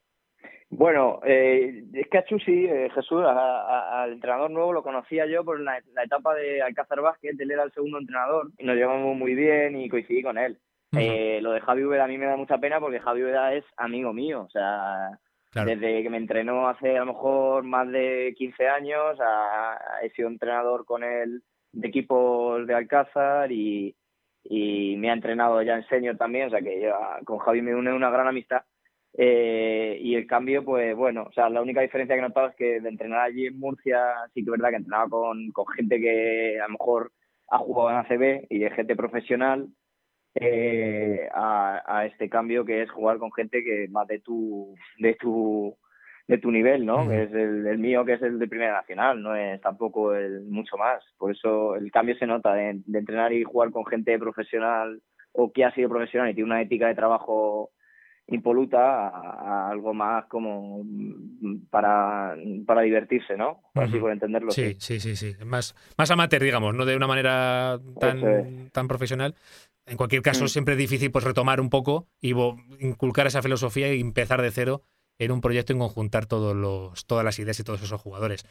Bueno, 0.74 1.20
eh, 1.22 1.84
es 1.92 2.08
que 2.08 2.16
a 2.16 2.24
Chusi, 2.24 2.64
eh, 2.64 2.88
Jesús, 2.94 3.22
al 3.26 4.10
entrenador 4.10 4.50
nuevo 4.50 4.72
lo 4.72 4.82
conocía 4.82 5.26
yo 5.26 5.44
por 5.44 5.60
la, 5.60 5.78
la, 5.92 6.04
etapa 6.04 6.34
de 6.34 6.62
Alcázar 6.62 7.02
Vázquez, 7.02 7.38
él 7.38 7.50
era 7.50 7.64
el 7.64 7.72
segundo 7.72 7.98
entrenador 7.98 8.50
y 8.56 8.64
nos 8.64 8.76
llevamos 8.76 9.14
muy 9.14 9.34
bien 9.34 9.78
y 9.78 9.90
coincidí 9.90 10.22
con 10.22 10.38
él. 10.38 10.58
Uh 10.92 10.96
-huh. 10.96 11.00
eh, 11.02 11.40
lo 11.42 11.52
de 11.52 11.60
Javi 11.60 11.84
Ubeda 11.84 12.04
a 12.04 12.08
mí 12.08 12.16
me 12.16 12.24
da 12.24 12.38
mucha 12.38 12.56
pena 12.56 12.80
porque 12.80 13.00
Javi 13.00 13.22
Ubeda 13.22 13.52
es 13.52 13.64
amigo 13.76 14.14
mío, 14.14 14.44
o 14.44 14.48
sea, 14.48 15.18
claro. 15.50 15.68
desde 15.68 16.02
que 16.02 16.08
me 16.08 16.16
entrenó 16.16 16.66
hace 16.66 16.96
a 16.96 17.00
lo 17.00 17.12
mejor 17.12 17.64
más 17.64 17.90
de 17.90 18.34
15 18.38 18.68
años, 18.68 19.20
a, 19.20 19.78
he 20.02 20.08
sido 20.12 20.28
entrenador 20.28 20.86
con 20.86 21.04
él 21.04 21.42
de 21.72 21.88
equipos 21.88 22.66
de 22.66 22.74
Alcázar 22.74 23.52
y, 23.52 23.94
y 24.42 24.96
me 24.96 25.10
ha 25.10 25.12
entrenado 25.12 25.60
ya 25.60 25.74
en 25.74 25.86
senior 25.86 26.16
también, 26.16 26.46
o 26.46 26.50
sea 26.50 26.62
que 26.62 26.80
yo, 26.80 26.94
con 27.26 27.38
Javi 27.40 27.60
me 27.60 27.74
une 27.74 27.92
una 27.92 28.08
gran 28.08 28.26
amistad. 28.26 28.62
Eh, 29.14 29.98
y 30.00 30.14
el 30.14 30.26
cambio, 30.26 30.64
pues 30.64 30.96
bueno, 30.96 31.24
o 31.28 31.32
sea, 31.32 31.50
la 31.50 31.60
única 31.60 31.82
diferencia 31.82 32.14
que 32.14 32.20
he 32.20 32.22
notado 32.22 32.48
es 32.48 32.56
que 32.56 32.80
de 32.80 32.88
entrenar 32.88 33.20
allí 33.20 33.46
en 33.46 33.58
Murcia, 33.58 34.00
sí 34.32 34.42
que 34.42 34.50
es 34.50 34.52
verdad 34.52 34.70
que 34.70 34.76
entrenaba 34.76 35.08
con, 35.08 35.50
con 35.52 35.66
gente 35.68 36.00
que 36.00 36.58
a 36.58 36.66
lo 36.66 36.72
mejor 36.72 37.12
ha 37.50 37.58
jugado 37.58 37.90
en 37.90 37.96
ACB 37.96 38.46
y 38.48 38.58
de 38.60 38.70
gente 38.70 38.96
profesional, 38.96 39.68
eh, 40.34 41.28
a, 41.34 41.82
a, 41.84 42.06
este 42.06 42.30
cambio 42.30 42.64
que 42.64 42.82
es 42.82 42.90
jugar 42.90 43.18
con 43.18 43.30
gente 43.32 43.62
que 43.62 43.86
más 43.90 44.06
de 44.08 44.20
tu, 44.20 44.74
de 44.98 45.14
tu, 45.14 45.76
de 46.26 46.38
tu 46.38 46.50
nivel, 46.50 46.86
¿no? 46.86 47.04
Mm. 47.04 47.12
Es 47.12 47.32
el, 47.32 47.66
el, 47.66 47.78
mío 47.78 48.06
que 48.06 48.14
es 48.14 48.22
el 48.22 48.38
de 48.38 48.48
Primera 48.48 48.72
Nacional, 48.72 49.22
no 49.22 49.36
es 49.36 49.60
tampoco 49.60 50.14
el 50.14 50.44
mucho 50.44 50.78
más. 50.78 51.04
Por 51.18 51.32
eso 51.32 51.76
el 51.76 51.90
cambio 51.90 52.16
se 52.16 52.26
nota 52.26 52.54
de, 52.54 52.80
de 52.86 52.98
entrenar 52.98 53.34
y 53.34 53.44
jugar 53.44 53.70
con 53.72 53.84
gente 53.84 54.18
profesional 54.18 55.02
o 55.32 55.52
que 55.52 55.66
ha 55.66 55.74
sido 55.74 55.90
profesional 55.90 56.30
y 56.30 56.34
tiene 56.34 56.50
una 56.50 56.62
ética 56.62 56.88
de 56.88 56.94
trabajo 56.94 57.70
impoluta 58.28 59.08
a, 59.08 59.08
a, 59.08 59.70
algo 59.70 59.92
más 59.92 60.26
como 60.26 60.84
para, 61.70 62.34
para 62.66 62.82
divertirse, 62.82 63.36
¿no? 63.36 63.60
Así 63.74 63.94
uh 63.94 63.96
-huh. 63.96 64.00
por 64.00 64.12
entenderlo. 64.12 64.50
Sí, 64.52 64.76
sí, 64.78 65.00
sí, 65.00 65.16
sí. 65.16 65.34
Más, 65.44 65.74
más 65.98 66.10
amateur, 66.10 66.42
digamos, 66.42 66.74
no 66.74 66.84
de 66.84 66.96
una 66.96 67.06
manera 67.06 67.78
tan, 68.00 68.18
es. 68.18 68.72
tan 68.72 68.88
profesional. 68.88 69.34
En 69.86 69.96
cualquier 69.96 70.22
caso, 70.22 70.44
mm. 70.44 70.48
siempre 70.48 70.74
es 70.74 70.78
difícil 70.78 71.10
pues 71.10 71.24
retomar 71.24 71.60
un 71.60 71.68
poco 71.68 72.06
y 72.20 72.32
inculcar 72.80 73.26
esa 73.26 73.42
filosofía 73.42 73.92
y 73.92 74.00
empezar 74.00 74.40
de 74.40 74.50
cero 74.50 74.82
en 75.18 75.32
un 75.32 75.40
proyecto 75.40 75.72
en 75.72 75.80
conjuntar 75.80 76.26
todos 76.26 76.54
los, 76.56 77.06
todas 77.06 77.24
las 77.24 77.38
ideas 77.38 77.58
y 77.58 77.64
todos 77.64 77.82
esos 77.82 78.00
jugadores. 78.00 78.46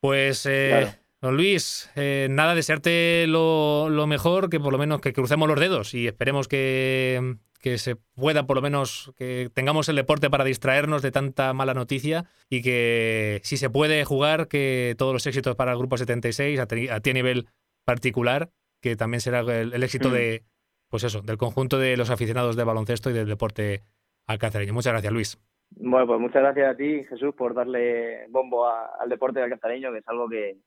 Pues 0.00 0.46
eh, 0.46 0.68
claro. 0.70 1.08
Don 1.20 1.36
Luis, 1.36 1.90
eh, 1.96 2.28
nada, 2.30 2.54
desearte 2.54 3.26
lo, 3.26 3.88
lo, 3.88 4.06
mejor, 4.06 4.50
que 4.50 4.60
por 4.60 4.72
lo 4.72 4.78
menos 4.78 5.00
que 5.00 5.12
crucemos 5.12 5.48
los 5.48 5.58
dedos 5.58 5.94
y 5.94 6.06
esperemos 6.06 6.46
que, 6.46 7.36
que, 7.58 7.78
se 7.78 7.96
pueda, 7.96 8.46
por 8.46 8.56
lo 8.56 8.62
menos, 8.62 9.12
que 9.16 9.50
tengamos 9.54 9.88
el 9.88 9.96
deporte 9.96 10.30
para 10.30 10.44
distraernos 10.44 11.02
de 11.02 11.10
tanta 11.10 11.52
mala 11.52 11.74
noticia 11.74 12.24
y 12.48 12.62
que 12.62 13.40
si 13.42 13.56
se 13.56 13.70
puede 13.70 14.04
jugar, 14.04 14.48
que 14.48 14.94
todos 14.98 15.12
los 15.12 15.26
éxitos 15.26 15.56
para 15.56 15.72
el 15.72 15.78
Grupo 15.78 15.96
76, 15.96 16.58
a 16.60 16.66
ti 16.66 16.88
a, 16.88 17.00
ti 17.00 17.10
a 17.10 17.14
nivel 17.14 17.46
particular, 17.84 18.50
que 18.80 18.96
también 18.96 19.20
será 19.20 19.40
el, 19.40 19.72
el 19.72 19.82
éxito 19.82 20.10
mm. 20.10 20.12
de, 20.12 20.44
pues 20.88 21.04
eso, 21.04 21.22
del 21.22 21.36
conjunto 21.36 21.78
de 21.78 21.96
los 21.96 22.10
aficionados 22.10 22.56
de 22.56 22.64
baloncesto 22.64 23.10
y 23.10 23.12
del 23.12 23.28
deporte 23.28 23.82
alcazareño. 24.26 24.72
Muchas 24.72 24.92
gracias, 24.92 25.12
Luis. 25.12 25.38
Bueno, 25.70 26.06
pues 26.06 26.20
muchas 26.20 26.42
gracias 26.42 26.72
a 26.72 26.76
ti, 26.76 27.04
Jesús, 27.04 27.34
por 27.34 27.54
darle 27.54 28.26
bombo 28.28 28.66
a, 28.66 28.96
al 28.98 29.08
deporte 29.08 29.42
alcazareño, 29.42 29.92
que 29.92 29.98
es 29.98 30.08
algo 30.08 30.28
que, 30.28 30.58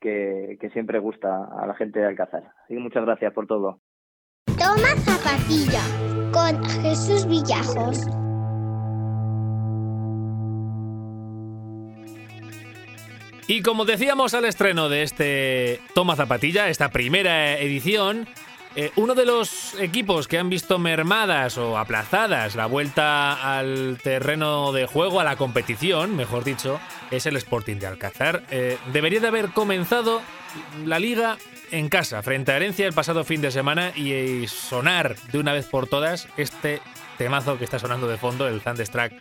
que, 0.00 0.56
que, 0.60 0.70
siempre 0.70 0.98
gusta 1.00 1.44
a 1.44 1.66
la 1.66 1.74
gente 1.74 1.98
de 1.98 2.06
Alcázar. 2.06 2.52
Así 2.64 2.74
que 2.74 2.80
muchas 2.80 3.04
gracias 3.04 3.32
por 3.32 3.46
todo. 3.46 3.80
Toma 4.58 4.94
zapatilla 5.04 5.82
con 6.32 6.64
Jesús 6.82 7.26
Villajos. 7.26 8.06
Y 13.46 13.62
como 13.62 13.84
decíamos 13.84 14.34
al 14.34 14.44
estreno 14.44 14.88
de 14.88 15.04
este 15.04 15.80
Toma 15.94 16.16
Zapatilla, 16.16 16.68
esta 16.68 16.90
primera 16.90 17.56
edición, 17.58 18.28
eh, 18.74 18.90
uno 18.96 19.14
de 19.14 19.24
los 19.24 19.74
equipos 19.80 20.28
que 20.28 20.38
han 20.38 20.50
visto 20.50 20.78
mermadas 20.78 21.56
o 21.56 21.78
aplazadas 21.78 22.54
la 22.54 22.66
vuelta 22.66 23.56
al 23.56 23.98
terreno 24.02 24.72
de 24.72 24.86
juego, 24.86 25.20
a 25.20 25.24
la 25.24 25.36
competición, 25.36 26.16
mejor 26.16 26.44
dicho, 26.44 26.80
es 27.10 27.26
el 27.26 27.36
Sporting 27.36 27.76
de 27.76 27.86
Alcázar. 27.86 28.42
Eh, 28.50 28.76
debería 28.92 29.20
de 29.20 29.28
haber 29.28 29.50
comenzado 29.50 30.20
la 30.84 30.98
liga 30.98 31.38
en 31.70 31.88
casa, 31.88 32.22
frente 32.22 32.52
a 32.52 32.56
Herencia 32.56 32.86
el 32.86 32.92
pasado 32.92 33.24
fin 33.24 33.40
de 33.40 33.50
semana 33.50 33.92
y 33.96 34.46
sonar 34.48 35.16
de 35.32 35.38
una 35.38 35.52
vez 35.52 35.66
por 35.66 35.86
todas 35.86 36.28
este 36.36 36.80
temazo 37.18 37.58
que 37.58 37.64
está 37.64 37.78
sonando 37.78 38.08
de 38.08 38.16
fondo, 38.16 38.48
el 38.48 38.60
Thunderstruck 38.60 39.12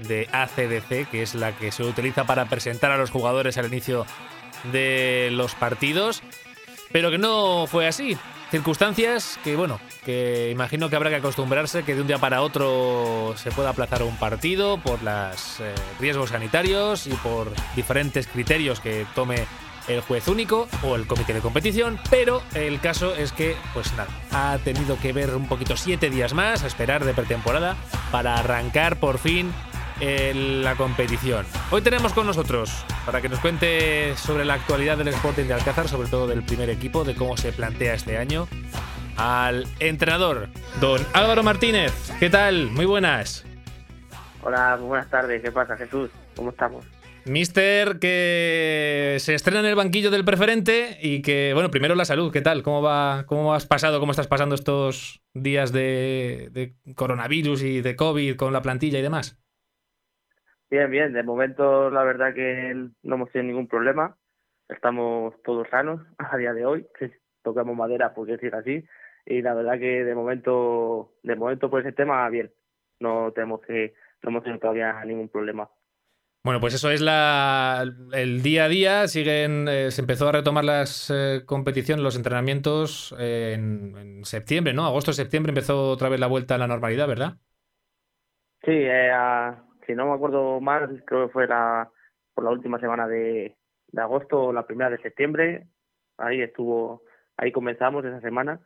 de 0.00 0.28
ACDC, 0.30 1.08
que 1.10 1.22
es 1.22 1.34
la 1.34 1.56
que 1.56 1.72
se 1.72 1.82
utiliza 1.82 2.24
para 2.24 2.46
presentar 2.46 2.90
a 2.90 2.98
los 2.98 3.10
jugadores 3.10 3.58
al 3.58 3.66
inicio 3.66 4.06
de 4.72 5.30
los 5.32 5.54
partidos, 5.54 6.22
pero 6.92 7.10
que 7.10 7.18
no 7.18 7.66
fue 7.66 7.86
así. 7.86 8.16
Circunstancias 8.50 9.40
que, 9.42 9.56
bueno, 9.56 9.80
que 10.04 10.50
imagino 10.52 10.88
que 10.88 10.94
habrá 10.94 11.10
que 11.10 11.16
acostumbrarse 11.16 11.82
que 11.82 11.96
de 11.96 12.02
un 12.02 12.06
día 12.06 12.18
para 12.18 12.42
otro 12.42 13.34
se 13.36 13.50
pueda 13.50 13.70
aplazar 13.70 14.04
un 14.04 14.16
partido 14.16 14.78
por 14.78 15.02
los 15.02 15.60
eh, 15.60 15.74
riesgos 15.98 16.30
sanitarios 16.30 17.08
y 17.08 17.14
por 17.14 17.50
diferentes 17.74 18.28
criterios 18.28 18.78
que 18.78 19.04
tome 19.16 19.46
el 19.88 20.00
juez 20.00 20.28
único 20.28 20.68
o 20.82 20.96
el 20.96 21.06
comité 21.06 21.32
de 21.34 21.40
competición, 21.40 21.98
pero 22.10 22.42
el 22.54 22.80
caso 22.80 23.14
es 23.14 23.32
que, 23.32 23.56
pues 23.74 23.92
nada, 23.94 24.08
ha 24.32 24.58
tenido 24.64 24.98
que 24.98 25.12
ver 25.12 25.34
un 25.34 25.48
poquito 25.48 25.76
siete 25.76 26.10
días 26.10 26.34
más, 26.34 26.64
a 26.64 26.66
esperar 26.66 27.04
de 27.04 27.14
pretemporada, 27.14 27.76
para 28.10 28.36
arrancar 28.36 28.96
por 28.96 29.18
fin 29.18 29.52
la 30.00 30.74
competición. 30.76 31.46
Hoy 31.70 31.80
tenemos 31.80 32.12
con 32.12 32.26
nosotros, 32.26 32.84
para 33.06 33.22
que 33.22 33.30
nos 33.30 33.38
cuente 33.38 34.14
sobre 34.16 34.44
la 34.44 34.54
actualidad 34.54 34.98
del 34.98 35.08
Sporting 35.08 35.44
de 35.44 35.54
Alcázar, 35.54 35.88
sobre 35.88 36.08
todo 36.08 36.26
del 36.26 36.42
primer 36.42 36.68
equipo, 36.68 37.04
de 37.04 37.14
cómo 37.14 37.36
se 37.36 37.52
plantea 37.52 37.94
este 37.94 38.18
año, 38.18 38.46
al 39.16 39.66
entrenador, 39.78 40.48
don 40.80 41.00
Álvaro 41.14 41.42
Martínez. 41.42 41.94
¿Qué 42.20 42.28
tal? 42.28 42.70
Muy 42.70 42.84
buenas. 42.84 43.46
Hola, 44.42 44.76
buenas 44.76 45.08
tardes. 45.08 45.40
¿Qué 45.42 45.50
pasa, 45.50 45.76
Jesús? 45.76 46.10
¿Cómo 46.36 46.50
estamos? 46.50 46.84
Mister, 47.28 47.98
que 47.98 49.16
se 49.18 49.34
estrena 49.34 49.60
en 49.60 49.66
el 49.66 49.74
banquillo 49.74 50.10
del 50.10 50.24
preferente 50.24 50.96
y 51.02 51.22
que, 51.22 51.52
bueno, 51.54 51.70
primero 51.70 51.96
la 51.96 52.04
salud, 52.04 52.32
¿qué 52.32 52.40
tal? 52.40 52.62
¿Cómo 52.62 52.82
va, 52.82 53.24
cómo 53.26 53.52
has 53.52 53.66
pasado, 53.66 53.98
cómo 53.98 54.12
estás 54.12 54.28
pasando 54.28 54.54
estos 54.54 55.24
días 55.34 55.72
de, 55.72 56.74
coronavirus 56.94 57.64
y 57.64 57.80
de 57.80 57.96
COVID 57.96 58.36
con 58.36 58.52
la 58.52 58.62
plantilla 58.62 59.00
y 59.00 59.02
demás? 59.02 59.42
Bien, 60.70 60.88
bien. 60.88 61.12
De 61.12 61.24
momento, 61.24 61.90
la 61.90 62.04
verdad 62.04 62.32
que 62.32 62.74
no 63.02 63.14
hemos 63.16 63.30
tenido 63.32 63.48
ningún 63.48 63.68
problema. 63.68 64.16
Estamos 64.68 65.34
todos 65.42 65.68
sanos 65.68 66.00
a 66.18 66.36
día 66.36 66.52
de 66.52 66.64
hoy. 66.64 66.86
Tocamos 67.42 67.76
madera 67.76 68.14
porque 68.14 68.32
decir 68.32 68.54
así. 68.54 68.84
Y 69.24 69.42
la 69.42 69.54
verdad 69.54 69.80
que 69.80 70.04
de 70.04 70.14
momento, 70.14 71.14
de 71.24 71.34
momento 71.34 71.70
por 71.70 71.80
ese 71.80 71.92
tema, 71.92 72.28
bien. 72.28 72.52
No 73.00 73.32
tenemos 73.32 73.60
que, 73.62 73.94
no 74.22 74.30
hemos 74.30 74.44
tenido 74.44 74.60
todavía 74.60 75.04
ningún 75.04 75.28
problema. 75.28 75.68
Bueno, 76.46 76.60
pues 76.60 76.74
eso 76.74 76.92
es 76.92 77.00
la, 77.00 77.82
el 78.12 78.40
día 78.40 78.66
a 78.66 78.68
día. 78.68 79.08
Siguen, 79.08 79.66
eh, 79.66 79.90
se 79.90 80.00
empezó 80.00 80.28
a 80.28 80.32
retomar 80.32 80.62
las 80.62 81.10
eh, 81.12 81.42
competiciones, 81.44 82.04
los 82.04 82.14
entrenamientos 82.14 83.12
en, 83.18 83.96
en, 83.96 84.24
septiembre, 84.24 84.72
¿no? 84.72 84.86
Agosto, 84.86 85.12
septiembre 85.12 85.50
empezó 85.50 85.90
otra 85.90 86.08
vez 86.08 86.20
la 86.20 86.28
vuelta 86.28 86.54
a 86.54 86.58
la 86.58 86.68
normalidad, 86.68 87.08
¿verdad? 87.08 87.32
Sí, 88.64 88.70
eh, 88.70 89.10
a, 89.10 89.60
si 89.88 89.96
no 89.96 90.06
me 90.06 90.12
acuerdo 90.12 90.60
mal, 90.60 91.02
creo 91.04 91.26
que 91.26 91.32
fue 91.32 91.48
la, 91.48 91.90
por 92.32 92.44
la 92.44 92.50
última 92.50 92.78
semana 92.78 93.08
de, 93.08 93.56
de 93.88 94.00
agosto 94.00 94.40
o 94.40 94.52
la 94.52 94.68
primera 94.68 94.88
de 94.88 94.98
septiembre. 94.98 95.66
Ahí 96.16 96.42
estuvo, 96.42 97.02
ahí 97.38 97.50
comenzamos 97.50 98.04
esa 98.04 98.20
semana 98.20 98.60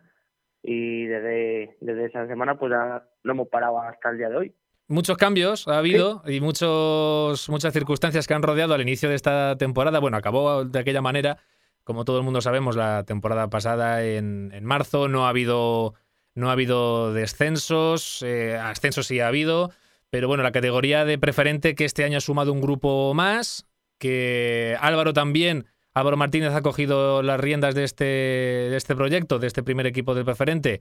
y 0.62 1.06
desde, 1.06 1.78
desde 1.80 2.04
esa 2.04 2.26
semana 2.26 2.58
pues 2.58 2.72
ya 2.72 3.08
no 3.24 3.32
hemos 3.32 3.48
parado 3.48 3.80
hasta 3.80 4.10
el 4.10 4.18
día 4.18 4.28
de 4.28 4.36
hoy. 4.36 4.54
Muchos 4.90 5.18
cambios 5.18 5.68
ha 5.68 5.78
habido 5.78 6.20
y 6.26 6.40
muchos, 6.40 7.48
muchas 7.48 7.72
circunstancias 7.72 8.26
que 8.26 8.34
han 8.34 8.42
rodeado 8.42 8.74
al 8.74 8.80
inicio 8.80 9.08
de 9.08 9.14
esta 9.14 9.54
temporada. 9.56 10.00
Bueno, 10.00 10.16
acabó 10.16 10.64
de 10.64 10.80
aquella 10.80 11.00
manera, 11.00 11.38
como 11.84 12.04
todo 12.04 12.18
el 12.18 12.24
mundo 12.24 12.40
sabemos, 12.40 12.74
la 12.74 13.04
temporada 13.04 13.48
pasada 13.50 14.04
en, 14.04 14.50
en 14.52 14.64
marzo. 14.64 15.06
No 15.06 15.26
ha 15.26 15.28
habido, 15.28 15.94
no 16.34 16.48
ha 16.48 16.54
habido 16.54 17.14
descensos, 17.14 18.20
eh, 18.22 18.58
ascensos 18.60 19.06
sí 19.06 19.20
ha 19.20 19.28
habido. 19.28 19.70
Pero 20.10 20.26
bueno, 20.26 20.42
la 20.42 20.50
categoría 20.50 21.04
de 21.04 21.18
preferente 21.18 21.76
que 21.76 21.84
este 21.84 22.02
año 22.02 22.18
ha 22.18 22.20
sumado 22.20 22.52
un 22.52 22.60
grupo 22.60 23.14
más, 23.14 23.68
que 23.98 24.76
Álvaro 24.80 25.12
también, 25.12 25.66
Álvaro 25.94 26.16
Martínez 26.16 26.52
ha 26.52 26.62
cogido 26.62 27.22
las 27.22 27.38
riendas 27.38 27.76
de 27.76 27.84
este, 27.84 28.04
de 28.04 28.76
este 28.76 28.96
proyecto, 28.96 29.38
de 29.38 29.46
este 29.46 29.62
primer 29.62 29.86
equipo 29.86 30.16
de 30.16 30.24
preferente, 30.24 30.80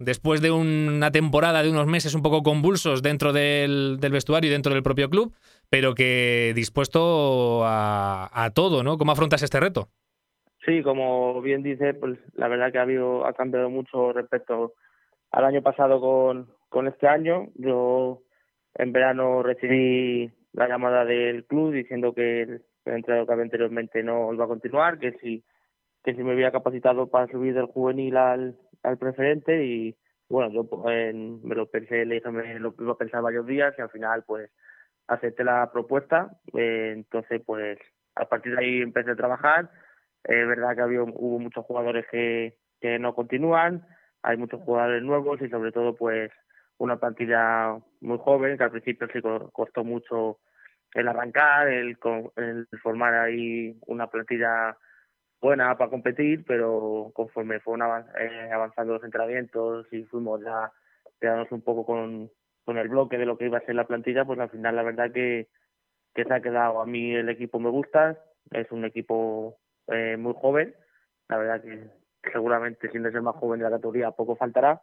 después 0.00 0.40
de 0.40 0.50
una 0.50 1.12
temporada 1.12 1.62
de 1.62 1.70
unos 1.70 1.86
meses 1.86 2.14
un 2.14 2.22
poco 2.22 2.42
convulsos 2.42 3.02
dentro 3.02 3.32
del, 3.32 3.98
del 4.00 4.12
vestuario 4.12 4.48
y 4.48 4.52
dentro 4.52 4.72
del 4.72 4.82
propio 4.82 5.10
club, 5.10 5.34
pero 5.68 5.94
que 5.94 6.52
dispuesto 6.56 7.64
a, 7.64 8.28
a, 8.32 8.50
todo, 8.50 8.82
¿no? 8.82 8.96
¿Cómo 8.98 9.12
afrontas 9.12 9.42
este 9.42 9.60
reto? 9.60 9.88
Sí, 10.64 10.82
como 10.82 11.40
bien 11.42 11.62
dice, 11.62 11.94
pues 11.94 12.18
la 12.34 12.48
verdad 12.48 12.72
que 12.72 12.78
ha 12.78 12.82
habido, 12.82 13.26
ha 13.26 13.32
cambiado 13.34 13.70
mucho 13.70 14.12
respecto 14.12 14.74
al 15.30 15.44
año 15.44 15.62
pasado 15.62 16.00
con, 16.00 16.50
con 16.68 16.88
este 16.88 17.06
año. 17.06 17.48
Yo 17.54 18.22
en 18.74 18.92
verano 18.92 19.42
recibí 19.42 20.30
la 20.52 20.68
llamada 20.68 21.04
del 21.04 21.44
club 21.44 21.72
diciendo 21.72 22.14
que 22.14 22.42
el, 22.42 22.62
entrenador 22.86 23.26
que 23.26 23.32
había 23.32 23.44
anteriormente 23.44 24.02
no 24.02 24.32
iba 24.32 24.44
a 24.46 24.48
continuar, 24.48 24.98
que 24.98 25.12
si, 25.18 25.44
que 26.02 26.14
si 26.14 26.22
me 26.22 26.32
había 26.32 26.50
capacitado 26.50 27.08
para 27.08 27.30
subir 27.30 27.54
del 27.54 27.66
juvenil 27.66 28.16
al, 28.16 28.56
al 28.82 28.98
preferente 28.98 29.64
y 29.64 29.96
bueno, 30.28 30.52
yo 30.52 30.68
pues, 30.68 31.14
me 31.14 31.54
lo 31.54 31.66
pensé, 31.66 32.04
le 32.04 32.16
dije, 32.16 32.30
me 32.30 32.58
lo 32.60 32.74
iba 32.78 32.92
a 32.92 32.98
pensar 32.98 33.22
varios 33.22 33.46
días 33.46 33.74
y 33.76 33.82
al 33.82 33.90
final 33.90 34.22
pues 34.26 34.50
acepté 35.08 35.42
la 35.42 35.70
propuesta, 35.72 36.30
eh, 36.54 36.92
entonces 36.94 37.42
pues 37.44 37.78
a 38.14 38.28
partir 38.28 38.54
de 38.54 38.64
ahí 38.64 38.80
empecé 38.80 39.10
a 39.10 39.16
trabajar, 39.16 39.70
es 40.22 40.46
verdad 40.46 40.76
que 40.76 40.82
había, 40.82 41.02
hubo 41.02 41.38
muchos 41.40 41.64
jugadores 41.64 42.06
que, 42.10 42.56
que 42.80 42.98
no 42.98 43.14
continúan, 43.14 43.84
hay 44.22 44.36
muchos 44.36 44.60
jugadores 44.62 45.02
nuevos 45.02 45.40
y 45.42 45.48
sobre 45.48 45.72
todo 45.72 45.96
pues 45.96 46.30
una 46.78 46.98
plantilla 46.98 47.76
muy 48.00 48.18
joven 48.18 48.56
que 48.56 48.64
al 48.64 48.70
principio 48.70 49.08
sí 49.12 49.20
costó 49.52 49.84
mucho 49.84 50.38
el 50.94 51.08
arrancar, 51.08 51.68
el, 51.68 51.96
el 52.36 52.68
formar 52.82 53.14
ahí 53.14 53.76
una 53.86 54.08
plantilla 54.08 54.76
buena 55.40 55.76
para 55.76 55.90
competir, 55.90 56.44
pero 56.46 57.10
conforme 57.14 57.60
fueron 57.60 58.04
eh, 58.18 58.50
avanzando 58.52 58.94
los 58.94 59.04
entrenamientos 59.04 59.86
y 59.92 60.04
fuimos 60.04 60.40
ya 60.42 60.72
quedándonos 61.20 61.52
un 61.52 61.62
poco 61.62 61.84
con, 61.84 62.30
el 62.66 62.88
bloque 62.88 63.18
de 63.18 63.26
lo 63.26 63.36
que 63.36 63.46
iba 63.46 63.58
a 63.58 63.62
ser 63.62 63.74
la 63.74 63.86
plantilla, 63.86 64.24
pues 64.24 64.38
al 64.38 64.50
final 64.50 64.76
la 64.76 64.84
verdad 64.84 65.10
que, 65.10 65.48
que 66.14 66.24
se 66.24 66.32
ha 66.32 66.40
quedado. 66.40 66.80
A 66.80 66.86
mí 66.86 67.12
el 67.12 67.28
equipo 67.28 67.58
me 67.58 67.68
gusta, 67.68 68.16
es 68.52 68.70
un 68.70 68.84
equipo 68.84 69.58
eh, 69.88 70.16
muy 70.16 70.34
joven, 70.40 70.74
la 71.28 71.38
verdad 71.38 71.62
que 71.62 71.90
seguramente 72.30 72.88
siendo 72.90 73.08
el 73.08 73.22
más 73.22 73.34
joven 73.34 73.58
de 73.58 73.64
la 73.64 73.72
categoría 73.72 74.12
poco 74.12 74.36
faltará, 74.36 74.82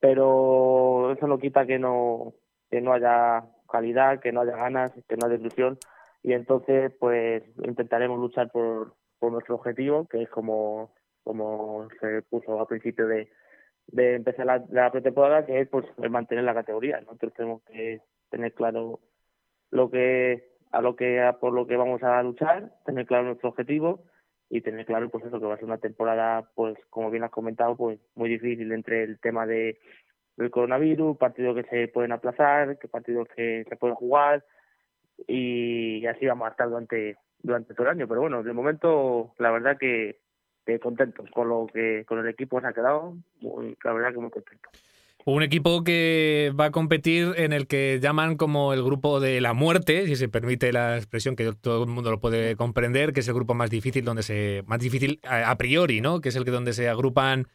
pero 0.00 1.12
eso 1.12 1.26
no 1.26 1.38
quita 1.38 1.66
que 1.66 1.78
no 1.78 2.32
que 2.70 2.80
no 2.80 2.94
haya 2.94 3.44
calidad, 3.70 4.18
que 4.20 4.32
no 4.32 4.40
haya 4.40 4.56
ganas, 4.56 4.92
que 5.06 5.16
no 5.16 5.26
haya 5.26 5.36
ilusión 5.36 5.78
y 6.22 6.32
entonces 6.32 6.92
pues 6.98 7.44
intentaremos 7.62 8.18
luchar 8.18 8.50
por, 8.50 8.94
por 9.18 9.32
nuestro 9.32 9.56
objetivo, 9.56 10.06
que 10.06 10.22
es 10.22 10.28
como 10.28 10.92
como 11.24 11.88
se 12.00 12.22
puso 12.22 12.60
al 12.60 12.68
principio 12.68 13.08
de, 13.08 13.28
de 13.88 14.14
empezar 14.14 14.46
la, 14.46 14.64
la 14.70 14.92
pretemporada, 14.92 15.44
que 15.44 15.60
es 15.60 15.68
pues 15.68 15.84
mantener 16.08 16.44
la 16.44 16.54
categoría. 16.54 17.00
Nosotros 17.00 17.32
tenemos 17.34 17.62
que 17.64 18.00
tener 18.30 18.54
claro 18.54 19.00
lo 19.70 19.90
que 19.90 20.56
a 20.70 20.80
lo 20.80 20.94
que 20.94 21.20
por 21.40 21.52
lo 21.52 21.66
que 21.66 21.76
vamos 21.76 22.02
a 22.02 22.22
luchar, 22.22 22.72
tener 22.84 23.06
claro 23.06 23.24
nuestro 23.24 23.48
objetivo 23.48 24.04
y 24.48 24.60
tener 24.60 24.86
claro 24.86 25.10
pues 25.10 25.24
eso 25.24 25.40
que 25.40 25.46
va 25.46 25.54
a 25.54 25.56
ser 25.56 25.64
una 25.64 25.78
temporada 25.78 26.48
pues 26.54 26.76
como 26.90 27.10
bien 27.10 27.24
has 27.24 27.30
comentado 27.30 27.76
pues 27.76 27.98
muy 28.14 28.28
difícil 28.28 28.70
entre 28.72 29.02
el 29.04 29.18
tema 29.18 29.46
de 29.46 29.78
del 30.36 30.50
coronavirus 30.50 31.16
partidos 31.16 31.56
que 31.56 31.68
se 31.68 31.88
pueden 31.88 32.12
aplazar 32.12 32.78
que 32.78 32.88
partidos 32.88 33.26
que 33.34 33.64
se 33.68 33.76
pueden 33.76 33.96
jugar 33.96 34.44
y 35.26 36.06
así 36.06 36.26
vamos 36.26 36.46
a 36.46 36.50
estar 36.50 36.68
durante 36.68 37.16
durante 37.46 37.74
todo 37.74 37.86
el 37.86 37.92
año 37.92 38.08
pero 38.08 38.20
bueno 38.20 38.42
de 38.42 38.52
momento 38.52 39.32
la 39.38 39.50
verdad 39.50 39.78
que, 39.78 40.18
contentos 40.82 41.30
con 41.30 41.48
lo 41.48 41.68
que 41.72 42.04
con 42.06 42.18
el 42.18 42.28
equipo 42.28 42.60
se 42.60 42.66
ha 42.66 42.72
quedado 42.72 43.16
la 43.40 43.92
verdad 43.92 44.12
que 44.12 44.18
muy 44.18 44.30
contento 44.30 44.68
un 45.24 45.42
equipo 45.42 45.82
que 45.82 46.52
va 46.58 46.66
a 46.66 46.70
competir 46.70 47.34
en 47.36 47.52
el 47.52 47.66
que 47.66 47.98
llaman 48.00 48.36
como 48.36 48.72
el 48.72 48.84
grupo 48.84 49.18
de 49.18 49.40
la 49.40 49.54
muerte, 49.54 50.06
si 50.06 50.14
se 50.14 50.28
permite 50.28 50.72
la 50.72 50.96
expresión 50.96 51.34
que 51.34 51.52
todo 51.52 51.82
el 51.82 51.90
mundo 51.90 52.12
lo 52.12 52.20
puede 52.20 52.54
comprender, 52.54 53.12
que 53.12 53.18
es 53.20 53.26
el 53.26 53.34
grupo 53.34 53.52
más 53.52 53.68
difícil, 53.68 54.04
donde 54.04 54.22
se 54.22 54.62
más 54.68 54.78
difícil 54.78 55.18
a, 55.24 55.56
priori, 55.58 56.00
¿no? 56.00 56.20
Que 56.20 56.28
es 56.28 56.36
el 56.36 56.44
que 56.44 56.52
donde 56.52 56.72
se 56.72 56.88
agrupan 56.88 57.48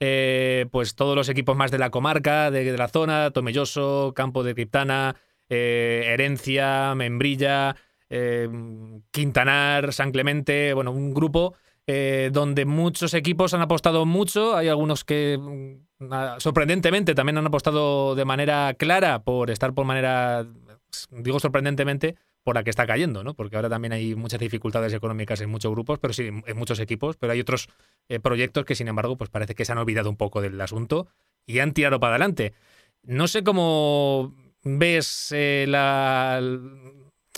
eh, 0.00 0.66
pues 0.70 0.96
todos 0.96 1.16
los 1.16 1.30
equipos 1.30 1.56
más 1.56 1.70
de 1.70 1.78
la 1.78 1.88
comarca, 1.88 2.50
de, 2.50 2.62
de 2.62 2.76
la 2.76 2.88
zona, 2.88 3.30
Tomelloso, 3.30 4.12
Campo 4.14 4.42
de 4.42 4.54
Criptana, 4.54 5.16
eh, 5.48 6.02
Herencia, 6.08 6.94
Membrilla, 6.94 7.76
eh, 8.16 8.48
Quintanar, 9.10 9.92
San 9.92 10.12
Clemente, 10.12 10.72
bueno, 10.72 10.92
un 10.92 11.12
grupo 11.12 11.54
eh, 11.88 12.30
donde 12.32 12.64
muchos 12.64 13.12
equipos 13.12 13.54
han 13.54 13.60
apostado 13.60 14.06
mucho, 14.06 14.56
hay 14.56 14.68
algunos 14.68 15.02
que 15.04 15.36
mm, 15.36 16.38
sorprendentemente 16.38 17.16
también 17.16 17.38
han 17.38 17.46
apostado 17.46 18.14
de 18.14 18.24
manera 18.24 18.72
clara 18.78 19.24
por 19.24 19.50
estar 19.50 19.74
por 19.74 19.84
manera, 19.84 20.46
digo 21.10 21.40
sorprendentemente, 21.40 22.14
por 22.44 22.54
la 22.54 22.62
que 22.62 22.70
está 22.70 22.86
cayendo, 22.86 23.24
¿no? 23.24 23.34
Porque 23.34 23.56
ahora 23.56 23.68
también 23.68 23.92
hay 23.92 24.14
muchas 24.14 24.38
dificultades 24.38 24.92
económicas 24.92 25.40
en 25.40 25.50
muchos 25.50 25.72
grupos, 25.72 25.98
pero 25.98 26.14
sí, 26.14 26.28
en 26.28 26.56
muchos 26.56 26.78
equipos, 26.78 27.16
pero 27.16 27.32
hay 27.32 27.40
otros 27.40 27.68
eh, 28.08 28.20
proyectos 28.20 28.64
que 28.64 28.76
sin 28.76 28.86
embargo, 28.86 29.16
pues 29.16 29.28
parece 29.28 29.56
que 29.56 29.64
se 29.64 29.72
han 29.72 29.78
olvidado 29.78 30.08
un 30.08 30.16
poco 30.16 30.40
del 30.40 30.60
asunto 30.60 31.08
y 31.46 31.58
han 31.58 31.72
tirado 31.72 31.98
para 31.98 32.14
adelante. 32.14 32.54
No 33.02 33.26
sé 33.26 33.42
cómo 33.42 34.34
ves 34.62 35.34
la, 35.66 36.40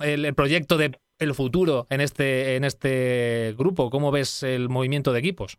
el, 0.03 0.25
el 0.25 0.35
proyecto 0.35 0.77
de 0.77 0.99
el 1.19 1.35
futuro 1.35 1.87
en 1.91 2.01
este, 2.01 2.57
en 2.57 2.65
este 2.65 3.55
grupo? 3.57 3.91
¿Cómo 3.91 4.11
ves 4.11 4.43
el 4.43 4.69
movimiento 4.69 5.13
de 5.13 5.19
equipos? 5.19 5.59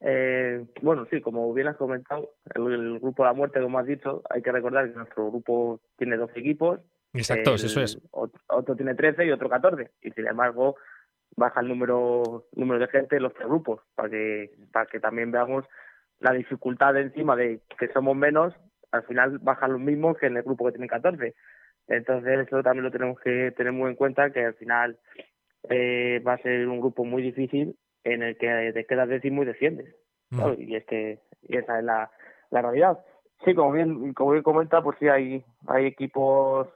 Eh, 0.00 0.64
bueno, 0.82 1.06
sí, 1.10 1.20
como 1.20 1.52
bien 1.54 1.68
has 1.68 1.76
comentado, 1.76 2.30
el, 2.54 2.72
el 2.72 2.98
grupo 3.00 3.22
de 3.22 3.28
la 3.28 3.34
muerte, 3.34 3.60
como 3.60 3.78
has 3.78 3.86
dicho, 3.86 4.22
hay 4.28 4.42
que 4.42 4.52
recordar 4.52 4.90
que 4.90 4.96
nuestro 4.96 5.30
grupo 5.30 5.80
tiene 5.96 6.16
12 6.16 6.38
equipos. 6.38 6.80
Exacto, 7.12 7.54
eso 7.54 7.80
es. 7.80 7.98
Otro, 8.10 8.40
otro, 8.48 8.76
tiene 8.76 8.94
13 8.94 9.24
y 9.24 9.30
otro 9.30 9.48
14. 9.48 9.90
Y 10.02 10.10
sin 10.10 10.26
embargo, 10.26 10.76
baja 11.36 11.60
el 11.60 11.68
número, 11.68 12.46
número 12.54 12.80
de 12.80 12.88
gente 12.88 13.16
en 13.16 13.22
los 13.22 13.34
tres 13.34 13.46
grupos, 13.46 13.80
para 13.94 14.10
que, 14.10 14.50
para 14.72 14.86
que 14.86 15.00
también 15.00 15.30
veamos 15.30 15.64
la 16.20 16.32
dificultad 16.32 16.94
de 16.94 17.02
encima 17.02 17.36
de 17.36 17.60
que 17.78 17.88
somos 17.92 18.16
menos, 18.16 18.54
al 18.90 19.04
final 19.04 19.38
bajan 19.38 19.72
los 19.72 19.80
mismos 19.80 20.18
que 20.18 20.26
en 20.26 20.36
el 20.36 20.42
grupo 20.42 20.66
que 20.66 20.72
tiene 20.72 20.88
14. 20.88 21.34
Entonces, 21.88 22.46
eso 22.46 22.62
también 22.62 22.84
lo 22.84 22.90
tenemos 22.90 23.20
que 23.20 23.52
tener 23.52 23.72
muy 23.72 23.90
en 23.90 23.96
cuenta, 23.96 24.30
que 24.30 24.44
al 24.44 24.54
final 24.54 24.98
eh, 25.68 26.22
va 26.26 26.34
a 26.34 26.38
ser 26.42 26.66
un 26.68 26.80
grupo 26.80 27.04
muy 27.04 27.22
difícil 27.22 27.76
en 28.04 28.22
el 28.22 28.36
que 28.36 28.72
te 28.72 28.86
quedas 28.86 29.08
décimo 29.08 29.42
y 29.42 29.46
desciendes. 29.46 29.94
¿sabes? 30.30 30.58
Y 30.58 30.74
es 30.74 30.84
que 30.86 31.20
y 31.42 31.56
esa 31.56 31.78
es 31.78 31.84
la, 31.84 32.10
la 32.50 32.62
realidad. 32.62 32.98
Sí, 33.44 33.54
como 33.54 33.72
bien, 33.72 34.14
como 34.14 34.32
bien 34.32 34.42
comenta, 34.42 34.82
pues 34.82 34.96
sí 34.98 35.08
hay, 35.08 35.44
hay 35.66 35.86
equipos 35.86 36.68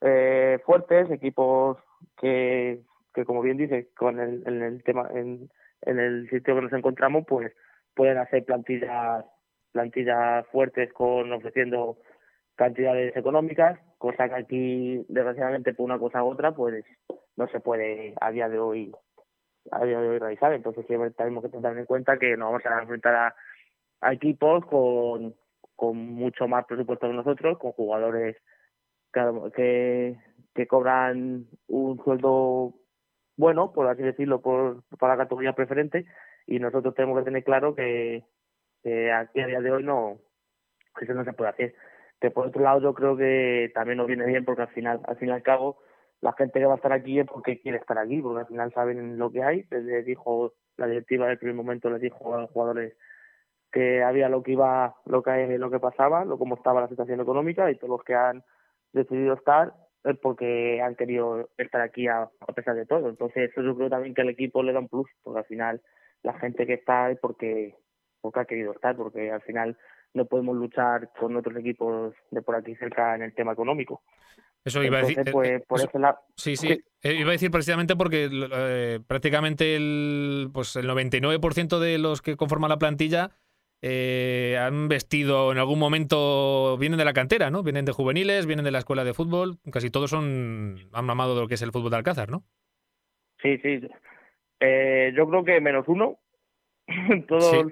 eh, 0.00 0.58
fuertes, 0.64 1.10
equipos 1.10 1.78
que, 2.18 2.80
que 3.14 3.24
como 3.24 3.42
bien 3.42 3.58
dice, 3.58 3.90
con 3.96 4.18
el, 4.18 4.42
en 4.46 4.62
el 4.62 4.82
tema, 4.82 5.08
en, 5.14 5.50
en 5.82 5.98
el 5.98 6.28
sitio 6.30 6.54
que 6.54 6.62
nos 6.62 6.72
encontramos, 6.72 7.24
pues 7.26 7.52
pueden 7.94 8.18
hacer 8.18 8.44
plantillas, 8.44 9.24
plantillas 9.72 10.46
fuertes 10.48 10.92
con 10.92 11.32
ofreciendo 11.32 11.98
cantidades 12.56 13.16
económicas, 13.16 13.78
cosa 13.98 14.28
que 14.28 14.34
aquí, 14.34 15.04
desgraciadamente, 15.08 15.74
por 15.74 15.84
una 15.84 15.98
cosa 15.98 16.22
u 16.22 16.28
otra, 16.28 16.52
pues 16.52 16.84
no 17.36 17.48
se 17.48 17.60
puede 17.60 18.14
a 18.20 18.30
día 18.30 18.48
de 18.48 18.58
hoy 18.58 18.92
a 19.70 19.84
día 19.84 20.00
de 20.00 20.08
hoy 20.08 20.18
realizar. 20.18 20.52
Entonces 20.52 20.86
siempre 20.86 21.10
tenemos 21.12 21.42
que 21.42 21.50
tener 21.50 21.78
en 21.78 21.86
cuenta 21.86 22.18
que 22.18 22.36
nos 22.36 22.52
vamos 22.52 22.66
a 22.66 22.82
enfrentar 22.82 23.34
a, 24.00 24.12
equipos 24.12 24.66
con, 24.66 25.34
con 25.76 25.96
mucho 25.96 26.48
más 26.48 26.64
presupuesto 26.66 27.06
que 27.06 27.14
nosotros, 27.14 27.58
con 27.58 27.72
jugadores 27.72 28.36
que, 29.12 30.16
que 30.54 30.66
cobran 30.66 31.46
un 31.68 32.02
sueldo 32.02 32.74
bueno, 33.36 33.72
por 33.72 33.86
así 33.88 34.02
decirlo, 34.02 34.40
por, 34.40 34.82
para 34.98 35.14
la 35.14 35.24
categoría 35.24 35.54
preferente, 35.54 36.06
y 36.46 36.58
nosotros 36.58 36.94
tenemos 36.94 37.18
que 37.18 37.24
tener 37.24 37.44
claro 37.44 37.74
que, 37.74 38.24
que 38.82 39.12
aquí 39.12 39.40
a 39.40 39.46
día 39.46 39.60
de 39.60 39.70
hoy 39.70 39.82
no, 39.82 40.18
eso 41.00 41.14
no 41.14 41.24
se 41.24 41.32
puede 41.32 41.50
hacer. 41.50 41.74
Que 42.22 42.30
por 42.30 42.46
otro 42.46 42.62
lado 42.62 42.80
yo 42.80 42.94
creo 42.94 43.16
que 43.16 43.72
también 43.74 43.98
nos 43.98 44.06
viene 44.06 44.24
bien 44.24 44.44
porque 44.44 44.62
al 44.62 44.68
final, 44.68 45.00
al 45.08 45.16
fin 45.16 45.28
y 45.28 45.32
al 45.32 45.42
cabo, 45.42 45.78
la 46.20 46.32
gente 46.34 46.60
que 46.60 46.66
va 46.66 46.74
a 46.74 46.76
estar 46.76 46.92
aquí 46.92 47.18
es 47.18 47.26
porque 47.26 47.60
quiere 47.60 47.78
estar 47.78 47.98
aquí, 47.98 48.22
porque 48.22 48.42
al 48.42 48.46
final 48.46 48.72
saben 48.72 49.18
lo 49.18 49.32
que 49.32 49.42
hay. 49.42 49.66
Les 49.70 50.06
dijo 50.06 50.52
la 50.76 50.86
directiva 50.86 51.26
del 51.26 51.38
primer 51.38 51.56
momento 51.56 51.90
les 51.90 52.00
dijo 52.00 52.32
a 52.32 52.42
los 52.42 52.50
jugadores 52.50 52.96
que 53.72 54.04
había 54.04 54.28
lo 54.28 54.44
que 54.44 54.52
iba, 54.52 54.94
lo 55.04 55.22
que 55.24 55.58
lo 55.58 55.68
que 55.68 55.80
pasaba, 55.80 56.24
lo 56.24 56.38
cómo 56.38 56.54
estaba 56.54 56.80
la 56.80 56.88
situación 56.88 57.20
económica 57.20 57.68
y 57.68 57.74
todos 57.74 57.90
los 57.90 58.04
que 58.04 58.14
han 58.14 58.44
decidido 58.92 59.34
estar 59.34 59.72
es 60.04 60.16
porque 60.18 60.80
han 60.80 60.94
querido 60.94 61.48
estar 61.58 61.80
aquí 61.80 62.06
a, 62.06 62.22
a 62.22 62.52
pesar 62.54 62.76
de 62.76 62.86
todo. 62.86 63.08
Entonces 63.08 63.50
eso 63.50 63.62
yo 63.62 63.76
creo 63.76 63.90
también 63.90 64.14
que 64.14 64.22
al 64.22 64.28
equipo 64.28 64.62
le 64.62 64.72
da 64.72 64.78
un 64.78 64.88
plus, 64.88 65.10
porque 65.24 65.40
al 65.40 65.46
final 65.46 65.82
la 66.22 66.34
gente 66.34 66.66
que 66.66 66.74
está 66.74 67.10
es 67.10 67.18
porque 67.18 67.74
porque 68.20 68.40
ha 68.40 68.44
querido 68.44 68.70
estar, 68.70 68.94
porque 68.94 69.32
al 69.32 69.42
final 69.42 69.76
no 70.14 70.26
podemos 70.26 70.56
luchar 70.56 71.10
con 71.18 71.36
otros 71.36 71.56
equipos 71.58 72.14
de 72.30 72.42
por 72.42 72.56
aquí 72.56 72.74
cerca 72.76 73.14
en 73.14 73.22
el 73.22 73.34
tema 73.34 73.52
económico. 73.52 74.02
Eso 74.64 74.82
iba 74.84 74.98
Entonces, 75.00 75.18
a 75.18 75.20
decir. 75.20 75.32
pues, 75.32 75.50
eh, 75.50 75.64
por 75.66 75.78
eso- 75.80 75.88
ese 75.88 75.98
lado, 75.98 76.18
Sí, 76.36 76.56
sí. 76.56 76.68
Eh, 77.02 77.14
Iba 77.14 77.30
a 77.30 77.32
decir 77.32 77.50
precisamente 77.50 77.96
porque 77.96 78.28
eh, 78.30 79.00
prácticamente 79.06 79.74
el, 79.74 80.50
pues 80.54 80.76
el 80.76 80.86
99% 80.86 81.80
de 81.80 81.98
los 81.98 82.22
que 82.22 82.36
conforman 82.36 82.68
la 82.70 82.78
plantilla 82.78 83.32
eh, 83.84 84.56
han 84.60 84.86
vestido 84.86 85.50
en 85.50 85.58
algún 85.58 85.80
momento, 85.80 86.76
vienen 86.78 86.98
de 86.98 87.04
la 87.04 87.12
cantera, 87.12 87.50
¿no? 87.50 87.64
Vienen 87.64 87.84
de 87.84 87.90
juveniles, 87.90 88.46
vienen 88.46 88.64
de 88.64 88.70
la 88.70 88.78
escuela 88.78 89.02
de 89.02 89.14
fútbol. 89.14 89.58
Casi 89.72 89.90
todos 89.90 90.10
son 90.10 90.76
han 90.92 91.04
mamado 91.04 91.34
de 91.34 91.40
lo 91.40 91.48
que 91.48 91.54
es 91.54 91.62
el 91.62 91.72
fútbol 91.72 91.90
de 91.90 91.96
Alcázar, 91.96 92.30
¿no? 92.30 92.44
Sí, 93.42 93.58
sí. 93.58 93.80
Eh, 94.60 95.12
yo 95.16 95.28
creo 95.28 95.42
que 95.44 95.60
menos 95.60 95.88
uno. 95.88 96.20
todos, 97.28 97.50
Sí. 97.50 97.62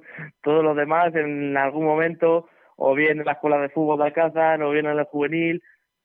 todos 0.43 0.65
los 0.65 0.77
demás 0.77 1.15
en 1.15 1.57
algún 1.57 1.85
momento, 1.85 2.49
o 2.77 2.95
bien 2.95 3.19
en 3.19 3.27
la 3.27 3.33
escuela 3.33 3.59
de 3.59 3.69
fútbol 3.69 3.99
de 3.99 4.05
Alcázar, 4.05 4.63
o 4.63 4.71
bien 4.71 4.87
en 4.87 4.99
el 4.99 5.05
juvenil, 5.05 5.63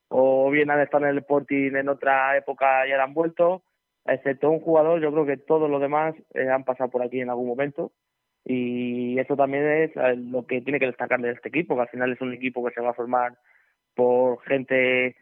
o 0.09 0.49
bien 0.51 0.69
han 0.71 0.81
estado 0.81 1.05
en 1.05 1.11
el 1.11 1.17
Sporting 1.19 1.75
en 1.75 1.89
otra 1.89 2.37
época 2.37 2.87
y 2.87 2.91
ahora 2.91 3.05
han 3.05 3.13
vuelto. 3.13 3.63
Excepto 4.05 4.51
un 4.51 4.59
jugador, 4.59 5.01
yo 5.01 5.11
creo 5.11 5.25
que 5.25 5.37
todos 5.37 5.69
los 5.69 5.81
demás 5.81 6.13
eh, 6.33 6.49
han 6.49 6.63
pasado 6.63 6.89
por 6.91 7.01
aquí 7.01 7.21
en 7.21 7.29
algún 7.29 7.47
momento. 7.47 7.91
Y 8.43 9.17
eso 9.17 9.35
también 9.35 9.65
es 9.67 9.91
eh, 9.97 10.15
lo 10.17 10.45
que 10.45 10.61
tiene 10.61 10.79
que 10.79 10.85
destacar 10.85 11.19
de 11.19 11.31
este 11.31 11.49
equipo, 11.49 11.75
que 11.75 11.81
al 11.81 11.89
final 11.89 12.11
es 12.13 12.21
un 12.21 12.33
equipo 12.33 12.63
que 12.63 12.73
se 12.73 12.81
va 12.81 12.91
a 12.91 12.93
formar 12.93 13.33
por 13.95 14.41
gente 14.43 15.15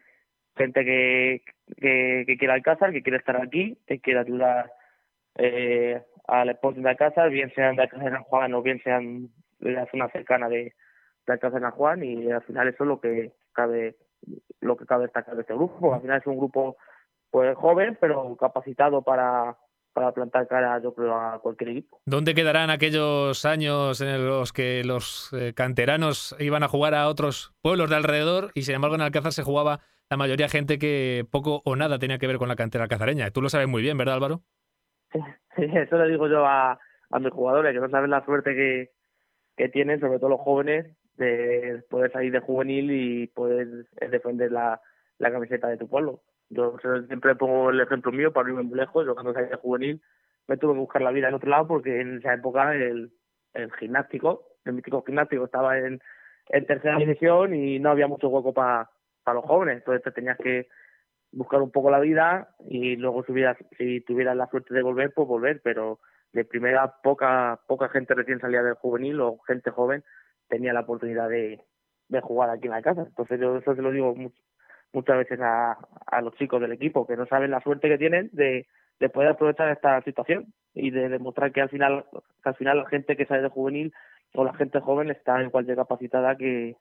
gente 0.56 0.84
que, 0.84 1.42
que, 1.80 2.24
que 2.26 2.36
quiere 2.36 2.54
Alcázar, 2.54 2.92
que 2.92 3.02
quiere 3.02 3.18
estar 3.18 3.40
aquí, 3.40 3.78
que 3.86 4.00
quiere 4.00 4.20
ayudar 4.20 4.70
eh, 5.36 6.02
al 6.26 6.48
Sporting 6.50 6.82
de 6.82 6.90
Alcázar, 6.90 7.30
bien 7.30 7.52
sean 7.54 7.76
de 7.76 7.82
Alcázar 7.82 8.12
San 8.12 8.24
Juan 8.24 8.54
o 8.54 8.62
bien 8.62 8.80
sean 8.82 9.28
de 9.60 9.72
la 9.72 9.86
zona 9.86 10.08
cercana 10.08 10.48
de, 10.48 10.74
de 11.26 11.32
Alcázar 11.32 11.60
San 11.60 11.72
Juan 11.72 12.04
y 12.04 12.30
al 12.30 12.42
final 12.42 12.68
eso 12.68 12.84
es 12.84 12.88
lo 12.88 13.00
que 13.00 13.32
cabe 13.52 13.96
lo 14.60 14.76
que 14.76 14.86
cabe 14.86 15.04
destacar 15.04 15.34
de 15.34 15.42
este 15.42 15.54
grupo. 15.54 15.94
Al 15.94 16.00
final 16.00 16.20
es 16.20 16.26
un 16.26 16.38
grupo 16.38 16.76
pues 17.30 17.56
joven 17.56 17.98
pero 18.00 18.36
capacitado 18.36 19.02
para, 19.02 19.56
para 19.92 20.12
plantar 20.12 20.46
cara 20.48 20.80
yo 20.82 20.94
creo 20.94 21.14
a 21.14 21.40
cualquier 21.40 21.70
equipo. 21.70 22.00
¿Dónde 22.06 22.34
quedarán 22.34 22.70
aquellos 22.70 23.44
años 23.44 24.00
en 24.00 24.26
los 24.26 24.52
que 24.52 24.82
los 24.84 25.32
eh, 25.32 25.52
canteranos 25.54 26.34
iban 26.38 26.62
a 26.62 26.68
jugar 26.68 26.94
a 26.94 27.08
otros 27.08 27.52
pueblos 27.60 27.90
de 27.90 27.96
alrededor 27.96 28.50
y 28.54 28.62
sin 28.62 28.76
embargo 28.76 28.94
en 28.94 29.02
Alcázar 29.02 29.32
se 29.32 29.42
jugaba 29.42 29.80
la 30.10 30.16
mayoría 30.16 30.48
gente 30.48 30.78
que 30.78 31.26
poco 31.30 31.62
o 31.64 31.76
nada 31.76 31.98
tenía 31.98 32.18
que 32.18 32.26
ver 32.26 32.38
con 32.38 32.48
la 32.48 32.56
cantera 32.56 32.84
alcazareña? 32.84 33.30
Tú 33.30 33.42
lo 33.42 33.48
sabes 33.48 33.68
muy 33.68 33.82
bien, 33.82 33.96
¿verdad, 33.98 34.14
Álvaro? 34.14 34.42
Eso 35.56 35.98
le 35.98 36.08
digo 36.08 36.28
yo 36.28 36.44
a, 36.46 36.78
mis 37.20 37.32
jugadores, 37.32 37.72
que 37.72 37.80
no 37.80 37.88
saben 37.88 38.10
la 38.10 38.24
suerte 38.24 38.54
que, 39.56 39.68
tienen, 39.68 40.00
sobre 40.00 40.18
todo 40.18 40.30
los 40.30 40.40
jóvenes, 40.40 40.96
de 41.16 41.82
poder 41.88 42.10
salir 42.10 42.32
de 42.32 42.40
juvenil 42.40 42.90
y 42.90 43.28
poder 43.28 43.86
eh, 44.00 44.08
defender 44.08 44.50
la, 44.50 44.80
camiseta 45.20 45.68
de 45.68 45.76
tu 45.76 45.88
pueblo. 45.88 46.22
Yo 46.50 46.76
siempre 47.06 47.34
pongo 47.36 47.70
el 47.70 47.80
ejemplo 47.80 48.10
mío 48.12 48.32
para 48.32 48.48
irme 48.48 48.62
muy 48.62 48.76
lejos. 48.76 49.06
Yo 49.06 49.14
cuando 49.14 49.32
salí 49.32 49.48
de 49.48 49.56
juvenil 49.56 50.02
me 50.48 50.56
tuve 50.56 50.74
que 50.74 50.80
buscar 50.80 51.02
la 51.02 51.12
vida 51.12 51.28
en 51.28 51.34
otro 51.34 51.48
lado 51.48 51.66
porque 51.66 52.00
en 52.00 52.18
esa 52.18 52.34
época 52.34 52.74
el, 52.74 53.12
el 53.54 53.72
gimnástico, 53.76 54.44
el 54.66 54.74
mítico 54.74 55.02
gimnástico 55.02 55.46
estaba 55.46 55.78
en, 55.78 56.00
tercera 56.66 56.98
división 56.98 57.54
y 57.54 57.78
no 57.78 57.90
había 57.90 58.06
mucho 58.06 58.28
hueco 58.28 58.52
para 58.52 58.90
para 59.24 59.36
los 59.36 59.44
jóvenes. 59.46 59.78
Entonces 59.78 60.02
te 60.02 60.10
tenías 60.10 60.36
que 60.36 60.68
buscar 61.36 61.60
un 61.62 61.70
poco 61.70 61.90
la 61.90 62.00
vida 62.00 62.48
y 62.68 62.96
luego 62.96 63.24
si, 63.24 63.32
hubieras, 63.32 63.56
si 63.78 64.00
tuvieras 64.02 64.36
la 64.36 64.46
suerte 64.48 64.74
de 64.74 64.82
volver, 64.82 65.12
pues 65.14 65.28
volver. 65.28 65.60
Pero 65.62 66.00
de 66.32 66.44
primera 66.44 66.94
poca 67.02 67.60
poca 67.68 67.88
gente 67.88 68.14
recién 68.14 68.40
salía 68.40 68.62
del 68.62 68.74
juvenil 68.74 69.20
o 69.20 69.38
gente 69.46 69.70
joven 69.70 70.02
tenía 70.48 70.72
la 70.72 70.80
oportunidad 70.80 71.28
de, 71.28 71.60
de 72.08 72.20
jugar 72.20 72.50
aquí 72.50 72.66
en 72.66 72.72
la 72.72 72.82
casa. 72.82 73.02
Entonces 73.06 73.40
yo 73.40 73.56
eso 73.56 73.74
se 73.74 73.82
lo 73.82 73.90
digo 73.92 74.14
mu- 74.14 74.30
muchas 74.92 75.16
veces 75.18 75.40
a, 75.40 75.76
a 76.06 76.20
los 76.22 76.34
chicos 76.36 76.60
del 76.60 76.72
equipo 76.72 77.06
que 77.06 77.16
no 77.16 77.26
saben 77.26 77.50
la 77.50 77.60
suerte 77.60 77.88
que 77.88 77.98
tienen 77.98 78.30
de, 78.32 78.66
de 79.00 79.08
poder 79.08 79.30
aprovechar 79.30 79.68
esta 79.70 80.00
situación 80.02 80.52
y 80.72 80.90
de 80.90 81.08
demostrar 81.08 81.52
que 81.52 81.60
al 81.62 81.68
final 81.68 82.04
al 82.44 82.54
final 82.56 82.78
la 82.78 82.88
gente 82.88 83.16
que 83.16 83.26
sale 83.26 83.42
de 83.42 83.48
juvenil 83.48 83.92
o 84.34 84.44
la 84.44 84.54
gente 84.54 84.80
joven 84.80 85.10
está 85.10 85.42
igual 85.42 85.66
de 85.66 85.76
capacitada 85.76 86.36
que, 86.36 86.76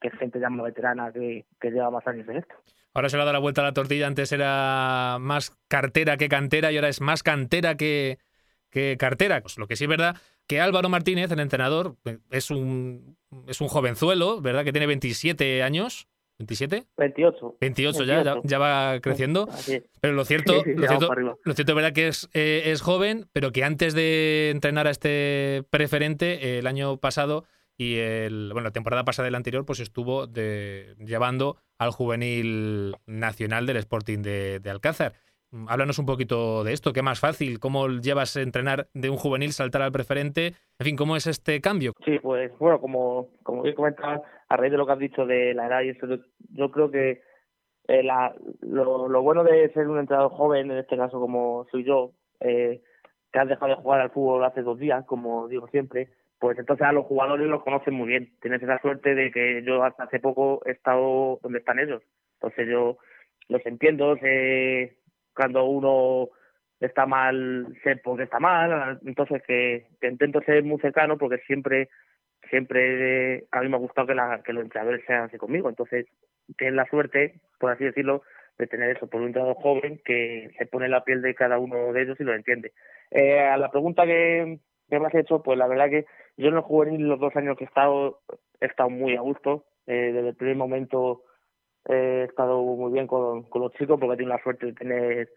que 0.00 0.10
gente 0.10 0.40
ya 0.40 0.50
más 0.50 0.64
veterana 0.64 1.12
que, 1.12 1.46
que 1.60 1.70
lleva 1.70 1.90
más 1.90 2.06
años 2.06 2.28
en 2.28 2.38
esto. 2.38 2.54
Ahora 2.94 3.08
se 3.08 3.16
le 3.16 3.22
ha 3.22 3.24
dado 3.26 3.34
la 3.34 3.40
vuelta 3.40 3.60
a 3.60 3.64
la 3.64 3.72
tortilla. 3.72 4.06
Antes 4.06 4.32
era 4.32 5.18
más 5.20 5.56
cartera 5.68 6.16
que 6.16 6.28
cantera 6.28 6.72
y 6.72 6.76
ahora 6.76 6.88
es 6.88 7.00
más 7.00 7.22
cantera 7.22 7.76
que, 7.76 8.18
que 8.70 8.96
cartera. 8.98 9.40
Pues 9.42 9.58
lo 9.58 9.66
que 9.66 9.76
sí 9.76 9.84
es 9.84 9.90
verdad 9.90 10.16
que 10.46 10.60
Álvaro 10.60 10.88
Martínez, 10.88 11.30
el 11.30 11.40
entrenador, 11.40 11.96
es 12.30 12.50
un, 12.50 13.16
es 13.48 13.60
un 13.60 13.68
jovenzuelo, 13.68 14.40
¿verdad? 14.40 14.64
Que 14.64 14.72
tiene 14.72 14.86
27 14.86 15.62
años. 15.62 16.08
¿27? 16.38 16.86
28. 16.98 17.56
28 17.60 18.04
ya, 18.04 18.22
ya, 18.22 18.34
28. 18.34 18.42
ya 18.44 18.58
va 18.58 19.00
creciendo. 19.00 19.48
Es. 19.48 19.82
Pero 20.00 20.12
lo 20.12 20.24
cierto, 20.26 20.62
Sí, 20.64 20.72
sí, 20.72 20.74
lo 20.74 20.86
cierto, 20.86 21.14
lo 21.14 21.52
es 21.52 21.64
verdad 21.64 21.92
que 21.94 22.08
es, 22.08 22.28
eh, 22.34 22.64
es 22.66 22.82
joven, 22.82 23.26
pero 23.32 23.52
que 23.52 23.64
antes 23.64 23.94
de 23.94 24.50
entrenar 24.50 24.86
a 24.86 24.90
este 24.90 25.64
preferente, 25.70 26.34
eh, 26.34 26.58
el 26.58 26.66
año 26.66 26.98
pasado 26.98 27.44
y 27.78 27.98
el, 27.98 28.50
bueno, 28.52 28.68
la 28.68 28.72
temporada 28.72 29.04
pasada 29.04 29.26
del 29.26 29.34
anterior, 29.34 29.64
pues 29.66 29.80
estuvo 29.80 30.26
de, 30.26 30.94
llevando 30.98 31.56
al 31.78 31.90
juvenil 31.90 32.94
nacional 33.06 33.66
del 33.66 33.76
Sporting 33.76 34.22
de, 34.22 34.60
Alcázar. 34.70 35.12
Háblanos 35.68 35.98
un 35.98 36.06
poquito 36.06 36.64
de 36.64 36.72
esto, 36.72 36.92
¿qué 36.92 37.02
más 37.02 37.20
fácil? 37.20 37.60
¿Cómo 37.60 37.88
llevas 37.88 38.36
a 38.36 38.42
entrenar 38.42 38.88
de 38.94 39.10
un 39.10 39.16
juvenil, 39.16 39.52
saltar 39.52 39.82
al 39.82 39.92
preferente? 39.92 40.54
En 40.78 40.84
fin, 40.84 40.96
¿cómo 40.96 41.16
es 41.16 41.26
este 41.26 41.60
cambio? 41.60 41.92
Sí, 42.04 42.18
pues 42.20 42.50
bueno, 42.58 42.80
como, 42.80 43.28
como 43.42 43.62
bien 43.62 43.74
comentabas, 43.74 44.22
a 44.48 44.56
raíz 44.56 44.72
de 44.72 44.78
lo 44.78 44.86
que 44.86 44.92
has 44.92 44.98
dicho 44.98 45.24
de 45.24 45.54
la 45.54 45.66
edad 45.66 45.82
y 45.82 45.90
eso, 45.90 46.06
yo 46.52 46.70
creo 46.70 46.90
que 46.90 47.22
eh, 47.88 48.02
la, 48.02 48.34
lo, 48.60 49.08
lo, 49.08 49.22
bueno 49.22 49.44
de 49.44 49.72
ser 49.72 49.88
un 49.88 49.98
entrenador 49.98 50.32
joven, 50.32 50.70
en 50.70 50.78
este 50.78 50.96
caso 50.96 51.20
como 51.20 51.66
soy 51.70 51.84
yo, 51.84 52.10
eh, 52.40 52.82
que 53.32 53.38
has 53.38 53.48
dejado 53.48 53.68
de 53.68 53.82
jugar 53.82 54.00
al 54.00 54.10
fútbol 54.10 54.44
hace 54.44 54.62
dos 54.62 54.78
días, 54.78 55.04
como 55.06 55.46
digo 55.46 55.68
siempre, 55.68 56.10
pues 56.38 56.58
entonces 56.58 56.86
a 56.86 56.92
los 56.92 57.06
jugadores 57.06 57.46
los 57.46 57.62
conocen 57.62 57.94
muy 57.94 58.08
bien. 58.08 58.32
Tienes 58.40 58.62
esa 58.62 58.78
suerte 58.80 59.14
de 59.14 59.30
que 59.30 59.62
yo 59.64 59.82
hasta 59.82 60.04
hace 60.04 60.20
poco 60.20 60.62
he 60.66 60.72
estado 60.72 61.38
donde 61.42 61.58
están 61.58 61.78
ellos. 61.78 62.02
Entonces 62.34 62.68
yo 62.68 62.98
los 63.48 63.64
entiendo, 63.64 64.16
sé 64.18 64.98
cuando 65.34 65.64
uno 65.64 66.28
está 66.80 67.06
mal, 67.06 67.66
sé 67.82 67.96
por 67.96 68.16
qué 68.16 68.24
está 68.24 68.38
mal, 68.38 68.98
entonces 69.06 69.42
que, 69.46 69.86
intento 70.02 70.40
ser 70.42 70.62
muy 70.64 70.78
cercano 70.80 71.16
porque 71.16 71.38
siempre 71.46 71.88
siempre 72.50 73.44
a 73.50 73.60
mí 73.60 73.68
me 73.68 73.76
ha 73.76 73.80
gustado 73.80 74.06
que, 74.06 74.14
la, 74.14 74.42
que 74.44 74.52
los 74.52 74.64
entrenadores 74.64 75.04
sean 75.04 75.24
así 75.24 75.36
conmigo. 75.36 75.68
Entonces, 75.68 76.06
tienes 76.56 76.76
la 76.76 76.86
suerte, 76.86 77.40
por 77.58 77.72
así 77.72 77.84
decirlo, 77.84 78.22
de 78.56 78.68
tener 78.68 78.96
eso 78.96 79.08
por 79.08 79.20
un 79.20 79.28
entrenador 79.28 79.56
joven 79.56 80.00
que 80.04 80.50
se 80.56 80.66
pone 80.66 80.88
la 80.88 81.02
piel 81.02 81.22
de 81.22 81.34
cada 81.34 81.58
uno 81.58 81.92
de 81.92 82.02
ellos 82.02 82.20
y 82.20 82.24
lo 82.24 82.34
entiende. 82.34 82.72
Eh, 83.10 83.40
a 83.40 83.56
la 83.56 83.70
pregunta 83.70 84.06
que, 84.06 84.60
que 84.88 85.00
me 85.00 85.06
has 85.06 85.14
hecho, 85.16 85.42
pues 85.42 85.58
la 85.58 85.66
verdad 85.66 85.90
que 85.90 86.06
yo 86.36 86.48
en 86.48 86.56
el 86.56 86.60
juvenil 86.60 87.08
los 87.08 87.20
dos 87.20 87.34
años 87.36 87.56
que 87.56 87.64
he 87.64 87.66
estado, 87.66 88.20
he 88.60 88.66
estado 88.66 88.90
muy 88.90 89.16
a 89.16 89.20
gusto. 89.20 89.64
Eh, 89.86 90.12
desde 90.12 90.28
el 90.30 90.36
primer 90.36 90.56
momento 90.56 91.22
he 91.88 92.24
estado 92.24 92.60
muy 92.62 92.92
bien 92.92 93.06
con, 93.06 93.44
con 93.44 93.62
los 93.62 93.72
chicos 93.74 93.98
porque 94.00 94.14
he 94.14 94.16
tenido 94.16 94.36
la 94.36 94.42
suerte 94.42 94.66
de 94.66 94.72
tener 94.72 95.28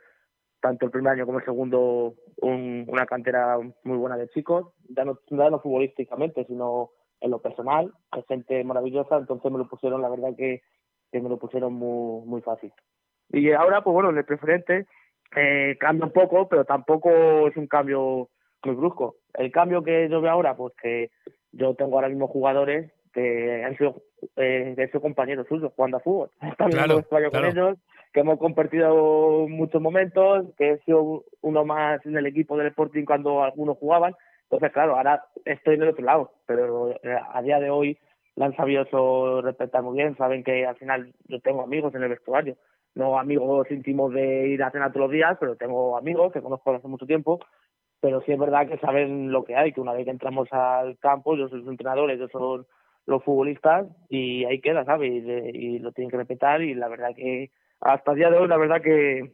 tanto 0.61 0.85
el 0.85 0.91
primer 0.91 1.13
año 1.13 1.25
como 1.25 1.39
el 1.39 1.45
segundo 1.45 2.15
un, 2.37 2.85
una 2.87 3.05
cantera 3.05 3.57
muy 3.83 3.97
buena 3.97 4.17
de 4.17 4.29
chicos, 4.29 4.73
ya 4.89 5.05
no, 5.05 5.19
ya 5.29 5.49
no 5.49 5.59
futbolísticamente, 5.59 6.45
sino 6.45 6.91
en 7.21 7.31
lo 7.31 7.41
personal, 7.41 7.93
es 8.17 8.25
gente 8.27 8.63
maravillosa, 8.63 9.17
entonces 9.17 9.51
me 9.51 9.57
lo 9.57 9.67
pusieron, 9.67 10.01
la 10.01 10.09
verdad 10.09 10.35
que, 10.37 10.61
que 11.11 11.21
me 11.21 11.29
lo 11.29 11.37
pusieron 11.37 11.73
muy, 11.73 12.25
muy 12.25 12.41
fácil. 12.41 12.71
Y 13.29 13.51
ahora, 13.51 13.83
pues 13.83 13.93
bueno, 13.93 14.09
en 14.09 14.17
el 14.17 14.25
preferente 14.25 14.87
eh, 15.35 15.77
cambia 15.79 16.05
un 16.05 16.13
poco, 16.13 16.47
pero 16.47 16.65
tampoco 16.65 17.47
es 17.47 17.55
un 17.57 17.67
cambio 17.67 18.29
muy 18.63 18.75
brusco. 18.75 19.15
El 19.33 19.51
cambio 19.51 19.83
que 19.83 20.09
yo 20.09 20.21
veo 20.21 20.31
ahora, 20.31 20.55
pues 20.55 20.73
que 20.81 21.11
yo 21.51 21.75
tengo 21.75 21.95
ahora 21.95 22.09
mismo 22.09 22.27
jugadores 22.27 22.91
que 23.13 23.63
han 23.63 23.77
sido, 23.77 24.03
eh, 24.35 24.73
de 24.75 24.83
hecho, 24.83 25.01
compañeros 25.01 25.47
suyos 25.47 25.71
jugando 25.75 25.97
a 25.97 26.01
fútbol. 26.01 26.29
Están 26.41 26.71
claro, 26.71 27.01
claro. 27.03 27.31
con 27.31 27.45
ellos, 27.45 27.77
que 28.13 28.19
hemos 28.21 28.39
compartido 28.39 29.47
muchos 29.47 29.81
momentos, 29.81 30.47
que 30.57 30.71
he 30.71 30.79
sido 30.79 31.23
uno 31.41 31.65
más 31.65 32.05
en 32.05 32.17
el 32.17 32.25
equipo 32.25 32.57
del 32.57 32.67
Sporting 32.67 33.05
cuando 33.05 33.43
algunos 33.43 33.77
jugaban. 33.77 34.15
Entonces, 34.43 34.71
claro, 34.71 34.97
ahora 34.97 35.25
estoy 35.45 35.75
en 35.75 35.83
el 35.83 35.89
otro 35.89 36.05
lado, 36.05 36.31
pero 36.47 36.91
eh, 36.91 37.19
a 37.33 37.41
día 37.41 37.59
de 37.59 37.69
hoy 37.69 37.99
la 38.35 38.45
han 38.45 38.55
sabido 38.55 38.83
eso 38.83 39.41
respetar 39.41 39.83
muy 39.83 39.97
bien. 39.97 40.17
Saben 40.17 40.43
que 40.43 40.65
al 40.65 40.75
final 40.77 41.13
yo 41.27 41.39
tengo 41.39 41.61
amigos 41.61 41.93
en 41.93 42.03
el 42.03 42.09
vestuario, 42.09 42.57
no 42.95 43.19
amigos 43.19 43.69
íntimos 43.69 44.11
de 44.13 44.47
ir 44.47 44.63
a 44.63 44.71
cenar 44.71 44.91
todos 44.91 45.05
los 45.05 45.11
días, 45.11 45.37
pero 45.39 45.55
tengo 45.55 45.97
amigos 45.97 46.33
que 46.33 46.41
conozco 46.41 46.71
desde 46.71 46.79
hace 46.79 46.87
mucho 46.87 47.05
tiempo. 47.05 47.39
Pero 48.01 48.21
sí 48.21 48.31
es 48.31 48.39
verdad 48.39 48.67
que 48.67 48.77
saben 48.77 49.31
lo 49.31 49.43
que 49.43 49.55
hay, 49.55 49.73
que 49.73 49.81
una 49.81 49.93
vez 49.93 50.05
que 50.05 50.11
entramos 50.11 50.47
al 50.51 50.97
campo, 50.99 51.35
yo 51.35 51.49
soy 51.49 51.63
su 51.63 51.69
entrenador, 51.69 52.09
ellos 52.11 52.31
son 52.31 52.65
los 53.05 53.23
futbolistas 53.23 53.87
y 54.09 54.45
ahí 54.45 54.61
queda, 54.61 54.85
¿sabes? 54.85 55.11
Y, 55.11 55.29
y, 55.29 55.79
lo 55.79 55.91
tienen 55.91 56.11
que 56.11 56.17
respetar 56.17 56.61
y 56.61 56.75
la 56.75 56.87
verdad 56.87 57.15
que 57.15 57.51
hasta 57.81 58.11
el 58.11 58.17
día 58.17 58.29
de 58.29 58.37
hoy, 58.37 58.47
la 58.47 58.57
verdad 58.57 58.81
que, 58.81 59.31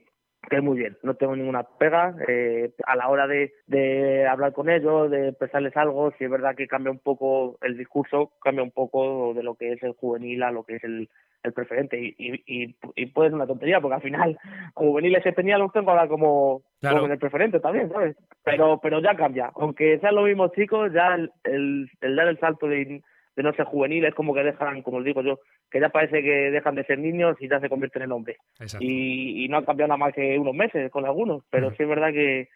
que 0.49 0.61
muy 0.61 0.77
bien, 0.77 0.97
no 1.03 1.15
tengo 1.15 1.35
ninguna 1.35 1.63
pega. 1.63 2.15
Eh, 2.27 2.71
a 2.85 2.95
la 2.95 3.09
hora 3.09 3.27
de, 3.27 3.53
de 3.67 4.27
hablar 4.27 4.53
con 4.53 4.69
ellos, 4.69 5.09
de 5.11 5.29
expresarles 5.29 5.75
algo, 5.77 6.11
sí 6.17 6.25
es 6.25 6.29
verdad 6.29 6.55
que 6.55 6.67
cambia 6.67 6.91
un 6.91 6.99
poco 6.99 7.57
el 7.61 7.77
discurso, 7.77 8.31
cambia 8.41 8.63
un 8.63 8.71
poco 8.71 9.33
de 9.33 9.43
lo 9.43 9.55
que 9.55 9.73
es 9.73 9.83
el 9.83 9.93
juvenil 9.93 10.43
a 10.43 10.51
lo 10.51 10.63
que 10.63 10.75
es 10.75 10.83
el, 10.83 11.09
el 11.43 11.53
preferente. 11.53 11.99
Y, 11.99 12.15
y, 12.17 12.75
y, 12.95 13.05
puede 13.07 13.29
ser 13.29 13.35
una 13.35 13.47
tontería, 13.47 13.79
porque 13.79 13.95
al 13.95 14.01
final, 14.01 14.37
juveniles 14.73 15.23
que 15.23 15.31
tenía 15.31 15.57
los 15.57 15.71
tengo 15.71 15.91
ahora 15.91 16.07
como, 16.07 16.63
claro. 16.81 16.97
como 16.97 17.07
en 17.07 17.13
el 17.13 17.19
preferente 17.19 17.59
también, 17.59 17.89
¿sabes? 17.89 18.15
Pero, 18.43 18.79
pero 18.81 19.01
ya 19.01 19.15
cambia. 19.15 19.51
Aunque 19.55 19.99
sean 19.99 20.15
los 20.15 20.25
mismos 20.25 20.51
chicos, 20.51 20.91
ya 20.93 21.15
el, 21.15 21.31
el, 21.43 21.89
el 22.01 22.15
dar 22.15 22.27
el 22.27 22.39
salto 22.39 22.67
de 22.67 23.01
de 23.35 23.43
no 23.43 23.53
ser 23.53 23.65
juvenil, 23.65 24.05
es 24.05 24.15
como 24.15 24.33
que 24.33 24.43
dejan, 24.43 24.81
como 24.81 24.97
os 24.97 25.03
digo 25.03 25.21
yo, 25.21 25.39
que 25.69 25.79
ya 25.79 25.89
parece 25.89 26.21
que 26.21 26.51
dejan 26.51 26.75
de 26.75 26.85
ser 26.85 26.99
niños 26.99 27.35
y 27.39 27.49
ya 27.49 27.59
se 27.59 27.69
convierten 27.69 28.03
en 28.03 28.11
hombres. 28.11 28.37
Y, 28.79 29.43
y, 29.43 29.47
no 29.49 29.57
han 29.57 29.65
cambiado 29.65 29.89
nada 29.89 29.97
más 29.97 30.13
que 30.13 30.39
unos 30.39 30.55
meses 30.55 30.89
con 30.91 31.05
algunos, 31.05 31.43
pero 31.49 31.71
sí 31.71 31.83
es 31.83 31.89
verdad 31.89 32.11
que, 32.13 32.49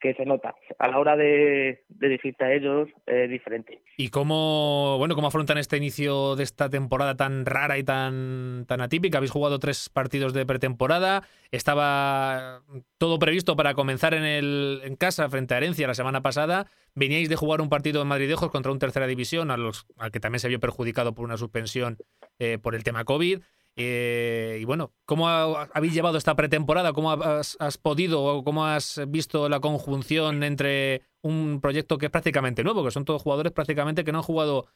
que 0.00 0.14
se 0.14 0.24
nota 0.24 0.54
a 0.78 0.88
la 0.88 0.98
hora 0.98 1.16
de, 1.16 1.84
de 1.88 2.08
decirte 2.08 2.44
a 2.44 2.52
ellos 2.52 2.88
es 3.06 3.30
diferente. 3.30 3.82
¿Y 3.96 4.08
cómo, 4.10 4.96
bueno, 4.98 5.14
cómo 5.14 5.28
afrontan 5.28 5.58
este 5.58 5.76
inicio 5.76 6.36
de 6.36 6.44
esta 6.44 6.68
temporada 6.68 7.16
tan 7.16 7.44
rara 7.46 7.78
y 7.78 7.82
tan, 7.82 8.64
tan 8.66 8.80
atípica? 8.80 9.18
Habéis 9.18 9.32
jugado 9.32 9.58
tres 9.58 9.88
partidos 9.88 10.32
de 10.32 10.46
pretemporada, 10.46 11.24
estaba 11.50 12.62
todo 12.98 13.18
previsto 13.18 13.56
para 13.56 13.74
comenzar 13.74 14.14
en, 14.14 14.24
el, 14.24 14.80
en 14.84 14.96
casa 14.96 15.28
frente 15.28 15.54
a 15.54 15.58
Herencia 15.58 15.86
la 15.86 15.94
semana 15.94 16.22
pasada, 16.22 16.66
veníais 16.94 17.28
de 17.28 17.36
jugar 17.36 17.60
un 17.60 17.68
partido 17.68 18.02
en 18.02 18.08
Madridejos 18.08 18.50
contra 18.50 18.72
un 18.72 18.78
tercera 18.78 19.06
división, 19.06 19.50
a 19.50 19.54
al 19.54 20.10
que 20.12 20.20
también 20.20 20.40
se 20.40 20.48
vio 20.48 20.60
perjudicado 20.60 21.14
por 21.14 21.24
una 21.24 21.36
suspensión 21.36 21.98
eh, 22.38 22.58
por 22.58 22.74
el 22.74 22.84
tema 22.84 23.04
COVID. 23.04 23.40
Eh, 23.80 24.58
y 24.60 24.64
bueno, 24.64 24.90
¿cómo 25.06 25.28
ha, 25.28 25.68
habéis 25.72 25.94
llevado 25.94 26.18
esta 26.18 26.34
pretemporada? 26.34 26.92
¿Cómo 26.92 27.12
has, 27.12 27.78
podido 27.80 28.24
o 28.24 28.42
cómo 28.42 28.66
has 28.66 29.00
visto 29.06 29.48
la 29.48 29.60
conjunción 29.60 30.42
entre 30.42 31.02
un 31.22 31.60
proyecto 31.60 31.96
que 31.96 32.06
es 32.06 32.10
prácticamente 32.10 32.64
nuevo, 32.64 32.84
que 32.84 32.90
son 32.90 33.04
todos 33.04 33.22
jugadores 33.22 33.52
prácticamente 33.52 34.02
que 34.02 34.10
no 34.10 34.18
han 34.18 34.24
jugado, 34.24 34.66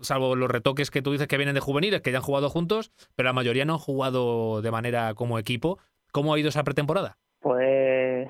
salvo 0.00 0.34
los 0.34 0.50
retoques 0.50 0.90
que 0.90 1.02
tú 1.02 1.12
dices 1.12 1.28
que 1.28 1.36
vienen 1.36 1.54
de 1.54 1.60
juveniles, 1.60 2.02
que 2.02 2.10
ya 2.10 2.18
han 2.18 2.24
jugado 2.24 2.50
juntos, 2.50 2.90
pero 3.14 3.28
la 3.28 3.32
mayoría 3.32 3.64
no 3.64 3.74
han 3.74 3.78
jugado 3.78 4.60
de 4.60 4.72
manera 4.72 5.14
como 5.14 5.38
equipo. 5.38 5.78
¿Cómo 6.10 6.34
ha 6.34 6.38
ido 6.40 6.48
esa 6.48 6.64
pretemporada? 6.64 7.16
Pues 7.38 8.28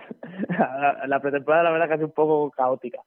la 1.07 1.21
pretemporada 1.23 1.65
la 1.65 1.71
verdad 1.71 1.89
que 1.89 1.95
ha 1.95 1.97
sido 1.97 2.09
un 2.09 2.13
poco 2.13 2.51
caótica 2.51 3.03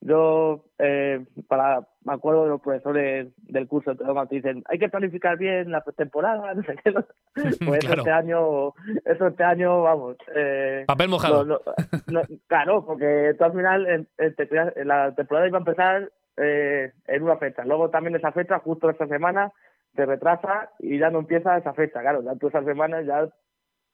yo 0.00 0.64
eh, 0.78 1.24
para 1.48 1.86
me 2.04 2.12
acuerdo 2.12 2.44
de 2.44 2.50
los 2.50 2.60
profesores 2.60 3.28
del 3.38 3.66
curso 3.66 3.96
cuando 3.96 4.26
te 4.26 4.36
dicen 4.36 4.62
hay 4.66 4.78
que 4.78 4.88
planificar 4.88 5.38
bien 5.38 5.70
la 5.70 5.80
temporada 5.96 6.54
no 6.54 6.62
sé 6.62 6.76
qué 6.84 6.92
pues 7.66 7.84
claro. 7.84 8.02
este 8.02 8.10
año 8.10 8.74
eso 9.04 9.26
este 9.26 9.44
año 9.44 9.82
vamos 9.82 10.16
eh, 10.34 10.84
papel 10.86 11.08
mojado 11.08 11.44
no, 11.44 11.60
no, 12.08 12.22
claro 12.46 12.84
porque 12.84 13.34
tú 13.38 13.44
al 13.44 13.52
final 13.52 13.86
en, 13.86 14.08
en, 14.18 14.88
la 14.88 15.14
temporada 15.14 15.48
iba 15.48 15.58
a 15.58 15.60
empezar 15.60 16.12
eh, 16.36 16.92
en 17.06 17.22
una 17.22 17.38
fecha 17.38 17.64
luego 17.64 17.90
también 17.90 18.16
esa 18.16 18.32
fecha 18.32 18.58
justo 18.58 18.90
esta 18.90 19.06
semana 19.06 19.52
te 19.94 20.04
retrasa 20.04 20.70
y 20.78 20.98
ya 20.98 21.10
no 21.10 21.20
empieza 21.20 21.56
esa 21.56 21.72
fecha 21.72 22.00
claro 22.00 22.22
ya 22.22 22.36
tú 22.36 22.48
esa 22.48 22.62
semana 22.62 23.00
ya 23.00 23.28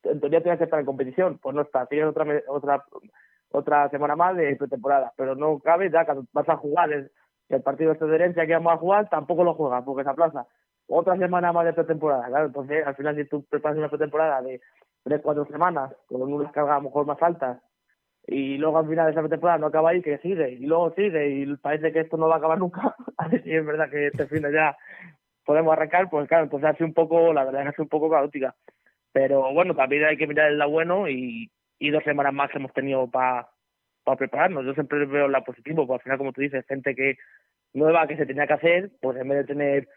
en 0.03 0.20
teoría 0.20 0.43
tienes 0.43 0.59
que 0.59 0.65
estar 0.65 0.81
en 0.81 0.87
competición 0.87 1.39
pues 1.39 1.55
no 1.55 1.62
está 1.62 1.87
tienes 1.87 2.09
otra 2.09 2.27
otra 2.49 2.85
otra 3.53 3.89
semana 3.91 4.16
más 4.16 4.37
de 4.37 4.57
pretemporada, 4.57 5.12
pero 5.16 5.35
no 5.35 5.59
cabe 5.61 5.91
ya 5.91 6.05
cuando 6.05 6.24
vas 6.33 6.49
a 6.49 6.57
jugar 6.57 6.93
el, 6.93 7.11
el 7.49 7.62
partido 7.62 7.93
este 7.93 8.07
de 8.07 8.15
herencia 8.15 8.47
que 8.47 8.55
vamos 8.55 8.73
a 8.73 8.79
jugar, 8.79 9.09
tampoco 9.09 9.45
lo 9.45 9.55
juegas 9.55 9.85
porque 9.85 10.05
se 10.05 10.11
aplaza. 10.11 10.47
Otra 10.89 11.16
semana 11.16 11.53
más 11.53 11.65
de 11.65 11.73
pretemporada, 11.73 12.27
claro, 12.27 12.47
entonces 12.47 12.87
al 12.87 12.97
final 12.97 13.16
si 13.16 13.24
tú 13.27 13.45
preparas 13.49 13.79
una 13.79 13.89
pretemporada 13.89 14.43
de 14.43 14.61
tres, 15.05 15.20
cuatro 15.23 15.47
semanas 15.47 15.95
con 16.07 16.23
unas 16.23 16.53
cargas 16.53 16.74
a 16.74 16.79
lo 16.79 16.85
mejor 16.85 17.07
más 17.07 17.23
altas 17.23 17.61
y 18.27 18.57
luego 18.59 18.79
al 18.79 18.89
final 18.89 19.07
de 19.07 19.12
esa 19.12 19.20
pretemporada 19.20 19.59
no 19.59 19.66
acaba 19.66 19.91
ahí, 19.91 20.03
que 20.03 20.19
sigue, 20.19 20.51
y 20.53 20.66
luego 20.66 20.93
sigue, 20.95 21.29
y 21.29 21.57
parece 21.57 21.93
que 21.93 22.01
esto 22.01 22.16
no 22.16 22.29
va 22.29 22.37
a 22.37 22.39
acabar 22.39 22.59
nunca, 22.59 22.95
a 23.16 23.29
ver 23.29 23.43
si 23.43 23.55
es 23.55 23.65
verdad 23.65 23.91
que 23.91 24.09
este 24.09 24.27
fin 24.27 24.43
de 24.43 24.53
ya 24.53 24.77
podemos 25.45 25.73
arrancar, 25.73 26.09
pues 26.09 26.29
claro, 26.29 26.45
entonces 26.45 26.70
ha 26.70 26.74
sido 26.74 26.87
un 26.87 26.95
poco, 26.95 27.33
la 27.33 27.45
verdad 27.45 27.62
es 27.62 27.65
que 27.65 27.69
ha 27.70 27.73
sido 27.73 27.85
un 27.85 27.89
poco 27.89 28.11
caótica. 28.11 28.55
Pero 29.12 29.53
bueno, 29.53 29.74
también 29.74 30.05
hay 30.05 30.16
que 30.16 30.27
mirar 30.27 30.51
el 30.51 30.59
lado 30.59 30.70
bueno 30.70 31.09
y, 31.09 31.51
y 31.82 31.90
dos 31.90 32.04
semanas 32.04 32.32
más 32.32 32.50
que 32.50 32.59
hemos 32.59 32.72
tenido 32.72 33.10
para 33.10 33.48
para 34.04 34.16
prepararnos. 34.16 34.64
Yo 34.64 34.74
siempre 34.74 35.04
veo 35.06 35.28
la 35.28 35.42
positivo, 35.42 35.86
porque 35.86 36.00
al 36.00 36.02
final, 36.02 36.18
como 36.18 36.32
tú 36.32 36.40
dices, 36.40 36.64
gente 36.66 36.94
que 36.94 37.16
nueva 37.72 38.06
que 38.06 38.16
se 38.16 38.26
tenía 38.26 38.46
que 38.46 38.54
hacer, 38.54 38.90
pues 39.00 39.16
en 39.16 39.28
vez 39.28 39.38
de 39.38 39.44
tener 39.44 39.88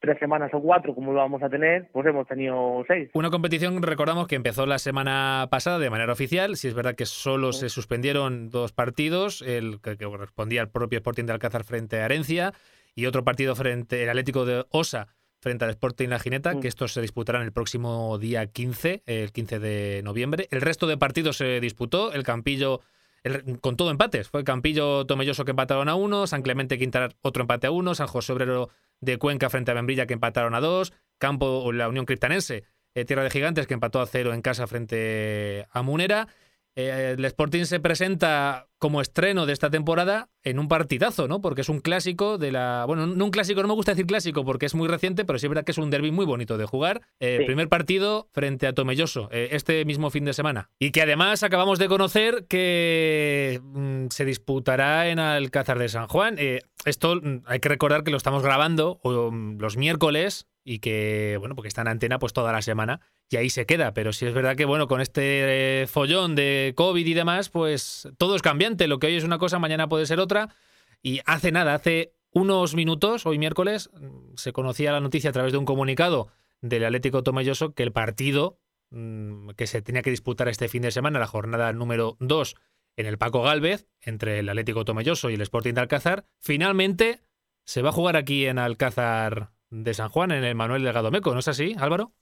tres 0.00 0.18
semanas 0.18 0.50
o 0.52 0.60
cuatro 0.60 0.96
como 0.96 1.12
lo 1.12 1.20
vamos 1.20 1.42
a 1.44 1.48
tener, 1.48 1.88
pues 1.92 2.04
hemos 2.06 2.26
tenido 2.26 2.84
seis. 2.88 3.10
Una 3.14 3.30
competición, 3.30 3.80
recordamos, 3.82 4.26
que 4.26 4.34
empezó 4.34 4.66
la 4.66 4.78
semana 4.78 5.46
pasada 5.50 5.78
de 5.78 5.90
manera 5.90 6.12
oficial. 6.12 6.56
Si 6.56 6.66
es 6.66 6.74
verdad 6.74 6.96
que 6.96 7.06
solo 7.06 7.52
se 7.52 7.68
suspendieron 7.68 8.50
dos 8.50 8.72
partidos, 8.72 9.42
el 9.42 9.80
que, 9.80 9.96
que 9.96 10.04
correspondía 10.04 10.60
al 10.60 10.70
propio 10.70 10.98
Sporting 10.98 11.24
de 11.24 11.32
Alcázar 11.32 11.64
frente 11.64 12.00
a 12.00 12.06
Arencia 12.06 12.52
y 12.96 13.06
otro 13.06 13.24
partido 13.24 13.54
frente 13.54 14.02
al 14.02 14.10
Atlético 14.10 14.44
de 14.44 14.64
Osa 14.70 15.06
frente 15.42 15.64
al 15.64 15.72
Sporting 15.72 16.08
La 16.08 16.20
Gineta, 16.20 16.54
mm. 16.54 16.60
que 16.60 16.68
estos 16.68 16.92
se 16.92 17.02
disputarán 17.02 17.42
el 17.42 17.52
próximo 17.52 18.16
día 18.18 18.46
15, 18.46 19.02
el 19.06 19.32
15 19.32 19.58
de 19.58 20.00
noviembre. 20.04 20.46
El 20.52 20.60
resto 20.60 20.86
de 20.86 20.96
partidos 20.96 21.36
se 21.36 21.60
disputó, 21.60 22.12
el 22.12 22.22
Campillo 22.22 22.80
el, 23.24 23.58
con 23.60 23.76
todo 23.76 23.90
empates. 23.90 24.28
Fue 24.28 24.44
Campillo 24.44 25.04
Tomelloso 25.04 25.44
que 25.44 25.50
empataron 25.50 25.88
a 25.88 25.96
uno, 25.96 26.26
San 26.28 26.42
Clemente 26.42 26.78
Quintanar 26.78 27.16
otro 27.22 27.42
empate 27.42 27.66
a 27.66 27.72
uno, 27.72 27.94
San 27.94 28.06
José 28.06 28.32
Obrero 28.32 28.70
de 29.00 29.18
Cuenca 29.18 29.50
frente 29.50 29.72
a 29.72 29.74
Membrilla 29.74 30.06
que 30.06 30.14
empataron 30.14 30.54
a 30.54 30.60
dos, 30.60 30.92
Campo 31.18 31.72
la 31.72 31.88
Unión 31.88 32.06
Criptanense 32.06 32.62
eh, 32.94 33.04
Tierra 33.04 33.24
de 33.24 33.30
Gigantes, 33.30 33.66
que 33.66 33.74
empató 33.74 34.00
a 34.00 34.06
cero 34.06 34.32
en 34.34 34.42
casa 34.42 34.66
frente 34.66 35.66
a 35.70 35.82
Munera. 35.82 36.28
Eh, 36.74 37.14
el 37.16 37.24
Sporting 37.24 37.64
se 37.64 37.80
presenta 37.80 38.68
como 38.78 39.00
estreno 39.00 39.46
de 39.46 39.52
esta 39.52 39.70
temporada 39.70 40.30
en 40.42 40.58
un 40.58 40.68
partidazo, 40.68 41.28
¿no? 41.28 41.40
Porque 41.40 41.60
es 41.60 41.68
un 41.68 41.80
clásico 41.80 42.38
de 42.38 42.50
la. 42.50 42.84
Bueno, 42.86 43.06
no 43.06 43.24
un 43.24 43.30
clásico, 43.30 43.62
no 43.62 43.68
me 43.68 43.74
gusta 43.74 43.92
decir 43.92 44.06
clásico 44.06 44.44
porque 44.44 44.66
es 44.66 44.74
muy 44.74 44.88
reciente, 44.88 45.24
pero 45.24 45.38
sí 45.38 45.46
es 45.46 45.50
verdad 45.50 45.64
que 45.64 45.72
es 45.72 45.78
un 45.78 45.90
derby 45.90 46.10
muy 46.10 46.24
bonito 46.24 46.56
de 46.58 46.66
jugar. 46.66 47.02
Eh, 47.20 47.38
Sí. 47.40 47.46
Primer 47.46 47.68
partido 47.68 48.28
frente 48.32 48.66
a 48.66 48.72
Tomelloso, 48.72 49.28
eh, 49.32 49.48
este 49.52 49.84
mismo 49.84 50.10
fin 50.10 50.24
de 50.24 50.32
semana. 50.32 50.70
Y 50.78 50.90
que 50.90 51.02
además 51.02 51.42
acabamos 51.42 51.78
de 51.78 51.88
conocer 51.88 52.46
que 52.48 53.60
mm, 53.62 54.06
se 54.10 54.24
disputará 54.24 55.08
en 55.08 55.18
Alcázar 55.18 55.78
de 55.78 55.88
San 55.88 56.08
Juan. 56.08 56.36
Esto 56.84 57.16
mm, 57.16 57.42
hay 57.46 57.60
que 57.60 57.68
recordar 57.68 58.04
que 58.04 58.10
lo 58.10 58.16
estamos 58.16 58.42
grabando 58.42 59.00
um, 59.04 59.58
los 59.58 59.76
miércoles 59.76 60.46
y 60.64 60.78
que, 60.78 61.36
bueno, 61.40 61.54
porque 61.54 61.68
está 61.68 61.82
en 61.82 61.88
antena 61.88 62.18
pues 62.18 62.32
toda 62.32 62.52
la 62.52 62.62
semana 62.62 63.00
y 63.32 63.36
ahí 63.36 63.50
se 63.50 63.66
queda. 63.66 63.94
Pero 63.94 64.12
sí 64.12 64.26
es 64.26 64.34
verdad 64.34 64.56
que, 64.56 64.64
bueno, 64.64 64.86
con 64.86 65.00
este 65.00 65.82
eh, 65.82 65.86
follón 65.86 66.34
de 66.34 66.74
COVID 66.76 67.06
y 67.06 67.14
demás, 67.14 67.48
pues 67.48 68.08
todo 68.18 68.36
es 68.36 68.42
cambiante. 68.42 68.86
Lo 68.86 68.98
que 68.98 69.06
hoy 69.06 69.16
es 69.16 69.24
una 69.24 69.38
cosa, 69.38 69.58
mañana 69.58 69.88
puede 69.88 70.06
ser 70.06 70.20
otra. 70.20 70.54
Y 71.02 71.20
hace 71.24 71.50
nada, 71.50 71.74
hace 71.74 72.14
unos 72.30 72.74
minutos, 72.74 73.26
hoy 73.26 73.38
miércoles, 73.38 73.90
mm, 73.94 74.36
se 74.36 74.52
conocía 74.52 74.92
la 74.92 75.00
noticia 75.00 75.30
a 75.30 75.32
través 75.32 75.52
de 75.52 75.58
un 75.58 75.64
comunicado 75.64 76.28
del 76.60 76.84
Atlético 76.84 77.22
Tomelloso 77.22 77.74
que 77.74 77.82
el 77.82 77.92
partido 77.92 78.58
mm, 78.90 79.50
que 79.50 79.66
se 79.66 79.82
tenía 79.82 80.02
que 80.02 80.10
disputar 80.10 80.48
este 80.48 80.68
fin 80.68 80.82
de 80.82 80.90
semana, 80.90 81.18
la 81.18 81.26
jornada 81.26 81.72
número 81.72 82.16
2 82.20 82.54
en 82.96 83.06
el 83.06 83.18
Paco 83.18 83.42
Galvez, 83.42 83.86
entre 84.00 84.38
el 84.40 84.48
Atlético 84.48 84.84
Tomelloso 84.84 85.30
y 85.30 85.34
el 85.34 85.40
Sporting 85.40 85.72
de 85.72 85.80
Alcázar, 85.80 86.26
finalmente 86.38 87.20
se 87.64 87.82
va 87.82 87.88
a 87.88 87.92
jugar 87.92 88.16
aquí 88.16 88.46
en 88.46 88.58
Alcázar 88.58 89.52
de 89.70 89.94
San 89.94 90.10
Juan, 90.10 90.30
en 90.30 90.44
el 90.44 90.54
Manuel 90.54 90.84
Delgado 90.84 91.10
Meco, 91.10 91.32
¿no 91.32 91.40
es 91.40 91.48
así, 91.48 91.74
Álvaro? 91.78 92.12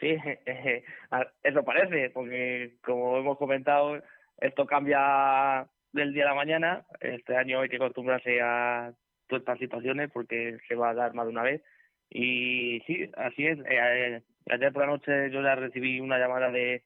Sí, 0.00 0.16
eso 1.42 1.64
parece, 1.64 2.10
porque 2.10 2.76
como 2.82 3.18
hemos 3.18 3.38
comentado, 3.38 4.00
esto 4.38 4.66
cambia 4.66 5.68
del 5.92 6.12
día 6.12 6.24
a 6.24 6.28
la 6.28 6.34
mañana. 6.34 6.86
Este 7.00 7.36
año 7.36 7.60
hay 7.60 7.68
que 7.68 7.76
acostumbrarse 7.76 8.40
a 8.40 8.92
todas 9.28 9.42
estas 9.42 9.58
situaciones 9.58 10.10
porque 10.10 10.58
se 10.66 10.74
va 10.74 10.90
a 10.90 10.94
dar 10.94 11.14
más 11.14 11.26
de 11.26 11.32
una 11.32 11.42
vez. 11.42 11.62
Y 12.08 12.80
sí, 12.86 13.10
así 13.16 13.46
es. 13.46 13.58
Eh, 13.68 14.22
ayer 14.50 14.72
por 14.72 14.82
la 14.82 14.88
noche 14.92 15.30
yo 15.30 15.42
ya 15.42 15.54
recibí 15.54 16.00
una 16.00 16.18
llamada 16.18 16.50
de, 16.50 16.82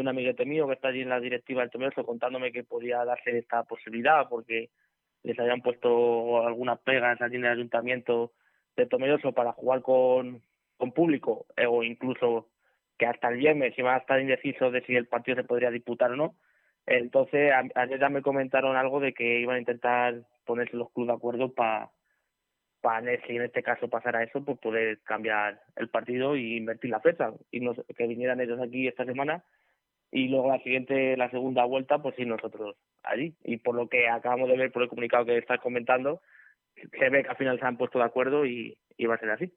un 0.00 0.08
amiguete 0.08 0.44
mío 0.44 0.66
que 0.66 0.74
está 0.74 0.88
allí 0.88 1.00
en 1.00 1.08
la 1.08 1.20
directiva 1.20 1.62
del 1.62 1.70
Tomelloso 1.70 2.04
contándome 2.04 2.52
que 2.52 2.64
podía 2.64 3.04
darse 3.04 3.38
esta 3.38 3.64
posibilidad 3.64 4.28
porque 4.28 4.70
les 5.22 5.38
habían 5.38 5.62
puesto 5.62 6.46
algunas 6.46 6.78
pegas 6.80 7.20
allí 7.20 7.36
en 7.36 7.46
el 7.46 7.52
ayuntamiento 7.52 8.32
de 8.76 8.86
Tomelloso 8.86 9.32
para 9.32 9.52
jugar 9.52 9.82
con, 9.82 10.42
con 10.76 10.92
público 10.92 11.46
eh, 11.56 11.66
o 11.66 11.82
incluso 11.82 12.48
que 12.98 13.06
hasta 13.06 13.28
el 13.28 13.38
viernes 13.38 13.78
iban 13.78 13.94
a 13.94 13.98
estar 13.98 14.20
indecisos 14.20 14.72
de 14.72 14.82
si 14.82 14.94
el 14.94 15.06
partido 15.06 15.36
se 15.36 15.44
podría 15.44 15.70
disputar 15.70 16.12
o 16.12 16.16
no. 16.16 16.36
Entonces, 16.86 17.52
ayer 17.74 17.98
ya 17.98 18.08
me 18.08 18.22
comentaron 18.22 18.76
algo 18.76 19.00
de 19.00 19.12
que 19.12 19.40
iban 19.40 19.56
a 19.56 19.60
intentar 19.60 20.22
ponerse 20.44 20.76
los 20.76 20.90
clubes 20.92 21.08
de 21.08 21.14
acuerdo 21.14 21.52
para 21.52 21.90
para 22.80 23.20
si 23.26 23.34
en 23.34 23.42
este 23.42 23.64
caso 23.64 23.88
pasara 23.88 24.22
eso, 24.22 24.44
pues 24.44 24.58
poder 24.60 25.00
cambiar 25.02 25.60
el 25.74 25.88
partido 25.88 26.36
y 26.36 26.56
invertir 26.56 26.90
la 26.90 27.00
fecha 27.00 27.32
y 27.50 27.58
nos, 27.58 27.76
que 27.96 28.06
vinieran 28.06 28.40
ellos 28.40 28.60
aquí 28.60 28.86
esta 28.86 29.04
semana 29.04 29.42
y 30.12 30.28
luego 30.28 30.52
la 30.52 30.62
siguiente, 30.62 31.16
la 31.16 31.28
segunda 31.30 31.64
vuelta, 31.64 31.98
pues 31.98 32.14
sí 32.14 32.24
nosotros 32.24 32.76
allí. 33.02 33.34
Y 33.42 33.56
por 33.56 33.74
lo 33.74 33.88
que 33.88 34.08
acabamos 34.08 34.48
de 34.48 34.56
ver 34.56 34.70
por 34.70 34.82
el 34.82 34.88
comunicado 34.88 35.24
que 35.24 35.36
estás 35.36 35.58
comentando, 35.58 36.20
se 36.76 37.08
ve 37.08 37.24
que 37.24 37.28
al 37.28 37.36
final 37.36 37.58
se 37.58 37.66
han 37.66 37.76
puesto 37.76 37.98
de 37.98 38.04
acuerdo 38.04 38.46
y 38.46 38.76
va 39.04 39.16
a 39.16 39.18
ser 39.18 39.30
así. 39.30 39.52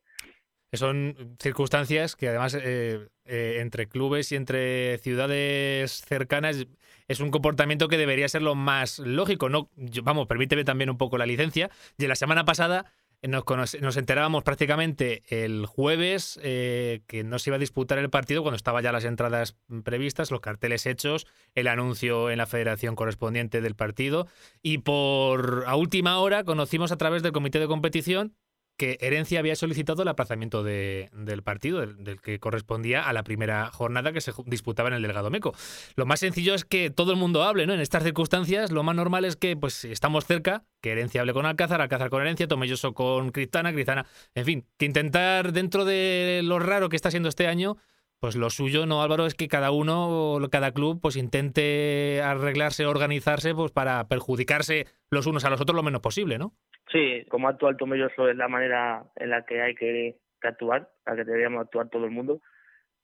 Son 0.73 1.35
circunstancias 1.39 2.15
que 2.15 2.29
además 2.29 2.55
eh, 2.55 3.07
eh, 3.25 3.57
entre 3.59 3.87
clubes 3.87 4.31
y 4.31 4.35
entre 4.35 4.99
ciudades 4.99 6.03
cercanas 6.07 6.67
es 7.07 7.19
un 7.19 7.31
comportamiento 7.31 7.87
que 7.87 7.97
debería 7.97 8.27
ser 8.27 8.43
lo 8.43 8.53
más 8.53 8.99
lógico. 8.99 9.49
No, 9.49 9.71
vamos, 10.03 10.27
permíteme 10.27 10.63
también 10.63 10.91
un 10.91 10.97
poco 10.97 11.17
la 11.17 11.25
licencia. 11.25 11.71
Y 11.97 12.05
la 12.05 12.15
semana 12.15 12.45
pasada 12.45 12.85
nos, 13.23 13.43
nos 13.81 13.97
enterábamos 13.97 14.43
prácticamente 14.43 15.23
el 15.29 15.65
jueves 15.65 16.39
eh, 16.43 17.01
que 17.07 17.23
no 17.23 17.39
se 17.39 17.49
iba 17.49 17.55
a 17.55 17.59
disputar 17.59 17.97
el 17.97 18.11
partido 18.11 18.43
cuando 18.43 18.55
estaban 18.55 18.83
ya 18.83 18.91
las 18.91 19.05
entradas 19.05 19.57
previstas, 19.83 20.29
los 20.29 20.39
carteles 20.39 20.85
hechos, 20.85 21.25
el 21.55 21.67
anuncio 21.67 22.29
en 22.29 22.37
la 22.37 22.45
federación 22.45 22.95
correspondiente 22.95 23.59
del 23.59 23.75
partido. 23.75 24.27
Y 24.61 24.79
por 24.79 25.63
a 25.65 25.75
última 25.75 26.19
hora 26.19 26.43
conocimos 26.43 26.91
a 26.91 26.97
través 26.97 27.23
del 27.23 27.31
comité 27.31 27.59
de 27.59 27.67
competición 27.67 28.35
que 28.79 28.97
Herencia 29.01 29.39
había 29.39 29.55
solicitado 29.55 30.01
el 30.03 30.07
aplazamiento 30.07 30.63
de- 30.63 31.09
del 31.13 31.43
partido, 31.43 31.85
del, 31.85 32.21
que 32.21 32.39
correspondía 32.39 33.07
a 33.07 33.11
la 33.13 33.23
primera 33.23 33.67
jornada 33.71 34.13
que 34.13 34.21
se 34.21 34.31
disputaba 34.45 34.87
en 34.87 34.95
el 34.95 35.01
Delgado 35.01 35.29
Meco. 35.29 35.53
Lo 35.95 36.05
más 36.05 36.21
sencillo 36.21 36.55
es 36.55 36.63
que 36.63 36.89
todo 36.89 37.11
el 37.11 37.17
mundo 37.17 37.43
hable, 37.43 37.67
¿no? 37.67 37.73
En 37.73 37.81
estas 37.81 38.03
circunstancias, 38.03 38.71
lo 38.71 38.81
más 38.83 38.95
normal 38.95 39.25
es 39.25 39.35
que, 39.35 39.57
pues, 39.57 39.83
estamos 39.85 40.25
cerca, 40.25 40.63
que 40.81 40.91
Herencia 40.93 41.19
hable 41.21 41.33
con 41.33 41.45
Alcázar, 41.45 41.81
Alcázar 41.81 42.09
con 42.09 42.21
Herencia, 42.21 42.47
Tomelloso 42.47 42.93
con 42.93 43.31
Cristana, 43.31 43.73
Cristana, 43.73 44.05
en 44.33 44.45
fin, 44.45 44.65
que 44.77 44.85
intentar 44.85 45.51
dentro 45.51 45.83
de 45.83 46.39
lo 46.43 46.57
raro 46.57 46.87
que 46.87 46.95
está 46.95 47.11
siendo 47.11 47.27
este 47.27 47.47
año, 47.47 47.75
pues 48.19 48.35
lo 48.35 48.49
suyo, 48.49 48.85
¿no, 48.85 49.01
Álvaro? 49.01 49.25
Es 49.25 49.35
que 49.35 49.47
cada 49.47 49.71
uno, 49.71 50.37
cada 50.51 50.71
club, 50.71 50.99
pues 51.01 51.15
intente 51.15 52.21
arreglarse, 52.21 52.85
organizarse, 52.85 53.53
pues 53.55 53.71
para 53.71 54.07
perjudicarse 54.07 54.87
los 55.09 55.25
unos 55.25 55.45
a 55.45 55.49
los 55.49 55.61
otros 55.61 55.75
lo 55.75 55.83
menos 55.83 56.01
posible, 56.01 56.37
¿no? 56.37 56.53
Sí, 56.91 57.23
como 57.29 57.47
actúa 57.47 57.69
el 57.69 57.77
Tomelloso 57.77 58.29
es 58.29 58.35
la 58.35 58.47
manera 58.47 59.03
en 59.15 59.29
la 59.29 59.45
que 59.45 59.61
hay 59.61 59.75
que, 59.75 60.17
actuar, 60.41 60.89
la 61.05 61.15
que 61.15 61.23
deberíamos 61.23 61.61
actuar 61.61 61.89
todo 61.89 62.05
el 62.05 62.11
mundo, 62.11 62.41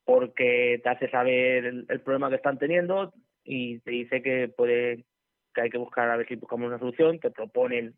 porque 0.03 0.79
te 0.83 0.89
hace 0.89 1.09
saber 1.09 1.65
el, 1.65 2.01
problema 2.01 2.29
que 2.29 2.35
están 2.35 2.57
teniendo 2.57 3.13
y 3.43 3.79
te 3.79 3.91
dice 3.91 4.21
que 4.21 4.47
puede 4.49 5.05
que 5.53 5.61
hay 5.61 5.69
que 5.69 5.77
buscar 5.77 6.09
a 6.09 6.17
ver 6.17 6.27
si 6.27 6.35
buscamos 6.35 6.67
una 6.67 6.79
solución, 6.79 7.19
te 7.19 7.31
proponen 7.31 7.95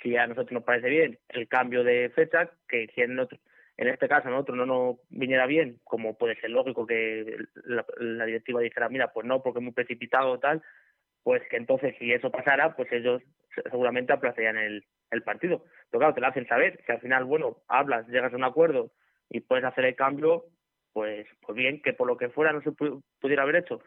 si 0.00 0.16
a 0.16 0.26
nosotros 0.26 0.52
nos 0.52 0.64
parece 0.64 0.88
bien 0.88 1.18
el 1.28 1.48
cambio 1.48 1.82
de 1.82 2.10
fecha, 2.14 2.50
que 2.68 2.86
si 2.94 3.00
en, 3.00 3.18
otro, 3.18 3.38
en 3.76 3.88
este 3.88 4.08
caso 4.08 4.28
a 4.28 4.30
nosotros 4.30 4.56
no 4.56 4.66
nos 4.66 4.96
viniera 5.08 5.46
bien, 5.46 5.78
como 5.84 6.16
puede 6.16 6.36
ser 6.40 6.50
lógico 6.50 6.86
que 6.86 7.36
la, 7.64 7.84
la 7.98 8.26
directiva 8.26 8.60
dijera, 8.60 8.88
mira, 8.88 9.12
pues 9.12 9.26
no, 9.26 9.42
porque 9.42 9.58
es 9.58 9.64
muy 9.64 9.72
precipitado 9.72 10.32
o 10.32 10.38
tal, 10.38 10.62
pues 11.22 11.42
que 11.50 11.56
entonces 11.56 11.94
si 11.98 12.12
eso 12.12 12.30
pasara, 12.30 12.74
pues 12.76 12.90
ellos 12.92 13.22
seguramente 13.70 14.12
aplazarían 14.12 14.56
el, 14.56 14.84
el 15.10 15.22
partido. 15.22 15.64
Pero 15.90 16.00
claro, 16.00 16.14
te 16.14 16.20
lo 16.20 16.26
hacen 16.28 16.46
saber, 16.46 16.78
que 16.84 16.92
al 16.92 17.00
final, 17.00 17.24
bueno, 17.24 17.58
hablas, 17.68 18.06
llegas 18.08 18.32
a 18.32 18.36
un 18.36 18.44
acuerdo 18.44 18.92
y 19.30 19.40
puedes 19.40 19.64
hacer 19.64 19.84
el 19.84 19.96
cambio, 19.96 20.44
pues, 20.92 21.26
pues 21.40 21.56
bien, 21.56 21.80
que 21.82 21.92
por 21.92 22.06
lo 22.06 22.16
que 22.16 22.28
fuera 22.30 22.52
no 22.52 22.60
se 22.62 22.70
pu- 22.70 23.02
pudiera 23.20 23.42
haber 23.42 23.56
hecho, 23.56 23.80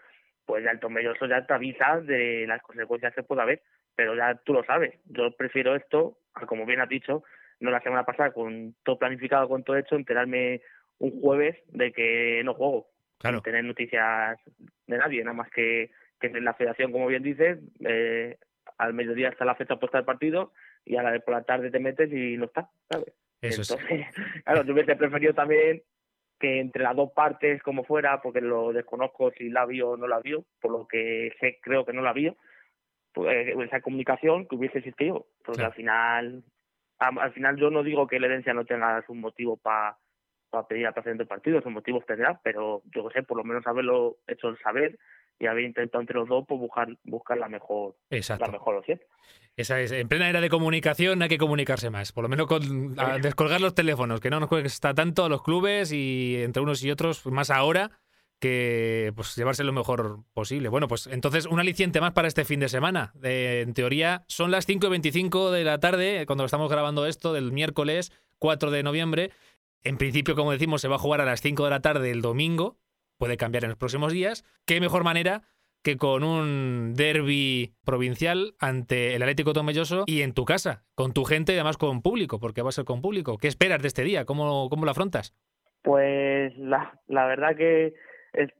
pues 0.45 0.63
ya 0.63 0.71
el 0.71 0.79
Tomelloso 0.79 1.25
ya 1.25 1.45
te 1.45 1.53
avisa 1.53 2.01
de 2.01 2.45
las 2.47 2.61
consecuencias 2.61 3.13
que 3.13 3.23
pueda 3.23 3.43
haber, 3.43 3.61
pero 3.95 4.15
ya 4.15 4.35
tú 4.43 4.53
lo 4.53 4.63
sabes. 4.63 4.93
Yo 5.05 5.31
prefiero 5.35 5.75
esto, 5.75 6.17
como 6.47 6.65
bien 6.65 6.81
has 6.81 6.89
dicho, 6.89 7.23
no 7.59 7.71
la 7.71 7.81
semana 7.81 8.03
pasada 8.05 8.31
con 8.31 8.75
todo 8.83 8.97
planificado, 8.99 9.47
con 9.47 9.63
todo 9.63 9.77
hecho, 9.77 9.95
enterarme 9.95 10.61
un 10.99 11.21
jueves 11.21 11.57
de 11.67 11.91
que 11.91 12.41
no 12.43 12.53
juego, 12.53 12.87
Claro. 13.17 13.37
sin 13.37 13.43
tener 13.43 13.63
noticias 13.63 14.39
de 14.87 14.97
nadie, 14.97 15.23
nada 15.23 15.35
más 15.35 15.49
que, 15.49 15.91
que 16.19 16.27
en 16.27 16.43
la 16.45 16.53
federación, 16.53 16.91
como 16.91 17.07
bien 17.07 17.23
dices, 17.23 17.59
eh, 17.85 18.37
al 18.77 18.93
mediodía 18.93 19.29
está 19.29 19.45
la 19.45 19.55
fecha 19.55 19.77
puesta 19.77 19.97
del 19.97 20.05
partido 20.05 20.51
y 20.83 20.97
a 20.97 21.03
la 21.03 21.11
de 21.11 21.19
por 21.21 21.33
la 21.33 21.43
tarde 21.43 21.71
te 21.71 21.79
metes 21.79 22.11
y 22.11 22.37
no 22.37 22.45
está, 22.45 22.69
¿sabes? 22.89 23.13
Eso 23.41 23.61
es. 23.61 23.71
Entonces, 23.71 24.05
claro, 24.45 24.63
yo 24.63 24.73
hubiese 24.73 24.95
preferido 24.95 25.33
también 25.33 25.83
que 26.39 26.59
entre 26.59 26.83
las 26.83 26.95
dos 26.95 27.11
partes, 27.13 27.61
como 27.63 27.85
fuera, 27.85 28.21
porque 28.21 28.41
lo 28.41 28.73
desconozco 28.73 29.31
si 29.31 29.49
la 29.49 29.65
vio 29.65 29.91
o 29.91 29.97
no 29.97 30.07
la 30.07 30.19
vio, 30.19 30.45
por 30.59 30.71
lo 30.71 30.87
que 30.87 31.31
sé, 31.39 31.59
creo 31.61 31.85
que 31.85 31.93
no 31.93 32.01
la 32.01 32.11
vio, 32.13 32.35
pues 33.13 33.47
esa 33.65 33.79
comunicación 33.81 34.45
que 34.45 34.55
hubiese 34.55 34.79
existido, 34.79 35.27
porque 35.45 35.59
Claro. 35.59 35.71
al 35.71 35.75
final, 35.75 36.43
al 36.99 37.33
final 37.33 37.57
yo 37.57 37.69
no 37.69 37.83
digo 37.83 38.07
que 38.07 38.19
la 38.19 38.27
herencia 38.27 38.53
no 38.53 38.65
tenga 38.65 39.03
su 39.05 39.13
motivo 39.13 39.57
para 39.57 39.97
pedir 40.69 40.87
aplazamiento 40.87 41.23
del 41.23 41.27
partido, 41.27 41.61
sus 41.61 41.71
motivos 41.71 42.05
tendrá, 42.05 42.39
pero 42.43 42.81
yo 42.93 43.09
sé, 43.11 43.23
por 43.23 43.37
lo 43.37 43.43
menos 43.43 43.65
haberlo 43.67 44.17
hecho 44.27 44.55
saber 44.57 44.97
y 45.37 45.47
haber 45.47 45.65
intentado 45.65 46.01
entre 46.01 46.15
los 46.15 46.29
dos 46.29 46.45
pues 46.47 46.59
buscar 46.59 46.87
buscar 47.03 47.37
la 47.37 47.49
mejor 47.49 47.95
Exacto. 48.09 48.45
la 48.45 48.51
mejor 48.51 48.75
opción. 48.75 49.01
Esa 49.57 49.79
es, 49.81 49.91
en 49.91 50.07
plena 50.07 50.29
era 50.29 50.41
de 50.41 50.49
comunicación 50.49 51.21
hay 51.21 51.29
que 51.29 51.37
comunicarse 51.37 51.89
más, 51.89 52.11
por 52.11 52.23
lo 52.23 52.29
menos 52.29 52.47
con 52.47 52.95
a 52.97 53.17
descolgar 53.17 53.61
los 53.61 53.75
teléfonos, 53.75 54.19
que 54.19 54.29
no 54.29 54.39
nos 54.39 54.49
cuesta 54.49 54.93
tanto 54.93 55.25
a 55.25 55.29
los 55.29 55.43
clubes 55.43 55.91
y 55.91 56.41
entre 56.41 56.61
unos 56.61 56.83
y 56.83 56.91
otros, 56.91 57.25
más 57.25 57.49
ahora, 57.49 57.91
que 58.45 59.11
pues 59.15 59.35
llevarse 59.35 59.63
lo 59.63 59.73
mejor 59.73 60.19
posible. 60.35 60.69
Bueno, 60.69 60.87
pues 60.87 61.07
entonces 61.07 61.47
un 61.47 61.59
aliciente 61.59 61.99
más 61.99 62.11
para 62.11 62.27
este 62.27 62.45
fin 62.45 62.59
de 62.59 62.69
semana. 62.69 63.11
En 63.23 63.73
teoría 63.73 64.23
son 64.27 64.51
las 64.51 64.67
5 64.67 64.85
y 64.85 64.89
25 64.91 65.49
de 65.49 65.63
la 65.63 65.79
tarde, 65.79 66.21
eh, 66.21 66.25
cuando 66.27 66.45
estamos 66.45 66.69
grabando 66.69 67.07
esto, 67.07 67.33
del 67.33 67.51
miércoles 67.51 68.11
4 68.37 68.69
de 68.69 68.83
noviembre. 68.83 69.31
En 69.83 69.97
principio, 69.97 70.35
como 70.35 70.51
decimos, 70.51 70.81
se 70.81 70.87
va 70.87 70.97
a 70.97 70.99
jugar 70.99 71.21
a 71.21 71.25
las 71.25 71.41
5 71.41 71.63
de 71.63 71.69
la 71.71 71.79
tarde 71.79 72.11
el 72.11 72.21
domingo, 72.21 72.77
puede 73.17 73.35
cambiar 73.35 73.63
en 73.63 73.71
los 73.71 73.79
próximos 73.79 74.13
días. 74.13 74.45
¿Qué 74.65 74.79
mejor 74.79 75.03
manera 75.03 75.41
que 75.81 75.97
con 75.97 76.23
un 76.23 76.93
derby 76.93 77.73
provincial 77.83 78.53
ante 78.59 79.15
el 79.15 79.23
Atlético 79.23 79.53
Tomelloso 79.53 80.03
y 80.05 80.21
en 80.21 80.33
tu 80.33 80.45
casa, 80.45 80.83
con 80.93 81.13
tu 81.13 81.23
gente 81.23 81.53
y 81.53 81.55
además 81.55 81.77
con 81.77 82.03
público, 82.03 82.39
porque 82.39 82.61
va 82.61 82.69
a 82.69 82.73
ser 82.73 82.85
con 82.85 83.01
público. 83.01 83.39
¿Qué 83.39 83.47
esperas 83.47 83.81
de 83.81 83.87
este 83.87 84.03
día? 84.03 84.25
¿Cómo, 84.25 84.69
cómo 84.69 84.85
lo 84.85 84.91
afrontas? 84.91 85.33
Pues 85.81 86.55
la, 86.57 86.99
la 87.07 87.25
verdad 87.25 87.55
que 87.55 87.93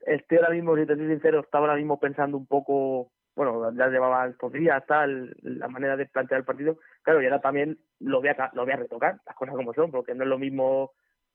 estoy 0.06 0.38
ahora 0.38 0.52
mismo, 0.52 0.76
si 0.76 0.86
te 0.86 0.96
soy 0.96 1.08
sincero, 1.08 1.40
estaba 1.42 1.66
ahora 1.66 1.78
mismo 1.78 2.00
pensando 2.00 2.38
un 2.38 2.46
poco, 2.46 3.12
bueno, 3.36 3.72
ya 3.74 3.88
llevaba 3.88 4.28
estos 4.28 4.52
días, 4.52 4.84
tal, 4.88 5.36
la 5.42 5.68
manera 5.68 5.98
de 5.98 6.06
plantear 6.06 6.40
el 6.40 6.46
partido. 6.46 6.78
Claro, 7.02 7.22
y 7.22 7.26
ahora 7.26 7.42
también 7.42 7.78
lo 8.00 8.20
voy 8.20 8.30
a, 8.30 8.52
lo 8.54 8.64
voy 8.64 8.74
a 8.74 8.78
retocar, 8.78 9.20
las 9.26 9.36
cosas 9.36 9.56
como 9.56 9.74
son, 9.74 9.92
porque 9.92 10.16
no 10.16 10.24
es 10.24 10.30
lo 10.30 10.38
mismo 10.38 10.92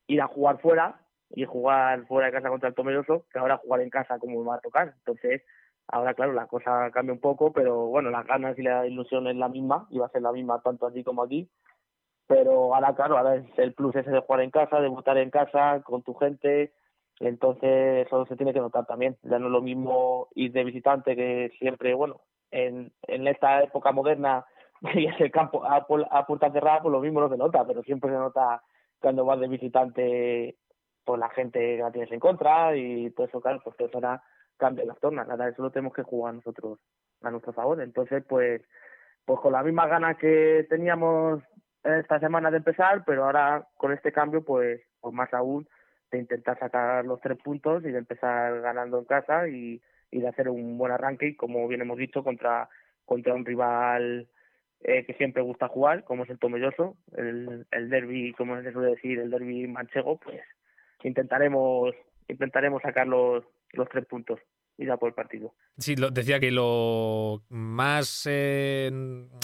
ir 0.07 0.21
a 0.21 0.27
jugar 0.27 0.59
fuera 0.61 1.01
y 1.31 1.45
jugar 1.45 2.07
fuera 2.07 2.27
de 2.27 2.33
casa 2.33 2.49
contra 2.49 2.69
el 2.69 2.75
Tomelloso 2.75 3.27
que 3.33 3.39
ahora 3.39 3.59
jugar 3.59 3.81
en 3.83 3.91
casa 3.91 4.19
como 4.19 4.41
me 4.41 4.49
va 4.49 4.57
a 4.57 4.61
tocar. 4.61 4.95
Entonces, 4.99 5.43
ahora 5.87 6.15
claro, 6.15 6.33
la 6.33 6.47
cosa 6.47 6.91
cambia 6.93 7.13
un 7.13 7.21
poco, 7.21 7.53
pero 7.53 7.87
bueno, 7.87 8.11
las 8.11 8.27
ganas 8.27 8.59
y 8.59 8.63
la 8.63 8.87
ilusión 8.87 9.27
es 9.29 9.37
la 9.37 9.49
misma, 9.49 9.87
y 9.91 9.99
va 9.99 10.07
a 10.07 10.11
ser 10.11 10.23
la 10.23 10.33
misma 10.33 10.61
tanto 10.63 10.87
allí 10.87 11.05
como 11.05 11.23
aquí. 11.23 11.49
Pero 12.27 12.75
ahora, 12.75 12.95
claro, 12.95 13.19
ahora 13.19 13.37
es 13.37 13.59
el 13.59 13.75
plus 13.75 13.95
ese 13.97 14.11
de 14.11 14.21
jugar 14.21 14.43
en 14.43 14.51
casa, 14.51 14.81
de 14.81 14.89
votar 14.89 15.19
en 15.19 15.31
casa, 15.31 15.83
con 15.83 16.03
tu 16.03 16.15
gente, 16.15 16.73
entonces 17.21 18.07
eso 18.07 18.25
se 18.27 18.37
tiene 18.37 18.55
que 18.55 18.61
notar 18.61 18.87
también. 18.87 19.17
Ya 19.23 19.39
no 19.39 19.47
es 19.47 19.53
lo 19.53 19.61
mismo 19.61 20.29
ir 20.35 20.53
de 20.53 20.65
visitante 20.65 21.15
que 21.15 21.53
siempre, 21.59 21.95
bueno, 21.95 22.23
en, 22.51 22.93
en 23.03 23.29
esta 23.29 23.63
época 23.63 23.93
moderna 23.93 24.45
y 24.95 25.07
ese 25.07 25.31
campo 25.31 25.65
a, 25.65 25.87
a 26.11 26.27
puerta 26.27 26.51
cerrada, 26.51 26.81
pues 26.83 26.93
lo 26.93 27.01
mismo 27.01 27.21
no 27.21 27.29
se 27.29 27.37
nota, 27.37 27.67
pero 27.67 27.83
siempre 27.83 28.11
se 28.11 28.17
nota 28.17 28.63
cuando 29.01 29.25
vas 29.25 29.39
de 29.39 29.49
visitante, 29.49 30.57
pues 31.05 31.21
la 31.21 31.29
gente 31.31 31.79
la 31.79 31.91
tienes 31.93 32.11
en 32.11 32.21
contra 32.21 32.75
y 32.77 33.11
todo 33.11 33.27
eso, 33.27 33.41
claro, 33.41 33.61
pues 33.63 33.77
eso 33.79 33.91
ahora 33.95 34.23
cambia 34.57 34.85
las 34.87 34.99
tornas. 34.99 35.29
Nada, 35.29 35.49
eso 35.49 35.63
lo 35.63 35.71
tenemos 35.71 35.95
que 35.95 36.03
jugar 36.03 36.35
nosotros 36.35 36.79
a 37.23 37.31
nuestro 37.31 37.53
favor. 37.53 37.81
Entonces, 37.83 38.25
pues, 38.27 38.63
pues 39.27 39.41
con 39.41 39.53
las 39.53 39.65
mismas 39.65 39.89
ganas 39.89 40.17
que 40.17 40.67
teníamos 40.71 41.43
esta 41.83 42.19
semana 42.19 42.51
de 42.51 42.59
empezar, 42.59 43.05
pero 43.05 43.25
ahora 43.25 43.67
con 43.77 43.93
este 43.93 44.13
cambio, 44.13 44.43
pues, 44.43 44.81
pues 45.01 45.15
más 45.15 45.33
aún 45.35 45.67
de 46.11 46.19
intentar 46.19 46.59
sacar 46.59 47.05
los 47.05 47.21
tres 47.21 47.39
puntos 47.39 47.85
y 47.85 47.91
de 47.91 47.99
empezar 47.99 48.61
ganando 48.61 48.99
en 48.99 49.05
casa 49.05 49.49
y, 49.49 49.81
de 50.11 50.27
hacer 50.27 50.49
un 50.49 50.77
buen 50.77 50.91
arranque 50.91 51.29
y 51.29 51.37
como 51.37 51.69
bien 51.69 51.83
hemos 51.83 51.97
dicho 51.97 52.25
contra 52.25 52.69
contra 53.05 53.33
un 53.33 53.45
rival 53.45 54.29
eh, 54.83 55.05
que 55.07 55.15
siempre 55.15 55.41
gusta 55.41 55.69
jugar 55.69 56.03
como 56.03 56.25
es 56.25 56.31
el 56.31 56.39
Tomelloso 56.41 56.97
el, 57.17 57.65
el 57.71 57.91
derby 57.91 58.33
como 58.33 58.61
se 58.61 58.73
suele 58.73 58.91
decir 58.91 59.21
el 59.21 59.31
derby 59.31 59.69
manchego 59.69 60.19
pues 60.19 60.41
intentaremos 61.05 61.95
intentaremos 62.29 62.83
sacar 62.83 63.07
los, 63.07 63.45
los 63.73 63.89
tres 63.89 64.07
puntos 64.07 64.41
y 64.79 64.87
dar 64.87 64.99
por 64.99 65.09
el 65.09 65.15
partido. 65.15 65.55
Sí, 65.77 65.95
lo, 65.95 66.11
decía 66.11 66.41
que 66.41 66.51
lo 66.51 67.43
más, 67.51 68.27
eh, 68.29 68.91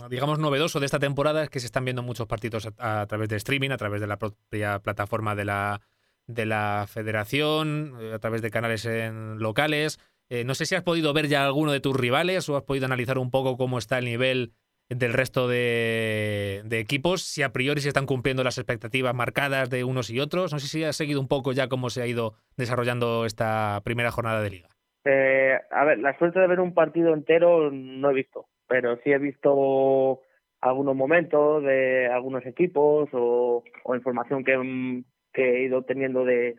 digamos, 0.09 0.39
novedoso 0.39 0.81
de 0.81 0.87
esta 0.87 0.99
temporada 0.99 1.43
es 1.43 1.51
que 1.51 1.61
se 1.61 1.67
están 1.67 1.85
viendo 1.85 2.03
muchos 2.03 2.27
partidos 2.27 2.69
a, 2.79 3.07
través 3.07 3.29
de 3.29 3.37
streaming, 3.37 3.71
a 3.71 3.77
través 3.77 4.01
de 4.01 4.07
la 4.07 4.19
propia 4.19 4.79
plataforma 4.79 5.35
de 5.35 5.45
la, 5.45 5.81
de 6.27 6.47
la 6.47 6.87
federación, 6.89 7.95
eh, 8.01 8.13
a 8.15 8.19
través 8.19 8.43
de 8.43 8.51
canales 8.51 8.85
en 8.85 9.39
locales. 9.39 9.99
Eh, 10.29 10.45
no 10.45 10.55
sé 10.55 10.67
si 10.67 10.75
has 10.75 10.83
podido 10.83 11.13
ver 11.13 11.29
ya 11.29 11.45
alguno 11.45 11.73
de 11.73 11.81
tus 11.81 11.97
rivales 11.97 12.49
o 12.49 12.57
has 12.57 12.65
podido 12.65 12.87
analizar 12.87 13.19
un 13.19 13.31
poco 13.31 13.57
cómo 13.57 13.79
está 13.79 13.99
el 13.99 14.07
nivel 14.07 14.53
del 14.89 15.13
resto 15.13 15.49
de, 15.49 16.63
de, 16.65 16.79
equipos, 16.79 17.23
si 17.23 17.43
a 17.43 17.53
priori 17.53 17.81
se 17.81 17.89
están 17.89 18.07
cumpliendo 18.07 18.45
las 18.45 18.59
expectativas 18.59 19.15
marcadas 19.15 19.69
de 19.69 19.83
unos 19.85 20.11
y 20.11 20.21
otros. 20.21 20.53
No 20.53 20.59
sé 20.59 20.69
si 20.69 20.85
has 20.85 20.97
seguido 20.97 21.21
un 21.21 21.29
poco 21.29 21.53
ya 21.53 21.69
cómo 21.69 21.91
se 21.91 22.03
ha 22.03 22.07
ido 22.07 22.35
desarrollando 22.57 23.25
esta 23.25 23.81
primera 23.85 24.13
jornada 24.13 24.43
de 24.43 24.51
liga. 24.51 24.69
Eh, 25.05 25.59
a 25.71 25.85
ver, 25.85 25.99
la 25.99 26.17
suerte 26.19 26.41
de 26.41 26.47
ver 26.47 26.61
un 26.61 26.75
partido 26.75 27.15
entero 27.15 27.71
no 27.71 28.11
he 28.11 28.15
visto, 28.15 28.47
pero 28.69 28.97
sí 29.03 29.11
he 29.11 29.19
visto 29.19 30.21
algunos 30.61 30.97
momentos 30.97 31.63
de 31.63 32.09
algunos 32.09 32.45
equipos 32.47 33.09
o, 33.13 33.63
o 33.85 33.95
información 33.95 34.45
que, 34.45 35.05
que 35.37 35.57
he 35.57 35.63
ido 35.65 35.83
teniendo 35.83 36.25
de, 36.25 36.57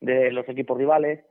de 0.00 0.30
los 0.30 0.48
equipos 0.48 0.78
rivales. 0.78 1.24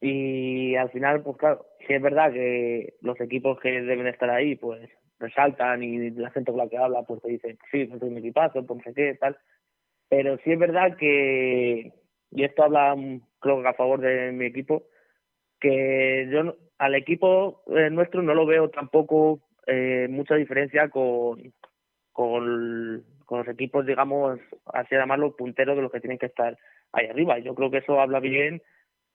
Y 0.00 0.74
al 0.74 0.90
final 0.90 1.22
pues 1.22 1.38
claro 1.38 1.64
sí 1.86 1.94
es 1.94 2.02
verdad 2.02 2.32
que 2.32 2.94
los 3.00 3.18
equipos 3.20 3.58
que 3.60 3.80
deben 3.80 4.06
estar 4.06 4.28
ahí 4.28 4.56
pues 4.56 4.90
resaltan 5.18 5.82
y 5.82 6.10
la 6.10 6.30
gente 6.30 6.50
con 6.50 6.58
la 6.58 6.68
que 6.68 6.76
habla 6.76 7.02
pues 7.04 7.22
te 7.22 7.30
dice 7.30 7.56
sí 7.70 7.82
es 7.82 8.02
un 8.02 8.18
equipazo 8.18 8.66
pues 8.66 8.78
no 8.78 8.84
sé 8.84 8.94
qué 8.94 9.14
tal 9.14 9.38
pero 10.08 10.36
sí 10.38 10.52
es 10.52 10.58
verdad 10.58 10.96
que 10.96 11.92
y 12.30 12.44
esto 12.44 12.64
habla 12.64 12.94
creo 13.40 13.62
que 13.62 13.68
a 13.68 13.74
favor 13.74 14.00
de 14.00 14.32
mi 14.32 14.46
equipo 14.46 14.84
que 15.60 16.28
yo 16.30 16.56
al 16.78 16.94
equipo 16.96 17.62
eh, 17.68 17.88
nuestro 17.90 18.22
no 18.22 18.34
lo 18.34 18.44
veo 18.44 18.68
tampoco 18.70 19.40
eh, 19.66 20.08
mucha 20.10 20.34
diferencia 20.34 20.88
con 20.90 21.54
con 22.12 23.04
con 23.24 23.38
los 23.38 23.48
equipos, 23.48 23.86
digamos, 23.86 24.38
así 24.66 24.94
llamarlo, 24.94 25.36
punteros 25.36 25.76
de 25.76 25.82
los 25.82 25.92
que 25.92 26.00
tienen 26.00 26.18
que 26.18 26.26
estar 26.26 26.58
ahí 26.92 27.06
arriba. 27.06 27.38
Yo 27.38 27.54
creo 27.54 27.70
que 27.70 27.78
eso 27.78 28.00
habla 28.00 28.20
bien 28.20 28.62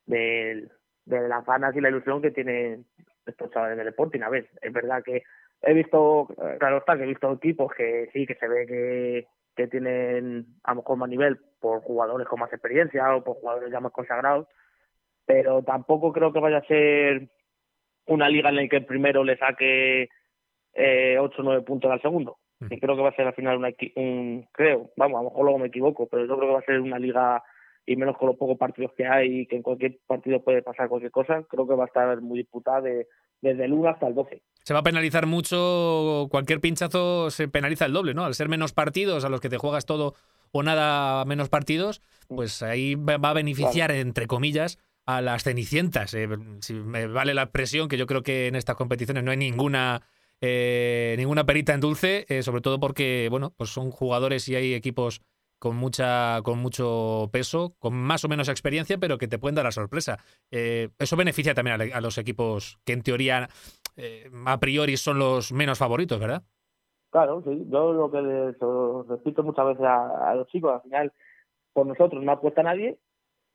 de, 0.06 0.68
de 1.06 1.28
las 1.28 1.46
ganas 1.46 1.76
y 1.76 1.82
la 1.82 1.90
ilusión 1.90 2.22
que 2.22 2.32
tienen 2.32 2.86
estos 3.26 3.52
chavales 3.52 3.78
del 3.78 3.88
Sporting. 3.90 4.22
A 4.22 4.30
ver, 4.30 4.50
es 4.62 4.74
verdad 4.74 5.04
que 5.04 5.24
he 5.62 5.74
visto, 5.74 6.28
claro 6.60 6.78
está, 6.78 6.98
que 6.98 7.04
he 7.04 7.08
visto 7.08 7.32
equipos 7.32 7.74
que 7.74 8.10
sí, 8.14 8.26
que 8.26 8.36
se 8.36 8.48
ve 8.48 8.66
que, 8.66 9.28
que 9.56 9.68
tienen 9.68 10.46
a 10.64 10.72
lo 10.72 10.78
mejor 10.78 10.98
más 10.98 11.10
nivel 11.10 11.40
por 11.60 11.82
jugadores 11.82 12.28
con 12.28 12.40
más 12.40 12.52
experiencia 12.52 13.16
o 13.16 13.24
por 13.24 13.36
jugadores 13.36 13.72
ya 13.72 13.80
más 13.80 13.92
consagrados, 13.92 14.48
pero 15.26 15.64
tampoco 15.64 16.12
creo 16.12 16.32
que 16.34 16.40
vaya 16.40 16.58
a 16.58 16.66
ser 16.66 17.30
una 18.08 18.30
liga 18.30 18.50
en 18.50 18.56
la 18.56 18.68
que 18.68 18.78
el 18.78 18.86
primero 18.86 19.24
le 19.24 19.38
saque 19.38 20.10
eh, 20.74 21.18
8 21.20 21.42
o 21.42 21.44
9 21.44 21.62
puntos 21.64 21.92
al 21.92 22.02
segundo 22.02 22.38
y 22.70 22.80
creo 22.80 22.96
que 22.96 23.02
va 23.02 23.10
a 23.10 23.16
ser 23.16 23.28
al 23.28 23.34
final 23.34 23.58
una, 23.58 23.70
un 23.96 24.48
creo, 24.52 24.92
vamos, 24.98 25.20
a 25.20 25.24
lo 25.24 25.30
mejor 25.30 25.44
luego 25.44 25.60
me 25.60 25.68
equivoco, 25.68 26.08
pero 26.08 26.26
yo 26.26 26.36
creo 26.36 26.50
que 26.50 26.54
va 26.54 26.60
a 26.60 26.66
ser 26.66 26.80
una 26.82 27.00
liga 27.00 27.44
y 27.86 27.96
menos 27.96 28.18
con 28.18 28.28
los 28.28 28.38
pocos 28.38 28.58
partidos 28.58 28.92
que 28.96 29.08
hay 29.08 29.42
y 29.42 29.48
que 29.48 29.56
en 29.56 29.64
cualquier 29.64 30.00
partido 30.06 30.44
puede 30.44 30.62
pasar 30.62 30.90
cualquier 30.90 31.12
cosa, 31.12 31.44
creo 31.50 31.68
que 31.68 31.76
va 31.76 31.86
a 31.86 31.88
estar 31.88 32.22
muy 32.22 32.40
disputada 32.40 32.82
de, 32.82 33.08
desde 33.42 33.66
el 33.66 33.74
1 33.74 33.90
hasta 33.90 34.08
el 34.08 34.16
12. 34.16 34.42
Se 34.64 34.74
va 34.74 34.82
a 34.82 34.84
penalizar 34.84 35.26
mucho, 35.26 36.28
cualquier 36.30 36.60
pinchazo 36.60 37.32
se 37.32 37.48
penaliza 37.48 37.86
el 37.86 37.94
doble, 37.94 38.14
¿no? 38.14 38.26
Al 38.26 38.36
ser 38.36 38.50
menos 38.50 38.74
partidos 38.74 39.26
a 39.26 39.30
los 39.30 39.42
que 39.42 39.50
te 39.50 39.58
juegas 39.58 39.86
todo 39.86 40.14
o 40.52 40.64
nada 40.64 41.26
menos 41.26 41.50
partidos, 41.50 42.02
pues 42.28 42.62
ahí 42.62 42.96
va 42.96 43.16
a 43.30 43.34
beneficiar, 43.34 43.90
claro. 43.90 44.02
entre 44.02 44.28
comillas, 44.28 44.78
a 45.06 45.22
las 45.22 45.44
cenicientas. 45.44 46.14
Eh, 46.14 46.28
si 46.60 46.74
me 46.74 47.08
vale 47.08 47.34
la 47.34 47.44
expresión, 47.44 47.88
que 47.88 47.98
yo 47.98 48.06
creo 48.06 48.22
que 48.22 48.48
en 48.48 48.56
estas 48.56 48.76
competiciones 48.76 49.24
no 49.24 49.32
hay 49.32 49.38
ninguna 49.38 50.04
eh, 50.42 51.16
ninguna 51.18 51.46
perita 51.46 51.74
en 51.74 51.82
dulce, 51.82 52.26
eh, 52.30 52.44
sobre 52.44 52.62
todo 52.62 52.80
porque, 52.80 53.28
bueno, 53.30 53.54
pues 53.58 53.70
son 53.72 53.92
jugadores 53.92 54.48
y 54.48 54.56
hay 54.56 54.74
equipos 54.74 55.22
con 55.60 55.76
mucha, 55.76 56.42
con 56.42 56.60
mucho 56.60 57.30
peso, 57.32 57.76
con 57.80 57.94
más 57.94 58.24
o 58.24 58.30
menos 58.30 58.48
experiencia, 58.48 58.98
pero 58.98 59.18
que 59.18 59.28
te 59.28 59.38
pueden 59.38 59.56
dar 59.56 59.66
la 59.66 59.72
sorpresa. 59.72 60.18
Eh, 60.50 60.90
eso 60.98 61.18
beneficia 61.18 61.54
también 61.54 61.92
a, 61.94 62.02
los 62.02 62.18
equipos 62.18 62.80
que 62.86 62.94
en 62.94 63.04
teoría 63.04 63.50
eh, 63.98 64.30
a 64.46 64.60
priori 64.60 64.96
son 64.98 65.20
los 65.20 65.52
menos 65.52 65.78
favoritos, 65.78 66.20
¿verdad? 66.20 66.44
Claro, 67.12 67.44
sí. 67.46 67.66
Yo 67.70 67.92
lo 67.92 68.10
que 68.10 68.22
les 68.22 68.56
repito 69.10 69.44
muchas 69.44 69.66
veces 69.66 69.84
a, 69.84 70.32
a 70.32 70.36
los 70.36 70.48
chicos, 70.48 70.74
al 70.74 70.82
final, 70.82 71.14
por 71.74 71.86
nosotros 71.86 72.24
no 72.24 72.32
apuesta 72.32 72.64
nadie, 72.64 72.98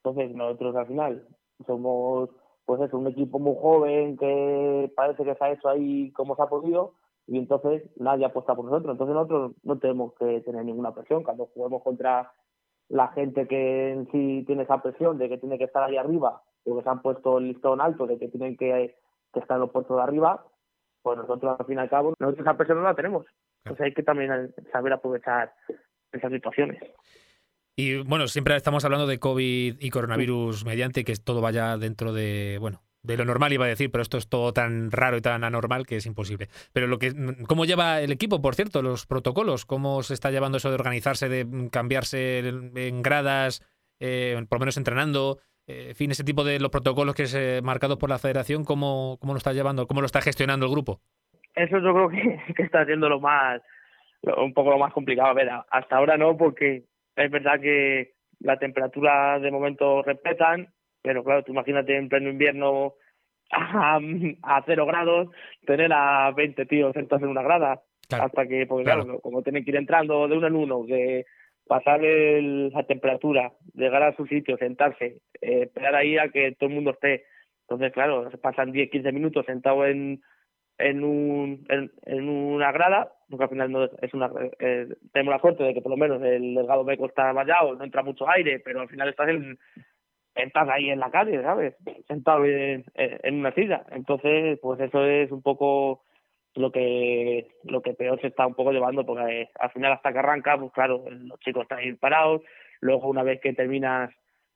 entonces 0.03 0.37
nosotros 0.37 0.77
al 0.77 0.87
final 0.87 1.29
somos 1.67 2.29
pues 2.65 2.81
es 2.81 2.93
un 2.93 3.07
equipo 3.07 3.39
muy 3.39 3.57
joven 3.61 4.17
que 4.17 4.93
parece 4.97 5.25
que 5.25 5.35
se 5.35 5.45
ha 5.45 5.53
hecho 5.53 5.69
ahí 5.69 6.11
como 6.13 6.37
se 6.37 6.43
ha 6.43 6.47
podido 6.47 6.95
y 7.27 7.39
entonces 7.39 7.83
nadie 7.97 8.27
apuesta 8.27 8.55
por 8.55 8.67
nosotros. 8.67 8.93
Entonces 8.93 9.15
nosotros 9.15 9.53
no 9.63 9.79
tenemos 9.79 10.15
que 10.15 10.41
tener 10.41 10.65
ninguna 10.65 10.95
presión. 10.95 11.23
Cuando 11.23 11.47
juguemos 11.47 11.83
contra 11.83 12.33
la 12.89 13.09
gente 13.09 13.47
que 13.49 13.93
en 13.93 14.11
sí 14.11 14.45
tiene 14.47 14.65
esa 14.65 14.83
presión 14.83 15.19
de 15.19 15.29
que 15.29 15.39
tiene 15.39 15.59
que 15.59 15.65
estar 15.65 15.83
ahí 15.83 15.97
arriba, 15.97 16.43
o 16.65 16.77
que 16.77 16.83
se 16.83 16.89
han 16.89 17.03
puesto 17.03 17.39
el 17.39 17.49
listón 17.49 17.81
alto 17.81 18.07
de 18.07 18.19
que 18.19 18.29
tienen 18.29 18.57
que, 18.57 18.97
que 19.33 19.41
estar 19.41 19.57
en 19.57 19.63
los 19.63 19.71
puestos 19.71 19.97
de 19.97 20.03
arriba, 20.03 20.45
pues 21.03 21.19
nosotros 21.19 21.57
al 21.59 21.67
fin 21.67 21.77
y 21.79 21.81
al 21.81 21.91
cabo, 21.91 22.15
nosotros 22.19 22.47
esa 22.47 22.57
presión 22.57 22.79
no 22.79 22.85
la 22.85 22.95
tenemos. 22.95 23.27
Entonces 23.65 23.87
hay 23.87 23.95
que 23.95 24.03
también 24.03 24.55
saber 24.73 24.93
aprovechar 24.93 25.53
esas 26.13 26.31
situaciones. 26.31 26.83
Y 27.77 28.03
bueno, 28.03 28.29
siempre 28.29 28.55
estamos 28.55 28.85
hablando 28.85 29.07
de 29.07 29.19
COVID 29.19 29.77
y 29.81 29.91
coronavirus 29.91 30.65
mediante, 30.65 31.05
que 31.05 31.15
todo 31.17 31.41
vaya 31.41 31.77
dentro 31.77 32.13
de, 32.13 32.59
bueno, 32.61 32.83
de 33.03 33.17
lo 33.17 33.25
normal 33.25 33.53
iba 33.53 33.65
a 33.65 33.69
decir, 33.69 33.91
pero 33.91 34.03
esto 34.03 34.17
es 34.17 34.29
todo 34.29 34.53
tan 34.53 34.93
raro 34.93 35.17
y 35.17 35.21
tan 35.21 35.43
anormal 35.43 35.85
que 35.85 35.97
es 35.97 36.07
imposible. 36.07 36.49
Pero 36.73 36.87
lo 36.87 36.99
que, 36.99 37.13
¿cómo 37.49 37.65
lleva 37.65 38.01
el 38.01 38.13
equipo, 38.13 38.41
por 38.41 38.55
cierto, 38.55 38.81
los 38.81 39.07
protocolos? 39.07 39.67
¿Cómo 39.67 40.03
se 40.03 40.15
está 40.15 40.31
llevando 40.31 40.59
eso 40.59 40.69
de 40.69 40.77
organizarse, 40.77 41.29
de 41.29 41.69
cambiarse 41.73 42.39
en 42.39 43.03
gradas, 43.03 43.63
eh, 43.99 44.41
por 44.49 44.59
lo 44.59 44.61
menos 44.61 44.77
entrenando? 44.77 45.39
Eh, 45.67 45.89
en 45.91 45.97
fin, 45.97 46.11
ese 46.13 46.25
tipo 46.25 46.45
de 46.45 46.61
los 46.61 46.71
protocolos 46.71 47.15
que 47.15 47.27
se 47.27 47.61
marcados 47.63 47.99
por 47.99 48.09
la 48.09 48.19
federación, 48.19 48.65
¿cómo, 48.65 49.19
¿cómo 49.21 49.33
lo 49.33 49.39
está 49.39 49.53
llevando? 49.53 49.89
¿Cómo 49.89 50.01
lo 50.01 50.07
está 50.07 50.21
gestionando 50.21 50.67
el 50.67 50.73
grupo? 50.73 51.01
Eso 51.57 51.79
yo 51.79 51.93
creo 51.93 52.09
que, 52.09 52.53
que 52.55 52.63
está 52.63 52.85
siendo 52.87 53.09
lo 53.09 53.19
más, 53.19 53.61
un 54.23 54.55
poco 54.55 54.71
lo 54.71 54.79
más 54.79 54.93
complicado. 54.93 55.29
A 55.29 55.35
ver, 55.35 55.51
hasta 55.71 55.97
ahora 55.97 56.17
no, 56.17 56.37
porque 56.37 56.85
es 57.17 57.31
verdad 57.31 57.61
que 57.61 58.13
la 58.41 58.59
temperatura 58.59 59.39
de 59.39 59.51
momento 59.51 60.03
respetan, 60.03 60.69
pero 61.03 61.23
claro, 61.25 61.43
tú 61.45 61.53
imagínate 61.53 61.97
en 61.97 62.09
pleno 62.09 62.31
invierno 62.31 62.95
a, 63.51 63.99
a 64.43 64.63
cero 64.67 64.87
grados, 64.87 65.29
tener 65.67 65.93
a 65.93 66.31
20 66.33 66.67
tíos 66.67 66.93
sentados 66.95 67.23
en 67.23 67.31
una 67.31 67.43
grada. 67.43 67.81
Claro, 68.09 68.25
hasta 68.25 68.47
que, 68.47 68.67
porque 68.67 68.85
claro. 68.85 69.05
claro, 69.05 69.21
como 69.21 69.43
tienen 69.43 69.65
que 69.65 69.71
ir 69.71 69.77
entrando 69.77 70.29
de 70.29 70.37
uno 70.37 70.47
en 70.47 70.57
uno, 70.57 70.85
que 70.87 71.25
pasar 71.67 72.05
el- 72.05 72.69
la 72.71 72.83
temperatura, 72.87 73.53
llegar 73.73 74.03
a 74.03 74.15
su 74.15 74.27
sitio, 74.27 74.59
sentarse, 74.59 75.21
eh, 75.41 75.63
esperar 75.63 75.95
ahí 75.95 76.19
a 76.19 76.29
que 76.29 76.53
todo 76.53 76.69
el 76.69 76.75
mundo 76.75 76.91
esté. 76.91 77.25
Entonces, 77.63 77.93
claro, 77.93 78.31
se 78.31 78.37
pasan 78.37 78.73
10, 78.73 78.91
15 78.91 79.11
minutos 79.13 79.47
sentado 79.47 79.87
en, 79.87 80.21
en, 80.79 81.05
un, 81.05 81.65
en, 81.69 81.93
en 82.05 82.29
una 82.29 82.73
grada, 82.73 83.13
porque 83.29 83.45
al 83.45 83.51
final 83.51 83.73
no 83.73 83.85
es, 83.85 84.15
una, 84.15 84.31
eh, 84.59 84.89
tenemos 85.13 85.35
la 85.35 85.41
suerte 85.41 85.65
de 85.65 85.75
que 85.75 85.83
por 85.83 85.91
lo 85.91 85.97
menos 85.97 86.23
el 86.23 86.55
delgado 86.55 86.85
beco 86.85 87.07
está 87.07 87.33
vallado, 87.33 87.75
no 87.75 87.85
entra 87.85 88.03
mucho 88.03 88.29
aire, 88.29 88.61
pero 88.61 88.81
al 88.81 88.89
final 88.89 89.09
estás 89.09 89.29
en, 89.29 89.59
estás 90.35 90.69
ahí 90.69 90.91
en 90.91 91.01
la 91.01 91.11
calle, 91.11 91.43
¿sabes? 91.43 91.75
Sentado 92.09 92.45
en, 92.45 92.85
en 92.95 93.35
una 93.35 93.53
silla. 93.53 93.85
Entonces, 93.91 94.59
pues 94.61 94.81
eso 94.81 95.05
es 95.05 95.31
un 95.31 95.43
poco 95.43 96.03
lo 96.55 96.71
que 96.71 97.49
lo 97.65 97.83
que 97.83 97.95
peor 97.95 98.21
se 98.21 98.29
está 98.29 98.47
un 98.47 98.55
poco 98.55 98.73
llevando, 98.73 99.05
porque 99.05 99.43
eh, 99.43 99.51
al 99.59 99.71
final 99.71 99.93
hasta 99.93 100.13
que 100.13 100.19
arranca, 100.19 100.57
pues 100.59 100.73
claro, 100.73 101.05
los 101.11 101.39
chicos 101.41 101.63
están 101.63 101.79
ahí 101.79 101.93
parados, 101.95 102.43
luego 102.81 103.09
una 103.09 103.23
vez 103.23 103.41
que 103.41 103.53
terminas 103.53 104.11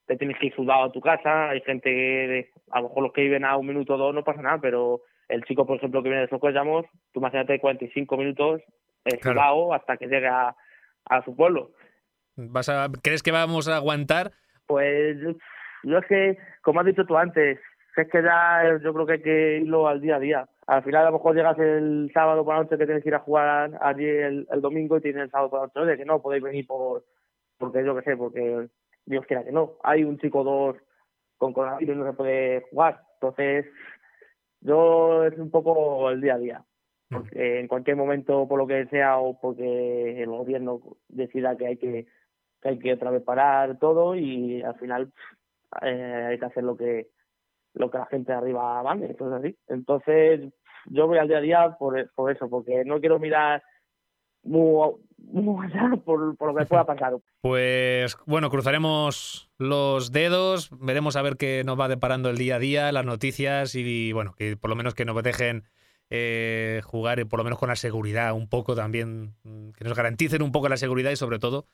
te 0.06 0.16
tienes 0.16 0.38
que 0.38 0.46
ir 0.46 0.54
sudado 0.54 0.84
a 0.84 0.92
tu 0.92 1.00
casa, 1.00 1.50
hay 1.50 1.60
gente 1.62 1.90
que 1.90 2.50
a 2.70 2.80
lo 2.80 2.88
mejor 2.88 3.02
los 3.02 3.12
que 3.12 3.22
viven 3.22 3.44
a 3.44 3.56
un 3.56 3.66
minuto 3.66 3.94
o 3.94 3.98
dos 3.98 4.14
no 4.14 4.24
pasa 4.24 4.42
nada, 4.42 4.58
pero 4.60 5.02
el 5.28 5.44
chico, 5.44 5.66
por 5.66 5.76
ejemplo, 5.76 6.02
que 6.02 6.08
viene 6.08 6.22
de 6.22 6.28
Socollamos, 6.28 6.86
tú 7.12 7.20
imagínate 7.20 7.60
45 7.60 8.16
minutos 8.16 8.62
eh, 9.04 9.18
Claro. 9.20 9.72
hasta 9.74 9.96
que 9.96 10.06
llegue 10.06 10.26
a, 10.28 10.54
a 11.06 11.24
su 11.24 11.34
pueblo. 11.36 11.70
¿Vas 12.36 12.68
a, 12.68 12.88
¿Crees 13.02 13.22
que 13.22 13.32
vamos 13.32 13.68
a 13.68 13.76
aguantar? 13.76 14.32
Pues 14.66 15.18
yo- 15.20 15.98
es 15.98 16.06
que, 16.06 16.38
como 16.62 16.80
has 16.80 16.86
dicho 16.86 17.04
tú 17.06 17.16
antes, 17.16 17.58
es 17.96 18.08
que 18.10 18.22
ya 18.22 18.78
yo 18.82 18.92
creo 18.94 19.06
que 19.06 19.12
hay 19.14 19.22
que 19.22 19.56
irlo 19.58 19.88
al 19.88 20.00
día 20.00 20.16
a 20.16 20.20
día. 20.20 20.48
Al 20.66 20.82
final 20.84 21.02
a 21.06 21.10
lo 21.10 21.16
mejor 21.18 21.34
llegas 21.34 21.58
el 21.58 22.10
sábado 22.14 22.44
por 22.44 22.54
la 22.54 22.62
noche 22.62 22.76
que 22.78 22.84
tienes 22.84 23.02
que 23.02 23.08
ir 23.08 23.14
a 23.14 23.20
jugar 23.20 23.70
allí 23.80 24.06
el, 24.06 24.46
el 24.50 24.60
domingo 24.60 24.96
y 24.96 25.00
tienes 25.00 25.22
el 25.24 25.30
sábado 25.30 25.50
por 25.50 25.60
la 25.60 25.66
noche, 25.66 25.80
oye, 25.80 25.96
que 25.96 26.04
no 26.04 26.20
podéis 26.22 26.42
venir 26.44 26.66
por, 26.66 27.04
porque 27.58 27.84
yo 27.84 27.96
qué 27.96 28.02
sé, 28.02 28.16
porque 28.16 28.68
Dios 29.06 29.26
quiera 29.26 29.42
que 29.44 29.50
no. 29.52 29.72
Hay 29.82 30.04
un 30.04 30.18
chico 30.18 30.40
o 30.40 30.44
dos 30.44 30.76
con 31.38 31.52
coronavirus 31.52 31.96
y 31.96 31.98
no 31.98 32.06
se 32.10 32.16
puede 32.16 32.60
jugar. 32.70 33.00
Entonces, 33.14 33.66
yo 34.60 35.24
es 35.24 35.38
un 35.38 35.50
poco 35.50 36.10
el 36.10 36.20
día 36.20 36.34
a 36.34 36.38
día. 36.38 36.64
Porque 37.10 37.60
en 37.60 37.68
cualquier 37.68 37.96
momento, 37.96 38.46
por 38.46 38.58
lo 38.58 38.66
que 38.66 38.86
sea, 38.86 39.18
o 39.18 39.40
porque 39.40 40.22
el 40.22 40.28
gobierno 40.28 40.80
decida 41.08 41.56
que 41.56 41.66
hay 41.66 41.76
que, 41.78 42.06
que 42.60 42.68
hay 42.68 42.78
que 42.78 42.92
otra 42.92 43.10
vez 43.10 43.22
parar 43.22 43.78
todo 43.78 44.14
y 44.14 44.62
al 44.62 44.74
final 44.74 45.12
eh, 45.82 46.26
hay 46.28 46.38
que 46.38 46.44
hacer 46.44 46.64
lo 46.64 46.76
que 46.76 47.08
lo 47.74 47.90
que 47.90 47.98
la 47.98 48.06
gente 48.06 48.32
de 48.32 48.38
arriba 48.38 48.82
mande, 48.82 49.06
entonces 49.06 49.38
así. 49.38 49.58
Entonces, 49.68 50.52
yo 50.86 51.06
voy 51.06 51.18
al 51.18 51.28
día 51.28 51.38
a 51.38 51.40
día 51.40 51.76
por, 51.78 52.10
por 52.14 52.30
eso, 52.30 52.50
porque 52.50 52.84
no 52.84 53.00
quiero 53.00 53.18
mirar 53.18 53.62
muy, 54.42 54.92
muy 55.18 55.66
allá 55.66 55.90
por, 56.04 56.36
por 56.36 56.52
lo 56.52 56.58
que 56.58 56.66
pueda 56.66 56.84
pasar. 56.84 57.14
Pues 57.40 58.16
bueno, 58.26 58.50
cruzaremos 58.50 59.50
los 59.58 60.10
dedos, 60.10 60.70
veremos 60.80 61.16
a 61.16 61.22
ver 61.22 61.36
qué 61.36 61.62
nos 61.64 61.78
va 61.78 61.88
deparando 61.88 62.30
el 62.30 62.36
día 62.36 62.56
a 62.56 62.58
día, 62.58 62.92
las 62.92 63.04
noticias 63.04 63.74
y 63.76 64.12
bueno, 64.12 64.34
que 64.36 64.56
por 64.56 64.70
lo 64.70 64.76
menos 64.76 64.94
que 64.94 65.04
nos 65.04 65.22
dejen 65.22 65.64
eh, 66.10 66.80
jugar 66.84 67.20
y 67.20 67.24
por 67.24 67.38
lo 67.38 67.44
menos 67.44 67.58
con 67.58 67.68
la 67.68 67.76
seguridad 67.76 68.34
un 68.34 68.48
poco 68.48 68.74
también, 68.74 69.34
mm, 69.44 69.70
que 69.70 69.84
nos 69.84 69.94
garanticen 69.94 70.42
un 70.42 70.50
poco 70.52 70.68
la 70.68 70.76
seguridad 70.76 71.10
y 71.12 71.16
sobre 71.16 71.38
todo 71.38 71.66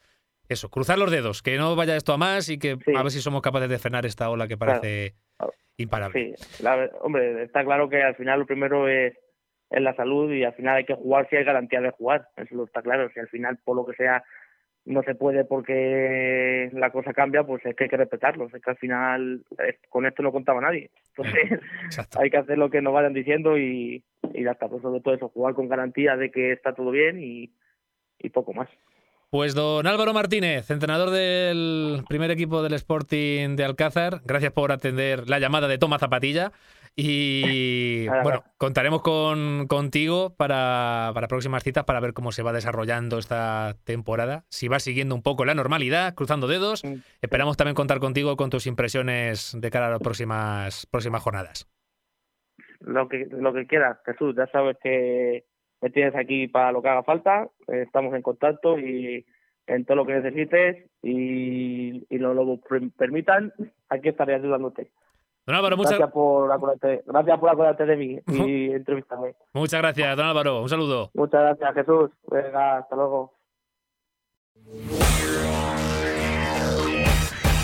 eso, 0.48 0.68
cruzar 0.68 0.98
los 0.98 1.10
dedos, 1.10 1.40
que 1.42 1.56
no 1.56 1.74
vaya 1.76 1.96
esto 1.96 2.12
a 2.12 2.18
más 2.18 2.50
y 2.50 2.58
que 2.58 2.76
Sí. 2.84 2.94
a 2.94 3.02
ver 3.02 3.10
si 3.10 3.20
somos 3.22 3.40
capaces 3.40 3.70
de 3.70 3.78
frenar 3.78 4.04
esta 4.04 4.28
ola 4.28 4.46
que 4.46 4.58
parece 4.58 5.14
imparable. 5.78 6.36
Sí, 6.36 6.62
la 6.62 6.90
hombre, 7.00 7.42
está 7.44 7.64
claro 7.64 7.88
que 7.88 8.02
al 8.02 8.14
final 8.16 8.40
lo 8.40 8.46
primero 8.46 8.86
es, 8.86 9.14
es 9.70 9.82
la 9.82 9.94
salud 9.94 10.30
y 10.32 10.44
al 10.44 10.54
final 10.54 10.76
hay 10.76 10.84
que 10.84 10.94
jugar 10.94 11.28
si 11.28 11.36
hay 11.36 11.44
garantía 11.44 11.80
de 11.80 11.90
jugar, 11.90 12.28
eso 12.36 12.54
lo 12.54 12.64
está 12.64 12.82
claro. 12.82 13.08
Si 13.12 13.20
al 13.20 13.28
final, 13.28 13.58
por 13.64 13.76
lo 13.76 13.86
que 13.86 13.94
sea, 13.94 14.22
no 14.84 15.02
se 15.02 15.14
puede 15.14 15.44
porque 15.44 16.70
la 16.72 16.90
cosa 16.90 17.12
cambia, 17.12 17.42
pues 17.44 17.64
es 17.64 17.74
que 17.74 17.84
hay 17.84 17.90
que 17.90 17.96
respetarlo. 17.96 18.46
Es 18.46 18.62
que 18.62 18.70
al 18.70 18.76
final 18.76 19.44
con 19.88 20.06
esto 20.06 20.22
no 20.22 20.32
contaba 20.32 20.60
nadie. 20.60 20.90
Entonces 21.16 21.60
hay 22.18 22.30
que 22.30 22.36
hacer 22.36 22.58
lo 22.58 22.70
que 22.70 22.82
nos 22.82 22.92
vayan 22.92 23.14
diciendo 23.14 23.56
y, 23.58 24.04
y 24.32 24.44
ya 24.44 24.52
está. 24.52 24.68
Pues 24.68 24.82
sobre 24.82 25.00
todo 25.00 25.14
eso, 25.14 25.28
jugar 25.28 25.54
con 25.54 25.68
garantía 25.68 26.16
de 26.16 26.30
que 26.30 26.52
está 26.52 26.74
todo 26.74 26.90
bien 26.90 27.22
y, 27.22 27.50
y 28.18 28.28
poco 28.30 28.52
más. 28.52 28.68
Pues 29.30 29.54
don 29.54 29.86
Álvaro 29.88 30.12
Martínez, 30.12 30.70
entrenador 30.70 31.10
del 31.10 32.04
primer 32.08 32.30
equipo 32.30 32.62
del 32.62 32.74
Sporting 32.74 33.56
de 33.56 33.64
Alcázar, 33.64 34.20
gracias 34.24 34.52
por 34.52 34.70
atender 34.70 35.28
la 35.28 35.40
llamada 35.40 35.66
de 35.66 35.76
Toma 35.76 35.98
Zapatilla 35.98 36.52
y 36.96 38.06
bueno, 38.22 38.44
contaremos 38.56 39.02
con, 39.02 39.66
contigo 39.66 40.34
para, 40.36 41.10
para 41.12 41.26
próximas 41.28 41.64
citas 41.64 41.84
para 41.84 42.00
ver 42.00 42.12
cómo 42.12 42.30
se 42.30 42.42
va 42.42 42.52
desarrollando 42.52 43.18
esta 43.18 43.74
temporada, 43.84 44.44
si 44.48 44.68
va 44.68 44.78
siguiendo 44.78 45.14
un 45.14 45.22
poco 45.22 45.44
la 45.44 45.54
normalidad, 45.54 46.14
cruzando 46.14 46.46
dedos. 46.46 46.84
Mm, 46.84 46.94
Esperamos 47.20 47.56
también 47.56 47.74
contar 47.74 47.98
contigo 47.98 48.36
con 48.36 48.50
tus 48.50 48.66
impresiones 48.66 49.56
de 49.60 49.70
cara 49.70 49.88
a 49.88 49.90
las 49.90 50.00
próximas, 50.00 50.86
próximas 50.86 51.22
jornadas. 51.22 51.68
Lo 52.80 53.08
que, 53.08 53.26
lo 53.30 53.52
que 53.52 53.66
quieras, 53.66 53.98
Jesús, 54.04 54.34
ya 54.36 54.46
sabes 54.48 54.76
que 54.82 55.44
me 55.80 55.90
tienes 55.90 56.14
aquí 56.14 56.48
para 56.48 56.70
lo 56.70 56.80
que 56.82 56.88
haga 56.88 57.02
falta, 57.02 57.48
estamos 57.66 58.14
en 58.14 58.22
contacto 58.22 58.78
y 58.78 59.26
en 59.66 59.84
todo 59.84 59.96
lo 59.96 60.06
que 60.06 60.14
necesites 60.14 60.90
y, 61.02 62.06
y 62.08 62.18
lo, 62.18 62.34
lo 62.34 62.60
per- 62.60 62.90
permitan, 62.96 63.52
aquí 63.88 64.10
estaré 64.10 64.34
ayudándote. 64.34 64.90
Don 65.46 65.56
Álvaro, 65.56 65.76
muchas, 65.76 65.92
Gracias 65.98 66.12
por 66.12 66.50
acordarte, 66.50 67.02
gracias 67.06 67.38
por 67.38 67.50
acordarte 67.50 67.84
de 67.84 67.96
mí 67.96 68.18
y 68.28 68.70
entrevistarme. 68.70 69.34
muchas 69.52 69.80
gracias, 69.80 70.16
don 70.16 70.26
Álvaro. 70.26 70.62
Un 70.62 70.68
saludo. 70.68 71.10
Muchas 71.14 71.40
gracias, 71.42 71.74
Jesús. 71.74 72.10
Venga, 72.30 72.78
hasta 72.78 72.96
luego. 72.96 73.34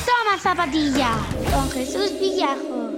Toma 0.07 0.39
zapatilla 0.39 1.13
con 1.53 1.71
Jesús 1.71 2.19
Villajos. 2.21 2.97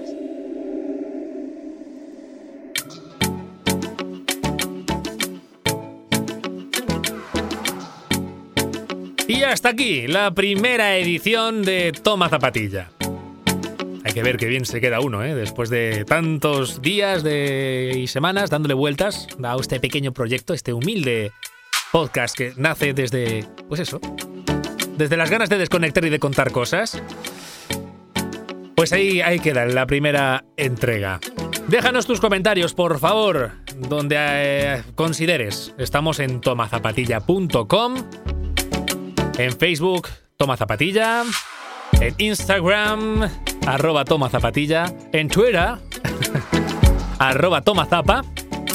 Y 9.28 9.42
hasta 9.44 9.70
aquí 9.70 10.06
la 10.06 10.32
primera 10.34 10.96
edición 10.96 11.62
de 11.62 11.92
Toma 11.92 12.28
Zapatilla. 12.28 12.90
Hay 14.04 14.12
que 14.12 14.22
ver 14.22 14.36
qué 14.36 14.46
bien 14.46 14.64
se 14.64 14.80
queda 14.80 15.00
uno, 15.00 15.22
¿eh? 15.24 15.34
después 15.34 15.70
de 15.70 16.04
tantos 16.04 16.82
días 16.82 17.22
de... 17.22 17.92
y 17.96 18.06
semanas 18.08 18.50
dándole 18.50 18.74
vueltas 18.74 19.28
a 19.42 19.56
este 19.60 19.78
pequeño 19.78 20.12
proyecto, 20.12 20.54
este 20.54 20.72
humilde 20.72 21.32
podcast 21.92 22.36
que 22.36 22.52
nace 22.56 22.94
desde, 22.94 23.46
pues 23.68 23.80
eso, 23.80 24.00
desde 24.96 25.16
las 25.16 25.30
ganas 25.30 25.48
de 25.48 25.58
desconectar 25.58 26.04
y 26.04 26.10
de 26.10 26.18
contar 26.18 26.50
cosas. 26.50 27.02
Pues 28.74 28.92
ahí, 28.92 29.20
ahí 29.20 29.38
queda 29.38 29.66
la 29.66 29.86
primera 29.86 30.44
entrega. 30.56 31.20
Déjanos 31.68 32.06
tus 32.06 32.20
comentarios, 32.20 32.74
por 32.74 32.98
favor, 32.98 33.52
donde 33.76 34.16
eh, 34.18 34.82
consideres. 34.94 35.74
Estamos 35.78 36.18
en 36.18 36.40
tomazapatilla.com 36.40 37.94
en 39.38 39.52
Facebook, 39.52 40.08
Toma 40.36 40.56
Zapatilla. 40.56 41.24
En 42.02 42.16
Instagram, 42.18 43.30
arroba 43.64 44.04
Toma 44.04 44.28
Zapatilla. 44.28 44.92
En 45.12 45.28
Twitter, 45.28 45.74
arroba 47.20 47.60
Toma 47.60 47.86
Zapa. 47.86 48.24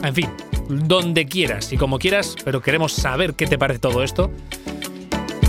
En 0.01 0.15
fin, 0.15 0.29
donde 0.69 1.25
quieras 1.25 1.73
y 1.73 1.77
como 1.77 1.99
quieras, 1.99 2.37
pero 2.45 2.61
queremos 2.61 2.93
saber 2.93 3.33
qué 3.33 3.45
te 3.45 3.57
parece 3.57 3.79
todo 3.79 4.01
esto. 4.01 4.31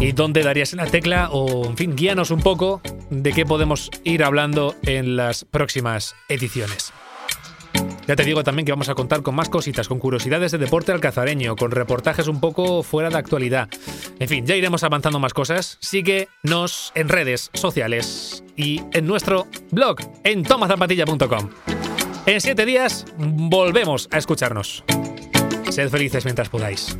Y 0.00 0.10
dónde 0.10 0.42
darías 0.42 0.72
la 0.72 0.86
tecla 0.86 1.28
o, 1.30 1.66
en 1.66 1.76
fin, 1.76 1.94
guíanos 1.94 2.32
un 2.32 2.40
poco 2.40 2.80
de 3.10 3.32
qué 3.32 3.46
podemos 3.46 3.92
ir 4.02 4.24
hablando 4.24 4.74
en 4.82 5.14
las 5.14 5.44
próximas 5.44 6.16
ediciones. 6.28 6.92
Ya 8.08 8.16
te 8.16 8.24
digo 8.24 8.42
también 8.42 8.64
que 8.64 8.72
vamos 8.72 8.88
a 8.88 8.94
contar 8.94 9.20
con 9.20 9.34
más 9.34 9.50
cositas, 9.50 9.86
con 9.86 9.98
curiosidades 9.98 10.50
de 10.50 10.56
deporte 10.56 10.92
alcazareño, 10.92 11.56
con 11.56 11.70
reportajes 11.70 12.26
un 12.26 12.40
poco 12.40 12.82
fuera 12.82 13.10
de 13.10 13.18
actualidad. 13.18 13.68
En 14.18 14.28
fin, 14.28 14.46
ya 14.46 14.56
iremos 14.56 14.82
avanzando 14.82 15.18
más 15.18 15.34
cosas. 15.34 15.76
Síguenos 15.82 16.90
en 16.94 17.10
redes 17.10 17.50
sociales 17.52 18.42
y 18.56 18.80
en 18.94 19.06
nuestro 19.06 19.46
blog 19.70 19.98
en 20.24 20.42
tomazapatilla.com. 20.42 21.50
En 22.24 22.40
siete 22.40 22.64
días 22.64 23.04
volvemos 23.18 24.08
a 24.10 24.16
escucharnos. 24.16 24.84
Sed 25.68 25.90
felices 25.90 26.24
mientras 26.24 26.48
podáis. 26.48 26.96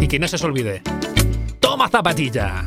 Y 0.00 0.08
que 0.08 0.18
no 0.18 0.26
se 0.26 0.36
os 0.36 0.44
olvide. 0.44 0.80
¡Toma 1.60 1.90
zapatilla! 1.90 2.64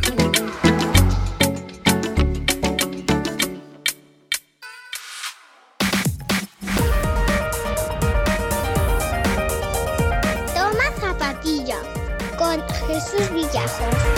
Toma 13.67 14.14